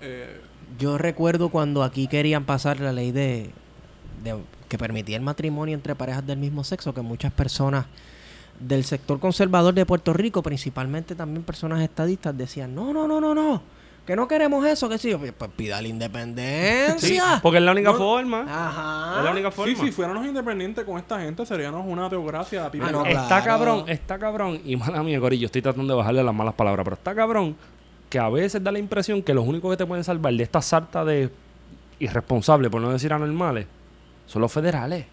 eh, 0.00 0.40
Yo 0.78 0.98
recuerdo 0.98 1.48
cuando 1.50 1.82
aquí 1.82 2.06
querían 2.08 2.44
pasar 2.44 2.80
la 2.80 2.92
ley 2.92 3.12
de, 3.12 3.50
de- 4.24 4.36
que 4.68 4.78
permitía 4.78 5.16
el 5.16 5.22
matrimonio 5.22 5.74
entre 5.74 5.94
parejas 5.94 6.26
del 6.26 6.38
mismo 6.38 6.64
sexo, 6.64 6.92
que 6.94 7.00
muchas 7.02 7.32
personas 7.32 7.86
del 8.58 8.84
sector 8.84 9.20
conservador 9.20 9.74
de 9.74 9.84
Puerto 9.84 10.12
Rico, 10.14 10.42
principalmente 10.42 11.14
también 11.14 11.42
personas 11.44 11.82
estadistas, 11.82 12.36
decían, 12.36 12.74
no, 12.74 12.92
no, 12.92 13.06
no, 13.06 13.20
no, 13.20 13.34
no, 13.34 13.62
que 14.06 14.14
no 14.16 14.28
queremos 14.28 14.64
eso, 14.64 14.88
que 14.88 14.98
sí, 14.98 15.14
pues 15.16 15.32
pues 15.36 15.50
pida 15.56 15.76
la 15.76 15.82
Sí, 15.82 15.88
independencia. 15.88 17.40
porque 17.42 17.58
es 17.58 17.64
la 17.64 17.72
única 17.72 17.90
No. 17.92 17.98
forma. 17.98 18.42
Ajá. 18.48 19.18
Es 19.18 19.24
la 19.24 19.30
única 19.32 19.50
forma. 19.50 19.74
sí, 19.74 19.80
si 19.86 19.90
fuéramos 19.92 20.24
independientes 20.26 20.84
con 20.84 20.96
esta 20.98 21.20
gente, 21.20 21.44
seríamos 21.44 21.84
una 21.86 22.08
teocracia. 22.08 22.66
Ah, 22.80 22.90
no. 22.92 23.04
Está 23.04 23.26
claro. 23.28 23.44
cabrón, 23.44 23.84
está 23.88 24.18
cabrón. 24.18 24.60
Y 24.64 24.76
mala 24.76 25.02
mía, 25.02 25.18
Corillo, 25.20 25.46
estoy 25.46 25.60
tratando 25.62 25.92
de 25.94 25.98
bajarle 25.98 26.22
las 26.22 26.34
malas 26.34 26.54
palabras, 26.54 26.84
pero 26.84 26.94
está 26.94 27.14
cabrón 27.14 27.56
que 28.08 28.18
a 28.20 28.28
veces 28.28 28.62
da 28.62 28.70
la 28.70 28.78
impresión 28.78 29.20
que 29.22 29.34
los 29.34 29.44
únicos 29.46 29.70
que 29.72 29.76
te 29.78 29.86
pueden 29.86 30.04
salvar 30.04 30.32
de 30.32 30.42
esta 30.44 30.62
sarta 30.62 31.04
de 31.04 31.28
irresponsables, 31.98 32.70
por 32.70 32.80
no 32.80 32.92
decir 32.92 33.12
anormales, 33.12 33.66
son 34.26 34.42
los 34.42 34.52
federales. 34.52 35.06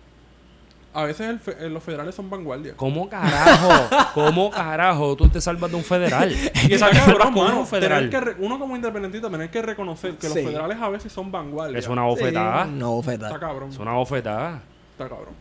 A 0.96 1.04
veces 1.06 1.28
el 1.28 1.40
fe- 1.40 1.56
eh, 1.60 1.70
los 1.70 1.82
federales 1.82 2.14
son 2.14 2.30
vanguardia. 2.30 2.74
¿Cómo 2.76 3.10
carajo? 3.10 3.70
¿Cómo 4.14 4.52
carajo 4.52 5.16
tú 5.16 5.28
te 5.28 5.42
salvas 5.42 5.72
de 5.72 5.78
un 5.78 5.84
federal? 5.84 6.32
Y 6.32 6.74
está 6.74 6.94
salvas 6.94 7.06
cabrón, 7.06 7.34
mano, 7.34 7.60
un 7.62 7.68
federal. 7.68 8.10
tener 8.12 8.36
que 8.36 8.44
uno 8.46 8.60
como 8.60 8.76
independentista 8.76 9.30
tener 9.30 9.50
que 9.50 9.62
reconocer 9.64 10.16
que 10.18 10.28
Sí. 10.30 10.36
los 10.36 10.44
federales 10.46 10.78
a 10.80 10.90
veces 10.90 11.12
son 11.12 11.32
vanguardia. 11.32 11.80
Es 11.80 11.88
una 11.88 12.04
bofetada. 12.04 12.66
Sí, 12.66 12.72
no, 12.72 12.76
Está 12.76 12.86
bofetada. 12.88 13.40
cabrón. 13.40 13.70
Es 13.72 13.78
una 13.80 13.94
bofetada. 13.94 14.62
Está 14.92 15.10
cabrón. 15.10 15.34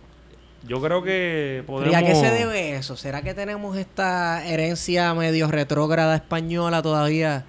Yo 0.67 0.81
creo 0.81 1.03
que 1.03 1.61
¿Y 1.63 1.67
podemos... 1.67 1.95
a 1.97 2.03
qué 2.03 2.15
se 2.15 2.31
debe 2.31 2.77
eso? 2.77 2.97
¿Será 2.97 3.21
que 3.23 3.35
tenemos 3.35 3.77
esta 3.77 4.47
herencia 4.47 5.13
medio 5.13 5.49
retrógrada 5.49 6.15
española 6.15 6.81
todavía 6.83 7.45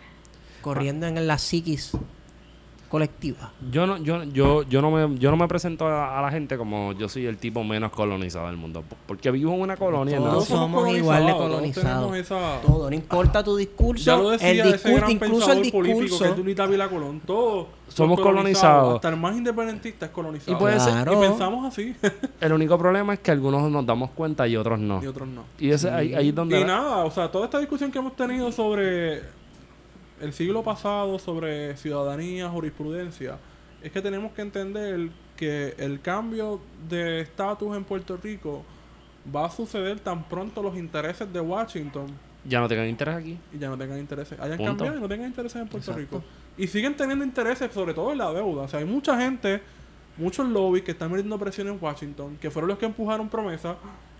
corriendo 0.61 1.05
en 1.07 1.25
la 1.27 1.37
psiquis 1.37 1.91
colectiva? 2.93 3.51
Yo 3.71 3.87
no, 3.87 3.97
yo, 3.97 4.23
yo, 4.25 4.61
yo 4.69 4.79
no 4.79 4.91
me, 4.91 5.17
yo 5.17 5.31
no 5.31 5.35
me 5.37 5.47
presento 5.47 5.87
a, 5.87 6.19
a 6.19 6.21
la 6.21 6.29
gente 6.29 6.59
como 6.59 6.93
yo 6.93 7.09
soy 7.09 7.25
el 7.25 7.37
tipo 7.37 7.63
menos 7.63 7.89
colonizado 7.91 8.45
del 8.45 8.55
mundo. 8.55 8.83
Porque 9.07 9.31
vivo 9.31 9.51
en 9.51 9.61
una 9.61 9.75
colonia. 9.77 10.19
¿no? 10.19 10.25
Todos 10.29 10.45
somos 10.45 10.87
igual 10.91 11.25
de 11.25 11.33
colonizados. 11.33 11.73
Todos 11.73 12.11
tenemos 12.11 12.17
esa... 12.17 12.61
Todo, 12.61 12.89
no 12.91 12.95
importa 12.95 13.43
tu 13.43 13.55
discurso, 13.55 14.03
Ya 14.05 14.15
lo 14.15 14.29
decía 14.29 14.51
el 14.51 14.59
ese 14.59 14.71
discurso, 14.73 14.95
gran 14.97 15.09
incluso 15.09 15.33
pensador 15.33 15.65
el 15.65 15.71
político 15.71 15.97
que 15.97 16.01
discurso. 16.03 16.25
es 16.83 16.89
Colón. 16.89 17.19
Todos 17.25 17.67
Somos 17.87 18.19
colonizados. 18.19 18.95
Hasta 18.97 19.09
el 19.09 19.17
más 19.17 19.35
independentista 19.35 20.05
es 20.05 20.11
colonizado. 20.11 20.55
Y 20.55 20.59
puede 20.59 20.79
ser- 20.79 20.93
Claro. 20.93 21.13
Y 21.13 21.27
pensamos 21.29 21.65
así. 21.65 21.95
El 22.41 22.53
único 22.53 22.77
problema 22.77 23.15
es 23.15 23.21
que 23.21 23.31
algunos 23.31 23.71
nos 23.71 23.83
damos 23.87 24.11
cuenta 24.11 24.47
y 24.47 24.55
otros 24.55 24.79
no. 24.79 25.01
y 25.03 25.07
otros 25.07 25.27
no. 25.27 25.45
Y 25.57 25.71
ese, 25.71 25.89
ahí, 25.89 26.13
ahí 26.13 26.29
es 26.29 26.35
donde... 26.35 26.57
Y 26.57 26.61
la- 26.61 26.67
nada, 26.67 27.05
o 27.05 27.09
sea, 27.09 27.31
toda 27.31 27.45
esta 27.45 27.57
discusión 27.57 27.91
que 27.91 27.97
hemos 27.97 28.15
tenido 28.15 28.51
sobre 28.51 29.23
el 30.23 30.33
siglo 30.33 30.63
pasado, 30.63 31.19
sobre 31.19 31.75
ciudadanía, 31.77 32.49
jurisprudencia, 32.49 33.37
es 33.81 33.91
que 33.91 34.01
tenemos 34.01 34.31
que 34.31 34.41
entender 34.41 35.09
que 35.35 35.75
el 35.77 36.01
cambio 36.01 36.61
de 36.89 37.19
estatus 37.21 37.75
en 37.75 37.83
Puerto 37.83 38.17
Rico 38.17 38.63
va 39.33 39.45
a 39.47 39.51
suceder 39.51 39.99
tan 39.99 40.23
pronto 40.23 40.63
los 40.63 40.77
intereses 40.77 41.31
de 41.31 41.39
Washington 41.39 42.07
Ya 42.45 42.59
no 42.59 42.67
tengan 42.67 42.87
interés 42.87 43.15
aquí. 43.15 43.37
y 43.53 43.57
ya 43.59 43.69
no 43.69 43.77
tengan 43.77 43.99
intereses. 43.99 44.39
Hayan 44.39 44.57
Punto. 44.57 44.71
cambiado 44.71 44.97
y 44.97 45.01
no 45.01 45.07
tengan 45.09 45.27
intereses 45.27 45.61
en 45.61 45.67
Puerto 45.67 45.91
Exacto. 45.91 46.17
Rico. 46.17 46.23
Y 46.57 46.67
siguen 46.67 46.95
teniendo 46.95 47.25
intereses, 47.25 47.71
sobre 47.73 47.93
todo 47.93 48.11
en 48.11 48.17
la 48.19 48.31
deuda. 48.31 48.63
O 48.63 48.67
sea, 48.67 48.79
hay 48.79 48.85
mucha 48.85 49.19
gente 49.19 49.61
muchos 50.17 50.47
lobbies 50.47 50.83
que 50.83 50.91
están 50.91 51.09
metiendo 51.11 51.37
presión 51.39 51.67
en 51.67 51.77
Washington, 51.81 52.37
que 52.39 52.51
fueron 52.51 52.69
los 52.69 52.77
que 52.77 52.85
empujaron 52.85 53.29
promesa, 53.29 53.75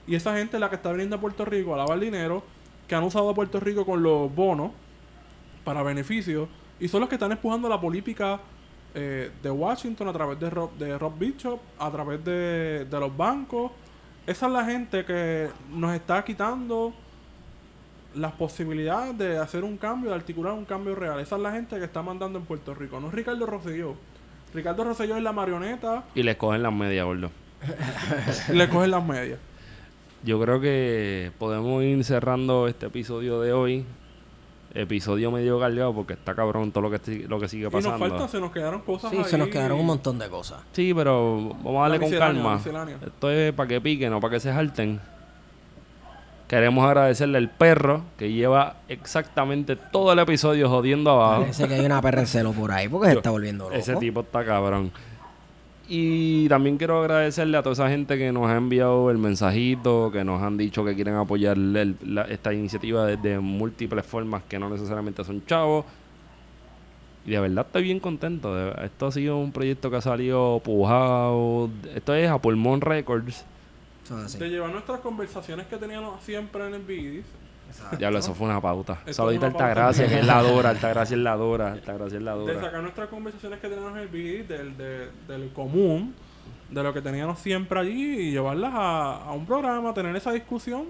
y 0.08 0.16
esa 0.16 0.36
gente 0.36 0.58
es 0.58 0.62
la 0.62 0.70
que 0.70 0.76
está 0.76 0.92
viniendo 0.92 1.16
a 1.16 1.20
Puerto 1.20 1.46
Rico 1.46 1.74
a 1.74 1.78
lavar 1.78 2.00
dinero, 2.00 2.44
que 2.88 2.96
han 2.96 3.04
usado 3.04 3.30
a 3.30 3.34
Puerto 3.36 3.60
Rico 3.60 3.86
con 3.86 4.04
los 4.04 4.34
bonos 4.34 4.72
para 5.64 5.84
beneficios, 5.84 6.48
y 6.80 6.88
son 6.88 7.02
los 7.02 7.10
que 7.10 7.16
están 7.16 7.32
empujando 7.32 7.70
la 7.70 7.80
política 7.80 8.40
eh, 8.96 9.32
de 9.42 9.50
Washington 9.52 10.08
a 10.08 10.14
través 10.14 10.40
de 10.40 10.50
Rob, 10.50 10.72
de 10.78 10.98
Rob 10.98 11.18
Bishop, 11.18 11.60
a 11.80 11.92
través 11.92 12.24
de, 12.24 12.86
de 12.86 13.00
los 13.00 13.16
bancos. 13.16 13.72
Esa 14.26 14.48
es 14.48 14.52
la 14.52 14.66
gente 14.66 15.06
que 15.06 15.50
nos 15.72 15.94
está 15.96 16.24
quitando 16.24 16.94
las 18.16 18.32
posibilidades 18.34 19.18
de 19.18 19.38
hacer 19.38 19.64
un 19.64 19.78
cambio, 19.78 20.12
de 20.12 20.16
articular 20.16 20.54
un 20.54 20.66
cambio 20.66 20.96
real. 20.96 21.20
Esa 21.20 21.36
es 21.36 21.42
la 21.42 21.52
gente 21.52 21.78
que 21.78 21.86
está 21.86 22.02
mandando 22.02 22.40
en 22.40 22.46
Puerto 22.46 22.74
Rico, 22.74 23.00
no 23.00 23.08
es 23.08 23.14
Ricardo 23.14 23.46
Rosselló. 23.46 23.96
Ricardo 24.54 24.84
Rosselló 24.84 25.18
es 25.18 25.24
la 25.24 25.32
marioneta 25.32 26.04
Y 26.14 26.22
le 26.22 26.38
cogen 26.38 26.62
las 26.62 26.74
medias, 26.74 27.06
gordo. 27.06 27.32
le 28.54 28.70
cogen 28.70 28.92
las 28.92 29.04
medias. 29.04 29.40
Yo 30.24 30.40
creo 30.40 30.62
que 30.62 31.32
podemos 31.40 31.84
ir 31.84 32.04
cerrando 32.04 32.68
este 32.68 32.86
episodio 32.86 33.42
de 33.42 33.52
hoy. 33.52 33.86
Episodio 34.76 35.30
medio 35.30 35.60
cargado 35.60 35.94
porque 35.94 36.14
está 36.14 36.34
cabrón 36.34 36.72
todo 36.72 36.90
lo 36.90 36.92
que, 37.00 37.26
lo 37.28 37.40
que 37.40 37.48
sigue 37.48 37.64
Y 37.64 37.66
nos 37.66 37.74
pasando. 37.74 38.00
falta, 38.00 38.28
se 38.28 38.40
nos 38.40 38.52
quedaron 38.52 38.82
cosas 38.82 39.12
Sí, 39.12 39.18
ahí. 39.18 39.24
se 39.26 39.38
nos 39.38 39.50
quedaron 39.50 39.80
un 39.80 39.86
montón 39.86 40.18
de 40.18 40.28
cosas. 40.30 40.62
Sí, 40.72 40.94
pero 40.96 41.50
vamos 41.64 41.78
a 41.86 41.90
darle 41.90 42.00
con 42.00 42.12
calma. 42.18 42.60
Esto 43.06 43.30
es 43.30 43.54
para 43.54 43.68
que 43.68 43.80
piquen, 43.82 44.10
no 44.10 44.20
para 44.20 44.34
que 44.34 44.40
se 44.40 44.52
salten. 44.52 45.00
Queremos 46.48 46.86
agradecerle 46.86 47.38
al 47.38 47.50
perro 47.50 48.02
que 48.18 48.32
lleva 48.32 48.76
exactamente 48.88 49.76
todo 49.76 50.12
el 50.14 50.20
episodio 50.20 50.70
jodiendo 50.70 51.12
abajo. 51.12 51.42
Parece 51.42 51.68
que 51.68 51.76
hay 51.76 51.86
una 51.86 52.02
perra 52.02 52.22
en 52.22 52.28
celo 52.28 52.52
por 52.52 52.72
ahí 52.72 52.88
porque 52.90 53.10
se 53.12 53.18
está 53.18 53.30
volviendo 53.32 53.66
loco. 53.66 53.76
Ese 53.76 53.96
tipo 53.96 54.22
está 54.22 54.44
cabrón. 54.46 54.92
Y 55.88 56.48
también 56.48 56.78
quiero 56.78 57.02
agradecerle 57.02 57.58
a 57.58 57.62
toda 57.64 57.74
esa 57.74 57.90
gente 57.90 58.18
que 58.18 58.32
nos 58.32 58.50
ha 58.50 58.56
enviado 58.56 59.12
el 59.12 59.18
mensajito, 59.18 60.12
que 60.12 60.24
nos 60.24 60.42
han 60.42 60.58
dicho 60.58 60.86
que 60.86 60.96
quieren 60.96 61.16
apoyar 61.16 61.58
el- 61.58 61.98
la- 62.06 62.24
esta 62.24 62.54
iniciativa 62.54 63.06
desde 63.06 63.40
múltiples 63.40 64.06
formas 64.06 64.44
que 64.48 64.58
no 64.60 64.70
necesariamente 64.70 65.24
son 65.26 65.46
chavos. 65.46 65.86
Y 67.26 67.32
de 67.32 67.40
verdad 67.40 67.66
estoy 67.66 67.84
bien 67.84 68.00
contento. 68.00 68.54
de- 68.56 68.86
esto 68.86 69.08
ha 69.08 69.12
sido 69.12 69.38
un 69.38 69.52
proyecto 69.52 69.90
que 69.90 69.98
ha 69.98 70.02
salido 70.02 70.62
pujado. 70.64 71.70
Esto 71.96 72.14
es 72.16 72.30
a 72.30 72.38
Pulmón 72.38 72.82
Records. 72.82 73.46
De 74.40 74.50
llevar 74.50 74.72
nuestras 74.72 75.00
conversaciones 75.02 75.66
que 75.68 75.78
teníamos 75.78 76.22
siempre 76.24 76.66
en 76.68 76.74
el 76.76 76.82
BIDIS. 76.82 77.26
Ya 78.00 78.10
lo, 78.12 78.20
eso 78.20 78.34
fue 78.34 78.48
una 78.48 78.60
pauta. 78.62 79.00
Saludita. 79.12 79.48
Altagracia, 79.48 80.08
que 80.08 80.20
es 80.20 80.26
la 80.26 80.42
dura. 80.42 80.70
Altagracia 80.72 81.16
es 81.16 81.22
la 81.22 81.36
dura. 81.36 81.72
Altagracia 81.74 82.18
es 82.18 82.24
la 82.24 82.34
De 82.36 82.40
dura. 82.40 82.62
sacar 82.62 82.82
nuestras 82.82 83.08
conversaciones 83.10 83.60
que 83.60 83.68
teníamos 83.70 83.92
en 83.94 83.98
el 84.00 84.08
BIDIS, 84.08 84.48
del, 84.48 84.78
de- 84.78 85.10
del 85.28 85.50
común, 85.54 86.14
de 86.70 86.84
lo 86.84 86.94
que 86.94 87.02
teníamos 87.02 87.40
siempre 87.40 87.80
allí 87.80 88.28
y 88.28 88.32
llevarlas 88.32 88.72
a, 88.74 89.24
a 89.26 89.32
un 89.34 89.46
programa, 89.46 89.94
tener 89.94 90.16
esa 90.16 90.32
discusión, 90.32 90.86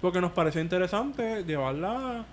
porque 0.00 0.20
nos 0.20 0.32
parecía 0.32 0.60
interesante 0.62 1.44
llevarla 1.44 2.24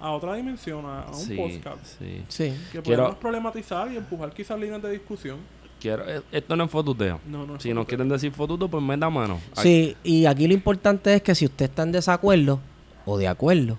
a 0.00 0.10
otra 0.10 0.34
dimensión, 0.34 0.84
a, 0.86 1.02
a 1.02 1.08
un 1.08 1.14
Sí, 1.14 1.36
podcast. 1.36 1.84
sí. 1.98 2.22
Sí. 2.28 2.54
Que 2.72 2.82
Quiero- 2.82 3.02
podamos 3.02 3.18
problematizar 3.20 3.90
y 3.90 3.96
empujar 3.96 4.32
quizás 4.32 4.58
líneas 4.58 4.82
de 4.82 4.90
discusión. 4.92 5.38
Quiero, 5.80 6.08
eh, 6.08 6.22
esto 6.32 6.56
no 6.56 6.64
es 6.64 6.70
fotuteo. 6.70 7.20
No, 7.26 7.46
no 7.46 7.56
es 7.56 7.62
Si 7.62 7.74
nos 7.74 7.86
quieren 7.86 8.08
decir 8.08 8.32
fotuto, 8.32 8.68
pues 8.68 8.82
meta 8.82 9.10
mano. 9.10 9.38
Sí, 9.54 9.94
y 10.02 10.24
aquí 10.26 10.46
lo 10.46 10.54
importante 10.54 11.14
es 11.14 11.22
que 11.22 11.34
si 11.34 11.44
usted 11.44 11.66
está 11.66 11.82
en 11.82 11.92
desacuerdo 11.92 12.60
o 13.06 13.18
de 13.18 13.28
acuerdo, 13.28 13.78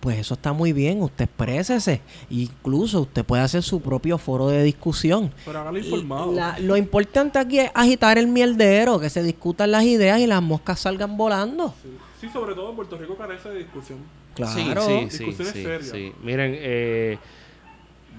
pues 0.00 0.18
eso 0.18 0.34
está 0.34 0.52
muy 0.52 0.72
bien, 0.72 1.02
usted 1.02 1.24
exprésese. 1.24 2.00
Incluso 2.30 3.00
usted 3.00 3.24
puede 3.24 3.42
hacer 3.42 3.62
su 3.62 3.80
propio 3.80 4.18
foro 4.18 4.48
de 4.48 4.62
discusión. 4.62 5.32
Pero 5.44 5.58
hágalo 5.60 5.78
informado. 5.78 6.32
La- 6.32 6.58
lo 6.60 6.76
importante 6.76 7.38
aquí 7.38 7.58
es 7.58 7.70
agitar 7.74 8.16
el 8.18 8.28
mierdero, 8.28 9.00
que 9.00 9.10
se 9.10 9.22
discutan 9.22 9.72
las 9.72 9.82
ideas 9.84 10.20
y 10.20 10.26
las 10.26 10.42
moscas 10.42 10.78
salgan 10.80 11.16
volando. 11.16 11.74
Sí. 11.82 11.88
Sí, 12.20 12.28
sobre 12.32 12.54
todo 12.54 12.74
Puerto 12.74 12.96
Rico 12.96 13.16
carece 13.16 13.48
de 13.50 13.58
discusión. 13.58 13.98
Claro. 14.34 14.82
Sí, 14.86 15.06
sí, 15.10 15.10
sí, 15.10 15.24
Discusiones 15.24 15.52
sí, 15.54 15.62
serias. 15.62 15.88
sí. 15.90 16.12
Miren, 16.22 16.52
eh, 16.56 17.18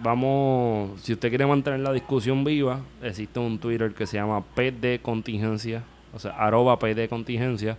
vamos, 0.02 1.02
si 1.02 1.14
usted 1.14 1.30
quiere 1.30 1.46
mantener 1.46 1.80
la 1.80 1.94
discusión 1.94 2.44
viva, 2.44 2.82
existe 3.02 3.40
un 3.40 3.58
Twitter 3.60 3.94
que 3.94 4.06
se 4.06 4.18
llama 4.18 4.44
PD 4.56 5.00
Contingencia, 5.02 5.84
o 6.14 6.20
sea, 6.20 6.32
arroba 6.32 6.78
PD 6.80 7.08
Contingencia. 7.10 7.78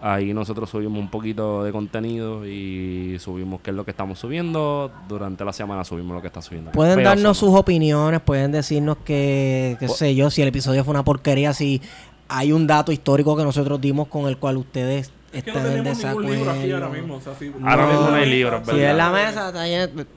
Ahí 0.00 0.32
nosotros 0.32 0.70
subimos 0.70 0.98
un 1.00 1.08
poquito 1.10 1.64
de 1.64 1.72
contenido 1.72 2.46
y 2.46 3.16
subimos 3.18 3.60
qué 3.62 3.70
es 3.70 3.76
lo 3.76 3.84
que 3.84 3.90
estamos 3.90 4.18
subiendo. 4.18 4.92
Durante 5.08 5.44
la 5.44 5.52
semana 5.52 5.84
subimos 5.84 6.14
lo 6.14 6.20
que 6.20 6.28
está 6.28 6.40
subiendo. 6.40 6.70
Pueden 6.70 7.02
darnos 7.02 7.36
sus 7.38 7.50
opiniones, 7.54 8.20
pueden 8.20 8.52
decirnos 8.52 8.98
que, 9.04 9.76
qué 9.80 9.88
sé 9.88 10.14
yo, 10.14 10.30
si 10.30 10.42
el 10.42 10.48
episodio 10.48 10.84
fue 10.84 10.92
una 10.92 11.02
porquería, 11.04 11.52
si 11.52 11.82
hay 12.28 12.52
un 12.52 12.66
dato 12.66 12.92
histórico 12.92 13.36
que 13.36 13.42
nosotros 13.42 13.80
dimos 13.80 14.06
con 14.08 14.26
el 14.28 14.36
cual 14.36 14.58
ustedes 14.58 15.10
Es 15.32 15.42
que 15.42 15.50
no 15.52 15.58
están 15.58 15.76
en 15.78 15.82
tenemos 15.84 16.04
ningún 16.04 16.26
libro 16.30 16.50
aquí 16.52 16.70
ahora 16.70 16.88
mismo. 16.90 17.14
O 17.16 17.20
sea, 17.20 17.34
si- 17.36 17.52
Ahora 17.64 17.86
mismo 17.86 18.10
no 18.10 18.14
hay 18.14 18.30
libros, 18.30 18.62
Si 18.68 18.76
¿verdad? 18.76 18.90
es 18.90 18.96
la 18.96 19.10
mesa, 19.10 19.52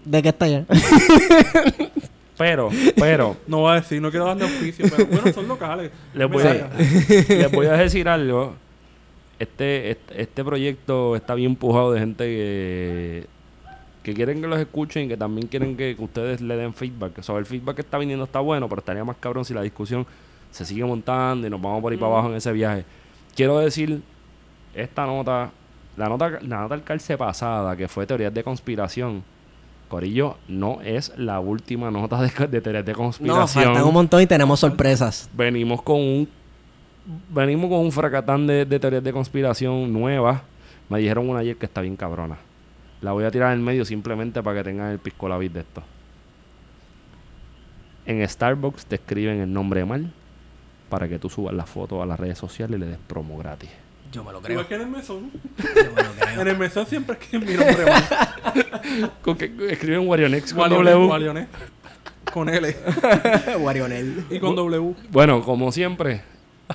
¿de 0.05 0.21
qué 0.21 0.29
está 0.29 0.47
llena? 0.47 0.65
Pero, 2.37 2.69
pero, 2.95 3.37
No 3.45 3.59
voy 3.59 3.71
a 3.73 3.75
decir, 3.75 4.01
no 4.01 4.09
quiero 4.09 4.25
darle 4.25 4.45
auspicio, 4.45 4.85
pero 4.89 5.05
bueno, 5.05 5.31
son 5.31 5.47
locales. 5.47 5.91
Les 6.15 6.27
Me 6.27 6.35
voy, 6.35 6.43
a, 6.43 6.53
saca. 6.53 6.69
les 7.35 7.51
voy 7.51 7.67
a 7.67 7.73
decir 7.73 8.09
algo. 8.09 8.55
Este, 9.41 9.89
este, 9.89 10.21
este 10.21 10.43
proyecto 10.43 11.15
está 11.15 11.33
bien 11.33 11.53
empujado 11.53 11.91
de 11.93 11.99
gente 11.99 12.23
que, 12.25 13.25
que 14.03 14.13
quieren 14.13 14.39
que 14.39 14.47
los 14.47 14.59
escuchen 14.59 15.05
y 15.05 15.07
que 15.07 15.17
también 15.17 15.47
quieren 15.47 15.75
que, 15.75 15.95
que 15.95 16.03
ustedes 16.03 16.41
le 16.41 16.55
den 16.55 16.75
feedback. 16.75 17.17
O 17.17 17.23
sea, 17.23 17.37
el 17.37 17.47
feedback 17.47 17.77
que 17.77 17.81
está 17.81 17.97
viniendo 17.97 18.25
está 18.25 18.39
bueno, 18.39 18.69
pero 18.69 18.81
estaría 18.81 19.03
más 19.03 19.17
cabrón 19.19 19.43
si 19.43 19.55
la 19.55 19.63
discusión 19.63 20.05
se 20.51 20.63
sigue 20.63 20.85
montando 20.85 21.47
y 21.47 21.49
nos 21.49 21.59
vamos 21.59 21.81
por 21.81 21.91
ahí 21.91 21.97
para 21.97 22.11
abajo 22.11 22.29
en 22.29 22.35
ese 22.35 22.51
viaje. 22.51 22.85
Quiero 23.35 23.57
decir, 23.57 24.03
esta 24.75 25.07
nota, 25.07 25.49
la 25.97 26.07
nota, 26.07 26.29
la 26.41 26.61
nota 26.61 26.75
del 26.75 26.83
calce 26.83 27.17
pasada, 27.17 27.75
que 27.75 27.87
fue 27.87 28.05
teorías 28.05 28.31
de 28.31 28.43
conspiración. 28.43 29.23
Corillo, 29.87 30.37
no 30.47 30.81
es 30.81 31.11
la 31.17 31.39
última 31.39 31.89
nota 31.89 32.21
de, 32.21 32.47
de 32.47 32.61
teorías 32.61 32.85
de 32.85 32.91
No, 32.91 32.97
conspiración 32.99 33.63
faltan 33.65 33.83
un 33.83 33.93
montón 33.93 34.21
y 34.21 34.27
tenemos 34.27 34.59
sorpresas. 34.59 35.29
venimos 35.33 35.81
con 35.81 35.97
un 35.99 36.29
venimos 37.29 37.69
con 37.69 37.79
un 37.79 37.91
fracatán 37.91 38.47
de, 38.47 38.65
de 38.65 38.79
teorías 38.79 39.03
de 39.03 39.13
conspiración 39.13 39.91
nuevas. 39.91 40.41
Me 40.89 40.99
dijeron 40.99 41.29
una 41.29 41.39
ayer 41.39 41.55
que 41.55 41.65
está 41.65 41.81
bien 41.81 41.95
cabrona. 41.95 42.37
La 43.01 43.13
voy 43.13 43.23
a 43.23 43.31
tirar 43.31 43.53
en 43.53 43.63
medio 43.63 43.85
simplemente 43.85 44.43
para 44.43 44.57
que 44.57 44.63
tengan 44.65 44.91
el 44.91 44.99
pisco 44.99 45.27
la 45.27 45.37
vid 45.37 45.51
de 45.51 45.61
esto. 45.61 45.83
En 48.05 48.27
Starbucks 48.27 48.85
te 48.85 48.95
escriben 48.95 49.39
el 49.39 49.51
nombre 49.51 49.85
mal 49.85 50.11
para 50.89 51.07
que 51.07 51.17
tú 51.17 51.29
subas 51.29 51.53
la 51.53 51.65
foto 51.65 52.01
a 52.01 52.05
las 52.05 52.19
redes 52.19 52.37
sociales 52.37 52.77
y 52.77 52.79
le 52.79 52.85
des 52.87 52.97
promo 53.07 53.37
gratis. 53.37 53.69
Yo 54.11 54.25
me 54.25 54.33
lo 54.33 54.41
Igual 54.47 54.67
que 54.67 54.75
en 54.75 54.81
el 54.81 54.87
mesón. 54.87 55.31
Yo 55.57 55.91
me 55.95 56.03
lo 56.03 56.11
creo. 56.11 56.41
En 56.41 56.47
el 56.47 56.57
mesón 56.57 56.85
siempre 56.85 57.17
es 57.19 57.27
que 57.27 57.39
mi 57.39 57.53
nombre 57.53 57.85
mal. 57.85 59.11
Con 59.21 59.37
que 59.37 59.45
escriben 59.69 60.05
Warionex 60.05 60.53
con 60.53 60.69
W. 60.69 61.05
Walionet. 61.07 61.47
Con 62.33 62.49
L. 62.49 62.75
Warionel. 63.59 64.25
Y 64.29 64.39
con 64.39 64.55
W. 64.55 64.95
Bueno, 65.11 65.41
como 65.43 65.71
siempre, 65.71 66.21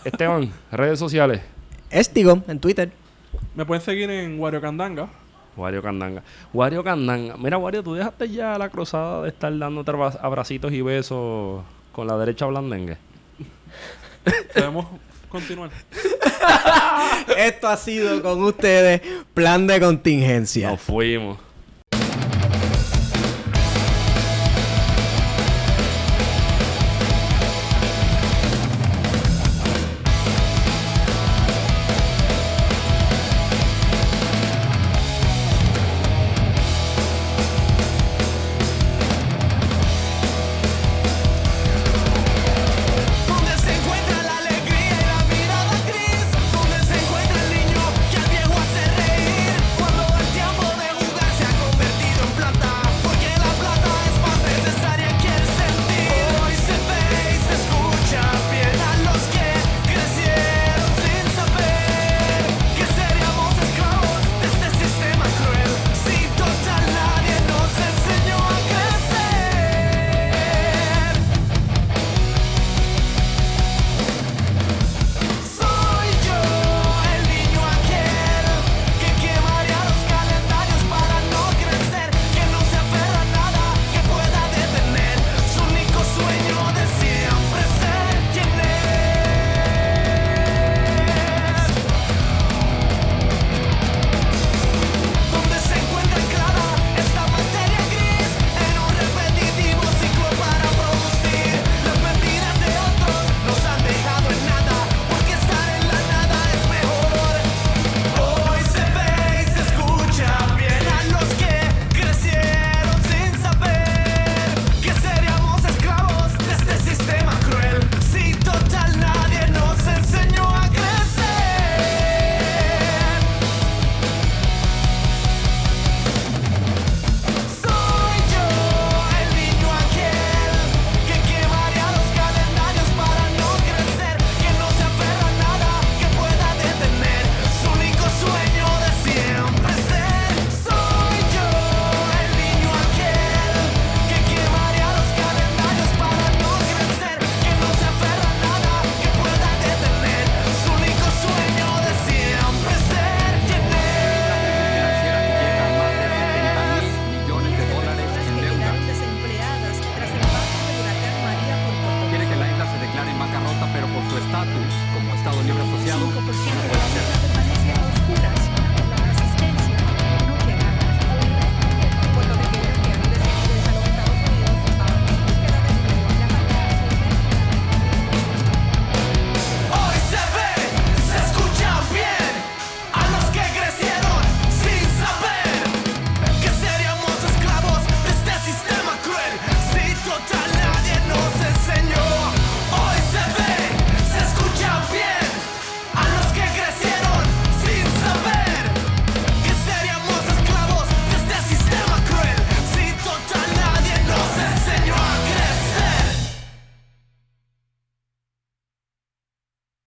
Esteban, 0.05 0.53
redes 0.73 0.99
sociales. 0.99 1.41
Estigo 1.91 2.43
en 2.49 2.59
Twitter. 2.61 2.91
Me 3.55 3.65
pueden 3.65 3.83
seguir 3.83 4.11
en 4.11 4.39
Wario 4.41 4.61
Candanga. 4.61 5.09
Wario 5.57 5.83
Candanga. 5.83 6.23
Wario 6.53 6.85
Candanga. 6.85 7.37
Mira, 7.37 7.57
Wario, 7.59 7.83
tú 7.83 7.95
dejaste 7.95 8.29
ya 8.29 8.59
la 8.59 8.69
cruzada 8.69 9.23
de 9.23 9.29
estar 9.31 9.57
dándote 9.57 9.91
abra- 9.91 10.19
abracitos 10.21 10.73
y 10.73 10.83
besos 10.83 11.63
con 11.93 12.07
la 12.07 12.17
derecha 12.19 12.45
blandengue. 12.47 12.99
Podemos 14.55 14.87
continuar. 15.29 15.71
Esto 17.39 17.69
ha 17.69 17.77
sido 17.77 18.23
con 18.23 18.43
ustedes 18.43 19.01
Plan 19.35 19.67
de 19.67 19.81
Contingencia. 19.81 20.71
Nos 20.71 20.81
fuimos. 20.81 21.39